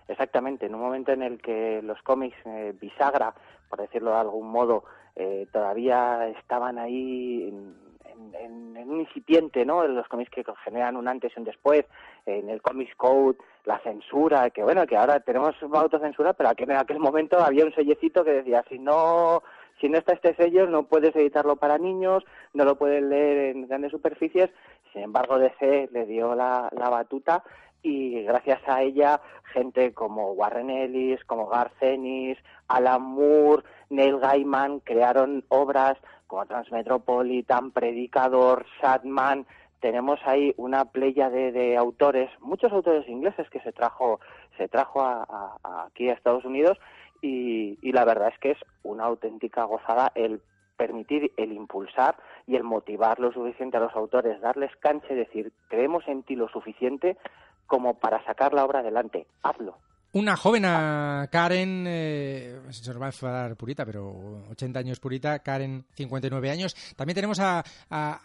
Exactamente, 0.09 0.67
en 0.67 0.75
un 0.75 0.81
momento 0.81 1.13
en 1.13 1.23
el 1.23 1.41
que 1.41 1.83
los 1.83 2.01
cómics 2.03 2.37
eh, 2.45 2.73
bisagra, 2.81 3.35
por 3.69 3.81
decirlo 3.81 4.13
de 4.13 4.19
algún 4.19 4.49
modo, 4.49 4.85
eh, 5.17 5.49
todavía 5.53 6.29
estaban 6.29 6.79
ahí 6.79 7.49
en, 7.49 7.86
un 8.17 9.01
incipiente, 9.01 9.65
¿no? 9.65 9.85
En 9.85 9.95
los 9.95 10.09
cómics 10.09 10.31
que 10.31 10.45
generan 10.65 10.97
un 10.97 11.09
antes 11.09 11.33
y 11.35 11.39
un 11.39 11.45
después, 11.45 11.85
en 12.25 12.49
el 12.49 12.63
Comics 12.63 12.95
Code, 12.97 13.39
la 13.65 13.79
censura, 13.81 14.51
que 14.51 14.63
bueno, 14.63 14.87
que 14.87 14.97
ahora 14.97 15.21
tenemos 15.21 15.55
autocensura, 15.73 16.33
pero 16.33 16.51
en 16.57 16.73
aquel 16.73 16.99
momento 16.99 17.39
había 17.39 17.65
un 17.65 17.75
sellecito 17.75 18.25
que 18.25 18.33
decía, 18.33 18.65
si 18.69 18.79
no 18.79 19.43
si 19.81 19.91
no 19.91 19.99
está 19.99 20.15
este 20.15 20.35
sello 20.37 20.67
no 20.67 20.85
puedes 20.85 21.15
editarlo 21.15 21.57
para 21.57 21.77
niños, 21.79 22.25
no 22.55 22.65
lo 22.65 22.77
puedes 22.77 23.03
leer 23.03 23.55
en 23.55 23.69
grandes 23.69 23.91
superficies, 23.91 24.51
sin 24.93 25.03
embargo 25.03 25.39
DC 25.39 25.91
le 25.93 26.07
dio 26.07 26.35
la, 26.35 26.69
la 26.73 26.89
batuta 26.89 27.43
y 27.83 28.23
gracias 28.23 28.61
a 28.67 28.83
ella 28.83 29.21
gente 29.53 29.93
como 29.93 30.33
Warren 30.33 30.71
Ellis, 30.71 31.23
como 31.25 31.47
Garth 31.49 31.81
Ennis, 31.83 32.39
Alan 32.69 33.03
Moore, 33.03 33.63
Neil 33.91 34.19
Gaiman 34.19 34.81
crearon 34.81 35.45
obras 35.49 35.97
como 36.27 36.47
Transmetropolitan, 36.47 37.71
Predicador, 37.71 38.67
Sadman, 38.81 39.47
tenemos 39.81 40.19
ahí 40.25 40.55
una 40.57 40.87
playa 40.87 41.31
de, 41.31 41.77
autores, 41.77 42.31
muchos 42.41 42.73
autores 42.73 43.09
ingleses 43.09 43.49
que 43.51 43.61
se 43.61 43.73
trajo, 43.73 44.21
se 44.57 44.69
trajo 44.69 45.05
aquí 45.63 46.09
a 46.09 46.15
Estados 46.15 46.45
Unidos 46.45 46.79
y, 47.23 47.79
y, 47.83 47.93
la 47.93 48.05
verdad 48.05 48.29
es 48.33 48.39
que 48.39 48.51
es 48.53 48.59
una 48.83 49.05
auténtica 49.05 49.65
gozada 49.65 50.13
el 50.15 50.41
permitir, 50.77 51.33
el 51.37 51.53
impulsar 51.53 52.17
y 52.47 52.57
el 52.57 52.63
motivar 52.63 53.19
lo 53.19 53.33
suficiente 53.33 53.77
a 53.77 53.81
los 53.81 53.95
autores, 53.95 54.41
darles 54.41 54.75
cancha 54.77 55.07
y 55.11 55.17
decir, 55.17 55.53
creemos 55.69 56.07
en 56.07 56.23
ti 56.23 56.37
lo 56.37 56.49
suficiente 56.49 57.17
como 57.67 57.95
para 57.95 58.25
sacar 58.25 58.55
la 58.55 58.65
obra 58.65 58.81
adelante, 58.81 59.27
hazlo. 59.43 59.77
Una 60.17 60.35
joven 60.35 60.63
Karen, 60.63 61.85
eh, 61.87 62.59
se 62.71 62.89
nos 62.89 62.99
va 62.99 63.05
a 63.05 63.09
enfadar 63.09 63.55
Purita, 63.55 63.85
pero 63.85 64.15
80 64.51 64.79
años 64.79 64.99
Purita, 64.99 65.41
Karen 65.41 65.85
59 65.93 66.51
años. 66.51 66.75
También 66.97 67.17
tenemos 67.17 67.39
a, 67.39 67.63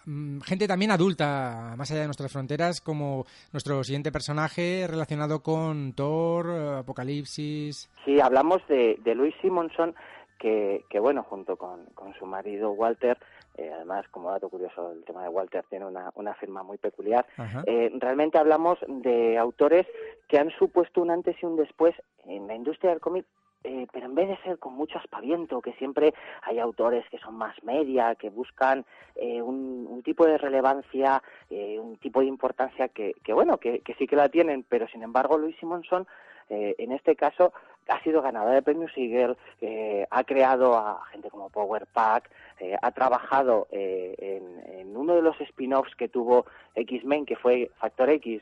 mm, 0.06 0.40
gente 0.40 0.70
también 0.70 0.92
adulta, 0.92 1.74
más 1.78 1.92
allá 1.92 2.00
de 2.00 2.08
nuestras 2.08 2.32
fronteras, 2.32 2.80
como 2.80 3.26
nuestro 3.52 3.84
siguiente 3.84 4.10
personaje 4.10 4.88
relacionado 4.88 5.44
con 5.44 5.92
Thor, 5.92 6.78
Apocalipsis. 6.78 7.90
Sí, 8.06 8.22
hablamos 8.22 8.66
de, 8.70 8.98
de 9.04 9.14
Louis 9.14 9.36
Simonson, 9.42 9.94
que, 10.40 10.86
que 10.90 10.98
bueno, 10.98 11.24
junto 11.24 11.58
con, 11.58 11.88
con 11.94 12.14
su 12.14 12.26
marido 12.26 12.72
Walter, 12.72 13.18
eh, 13.57 13.72
además, 13.73 14.07
como 14.10 14.32
dato 14.32 14.49
curioso, 14.49 14.91
el 14.94 15.03
tema 15.03 15.23
de 15.23 15.30
Walter 15.30 15.65
tiene 15.69 15.86
una, 15.86 16.11
una 16.15 16.34
firma 16.36 16.64
muy 16.64 16.78
peculiar. 16.78 17.26
Eh, 17.65 17.91
realmente 17.99 18.38
hablamos 18.38 18.80
de 18.88 19.38
autores 19.38 19.86
que 20.28 20.40
han 20.40 20.52
supuesto 20.52 21.02
un 21.02 21.11
antes 21.11 21.36
y 21.41 21.45
un 21.45 21.57
después 21.57 21.94
en 22.26 22.48
la 22.48 22.56
industria 22.56 22.91
del 22.91 23.02
cómic 23.02 23.26
eh, 23.64 23.86
pero 23.94 24.07
en 24.07 24.15
vez 24.15 24.28
de 24.28 24.38
ser 24.38 24.57
con 24.57 24.73
mucho 24.73 24.98
aspaviento, 24.98 25.61
que 25.61 25.73
siempre 25.73 26.15
hay 26.41 26.57
autores 26.57 27.07
que 27.11 27.19
son 27.19 27.36
más 27.36 27.56
media, 27.64 28.15
que 28.15 28.32
buscan 28.32 28.86
un, 29.15 29.86
un, 29.88 30.02
tipo 30.02 30.26
de 30.26 30.40
relevancia, 30.40 31.22
un 31.52 31.95
tipo 31.98 32.22
de 32.22 32.26
importancia 32.26 32.88
que, 32.88 33.14
que 33.23 33.34
bueno, 33.34 33.60
que, 33.60 33.82
que, 33.82 33.94
sí 33.94 34.07
que 34.07 34.15
la 34.15 34.30
tienen, 34.30 34.65
pero 34.68 34.88
sin 34.88 35.03
embargo 35.03 35.38
Luis 35.38 35.56
Simonson 35.60 36.07
en 36.49 36.91
este 36.91 37.15
caso 37.15 37.53
ha 37.92 38.02
sido 38.04 38.22
ganadora 38.22 38.56
de 38.56 38.62
premios 38.62 38.92
Eagle, 38.96 39.36
eh, 39.60 40.08
ha 40.10 40.24
creado 40.24 40.78
a 40.78 41.04
gente 41.12 41.30
como 41.30 41.50
Power 41.50 41.86
Pack, 41.88 42.30
eh, 42.60 42.76
ha 42.82 42.92
trabajado 42.92 43.68
eh, 43.72 44.16
en, 44.18 44.96
uno 44.96 45.16
de 45.16 45.22
los 45.22 45.40
spin-offs 45.42 45.96
que 45.96 46.08
tuvo 46.08 46.46
X-Men, 46.76 47.26
que 47.26 47.36
fue 47.36 47.72
Factor 47.80 48.10
X, 48.10 48.42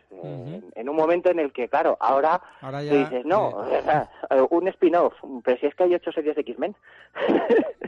en, 0.76 0.90
un 0.90 0.96
momento 0.96 1.30
en 1.30 1.40
el 1.40 1.52
que, 1.54 1.70
claro, 1.70 1.98
ahora, 2.00 2.42
dices, 2.82 3.26
no, 3.26 3.66
un 4.50 4.68
spin-off, 4.70 5.14
pero 5.44 5.60
si 5.60 5.68
es 5.68 5.76
que 5.76 5.84
hay 5.84 5.96
ocho 5.96 6.12
series 6.12 6.36
de 6.36 6.42
X-Men. 6.42 6.76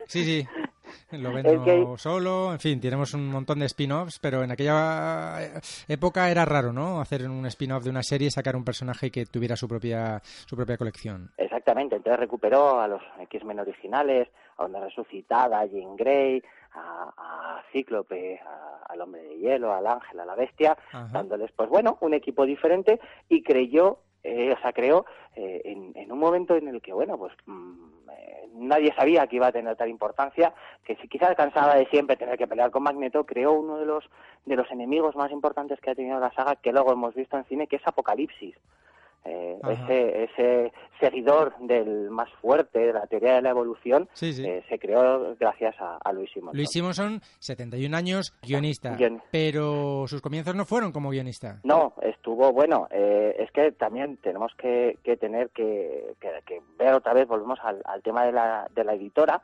sí, 0.08 0.24
sí. 0.24 0.48
Lo 1.12 1.34
vendo 1.34 1.98
solo, 1.98 2.54
en 2.54 2.60
fin, 2.60 2.80
tenemos 2.80 3.14
un 3.14 3.28
montón 3.30 3.60
de 3.60 3.66
spin-offs, 3.66 4.20
pero 4.20 4.44
en 4.44 4.52
aquella 4.52 5.62
época 5.88 6.30
era 6.30 6.46
raro, 6.46 6.72
¿no? 6.74 7.02
Hacer 7.02 7.28
un 7.30 7.46
spin-off 7.48 7.84
de 7.84 7.90
una 7.90 8.04
serie 8.04 8.28
y 8.28 8.32
sacar 8.32 8.56
un 8.56 8.64
personaje 8.64 9.12
que 9.12 9.26
tuviera 9.26 9.56
su 9.56 9.68
propia, 9.68 10.22
su 10.24 10.56
propia 10.56 10.78
colección. 10.78 11.32
Exactamente, 11.38 11.96
entonces 11.96 12.20
recuperó 12.20 12.80
a 12.80 12.88
los 12.88 13.02
X-Men 13.20 13.60
originales, 13.60 14.30
a 14.58 14.66
Onda 14.66 14.80
Resucitada, 14.80 15.60
a 15.60 15.66
Jean 15.66 15.96
Grey, 15.96 16.42
a, 16.74 17.62
Cíclope, 17.72 18.40
al 18.88 19.02
Hombre 19.02 19.22
de 19.22 19.38
Hielo, 19.38 19.74
al 19.74 19.88
Ángel, 19.88 20.20
a 20.20 20.26
la 20.26 20.36
Bestia, 20.36 20.78
dándoles, 21.12 21.52
pues 21.54 21.70
bueno, 21.70 21.98
un 22.02 22.14
equipo 22.14 22.46
diferente 22.46 23.00
y 23.30 23.44
creyó 23.44 24.00
eh, 24.24 24.54
o 24.56 24.62
sea, 24.62 24.72
creó 24.72 25.06
eh, 25.36 25.62
en, 25.66 26.12
un 26.12 26.20
momento 26.20 26.56
en 26.56 26.68
el 26.68 26.82
que, 26.82 26.94
bueno, 26.94 27.18
pues 27.18 27.34
mm, 27.46 27.91
eh, 28.12 28.48
nadie 28.54 28.94
sabía 28.96 29.28
que 29.28 29.38
iba 29.38 29.48
a 29.48 29.52
tener 29.52 29.76
tal 29.76 29.90
importancia, 29.90 30.54
que 30.84 30.96
si 30.98 31.08
quizás 31.08 31.36
cansaba 31.36 31.76
de 31.76 31.86
siempre 31.88 32.18
tener 32.18 32.38
que 32.38 32.48
pelear 32.48 32.72
con 32.72 32.84
Magneto, 32.84 33.26
creó 33.26 33.54
uno 33.54 33.78
de 33.78 33.86
los, 33.86 34.10
de 34.46 34.56
los 34.56 34.70
enemigos 34.72 35.16
más 35.16 35.32
importantes 35.32 35.80
que 35.80 35.92
ha 35.92 35.96
tenido 35.96 36.20
la 36.20 36.34
saga, 36.34 36.56
que 36.56 36.72
luego 36.72 36.94
hemos 36.94 37.16
visto 37.16 37.38
en 37.38 37.46
cine, 37.46 37.68
que 37.68 37.78
es 37.78 37.88
Apocalipsis. 37.88 38.56
Eh, 39.24 39.60
ese, 39.70 40.24
ese 40.24 40.74
seguidor 41.00 41.54
del 41.60 42.10
más 42.10 42.28
fuerte 42.42 42.80
de 42.80 42.94
la 42.94 43.06
teoría 43.06 43.36
de 43.36 43.44
la 43.44 43.52
evolución 43.52 44.10
eh, 44.20 44.64
se 44.68 44.80
creó 44.80 45.36
gracias 45.40 45.76
a, 45.80 45.98
a 45.98 46.12
Luis 46.12 46.32
Simonson. 46.34 46.58
Luis 46.58 46.70
Simonson, 46.72 47.22
71 47.38 47.96
años, 47.96 48.34
guionista, 48.42 48.98
pero 49.32 50.06
sus 50.08 50.22
comienzos 50.22 50.56
no 50.56 50.66
fueron 50.66 50.92
como 50.92 51.12
guionista. 51.12 51.60
No, 51.64 51.94
estuvo, 52.02 52.52
bueno, 52.52 52.88
eh, 52.90 53.36
es 53.38 53.52
que 53.52 53.72
también 53.74 54.18
tenemos 54.18 54.54
que, 54.56 54.98
tener 55.20 55.52
que, 55.52 56.16
ver 56.80 56.94
otra 56.94 57.14
vez, 57.14 57.28
volvemos 57.28 57.60
al, 57.62 58.02
tema 58.02 58.26
de 58.26 58.32
la, 58.32 58.68
de 58.74 58.84
la 58.84 58.94
editora, 58.96 59.40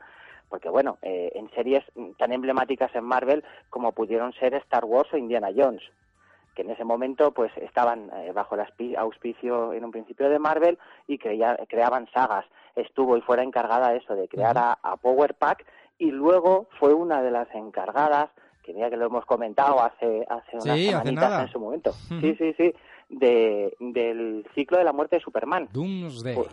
porque 0.48 0.68
bueno, 0.68 0.98
en 1.02 1.48
series 1.50 1.84
tan 2.16 2.32
emblemáticas 2.32 2.92
en 2.96 3.04
Marvel 3.04 3.44
como 3.70 3.92
pudieron 3.92 4.32
ser 4.32 4.54
Star 4.54 4.84
Wars 4.84 5.12
o 5.12 5.16
Indiana 5.16 5.50
Jones, 5.54 5.82
que 6.58 6.62
en 6.62 6.70
ese 6.70 6.82
momento 6.82 7.30
pues 7.30 7.52
estaban 7.58 8.10
eh, 8.16 8.32
bajo 8.34 8.56
el 8.56 8.96
auspicio 8.96 9.72
en 9.72 9.84
un 9.84 9.92
principio 9.92 10.28
de 10.28 10.40
Marvel 10.40 10.76
y 11.06 11.16
creaban 11.16 12.08
sagas. 12.12 12.46
Estuvo 12.74 13.16
y 13.16 13.20
fuera 13.20 13.44
encargada 13.44 13.94
eso 13.94 14.16
de 14.16 14.26
crear 14.26 14.58
a, 14.58 14.96
Power 15.00 15.34
Pack 15.34 15.64
y 15.98 16.10
luego 16.10 16.66
fue 16.80 16.94
una 16.94 17.22
de 17.22 17.30
las 17.30 17.46
encargadas 17.54 18.30
que 18.64 18.74
mira 18.74 18.90
que 18.90 18.96
lo 18.96 19.06
hemos 19.06 19.24
comentado 19.24 19.80
hace 19.80 20.26
hace 20.28 20.56
unas 20.56 20.80
semanitas 20.80 21.42
en 21.42 21.48
su 21.52 21.60
momento. 21.60 21.92
Sí, 21.92 22.34
sí, 22.36 22.52
sí, 22.56 22.74
de, 23.08 23.76
del 23.78 24.44
ciclo 24.56 24.78
de 24.78 24.84
la 24.84 24.92
muerte 24.92 25.14
de 25.14 25.22
Superman. 25.22 25.68
Doomsday. 25.72 26.34
Pues, 26.34 26.50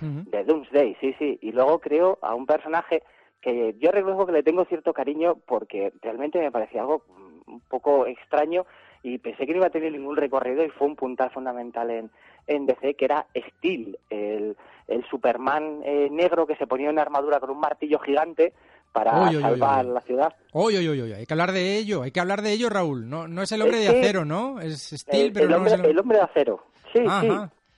de 0.00 0.44
Doomsday, 0.44 0.96
sí, 1.00 1.16
sí. 1.18 1.36
Y 1.42 1.50
luego 1.50 1.80
creo 1.80 2.20
a 2.22 2.36
un 2.36 2.46
personaje 2.46 3.02
que 3.40 3.74
yo 3.80 3.90
reconozco 3.90 4.26
que 4.26 4.32
le 4.32 4.44
tengo 4.44 4.64
cierto 4.66 4.92
cariño 4.92 5.34
porque 5.46 5.92
realmente 6.00 6.38
me 6.38 6.52
parecía 6.52 6.82
algo 6.82 7.02
un 7.48 7.60
poco 7.68 8.06
extraño 8.06 8.64
y 9.02 9.18
pensé 9.18 9.46
que 9.46 9.52
no 9.52 9.58
iba 9.58 9.66
a 9.66 9.70
tener 9.70 9.92
ningún 9.92 10.16
recorrido 10.16 10.64
y 10.64 10.70
fue 10.70 10.86
un 10.86 10.96
puntal 10.96 11.30
fundamental 11.30 11.90
en, 11.90 12.10
en 12.46 12.66
DC 12.66 12.94
que 12.94 13.04
era 13.04 13.26
Steel, 13.36 13.98
el, 14.10 14.56
el 14.86 15.04
Superman 15.08 15.80
eh, 15.84 16.08
negro 16.10 16.46
que 16.46 16.56
se 16.56 16.66
ponía 16.66 16.90
una 16.90 17.02
armadura 17.02 17.40
con 17.40 17.50
un 17.50 17.60
martillo 17.60 17.98
gigante 18.00 18.52
para 18.92 19.30
salvar 19.30 19.84
la 19.84 20.00
ciudad. 20.00 20.34
Oye, 20.52 20.78
oye, 20.78 20.90
oye, 21.02 21.14
hay 21.14 21.26
que 21.26 21.34
hablar 21.34 21.52
de 21.52 21.76
ello, 21.76 22.02
hay 22.02 22.10
que 22.10 22.20
hablar 22.20 22.42
de 22.42 22.52
ello, 22.52 22.68
Raúl. 22.68 23.08
No, 23.08 23.28
no 23.28 23.42
es 23.42 23.52
el 23.52 23.62
hombre 23.62 23.78
de 23.78 23.88
acero, 23.88 24.24
¿no? 24.24 24.60
Es 24.60 24.90
Steel, 24.90 25.32
pero 25.32 25.46
el 25.46 25.54
hombre, 25.54 25.76
no 25.76 25.84
es 25.84 25.90
el... 25.90 25.98
hombre 25.98 26.18
de 26.18 26.24
acero. 26.24 26.64
Sí, 26.92 27.04
sí. 27.20 27.28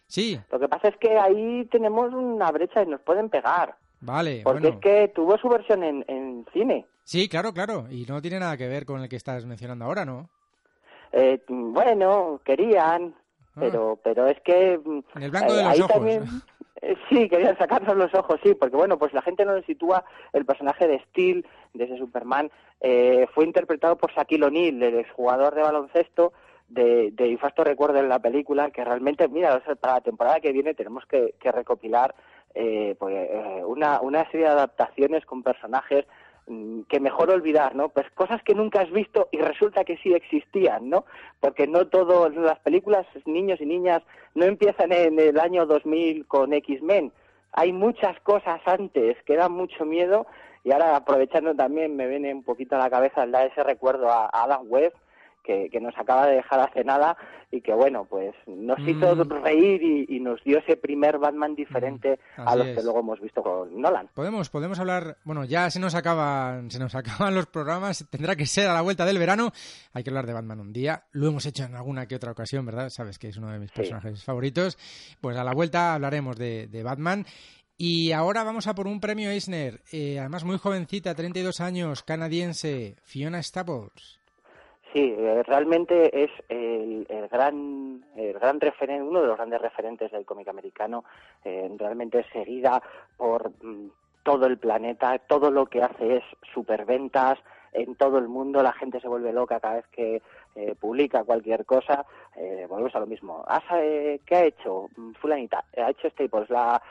Sí. 0.06 0.40
Lo 0.51 0.59
que 0.59 0.68
pasa 0.68 0.88
es 0.88 0.97
que 0.97 1.16
ahí 1.18 1.64
tenemos 1.66 2.12
una 2.12 2.51
brecha 2.51 2.82
y 2.82 2.86
nos 2.86 3.01
pueden 3.01 3.28
pegar. 3.28 3.76
Vale, 4.01 4.40
Porque 4.42 4.68
es 4.68 4.76
que 4.78 5.12
tuvo 5.14 5.36
su 5.38 5.48
versión 5.48 5.84
en, 5.84 6.05
en 6.09 6.47
cine. 6.52 6.86
Sí, 7.05 7.28
claro, 7.28 7.52
claro. 7.52 7.86
Y 7.90 8.06
no 8.06 8.20
tiene 8.20 8.40
nada 8.40 8.56
que 8.56 8.66
ver 8.66 8.86
con 8.86 9.02
el 9.02 9.09
que 9.09 9.16
estás 9.16 9.44
mencionando 9.44 9.84
ahora, 9.84 10.05
¿no? 10.05 10.30
Eh, 11.12 11.41
bueno, 11.49 12.41
querían, 12.45 13.15
ah. 13.55 13.61
pero 13.61 13.99
pero 14.03 14.27
es 14.27 14.41
que... 14.41 14.74
En 14.74 15.23
el 15.23 15.31
blanco 15.31 15.53
de 15.53 15.61
eh, 15.61 15.65
los 15.65 15.81
ojos. 15.81 15.93
También, 15.93 16.24
eh, 16.82 16.97
sí, 17.09 17.28
querían 17.28 17.59
sacarnos 17.59 17.97
los 17.97 18.15
ojos, 18.15 18.41
sí, 18.43 18.55
porque 18.55 18.77
bueno, 18.77 18.99
pues 18.99 19.12
la 19.12 19.23
gente 19.23 19.45
no 19.45 19.55
le 19.55 19.62
sitúa 19.65 20.05
el 20.32 20.45
personaje 20.45 20.87
de 20.87 21.01
Steel, 21.11 21.47
de 21.74 21.85
ese 21.85 21.97
Superman, 21.99 22.51
fue 23.35 23.45
interpretado 23.45 23.97
por 23.97 24.12
Shaquille 24.12 24.47
O'Neal, 24.47 24.82
el 24.82 24.99
exjugador 25.01 25.55
de 25.55 25.62
baloncesto, 25.62 26.32
de, 26.69 27.11
de 27.12 27.28
Infasto 27.28 27.65
Recuerdo 27.65 27.99
en 27.99 28.09
la 28.09 28.20
película, 28.20 28.70
que 28.70 28.85
realmente, 28.85 29.28
mira, 29.28 29.61
para 29.81 29.95
la 29.95 30.01
temporada 30.01 30.41
que 30.41 30.53
viene 30.53 30.73
tenemos 30.73 31.05
que, 31.05 31.35
recopilar 31.43 32.15
pues, 32.55 33.28
una, 33.66 34.01
una 34.01 34.24
serie 34.31 34.47
de 34.47 34.53
adaptaciones 34.53 35.27
con 35.27 35.43
personajes 35.43 36.07
que 36.89 37.01
mejor 37.01 37.31
olvidar, 37.31 37.74
¿no? 37.74 37.89
Pues 37.90 38.10
cosas 38.10 38.43
que 38.43 38.55
nunca 38.55 38.81
has 38.81 38.90
visto 38.90 39.28
y 39.31 39.39
resulta 39.39 39.85
que 39.85 39.97
sí 39.98 40.12
existían, 40.12 40.90
¿no? 40.90 41.05
Porque 41.39 41.66
no 41.66 41.86
todas 41.86 42.35
las 42.35 42.59
películas, 42.60 43.06
niños 43.24 43.60
y 43.60 43.66
niñas, 43.66 44.02
no 44.35 44.44
empiezan 44.44 44.93
en 44.93 45.18
el 45.18 45.39
año 45.39 45.66
2000 45.66 46.27
con 46.27 46.52
X-Men. 46.52 47.12
Hay 47.52 47.72
muchas 47.72 48.18
cosas 48.20 48.60
antes 48.64 49.16
que 49.24 49.36
dan 49.36 49.52
mucho 49.52 49.85
miedo 49.85 50.27
y 50.64 50.72
ahora 50.72 50.97
aprovechando 50.97 51.55
también 51.55 51.97
me 51.97 52.06
viene 52.06 52.35
un 52.35 52.43
poquito 52.43 52.77
a 52.77 52.78
la 52.78 52.90
cabeza 52.90 53.22
el 53.22 53.32
dar 53.32 53.47
ese 53.47 53.62
recuerdo 53.62 54.10
a 54.10 54.28
Adam 54.32 54.62
Webb 54.68 54.93
que, 55.43 55.81
nos 55.81 55.97
acaba 55.97 56.27
de 56.27 56.37
dejar 56.37 56.61
hace 56.61 56.85
nada 56.85 57.17
y 57.51 57.61
que 57.61 57.73
bueno, 57.73 58.05
pues 58.05 58.35
nos 58.47 58.79
hizo 58.87 59.17
mm. 59.17 59.29
reír 59.43 59.83
y, 60.09 60.21
nos 60.21 60.43
dio 60.45 60.59
ese 60.59 60.77
primer 60.77 61.19
Batman 61.19 61.55
diferente 61.55 62.19
mm, 62.37 62.47
a 62.47 62.57
los 62.57 62.67
que 62.69 62.83
luego 62.83 63.01
hemos 63.01 63.21
visto 63.21 63.43
con 63.43 63.81
Nolan. 63.81 64.09
Podemos, 64.15 64.51
podemos 64.51 64.79
hablar, 64.79 65.17
bueno, 65.25 65.45
ya 65.45 65.71
se 65.71 65.81
nos 65.81 65.95
acaban, 65.95 66.71
se 66.71 66.79
nos 66.79 66.95
acaban 66.95 67.35
los 67.35 67.47
programas, 67.47 68.07
tendrá 68.11 68.37
que 68.37 68.47
ser 68.47 68.69
a 68.69 68.75
la 68.75 68.83
vuelta 68.83 69.05
del 69.05 69.19
verano, 69.19 69.51
hay 69.93 70.05
que 70.05 70.11
hablar 70.11 70.27
de 70.27 70.35
Batman 70.35 70.61
un 70.61 70.73
día, 70.73 71.05
lo 71.12 71.29
hemos 71.29 71.47
hecho 71.47 71.65
en 71.65 71.75
alguna 71.75 72.07
que 72.07 72.17
otra 72.17 72.33
ocasión, 72.33 72.67
¿verdad? 72.67 72.91
Sabes 72.91 73.19
que 73.19 73.29
es 73.29 73.37
uno 73.37 73.51
de 73.51 73.59
mis 73.59 73.73
personajes 73.73 74.23
favoritos, 74.23 74.79
pues 75.21 75.37
a 75.37 75.45
la 75.45 75.55
vuelta 75.55 75.95
hablaremos 75.95 76.37
de, 76.37 76.81
Batman. 76.85 77.27
Y 77.77 78.12
ahora 78.12 78.43
vamos 78.45 78.67
a 78.67 78.75
por 78.75 78.87
un 78.87 79.01
premio 79.01 79.31
Eisner, 79.31 79.83
eh, 79.91 80.19
además 80.19 80.45
muy 80.45 80.59
jovencita, 80.59 81.15
32 81.15 81.61
años, 81.61 82.03
canadiense, 82.03 82.97
Fiona 83.03 83.43
Staples. 83.43 84.19
Sí, 84.93 85.15
eh, 85.17 85.43
realmente 85.45 86.25
es 86.25 86.31
el, 86.49 87.07
gran, 87.31 88.05
el 88.17 88.33
gran 88.33 88.61
referente, 88.61 89.03
uno 89.05 89.21
de 89.21 89.29
los 89.29 89.37
grandes 89.37 89.61
referentes 89.61 90.11
del 90.11 90.25
cómic 90.25 90.49
americano. 90.49 91.05
Eh, 91.45 91.71
realmente 91.79 92.21
es 92.21 92.27
seguida 92.33 92.83
por 93.17 93.51
mm, 93.62 93.91
todo 94.25 94.47
el 94.47 94.59
planeta. 94.59 95.19
Todo 95.19 95.53
lo 95.53 95.67
que 95.67 95.83
hace 95.83 96.17
es 96.17 96.25
superventas 96.53 97.39
en 97.73 97.95
todo 97.95 98.19
el 98.19 98.27
mundo. 98.27 98.65
La 98.65 98.73
gente 98.73 99.01
se 99.01 99.07
vuelve 99.07 99.33
loca 99.33 99.61
cada 99.61 99.77
vez 99.77 99.87
que 99.93 100.23
eh, 100.57 100.75
publica 100.81 101.23
cualquier 101.23 101.65
cosa. 101.65 102.05
volvemos 102.69 102.95
a 102.97 103.01
lo 103.01 103.07
mismo. 103.07 103.45
¿Qué 104.27 104.37
ha 104.37 104.45
hecho 104.45 104.89
Fulanita? 105.21 105.65
Ha 105.77 105.91
hecho 105.91 106.11
Staples. 106.11 106.51
La 106.51 106.83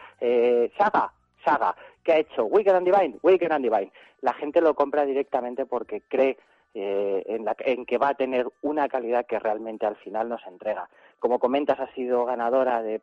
Saga. 0.77 1.11
Saga. 1.43 1.75
¿Qué 2.01 2.13
ha 2.13 2.17
hecho? 2.19 2.45
Wicked 2.45 2.73
and 2.73 2.85
Divine. 2.85 3.17
Wicked 3.23 3.51
and 3.51 3.65
Divine. 3.65 3.91
La 4.21 4.33
gente 4.33 4.61
lo 4.61 4.73
compra 4.73 5.05
directamente 5.05 5.65
porque 5.65 6.01
cree 6.07 6.37
eh, 6.75 7.23
en, 7.25 7.45
la, 7.45 7.55
en, 7.59 7.83
que 7.85 7.97
va 7.97 8.09
a 8.09 8.13
tener 8.13 8.47
una 8.61 8.87
calidad 8.87 9.25
que 9.25 9.39
realmente 9.39 9.87
al 9.87 9.95
final 9.95 10.29
nos 10.29 10.45
entrega. 10.45 10.87
Como 11.17 11.39
comentas, 11.39 11.79
ha 11.79 11.91
sido 11.93 12.25
ganadora 12.25 12.83
de, 12.83 13.01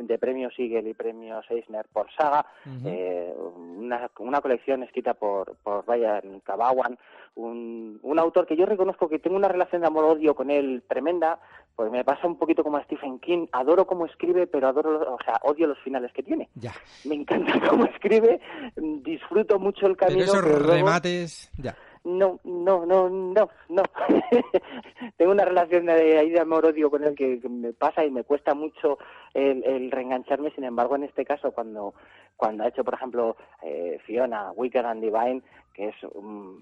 de 0.00 0.18
premios 0.18 0.54
Eagle 0.56 0.88
y 0.88 0.94
premios 0.94 1.44
Eisner 1.50 1.86
por 1.92 2.10
Saga, 2.12 2.46
eh, 2.86 3.34
una, 3.56 4.08
una, 4.20 4.40
colección 4.40 4.84
escrita 4.84 5.14
por, 5.14 5.56
por 5.56 5.86
Ryan 5.86 6.40
Kabawan, 6.44 6.96
un, 7.34 7.98
un 8.02 8.18
autor 8.18 8.46
que 8.46 8.56
yo 8.56 8.64
reconozco 8.64 9.08
que 9.08 9.18
tengo 9.18 9.36
una 9.36 9.48
relación 9.48 9.82
de 9.82 9.88
amor-odio 9.88 10.34
con 10.34 10.50
él 10.50 10.84
tremenda, 10.88 11.40
pues 11.76 11.90
me 11.90 12.04
pasa 12.04 12.26
un 12.26 12.38
poquito 12.38 12.62
como 12.62 12.78
a 12.78 12.84
Stephen 12.84 13.18
King, 13.18 13.48
adoro 13.52 13.86
cómo 13.86 14.06
escribe, 14.06 14.46
pero 14.46 14.68
adoro, 14.68 15.14
o 15.14 15.18
sea, 15.24 15.40
odio 15.42 15.66
los 15.66 15.78
finales 15.80 16.12
que 16.12 16.22
tiene. 16.22 16.48
Ya. 16.54 16.72
Me 17.04 17.16
encanta 17.16 17.52
cómo 17.68 17.84
escribe, 17.84 18.40
disfruto 18.76 19.58
mucho 19.58 19.86
el 19.86 19.96
camino. 19.96 20.20
Pero 20.20 20.32
esos 20.32 20.66
remates, 20.66 21.50
ya 21.58 21.76
no, 22.08 22.40
no, 22.44 22.86
no, 22.86 23.08
no, 23.08 23.50
no. 23.68 23.82
Tengo 25.16 25.32
una 25.32 25.44
relación 25.44 25.86
de, 25.86 26.18
ahí 26.18 26.30
de 26.30 26.40
amor-odio 26.40 26.90
con 26.90 27.04
él 27.04 27.14
que, 27.14 27.40
me 27.48 27.72
pasa 27.72 28.04
y 28.04 28.10
me 28.10 28.24
cuesta 28.24 28.54
mucho 28.54 28.98
el, 29.34 29.90
reengancharme. 29.90 30.50
Sin 30.52 30.64
embargo, 30.64 30.96
en 30.96 31.04
este 31.04 31.24
caso, 31.24 31.52
cuando, 31.52 31.94
cuando 32.36 32.64
ha 32.64 32.68
hecho, 32.68 32.82
por 32.82 32.94
ejemplo, 32.94 33.36
eh, 33.62 33.98
Fiona, 34.06 34.52
Wicked 34.52 34.84
and 34.84 35.02
Divine, 35.02 35.42
que 35.74 35.88
es 35.88 35.94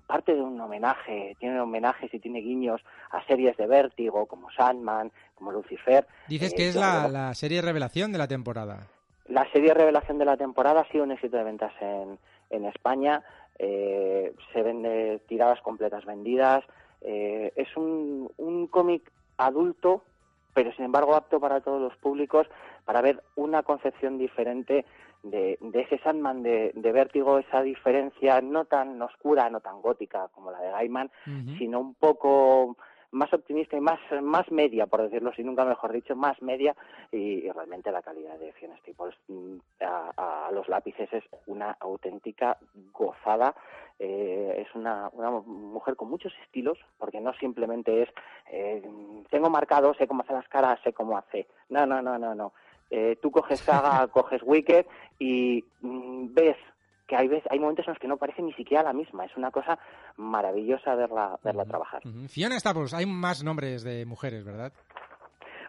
parte 0.06 0.34
de 0.34 0.42
un 0.42 0.60
homenaje, 0.60 1.36
tiene 1.38 1.60
homenajes 1.60 2.12
y 2.12 2.18
tiene 2.18 2.40
guiños 2.40 2.82
a 3.10 3.24
series 3.26 3.56
de 3.56 3.66
vértigo 3.66 4.26
como 4.26 4.50
Sandman, 4.50 5.12
como 5.36 5.52
Lucifer. 5.52 6.06
Dices 6.28 6.52
que 6.54 6.64
eh, 6.64 6.68
es 6.68 6.76
la, 6.76 7.08
la 7.08 7.34
serie 7.34 7.62
revelación 7.62 8.12
de 8.12 8.18
la 8.18 8.28
temporada. 8.28 8.88
La 9.28 9.50
serie 9.52 9.74
revelación 9.74 10.18
de 10.18 10.24
la 10.24 10.36
temporada 10.36 10.82
ha 10.82 10.88
sido 10.90 11.04
un 11.04 11.12
éxito 11.12 11.36
de 11.36 11.44
ventas 11.44 11.72
en, 11.80 12.18
en 12.50 12.64
España 12.64 13.22
eh, 13.58 14.34
se 14.52 14.62
vende 14.62 15.20
tiradas 15.26 15.60
completas 15.60 16.04
vendidas. 16.04 16.64
Eh, 17.00 17.52
es 17.56 17.76
un, 17.76 18.30
un 18.36 18.66
cómic 18.66 19.10
adulto, 19.36 20.02
pero 20.54 20.72
sin 20.72 20.86
embargo 20.86 21.14
apto 21.14 21.40
para 21.40 21.60
todos 21.60 21.80
los 21.80 21.96
públicos, 21.96 22.46
para 22.84 23.02
ver 23.02 23.22
una 23.34 23.62
concepción 23.62 24.18
diferente 24.18 24.84
de, 25.22 25.58
de 25.60 25.80
ese 25.80 25.98
Sandman 25.98 26.42
de, 26.42 26.72
de, 26.74 26.92
vértigo, 26.92 27.38
esa 27.38 27.62
diferencia 27.62 28.40
no 28.40 28.64
tan 28.64 29.00
oscura, 29.02 29.50
no 29.50 29.60
tan 29.60 29.82
gótica 29.82 30.28
como 30.28 30.50
la 30.50 30.60
de 30.60 30.70
Gaiman, 30.70 31.10
sino 31.58 31.80
un 31.80 31.94
poco 31.94 32.76
más 33.10 33.32
optimista 33.32 33.76
y 33.76 33.80
más, 33.80 34.00
más 34.22 34.50
media, 34.50 34.86
por 34.86 35.02
decirlo 35.02 35.30
así, 35.30 35.42
nunca 35.42 35.64
mejor 35.64 35.92
dicho, 35.92 36.14
más 36.16 36.40
media 36.42 36.74
y, 37.12 37.48
realmente 37.50 37.92
la 37.92 38.02
calidad 38.02 38.38
de 38.38 38.52
Fiona 38.52 38.76
Staples 38.78 39.16
mm, 39.28 39.56
a, 39.80 40.46
a, 40.46 40.52
los 40.52 40.68
lápices 40.68 41.12
es 41.12 41.24
una 41.46 41.76
auténtica 41.80 42.58
gozada. 42.92 43.54
Eh, 43.98 44.66
es 44.66 44.74
una, 44.74 45.08
una 45.12 45.30
mujer 45.30 45.96
con 45.96 46.10
muchos 46.10 46.32
estilos, 46.44 46.78
porque 46.98 47.20
no 47.20 47.32
simplemente 47.34 48.02
es 48.02 48.10
eh, 48.50 48.82
tengo 49.30 49.48
marcado, 49.48 49.94
sé 49.94 50.06
cómo 50.06 50.22
hace 50.22 50.34
las 50.34 50.48
caras, 50.48 50.78
sé 50.84 50.92
cómo 50.92 51.16
hace. 51.16 51.46
No, 51.70 51.86
no, 51.86 52.02
no, 52.02 52.18
no, 52.18 52.34
no. 52.34 52.52
Eh, 52.90 53.16
tú 53.20 53.30
coges 53.30 53.60
Saga, 53.60 54.06
coges 54.12 54.42
Wicked 54.42 54.86
y 55.18 55.64
mm, 55.80 56.34
ves 56.34 56.56
que 57.06 57.16
hay, 57.16 57.28
veces, 57.28 57.50
hay 57.50 57.58
momentos 57.58 57.86
en 57.86 57.92
los 57.92 58.00
que 58.00 58.08
no 58.08 58.16
parece 58.16 58.42
ni 58.42 58.52
siquiera 58.54 58.82
la 58.82 58.92
misma. 58.92 59.24
Es 59.24 59.36
una 59.36 59.50
cosa 59.50 59.78
maravillosa 60.16 60.94
verla, 60.94 61.38
verla 61.42 61.64
trabajar. 61.64 62.02
Fiona 62.28 62.58
Staples, 62.58 62.94
hay 62.94 63.06
más 63.06 63.42
nombres 63.44 63.82
de 63.82 64.04
mujeres, 64.06 64.44
¿verdad? 64.44 64.72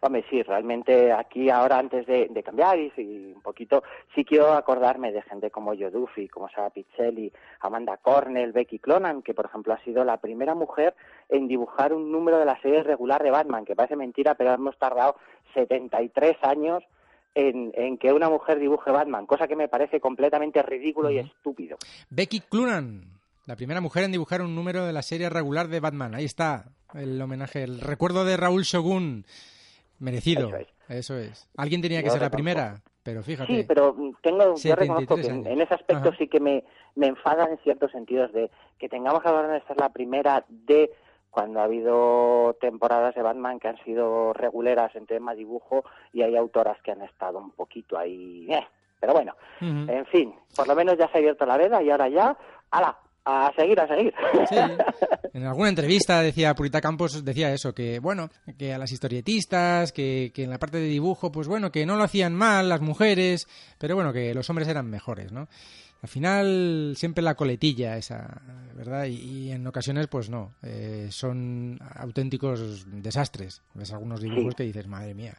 Hombre, 0.02 0.24
sí, 0.30 0.44
realmente 0.44 1.12
aquí 1.12 1.50
ahora 1.50 1.80
antes 1.80 2.06
de, 2.06 2.44
cambiar 2.44 2.78
y, 2.78 3.34
un 3.36 3.42
poquito, 3.42 3.84
sí 4.14 4.24
quiero 4.24 4.54
acordarme 4.54 5.12
de 5.12 5.22
gente 5.24 5.50
como 5.50 5.76
Joe 5.76 5.90
Duffy, 5.90 6.28
como 6.28 6.50
Sarah 6.50 6.70
Pichelli, 6.70 7.32
Amanda 7.62 7.98
Cornell, 7.98 8.52
Becky 8.52 8.80
Clonan, 8.80 9.24
que 9.24 9.34
por 9.34 9.46
ejemplo 9.46 9.74
ha 9.74 9.84
sido 9.84 10.04
la 10.04 10.18
primera 10.18 10.54
mujer 10.54 10.96
en 11.30 11.48
dibujar 11.48 11.94
un 11.94 12.12
número 12.12 12.38
de 12.38 12.46
la 12.46 12.62
serie 12.62 12.84
regular 12.84 13.24
de 13.24 13.32
Batman, 13.32 13.66
que 13.66 13.76
parece 13.76 13.96
mentira, 13.96 14.36
pero 14.36 14.54
hemos 14.54 14.78
tardado 14.78 15.16
73 15.56 16.38
años 16.44 16.84
en, 17.38 17.72
en, 17.76 17.98
que 18.00 18.12
una 18.12 18.30
mujer 18.30 18.60
dibuje 18.60 18.90
Batman, 18.90 19.28
cosa 19.28 19.48
que 19.48 19.56
me 19.56 19.68
parece 19.68 20.00
completamente 20.00 20.62
ridículo 20.64 21.12
y 21.12 21.20
estúpido. 21.20 21.78
Becky 22.10 22.40
Clunan, 22.40 23.04
la 23.46 23.56
primera 23.56 23.80
mujer 23.80 24.04
en 24.04 24.12
dibujar 24.12 24.42
un 24.42 24.56
número 24.56 24.86
de 24.86 24.94
la 24.94 25.04
serie 25.04 25.30
regular 25.30 25.68
de 25.68 25.80
Batman. 25.80 26.16
Ahí 26.16 26.26
está 26.26 26.66
el 26.96 27.22
homenaje, 27.22 27.64
el 27.64 27.80
recuerdo 27.80 28.26
de 28.26 28.38
Raúl 28.38 28.64
Shogun. 28.64 29.26
Merecido. 30.00 30.52
Eso 30.90 31.18
es. 31.18 31.48
Alguien 31.58 31.82
tenía 31.82 32.02
que 32.02 32.10
ser 32.10 32.22
la 32.22 32.30
primera, 32.30 32.82
pero 33.04 33.22
fíjate. 33.22 33.56
Sí, 33.56 33.66
pero 33.68 33.96
tengo, 34.22 34.56
yo 34.56 34.76
reconozco 34.76 35.16
que 35.16 35.28
en, 35.28 35.62
ese 35.62 35.74
aspecto 35.74 36.12
sí 36.18 36.28
que 36.28 36.40
me, 36.40 36.64
me 36.96 37.08
enfada 37.08 37.50
en 37.50 37.58
ciertos 37.60 37.92
sentidos 37.92 38.32
de 38.32 38.50
que 38.80 38.90
tengamos 38.90 39.22
que 39.22 39.28
hablar 39.28 39.52
de 39.52 39.68
ser 39.68 39.78
la 39.78 39.90
primera 39.90 40.46
de 40.50 40.92
cuando 41.38 41.60
ha 41.60 41.66
habido 41.66 42.58
temporadas 42.60 43.14
de 43.14 43.22
Batman 43.22 43.60
que 43.60 43.68
han 43.68 43.78
sido 43.84 44.34
reguleras 44.34 44.96
en 44.96 45.06
tema 45.06 45.36
dibujo 45.36 45.84
y 46.12 46.24
hay 46.24 46.36
autoras 46.36 46.82
que 46.82 46.90
han 46.90 47.04
estado 47.04 47.38
un 47.38 47.52
poquito 47.52 47.96
ahí. 47.96 48.48
Eh, 48.50 48.66
pero 49.00 49.14
bueno, 49.14 49.36
en 49.62 50.04
fin, 50.08 50.34
por 50.56 50.68
lo 50.68 50.74
menos 50.74 50.98
ya 50.98 51.08
se 51.10 51.14
ha 51.14 51.20
abierto 51.20 51.46
la 51.46 51.58
veda 51.58 51.84
y 51.84 51.92
ahora 51.92 52.10
ya, 52.10 52.36
¡hala! 52.72 52.98
a 53.24 53.52
seguir, 53.56 53.80
a 53.80 53.88
seguir. 53.88 54.14
Sí. 54.50 54.56
En 55.34 55.46
alguna 55.46 55.70
entrevista 55.70 56.24
decía 56.24 56.56
Purita 56.56 56.82
Campos, 56.82 57.24
decía 57.24 57.54
eso, 57.54 57.72
que 57.72 58.00
bueno, 58.00 58.30
que 58.58 58.74
a 58.74 58.80
las 58.80 58.92
historietistas, 58.92 59.92
que, 59.92 60.32
que, 60.34 60.46
en 60.46 60.50
la 60.50 60.58
parte 60.58 60.78
de 60.78 60.88
dibujo, 60.88 61.32
pues 61.32 61.48
bueno, 61.48 61.72
que 61.72 61.86
no 61.86 61.96
lo 61.96 62.04
hacían 62.04 62.34
mal 62.34 62.70
las 62.70 62.82
mujeres, 62.82 63.48
pero 63.78 63.94
bueno, 63.94 64.12
que 64.12 64.34
los 64.34 64.50
hombres 64.50 64.68
eran 64.68 64.90
mejores, 64.90 65.32
¿no? 65.32 65.48
Al 66.02 66.10
final 66.10 66.94
siempre 66.96 67.24
la 67.24 67.36
coletilla 67.36 67.98
esa, 67.98 68.42
¿verdad? 68.76 69.06
Y, 69.06 69.52
en 69.52 69.66
ocasiones 69.66 70.08
pues 70.08 70.30
no, 70.30 70.54
eh, 70.64 71.08
son 71.10 71.80
auténticos 71.96 72.86
desastres. 73.02 73.64
Ves 73.74 73.94
algunos 73.94 74.22
dibujos 74.22 74.56
que 74.56 74.64
dices, 74.64 74.88
madre 74.88 75.14
mía. 75.14 75.34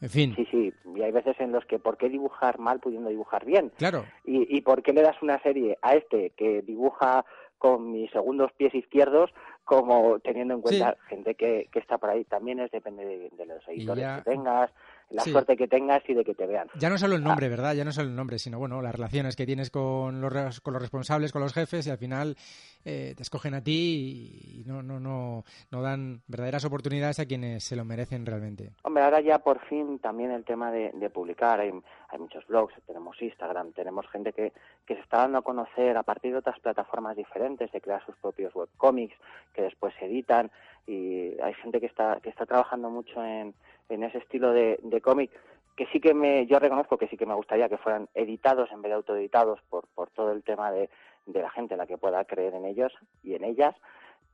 En 0.00 0.10
fin. 0.10 0.34
Sí, 0.34 0.46
sí, 0.50 0.72
y 0.96 1.02
hay 1.02 1.12
veces 1.12 1.36
en 1.38 1.52
los 1.52 1.64
que 1.64 1.78
¿por 1.78 1.96
qué 1.96 2.08
dibujar 2.08 2.58
mal 2.58 2.80
pudiendo 2.80 3.08
dibujar 3.08 3.44
bien? 3.44 3.72
Claro. 3.76 4.04
¿Y, 4.24 4.56
y 4.56 4.60
por 4.62 4.82
qué 4.82 4.92
le 4.92 5.02
das 5.02 5.20
una 5.22 5.40
serie 5.42 5.78
a 5.80 5.94
este 5.94 6.30
que 6.36 6.62
dibuja 6.62 7.24
con 7.62 7.92
mis 7.92 8.10
segundos 8.10 8.50
pies 8.56 8.74
izquierdos 8.74 9.30
como 9.64 10.18
teniendo 10.18 10.54
en 10.54 10.62
cuenta 10.62 10.96
gente 11.08 11.36
que, 11.36 11.68
que, 11.72 11.78
está 11.78 11.96
por 11.96 12.10
ahí. 12.10 12.24
También 12.24 12.58
es 12.58 12.72
depende 12.72 13.06
de, 13.06 13.46
los 13.46 13.68
editores 13.68 14.04
que 14.16 14.30
tengas, 14.32 14.72
la 15.12 15.22
suerte 15.22 15.56
que 15.56 15.68
tengas 15.68 16.02
y 16.08 16.14
de 16.14 16.24
que 16.24 16.34
te 16.34 16.46
vean. 16.46 16.68
Ya 16.78 16.90
no 16.90 16.98
solo 16.98 17.16
el 17.16 17.22
nombre, 17.22 17.46
ah. 17.46 17.50
¿verdad? 17.50 17.74
Ya 17.74 17.84
no 17.84 17.92
solo 17.92 18.08
el 18.08 18.16
nombre, 18.16 18.38
sino 18.38 18.58
bueno, 18.58 18.80
las 18.82 18.94
relaciones 18.94 19.36
que 19.36 19.46
tienes 19.46 19.70
con 19.70 20.20
los, 20.20 20.60
con 20.60 20.72
los 20.72 20.82
responsables, 20.82 21.32
con 21.32 21.42
los 21.42 21.52
jefes 21.52 21.86
y 21.86 21.90
al 21.90 21.98
final 21.98 22.36
eh, 22.84 23.14
te 23.16 23.22
escogen 23.22 23.54
a 23.54 23.62
ti 23.62 24.62
y 24.62 24.64
no, 24.66 24.82
no, 24.82 24.98
no, 24.98 25.44
no 25.70 25.82
dan 25.82 26.22
verdaderas 26.26 26.64
oportunidades 26.64 27.20
a 27.20 27.26
quienes 27.26 27.64
se 27.64 27.76
lo 27.76 27.84
merecen 27.84 28.26
realmente. 28.26 28.72
Hombre, 28.82 29.04
ahora 29.04 29.20
ya 29.20 29.38
por 29.38 29.60
fin 29.66 29.98
también 29.98 30.30
el 30.30 30.44
tema 30.44 30.70
de, 30.70 30.90
publicar, 31.10 31.60
hay, 31.60 31.72
hay, 32.08 32.18
muchos 32.18 32.46
blogs, 32.46 32.74
tenemos 32.86 33.20
Instagram, 33.20 33.72
tenemos 33.72 34.08
gente 34.08 34.32
que, 34.32 34.52
que 34.86 34.94
se 34.94 35.00
está 35.00 35.18
dando 35.18 35.38
a 35.38 35.42
conocer 35.42 35.96
a 35.96 36.02
partir 36.02 36.32
de 36.32 36.38
otras 36.38 36.58
plataformas 36.60 37.16
diferentes, 37.16 37.70
de 37.70 37.80
crear 37.80 38.04
sus 38.04 38.16
propios 38.16 38.54
webcomics 38.54 39.16
que 39.52 39.62
después 39.62 39.94
se 39.98 40.06
editan 40.06 40.50
y 40.86 41.40
hay 41.40 41.54
gente 41.54 41.80
que 41.80 41.86
está, 41.86 42.20
que 42.20 42.30
está 42.30 42.46
trabajando 42.46 42.90
mucho 42.90 43.24
en 43.24 43.54
en 43.92 44.04
ese 44.04 44.18
estilo 44.18 44.52
de, 44.52 45.00
cómic 45.02 45.30
que 45.76 45.86
sí 45.86 46.00
que 46.00 46.14
me, 46.14 46.46
yo 46.46 46.58
reconozco 46.58 46.98
que 46.98 47.08
sí 47.08 47.16
que 47.16 47.26
me 47.26 47.34
gustaría 47.34 47.68
que 47.68 47.78
fueran 47.78 48.08
editados 48.14 48.70
en 48.72 48.82
vez 48.82 48.90
de 48.90 48.96
autoeditados 48.96 49.60
por, 49.70 49.86
por 49.94 50.10
todo 50.10 50.32
el 50.32 50.42
tema 50.42 50.70
de, 50.70 50.90
de 51.26 51.42
la 51.42 51.50
gente 51.50 51.76
la 51.76 51.86
que 51.86 51.98
pueda 51.98 52.24
creer 52.24 52.54
en 52.54 52.66
ellos 52.66 52.92
y 53.22 53.34
en 53.34 53.44
ellas, 53.44 53.74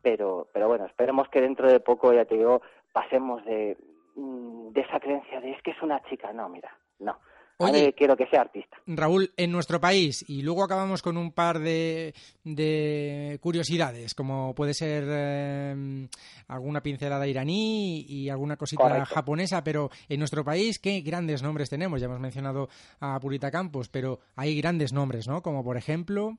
pero, 0.02 0.48
pero 0.52 0.68
bueno, 0.68 0.86
esperemos 0.86 1.28
que 1.28 1.40
dentro 1.40 1.70
de 1.70 1.80
poco, 1.80 2.12
ya 2.12 2.24
te 2.24 2.36
digo, 2.36 2.62
pasemos 2.92 3.44
de, 3.44 3.76
mm, 4.16 4.70
de 4.70 4.80
esa 4.80 4.98
creencia 4.98 5.40
de 5.40 5.52
es 5.52 5.62
que 5.62 5.70
es 5.72 5.82
una 5.82 6.02
chica, 6.04 6.32
no, 6.32 6.48
mira, 6.48 6.76
no, 6.98 7.18
Oye, 7.60 7.92
quiero 7.92 8.16
que 8.16 8.26
sea 8.28 8.42
artista. 8.42 8.76
Raúl, 8.86 9.32
en 9.36 9.50
nuestro 9.50 9.80
país, 9.80 10.24
y 10.28 10.42
luego 10.42 10.62
acabamos 10.62 11.02
con 11.02 11.16
un 11.16 11.32
par 11.32 11.58
de, 11.58 12.14
curiosidades, 13.40 14.14
como 14.14 14.54
puede 14.54 14.74
ser 14.74 15.04
em, 15.08 16.08
alguna 16.46 16.82
pincelada 16.82 17.26
iraní 17.26 18.06
y 18.08 18.28
alguna 18.28 18.56
cosita 18.56 19.04
japonesa, 19.06 19.64
pero 19.64 19.90
en 20.08 20.20
nuestro 20.20 20.44
país, 20.44 20.78
¿qué 20.78 21.00
grandes 21.00 21.42
nombres 21.42 21.68
tenemos? 21.68 22.00
Ya 22.00 22.06
hemos 22.06 22.20
mencionado 22.20 22.68
a 23.00 23.18
Purita 23.18 23.50
Campos, 23.50 23.88
pero 23.88 24.20
hay 24.36 24.56
grandes 24.60 24.92
nombres, 24.92 25.26
¿no? 25.26 25.42
Como 25.42 25.64
por 25.64 25.76
ejemplo... 25.76 26.38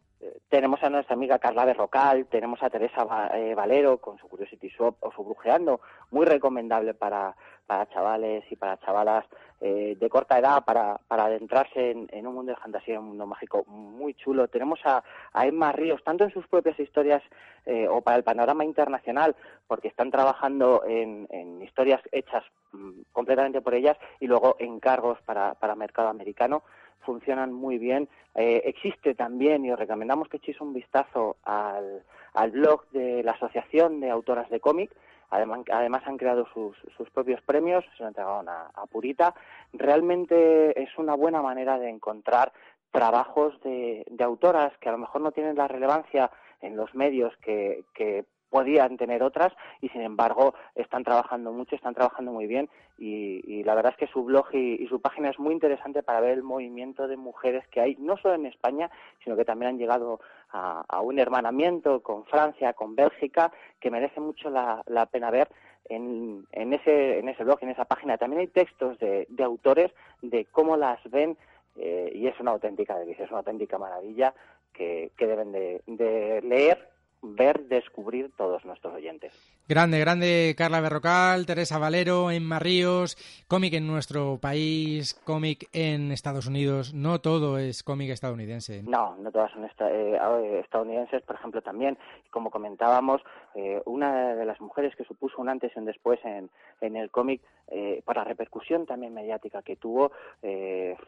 Tenemos 0.49 0.83
a 0.83 0.89
nuestra 0.89 1.13
amiga 1.13 1.39
Carla 1.39 1.63
Berrocal, 1.63 2.25
tenemos 2.25 2.61
a 2.61 2.69
Teresa 2.69 3.29
eh, 3.33 3.55
Valero 3.55 3.99
con 3.99 4.17
su 4.17 4.27
Curiosity 4.27 4.69
Swap 4.69 4.95
o 4.99 5.11
su 5.13 5.23
Brujeando, 5.23 5.79
muy 6.11 6.25
recomendable 6.25 6.93
para, 6.93 7.35
para 7.65 7.87
chavales 7.87 8.43
y 8.51 8.57
para 8.57 8.77
chavalas 8.79 9.25
eh, 9.61 9.95
de 9.99 10.09
corta 10.09 10.39
edad 10.39 10.65
para, 10.65 10.99
para 11.07 11.25
adentrarse 11.25 11.91
en, 11.91 12.27
un 12.27 12.33
mundo 12.33 12.51
de 12.51 12.57
fantasía, 12.57 12.99
un 12.99 13.09
mundo 13.09 13.27
mágico 13.27 13.63
muy 13.65 14.13
chulo. 14.15 14.47
Tenemos 14.47 14.79
a, 14.85 15.03
Emma 15.45 15.71
Ríos, 15.71 16.03
tanto 16.03 16.23
en 16.23 16.31
sus 16.31 16.47
propias 16.47 16.79
historias 16.79 17.21
eh, 17.65 17.87
o 17.87 18.01
para 18.01 18.17
el 18.17 18.23
panorama 18.23 18.65
internacional, 18.65 19.35
porque 19.67 19.87
están 19.87 20.11
trabajando 20.11 20.83
en, 20.85 21.27
historias 21.61 22.01
hechas 22.11 22.43
mm, 22.71 23.01
completamente 23.11 23.61
por 23.61 23.73
ellas 23.73 23.97
y 24.19 24.27
luego 24.27 24.55
encargos 24.59 25.21
para, 25.21 25.53
para 25.53 25.75
mercado 25.75 26.09
americano 26.09 26.63
funcionan 27.01 27.53
muy 27.53 27.77
bien. 27.77 28.07
Eh, 28.35 28.61
existe 28.65 29.15
también, 29.15 29.65
y 29.65 29.71
os 29.71 29.79
recomendamos 29.79 30.27
que 30.29 30.37
echéis 30.37 30.61
un 30.61 30.73
vistazo 30.73 31.37
al, 31.43 32.03
al 32.33 32.51
blog 32.51 32.89
de 32.91 33.23
la 33.23 33.31
Asociación 33.31 33.99
de 33.99 34.09
Autoras 34.09 34.49
de 34.49 34.59
Cómic, 34.59 34.91
Además, 35.31 35.61
además 35.71 36.03
han 36.05 36.17
creado 36.17 36.47
sus, 36.53 36.75
sus 36.97 37.09
propios 37.11 37.41
premios, 37.41 37.85
se 37.95 38.03
lo 38.03 38.09
entregaron 38.09 38.49
a, 38.49 38.71
a 38.73 38.85
Purita. 38.87 39.35
Realmente 39.73 40.81
es 40.81 40.89
una 40.97 41.13
buena 41.13 41.41
manera 41.41 41.77
de 41.77 41.89
encontrar 41.89 42.51
trabajos 42.91 43.59
de, 43.61 44.03
de, 44.09 44.23
autoras 44.23 44.75
que 44.79 44.89
a 44.89 44.91
lo 44.91 44.97
mejor 44.97 45.21
no 45.21 45.31
tienen 45.31 45.55
la 45.55 45.67
relevancia 45.67 46.31
en 46.61 46.75
los 46.75 46.95
medios 46.95 47.35
que, 47.37 47.83
que 47.93 48.25
podían 48.49 48.97
tener 48.97 49.23
otras 49.23 49.53
y 49.81 49.89
sin 49.89 50.01
embargo 50.01 50.53
están 50.75 51.03
trabajando 51.03 51.51
mucho, 51.51 51.75
están 51.75 51.93
trabajando 51.93 52.31
muy 52.31 52.47
bien 52.47 52.69
y, 52.97 53.63
la 53.63 53.75
verdad 53.75 53.93
es 53.93 53.97
que 53.97 54.11
su 54.11 54.23
blog 54.23 54.53
y, 54.53 54.85
su 54.87 54.99
página 54.99 55.29
es 55.29 55.39
muy 55.39 55.53
interesante 55.53 56.03
para 56.03 56.19
ver 56.19 56.31
el 56.31 56.43
movimiento 56.43 57.07
de 57.07 57.17
mujeres 57.17 57.65
que 57.67 57.79
hay, 57.79 57.95
no 57.97 58.17
solo 58.17 58.35
en 58.35 58.45
España, 58.45 58.89
sino 59.23 59.35
que 59.35 59.45
también 59.45 59.69
han 59.69 59.77
llegado 59.77 60.19
a, 60.51 61.01
un 61.01 61.19
hermanamiento 61.19 62.01
con 62.01 62.25
Francia, 62.25 62.73
con 62.73 62.95
Bélgica, 62.95 63.51
que 63.79 63.91
merece 63.91 64.19
mucho 64.19 64.49
la, 64.49 64.83
pena 65.11 65.31
ver 65.31 65.47
en, 65.85 66.45
en, 66.51 66.73
ese, 66.73 67.19
en 67.19 67.29
ese 67.29 67.43
blog, 67.43 67.59
en 67.61 67.69
esa 67.69 67.85
página. 67.85 68.17
También 68.17 68.41
hay 68.41 68.47
textos 68.47 68.99
de, 68.99 69.27
autores 69.43 69.91
de 70.21 70.45
cómo 70.45 70.75
las 70.75 70.99
ven 71.09 71.37
eh, 71.77 72.11
y 72.13 72.27
es 72.27 72.37
una 72.39 72.51
auténtica 72.51 72.97
delicia, 72.97 73.23
es 73.25 73.31
una 73.31 73.39
auténtica 73.39 73.77
maravilla 73.77 74.33
que, 74.73 75.11
deben 75.17 75.51
de 75.51 76.41
leer 76.43 76.89
ver, 77.21 77.65
descubrir 77.67 78.31
todos 78.37 78.63
nuestros 78.65 78.93
oyentes. 78.93 79.33
Grande, 79.67 79.99
grande 79.99 80.55
Carla 80.57 80.81
Berrocal, 80.81 81.45
Teresa 81.45 81.77
Valero, 81.77 82.31
Emma 82.31 82.59
Ríos, 82.59 83.17
cómic 83.47 83.73
en 83.73 83.87
nuestro 83.87 84.37
país, 84.39 85.13
cómic 85.25 85.69
en 85.73 86.11
Estados 86.11 86.47
Unidos. 86.47 86.93
No 86.93 87.19
todo 87.21 87.57
es 87.57 87.83
cómic 87.83 88.09
estadounidense. 88.09 88.83
No, 88.83 89.15
no 89.17 89.31
todas 89.31 89.51
son 89.51 89.65
eh, 89.65 90.59
estadounidenses, 90.63 91.21
por 91.23 91.35
ejemplo, 91.35 91.61
también, 91.61 91.97
como 92.31 92.49
comentábamos, 92.49 93.21
eh, 93.55 93.81
una 93.85 94.35
de 94.35 94.45
las 94.45 94.59
mujeres 94.61 94.95
que 94.95 95.03
supuso 95.03 95.41
un 95.41 95.49
antes 95.49 95.71
y 95.75 95.79
un 95.79 95.85
después 95.85 96.19
en, 96.23 96.49
en 96.81 96.95
el 96.95 97.11
cómic, 97.11 97.41
eh, 97.67 98.01
por 98.03 98.15
la 98.15 98.23
repercusión 98.23 98.85
también 98.85 99.13
mediática 99.13 99.61
que 99.61 99.75
tuvo, 99.75 100.11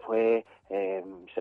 fue 0.06 0.46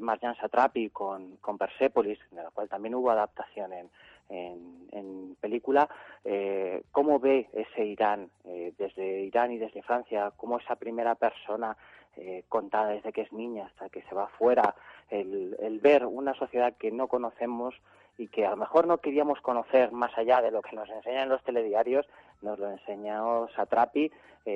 Marjan 0.00 0.36
Satrapi 0.36 0.90
con, 0.90 1.36
con 1.36 1.58
Persepolis, 1.58 2.18
de 2.30 2.42
la 2.42 2.50
cual 2.50 2.68
también 2.68 2.94
hubo 2.94 3.10
adaptación 3.10 3.72
en 3.72 3.90
en, 4.30 5.36
película, 5.40 5.88
eh, 6.24 6.82
cómo 6.92 7.18
ve 7.18 7.48
ese 7.52 7.84
Irán 7.84 8.30
eh, 8.44 8.72
desde 8.78 9.22
Irán 9.22 9.52
y 9.52 9.58
desde 9.58 9.82
Francia, 9.82 10.32
cómo 10.36 10.58
esa 10.58 10.76
primera 10.76 11.14
persona 11.14 11.76
eh, 12.16 12.44
contada 12.48 12.90
desde 12.90 13.12
que 13.12 13.22
es 13.22 13.32
niña 13.32 13.66
hasta 13.66 13.88
que 13.88 14.02
se 14.02 14.14
va 14.14 14.26
fuera, 14.26 14.74
el, 15.08 15.56
el, 15.60 15.78
ver 15.80 16.04
una 16.04 16.34
sociedad 16.34 16.74
que 16.76 16.90
no 16.90 17.08
conocemos 17.08 17.74
y 18.18 18.28
que 18.28 18.44
a 18.44 18.50
lo 18.50 18.56
mejor 18.56 18.86
no 18.86 18.98
queríamos 18.98 19.40
conocer 19.40 19.92
más 19.92 20.16
allá 20.18 20.42
de 20.42 20.50
lo 20.50 20.60
que 20.60 20.76
nos 20.76 20.90
enseñan 20.90 21.30
los 21.30 21.42
telediarios, 21.42 22.06
nos 22.42 22.58
lo 22.58 22.70
enseñó 22.70 23.48
Satrapi, 23.56 24.12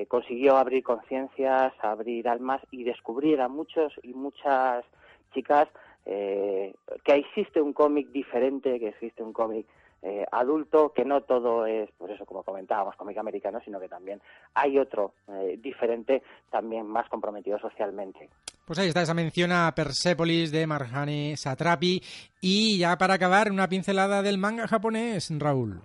consiguió 0.08 0.56
abrir 0.56 0.82
conciencias, 0.82 1.72
abrir 1.80 2.28
almas 2.28 2.60
y 2.70 2.84
descubrir 2.84 3.40
a 3.40 3.48
muchos 3.48 3.94
y 4.02 4.12
muchas 4.12 4.84
chicas 5.32 5.68
eh, 6.06 6.74
que 7.02 7.14
existe 7.14 7.60
un 7.60 7.72
cómic 7.72 8.08
diferente, 8.10 8.78
que 8.78 8.88
existe 8.88 9.22
un 9.22 9.32
cómic 9.32 9.66
eh, 10.02 10.26
adulto, 10.30 10.92
que 10.92 11.04
no 11.04 11.22
todo 11.22 11.64
es, 11.64 11.88
pues 11.96 12.12
eso, 12.12 12.26
como 12.26 12.42
comentábamos, 12.42 12.94
cómic 12.96 13.16
americano, 13.16 13.60
sino 13.64 13.80
que 13.80 13.88
también 13.88 14.20
hay 14.52 14.78
otro 14.78 15.14
eh, 15.28 15.58
diferente, 15.62 16.22
también 16.50 16.86
más 16.86 17.08
comprometido 17.08 17.58
socialmente. 17.58 18.28
Pues 18.66 18.78
ahí 18.78 18.88
está 18.88 19.02
esa 19.02 19.14
mención 19.14 19.50
a 19.52 19.72
Persepolis 19.74 20.52
de 20.52 20.66
Marjane 20.66 21.36
Satrapi. 21.36 22.02
Y 22.40 22.78
ya 22.78 22.96
para 22.98 23.14
acabar, 23.14 23.50
una 23.50 23.68
pincelada 23.68 24.22
del 24.22 24.38
manga 24.38 24.66
japonés, 24.66 25.32
Raúl. 25.38 25.80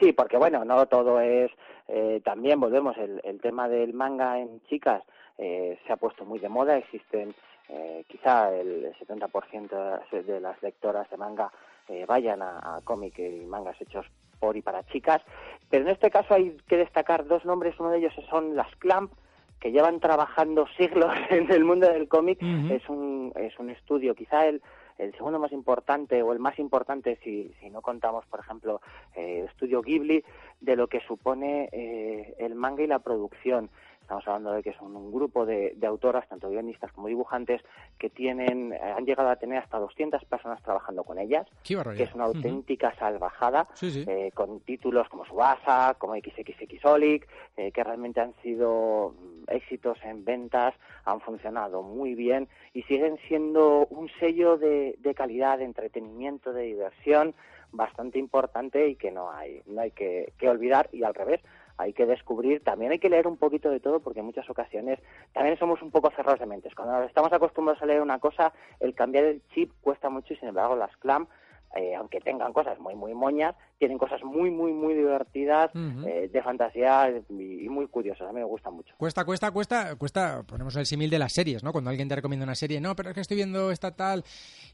Sí, 0.00 0.12
porque 0.12 0.38
bueno, 0.38 0.64
no 0.64 0.86
todo 0.86 1.20
es. 1.20 1.50
Eh, 1.88 2.20
también 2.24 2.60
volvemos, 2.60 2.96
el, 2.96 3.20
el 3.24 3.40
tema 3.40 3.68
del 3.68 3.92
manga 3.94 4.38
en 4.38 4.62
chicas 4.68 5.02
eh, 5.38 5.78
se 5.86 5.92
ha 5.92 5.96
puesto 5.96 6.24
muy 6.24 6.38
de 6.38 6.48
moda. 6.48 6.76
Existen 6.76 7.34
eh, 7.68 8.04
quizá 8.08 8.54
el 8.54 8.94
70% 8.94 10.24
de 10.24 10.40
las 10.40 10.62
lectoras 10.62 11.08
de 11.10 11.16
manga 11.16 11.50
eh, 11.88 12.04
vayan 12.06 12.42
a, 12.42 12.76
a 12.76 12.80
cómic 12.82 13.18
y 13.18 13.44
mangas 13.46 13.80
hechos 13.80 14.06
por 14.38 14.56
y 14.56 14.62
para 14.62 14.86
chicas. 14.86 15.22
Pero 15.70 15.84
en 15.84 15.90
este 15.90 16.10
caso 16.10 16.34
hay 16.34 16.56
que 16.66 16.76
destacar 16.76 17.26
dos 17.26 17.44
nombres. 17.44 17.78
Uno 17.78 17.90
de 17.90 17.98
ellos 17.98 18.14
son 18.30 18.56
las 18.56 18.74
Clamp, 18.76 19.12
que 19.60 19.72
llevan 19.72 20.00
trabajando 20.00 20.66
siglos 20.76 21.12
en 21.30 21.50
el 21.50 21.64
mundo 21.64 21.90
del 21.90 22.08
cómic. 22.08 22.38
Es 22.42 22.88
un 22.88 23.32
es 23.36 23.58
un 23.58 23.70
estudio, 23.70 24.14
quizá 24.14 24.46
el 24.46 24.62
el 24.98 25.12
segundo 25.12 25.38
más 25.38 25.52
importante 25.52 26.22
o 26.22 26.32
el 26.32 26.38
más 26.38 26.58
importante 26.58 27.18
si, 27.22 27.54
si 27.60 27.70
no 27.70 27.80
contamos, 27.80 28.26
por 28.26 28.40
ejemplo, 28.40 28.80
eh, 29.14 29.40
el 29.40 29.46
estudio 29.46 29.80
Ghibli, 29.80 30.24
de 30.60 30.76
lo 30.76 30.88
que 30.88 31.00
supone 31.00 31.68
eh, 31.72 32.34
el 32.38 32.54
manga 32.54 32.82
y 32.82 32.88
la 32.88 32.98
producción. 32.98 33.70
Estamos 34.08 34.26
hablando 34.26 34.52
de 34.52 34.62
que 34.62 34.72
son 34.72 34.96
un 34.96 35.12
grupo 35.12 35.44
de, 35.44 35.74
de 35.76 35.86
autoras, 35.86 36.26
tanto 36.26 36.48
guionistas 36.48 36.90
como 36.92 37.08
dibujantes, 37.08 37.60
que 37.98 38.08
tienen, 38.08 38.72
eh, 38.72 38.80
han 38.96 39.04
llegado 39.04 39.28
a 39.28 39.36
tener 39.36 39.58
hasta 39.58 39.78
200 39.78 40.24
personas 40.24 40.62
trabajando 40.62 41.04
con 41.04 41.18
ellas, 41.18 41.46
Qué 41.62 41.76
que 41.94 42.04
es 42.04 42.14
una 42.14 42.24
auténtica 42.24 42.94
salvajada, 42.94 43.68
Sí, 43.74 43.90
sí. 43.90 44.06
eh, 44.08 44.30
con 44.32 44.60
títulos 44.60 45.10
como 45.10 45.26
Subasa, 45.26 45.94
como 45.98 46.14
XXXolic, 46.14 47.28
eh, 47.58 47.70
que 47.70 47.84
realmente 47.84 48.22
han 48.22 48.32
sido 48.42 49.10
mm, 49.10 49.50
éxitos 49.50 49.98
en 50.02 50.24
ventas, 50.24 50.74
han 51.04 51.20
funcionado 51.20 51.82
muy 51.82 52.14
bien 52.14 52.48
y 52.72 52.84
siguen 52.84 53.18
siendo 53.28 53.88
un 53.90 54.08
sello 54.18 54.56
de, 54.56 54.96
de 55.00 55.14
calidad, 55.14 55.58
de 55.58 55.64
entretenimiento, 55.64 56.54
de 56.54 56.62
diversión 56.62 57.34
bastante 57.72 58.18
importante 58.18 58.88
y 58.88 58.96
que 58.96 59.10
no 59.10 59.30
hay, 59.30 59.60
no 59.66 59.82
hay 59.82 59.90
que, 59.90 60.32
que 60.38 60.48
olvidar 60.48 60.88
y 60.92 61.02
al 61.04 61.12
revés. 61.12 61.42
Hay 61.78 61.92
que 61.92 62.06
descubrir, 62.06 62.62
también 62.62 62.92
hay 62.92 62.98
que 62.98 63.08
leer 63.08 63.26
un 63.26 63.36
poquito 63.36 63.70
de 63.70 63.80
todo 63.80 64.00
porque 64.00 64.20
en 64.20 64.26
muchas 64.26 64.48
ocasiones 64.50 64.98
también 65.32 65.58
somos 65.58 65.80
un 65.80 65.90
poco 65.90 66.10
cerrados 66.10 66.40
de 66.40 66.46
mentes. 66.46 66.74
Cuando 66.74 67.04
estamos 67.04 67.32
acostumbrados 67.32 67.82
a 67.82 67.86
leer 67.86 68.02
una 68.02 68.18
cosa, 68.18 68.52
el 68.80 68.94
cambiar 68.94 69.24
el 69.24 69.42
chip 69.54 69.72
cuesta 69.80 70.10
mucho 70.10 70.34
y 70.34 70.36
sin 70.36 70.48
embargo 70.48 70.76
las 70.76 70.96
clam 70.98 71.28
eh, 71.76 71.94
aunque 71.94 72.20
tengan 72.20 72.52
cosas 72.52 72.78
muy, 72.78 72.94
muy 72.94 73.14
moñas, 73.14 73.54
tienen 73.78 73.96
cosas 73.98 74.22
muy, 74.24 74.50
muy, 74.50 74.72
muy 74.72 74.94
divertidas, 74.94 75.70
eh, 75.74 76.28
de 76.32 76.42
fantasía 76.42 77.10
y, 77.30 77.64
y 77.64 77.68
muy 77.68 77.86
curiosas. 77.86 78.28
A 78.28 78.32
mí 78.32 78.40
me 78.40 78.44
gustan 78.44 78.74
mucho. 78.74 78.92
Cuesta, 78.96 79.24
cuesta, 79.24 79.50
cuesta, 79.52 79.94
cuesta, 79.96 80.42
ponemos 80.42 80.74
el 80.76 80.84
símil 80.86 81.10
de 81.10 81.18
las 81.20 81.32
series, 81.32 81.62
¿no? 81.62 81.70
Cuando 81.72 81.90
alguien 81.90 82.08
te 82.08 82.16
recomienda 82.16 82.44
una 82.44 82.54
serie, 82.56 82.80
no, 82.80 82.96
pero 82.96 83.10
es 83.10 83.14
que 83.14 83.20
estoy 83.20 83.36
viendo 83.36 83.70
esta 83.70 83.94
tal 83.94 84.24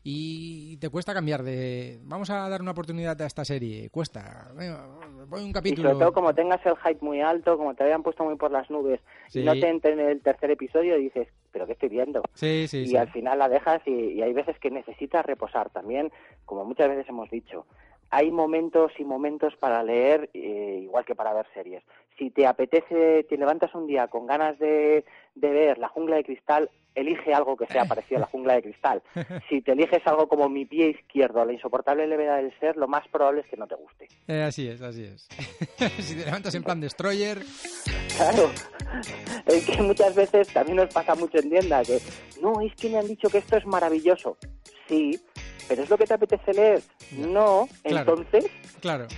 y 0.02 0.76
te 0.78 0.88
cuesta 0.90 1.14
cambiar 1.14 1.42
de, 1.42 1.98
vamos 2.04 2.30
a 2.30 2.48
dar 2.48 2.60
una 2.62 2.70
oportunidad 2.72 3.20
a 3.22 3.26
esta 3.26 3.44
serie, 3.44 3.88
cuesta, 3.90 4.50
voy 5.28 5.42
un 5.42 5.50
Y 5.50 5.52
capítulo. 5.52 5.90
sobre 5.90 6.04
todo 6.04 6.12
como 6.12 6.34
tengas 6.34 6.64
el 6.66 6.76
hype 6.76 7.04
muy 7.04 7.20
alto, 7.20 7.56
como 7.56 7.74
te 7.74 7.84
habían 7.84 8.02
puesto 8.02 8.24
muy 8.24 8.36
por 8.36 8.50
las 8.50 8.68
nubes, 8.70 9.00
Sí. 9.28 9.40
y 9.40 9.44
no 9.44 9.52
te 9.52 9.68
entra 9.68 9.90
en 9.92 10.00
el 10.00 10.20
tercer 10.22 10.50
episodio 10.50 10.96
y 10.98 11.04
dices, 11.04 11.28
pero 11.52 11.66
¿qué 11.66 11.72
estoy 11.72 11.88
viendo? 11.88 12.22
Sí, 12.34 12.66
sí, 12.68 12.84
y 12.86 12.96
al 12.96 13.10
final 13.12 13.38
la 13.38 13.48
dejas 13.48 13.80
y, 13.86 13.90
y 13.92 14.22
hay 14.22 14.32
veces 14.32 14.58
que 14.58 14.70
necesitas 14.70 15.24
reposar 15.24 15.70
también, 15.70 16.10
como 16.44 16.64
muchas 16.64 16.88
veces 16.88 17.06
hemos 17.08 17.30
dicho. 17.30 17.66
Hay 18.16 18.30
momentos 18.30 18.92
y 19.00 19.04
momentos 19.04 19.56
para 19.56 19.82
leer, 19.82 20.30
eh, 20.34 20.78
igual 20.84 21.04
que 21.04 21.16
para 21.16 21.32
ver 21.32 21.46
series. 21.52 21.82
Si 22.16 22.30
te 22.30 22.46
apetece, 22.46 23.24
te 23.24 23.36
levantas 23.36 23.74
un 23.74 23.88
día 23.88 24.06
con 24.06 24.24
ganas 24.24 24.56
de, 24.60 25.04
de 25.34 25.50
ver 25.50 25.78
La 25.78 25.88
Jungla 25.88 26.16
de 26.16 26.24
Cristal, 26.24 26.70
elige 26.94 27.34
algo 27.34 27.56
que 27.56 27.66
sea 27.66 27.84
parecido 27.86 28.18
a 28.18 28.20
La 28.20 28.26
Jungla 28.26 28.54
de 28.54 28.62
Cristal. 28.62 29.02
Si 29.48 29.60
te 29.62 29.72
eliges 29.72 30.06
algo 30.06 30.28
como 30.28 30.48
Mi 30.48 30.64
pie 30.64 30.90
izquierdo, 30.90 31.44
La 31.44 31.52
insoportable 31.52 32.06
levedad 32.06 32.36
del 32.36 32.56
ser, 32.60 32.76
lo 32.76 32.86
más 32.88 33.06
probable 33.08 33.40
es 33.42 33.46
que 33.48 33.56
no 33.56 33.66
te 33.66 33.74
guste. 33.74 34.08
Eh, 34.28 34.42
así 34.42 34.68
es, 34.68 34.80
así 34.80 35.04
es. 35.04 35.28
si 36.04 36.14
te 36.16 36.24
levantas 36.24 36.54
en 36.54 36.62
plan 36.62 36.80
Destroyer, 36.80 37.42
Claro, 38.16 38.48
es 39.46 39.66
que 39.66 39.82
muchas 39.82 40.14
veces 40.14 40.46
también 40.52 40.76
nos 40.76 40.94
pasa 40.94 41.16
mucho 41.16 41.38
en 41.38 41.50
tienda 41.50 41.82
que 41.82 41.98
no, 42.40 42.60
es 42.60 42.72
que 42.76 42.88
me 42.88 42.98
han 42.98 43.08
dicho 43.08 43.28
que 43.28 43.38
esto 43.38 43.56
es 43.56 43.66
maravilloso. 43.66 44.36
Sí, 44.88 45.18
pero 45.66 45.82
es 45.82 45.90
lo 45.90 45.98
que 45.98 46.06
te 46.06 46.14
apetece 46.14 46.52
leer. 46.54 46.82
No, 47.18 47.68
Claro. 47.82 48.14
entonces 48.16 48.48
claro. 48.80 49.08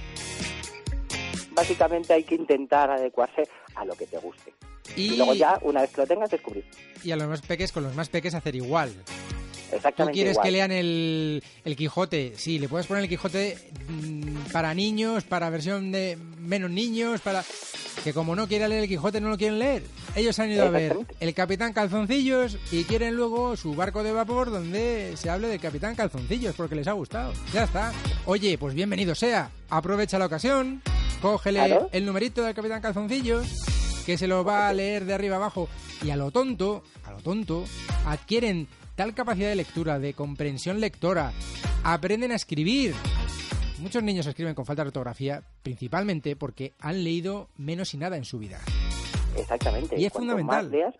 básicamente 1.52 2.14
hay 2.14 2.24
que 2.24 2.36
intentar 2.36 2.90
adecuarse 2.90 3.42
a 3.74 3.84
lo 3.84 3.94
que 3.96 4.06
te 4.06 4.16
guste. 4.18 4.54
Y, 4.94 5.12
Y, 5.14 5.16
luego 5.16 5.34
ya, 5.34 5.58
una 5.62 5.80
vez 5.82 5.90
que 5.90 6.00
lo 6.02 6.06
tengas, 6.06 6.30
descubrir. 6.30 6.64
y 7.02 7.10
a 7.10 7.16
los 7.16 7.28
más 7.28 7.40
peques, 7.42 7.72
con 7.72 7.82
los 7.82 7.94
más 7.94 8.08
peques 8.08 8.34
hacer 8.34 8.54
igual. 8.56 8.92
¿Tú 9.70 9.74
Exactamente 9.76 10.14
quieres 10.14 10.32
igual. 10.34 10.44
que 10.44 10.50
lean 10.52 10.70
el, 10.72 11.42
el 11.64 11.76
Quijote? 11.76 12.34
Sí, 12.36 12.58
le 12.60 12.68
puedes 12.68 12.86
poner 12.86 13.02
el 13.02 13.08
Quijote 13.08 13.58
mm, 13.88 14.52
para 14.52 14.72
niños, 14.74 15.24
para 15.24 15.50
versión 15.50 15.90
de 15.90 16.16
menos 16.38 16.70
niños, 16.70 17.20
para... 17.20 17.44
Que 18.04 18.12
como 18.12 18.36
no 18.36 18.46
quieren 18.46 18.68
leer 18.68 18.82
el 18.84 18.88
Quijote, 18.88 19.20
no 19.20 19.28
lo 19.30 19.36
quieren 19.36 19.58
leer. 19.58 19.82
Ellos 20.14 20.38
han 20.38 20.50
ido 20.52 20.64
a 20.66 20.70
ver 20.70 20.96
el 21.18 21.34
Capitán 21.34 21.72
Calzoncillos 21.72 22.56
y 22.70 22.84
quieren 22.84 23.16
luego 23.16 23.56
su 23.56 23.74
barco 23.74 24.04
de 24.04 24.12
vapor 24.12 24.50
donde 24.52 25.14
se 25.16 25.28
hable 25.28 25.48
del 25.48 25.58
Capitán 25.58 25.96
Calzoncillos 25.96 26.54
porque 26.54 26.76
les 26.76 26.86
ha 26.86 26.92
gustado. 26.92 27.32
Ya 27.52 27.64
está. 27.64 27.92
Oye, 28.26 28.56
pues 28.58 28.74
bienvenido 28.74 29.16
sea. 29.16 29.50
Aprovecha 29.70 30.18
la 30.20 30.26
ocasión, 30.26 30.80
cógele 31.20 31.64
Claro. 31.66 31.88
el 31.90 32.06
numerito 32.06 32.42
del 32.44 32.54
Capitán 32.54 32.80
Calzoncillos 32.80 33.48
que 34.06 34.16
se 34.16 34.28
lo 34.28 34.44
va 34.44 34.68
a 34.68 34.72
leer 34.72 35.04
de 35.04 35.14
arriba 35.14 35.34
abajo 35.34 35.68
y 36.00 36.10
a 36.10 36.16
lo 36.16 36.30
tonto, 36.30 36.84
a 37.04 37.10
lo 37.10 37.18
tonto, 37.18 37.64
adquieren 38.06 38.68
tal 38.94 39.14
capacidad 39.14 39.48
de 39.48 39.56
lectura, 39.56 39.98
de 39.98 40.14
comprensión 40.14 40.80
lectora, 40.80 41.32
aprenden 41.82 42.30
a 42.30 42.36
escribir. 42.36 42.94
Muchos 43.80 44.04
niños 44.04 44.24
escriben 44.26 44.54
con 44.54 44.64
falta 44.64 44.84
de 44.84 44.88
ortografía, 44.88 45.42
principalmente 45.64 46.36
porque 46.36 46.74
han 46.78 47.02
leído 47.02 47.48
menos 47.56 47.92
y 47.94 47.98
nada 47.98 48.16
en 48.16 48.24
su 48.24 48.38
vida. 48.38 48.60
Exactamente. 49.36 50.00
Y 50.00 50.04
es 50.04 50.12
Cuanto 50.12 50.30
fundamental. 50.30 50.64
Más 50.64 50.72
leas, 50.72 50.94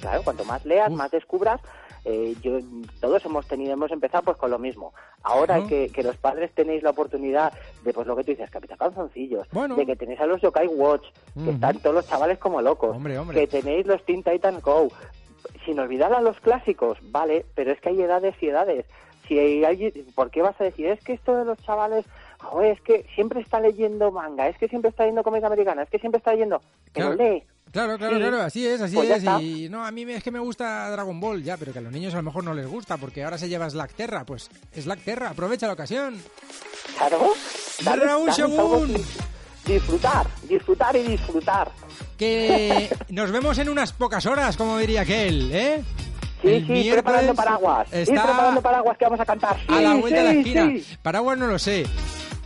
claro, 0.00 0.22
cuanto 0.22 0.44
más 0.44 0.64
leas, 0.64 0.90
más 0.90 1.10
descubras. 1.10 1.60
Eh, 2.06 2.34
yo, 2.42 2.58
todos 3.00 3.22
hemos 3.26 3.46
tenido, 3.46 3.74
hemos 3.74 3.90
empezado 3.90 4.24
pues 4.24 4.36
con 4.38 4.50
lo 4.50 4.58
mismo. 4.58 4.94
Ahora 5.22 5.66
que, 5.66 5.90
que 5.90 6.02
los 6.02 6.16
padres 6.16 6.50
tenéis 6.54 6.82
la 6.82 6.90
oportunidad 6.90 7.52
de, 7.84 7.92
pues 7.92 8.06
lo 8.06 8.16
que 8.16 8.24
tú 8.24 8.30
dices, 8.30 8.48
Capitán 8.50 8.78
Calzoncillos, 8.78 9.46
Bueno. 9.52 9.76
de 9.76 9.84
que 9.84 9.96
tenéis 9.96 10.18
a 10.20 10.26
los 10.26 10.40
Yokai 10.40 10.66
Watch, 10.66 11.04
que 11.44 11.50
están 11.50 11.78
todos 11.80 11.94
los 11.96 12.08
chavales 12.08 12.38
como 12.38 12.62
locos, 12.62 12.96
Hombre, 12.96 13.18
hombre. 13.18 13.38
que 13.38 13.46
tenéis 13.46 13.86
los 13.86 14.02
Teen 14.06 14.22
Titan 14.22 14.60
Go, 14.60 14.88
sin 15.66 15.78
olvidar 15.78 16.12
a 16.14 16.22
los 16.22 16.40
clásicos, 16.40 16.96
vale, 17.10 17.44
pero 17.54 17.70
es 17.72 17.80
que 17.82 17.90
hay 17.90 18.00
edades 18.00 18.34
y 18.40 18.46
edades. 18.48 18.86
Si 19.28 19.38
hay, 19.38 19.62
alguien- 19.64 19.92
¿Por 20.14 20.30
qué 20.30 20.40
vas 20.40 20.58
a 20.60 20.64
decir, 20.64 20.86
es 20.86 21.04
que 21.04 21.12
esto 21.12 21.36
de 21.36 21.44
los 21.44 21.58
chavales, 21.58 22.06
joder, 22.40 22.72
es 22.72 22.80
que 22.80 23.04
siempre 23.14 23.40
está 23.42 23.60
leyendo 23.60 24.10
manga, 24.10 24.48
es 24.48 24.56
que 24.56 24.68
siempre 24.68 24.88
está 24.88 25.02
leyendo 25.04 25.22
cómica 25.22 25.48
americana, 25.48 25.82
es 25.82 25.90
que 25.90 25.98
siempre 25.98 26.16
está 26.18 26.32
leyendo... 26.32 26.62
Pero 26.94 27.14
Claro. 27.14 27.22
lee, 27.34 27.44
Claro, 27.72 27.96
claro, 27.98 28.14
Sí. 28.16 28.20
claro, 28.20 28.42
así 28.42 28.66
es, 28.66 28.80
así 28.80 28.96
Pues 28.96 29.10
es. 29.10 29.18
está. 29.18 29.40
Y 29.40 29.68
no, 29.68 29.84
a 29.84 29.90
mí 29.92 30.04
me- 30.04 30.14
es 30.16 30.22
que 30.24 30.30
me 30.30 30.38
gusta 30.40 30.90
Dragon 30.90 31.20
Ball, 31.20 31.42
ya, 31.42 31.56
pero 31.56 31.72
que 31.72 31.78
a 31.78 31.82
los 31.82 31.92
niños 31.92 32.12
a 32.14 32.16
lo 32.18 32.22
mejor 32.24 32.42
no 32.44 32.52
les 32.54 32.66
gusta 32.66 32.96
porque 32.96 33.22
ahora 33.22 33.38
se 33.38 33.48
lleva 33.48 33.70
Slackterra. 33.70 34.24
Pues 34.24 34.50
Slackterra, 34.76 35.30
aprovecha 35.30 35.66
la 35.68 35.74
ocasión. 35.74 36.16
Claro. 36.98 37.32
Raúl 37.84 38.08
algo 38.08 38.32
Según. 38.32 38.94
que- 38.94 39.72
Disfrutar, 39.72 40.26
disfrutar 40.48 40.96
y 40.96 41.02
disfrutar. 41.02 41.70
Que 42.18 42.88
nos 43.10 43.30
vemos 43.30 43.56
en 43.58 43.68
unas 43.68 43.92
pocas 43.92 44.26
horas, 44.26 44.56
como 44.56 44.78
diría 44.78 45.02
aquel, 45.02 45.50
¿eh? 45.52 45.84
Sí, 46.42 46.48
El 46.48 46.66
sí, 46.66 46.90
preparando 46.90 47.34
paraguas. 47.34 47.86
Está 47.92 48.24
preparando 48.24 48.62
paraguas 48.62 48.96
que 48.98 49.04
vamos 49.04 49.20
a 49.20 49.24
cantar. 49.26 49.56
Sí, 49.60 49.66
a 49.68 49.80
la 49.82 49.94
vuelta 49.94 50.18
de 50.22 50.24
la 50.24 50.32
esquina. 50.40 50.66
sí. 50.66 50.86
Paraguas 51.02 51.38
no 51.38 51.46
lo 51.46 51.58
sé. 51.58 51.84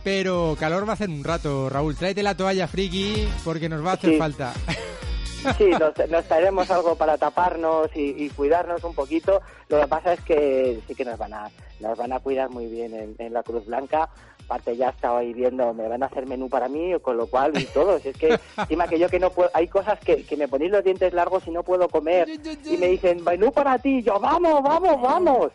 Pero 0.03 0.55
calor 0.59 0.85
va 0.87 0.91
a 0.91 0.93
hacer 0.95 1.09
un 1.09 1.23
rato, 1.23 1.69
Raúl. 1.69 1.95
Tráete 1.95 2.21
la 2.21 2.35
toalla 2.37 2.67
friki 2.67 3.27
porque 3.43 3.69
nos 3.69 3.83
va 3.83 3.91
a 3.91 3.93
hacer 3.95 4.17
falta. 4.17 4.53
Sí, 5.57 5.69
nos, 5.69 6.09
nos 6.09 6.25
traeremos 6.25 6.69
algo 6.71 6.95
para 6.95 7.17
taparnos 7.17 7.89
y, 7.95 8.23
y 8.23 8.29
cuidarnos 8.29 8.83
un 8.83 8.93
poquito. 8.93 9.41
Lo 9.69 9.79
que 9.81 9.87
pasa 9.87 10.13
es 10.13 10.21
que 10.21 10.81
sí 10.87 10.95
que 10.95 11.05
nos 11.05 11.17
van 11.17 11.33
a, 11.33 11.49
nos 11.79 11.97
van 11.97 12.13
a 12.13 12.19
cuidar 12.19 12.49
muy 12.49 12.67
bien 12.67 12.93
en, 12.93 13.15
en 13.17 13.33
la 13.33 13.43
Cruz 13.43 13.65
Blanca. 13.65 14.09
Aparte 14.45 14.77
ya 14.77 14.89
estaba 14.89 15.19
ahí 15.19 15.33
viendo, 15.33 15.73
me 15.73 15.87
van 15.87 16.03
a 16.03 16.05
hacer 16.05 16.27
menú 16.27 16.49
para 16.49 16.69
mí, 16.69 16.93
con 17.01 17.17
lo 17.17 17.25
cual, 17.25 17.59
y 17.59 17.65
todo. 17.65 17.97
Si 17.99 18.09
es 18.09 18.17
que, 18.17 18.39
encima 18.57 18.87
que 18.87 18.99
yo 18.99 19.09
que 19.09 19.19
no 19.19 19.31
puedo, 19.31 19.49
hay 19.55 19.67
cosas 19.67 19.99
que, 19.99 20.23
que 20.23 20.37
me 20.37 20.47
ponéis 20.47 20.71
los 20.71 20.83
dientes 20.83 21.13
largos 21.13 21.47
y 21.47 21.51
no 21.51 21.63
puedo 21.63 21.89
comer. 21.89 22.27
Y 22.29 22.77
me 22.77 22.87
dicen, 22.87 23.23
menú 23.23 23.51
para 23.51 23.79
ti. 23.79 23.97
Y 23.97 24.03
yo, 24.03 24.19
vamos, 24.19 24.61
vamos, 24.61 25.01
vamos. 25.01 25.51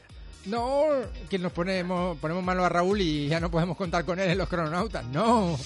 No, 0.47 0.85
que 1.29 1.39
nos 1.39 1.53
ponemos, 1.53 2.17
ponemos 2.19 2.43
mano 2.43 2.65
a 2.65 2.69
Raúl 2.69 3.01
y 3.01 3.29
ya 3.29 3.41
no 3.41 3.51
podemos 3.51 3.77
contar 3.77 4.05
con 4.05 4.19
él 4.19 4.31
en 4.31 4.39
los 4.39 4.49
crononautas. 4.49 5.05
No. 5.07 5.59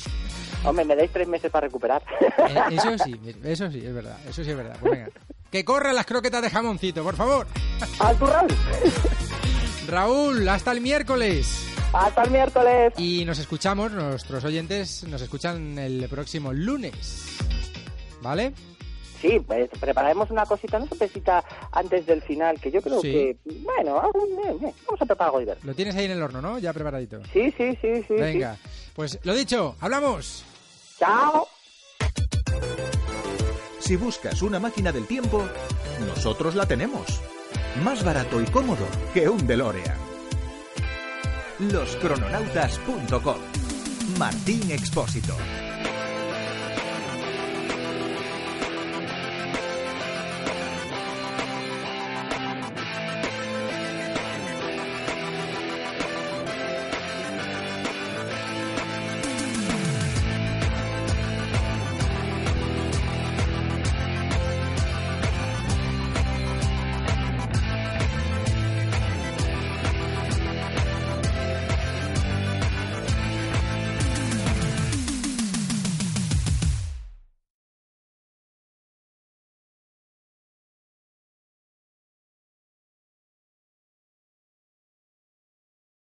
Hombre, 0.64 0.84
me 0.84 0.96
dais 0.96 1.10
tres 1.12 1.28
meses 1.28 1.50
para 1.50 1.66
recuperar. 1.66 2.02
Eh, 2.20 2.76
eso 2.76 2.98
sí, 3.04 3.14
eso 3.44 3.70
sí, 3.70 3.82
es 3.84 3.94
verdad. 3.94 4.18
Eso 4.28 4.42
sí 4.42 4.50
es 4.50 4.56
verdad. 4.56 4.76
Pues 4.80 4.92
venga. 4.92 5.08
Que 5.50 5.64
corran 5.64 5.94
las 5.94 6.06
croquetas 6.06 6.42
de 6.42 6.50
jamoncito, 6.50 7.02
por 7.04 7.14
favor. 7.14 7.46
¡Al 8.00 8.18
turrón! 8.18 8.46
Raúl, 9.86 10.48
hasta 10.48 10.72
el 10.72 10.80
miércoles. 10.80 11.68
Hasta 11.92 12.24
el 12.24 12.30
miércoles. 12.30 12.92
Y 12.98 13.24
nos 13.24 13.38
escuchamos, 13.38 13.92
nuestros 13.92 14.42
oyentes 14.44 15.04
nos 15.04 15.22
escuchan 15.22 15.78
el 15.78 16.08
próximo 16.08 16.52
lunes. 16.52 17.38
¿Vale? 18.20 18.52
Sí, 19.24 19.40
pues, 19.40 19.70
prepararemos 19.80 20.30
una 20.30 20.44
cosita, 20.44 20.76
una 20.76 20.86
sorpresita 20.86 21.42
antes 21.72 22.04
del 22.04 22.20
final, 22.20 22.60
que 22.60 22.70
yo 22.70 22.82
creo 22.82 23.00
Sí. 23.00 23.10
que, 23.10 23.36
bueno, 23.62 24.02
eh, 24.04 24.66
eh, 24.66 24.74
vamos 24.86 25.00
a 25.00 25.06
preparar 25.06 25.28
algo 25.28 25.38
divertido. 25.40 25.66
Lo 25.70 25.74
tienes 25.74 25.96
ahí 25.96 26.04
en 26.04 26.10
el 26.10 26.22
horno, 26.22 26.42
¿no? 26.42 26.58
Ya 26.58 26.74
preparadito. 26.74 27.20
Sí, 27.32 27.50
sí, 27.56 27.78
sí, 27.80 28.02
sí. 28.06 28.14
Venga, 28.14 28.58
pues 28.94 29.18
lo 29.22 29.32
dicho, 29.34 29.76
hablamos. 29.80 30.44
Chao. 30.98 31.48
Si 33.78 33.96
buscas 33.96 34.42
una 34.42 34.60
máquina 34.60 34.92
del 34.92 35.06
tiempo, 35.06 35.42
nosotros 36.06 36.54
la 36.54 36.66
tenemos. 36.66 37.20
Más 37.82 38.04
barato 38.04 38.40
y 38.42 38.44
cómodo 38.46 38.86
que 39.14 39.26
un 39.28 39.46
DeLorean. 39.46 39.96
Loscrononautas.com 41.60 43.36
Martín 44.18 44.70
Expósito. 44.70 45.34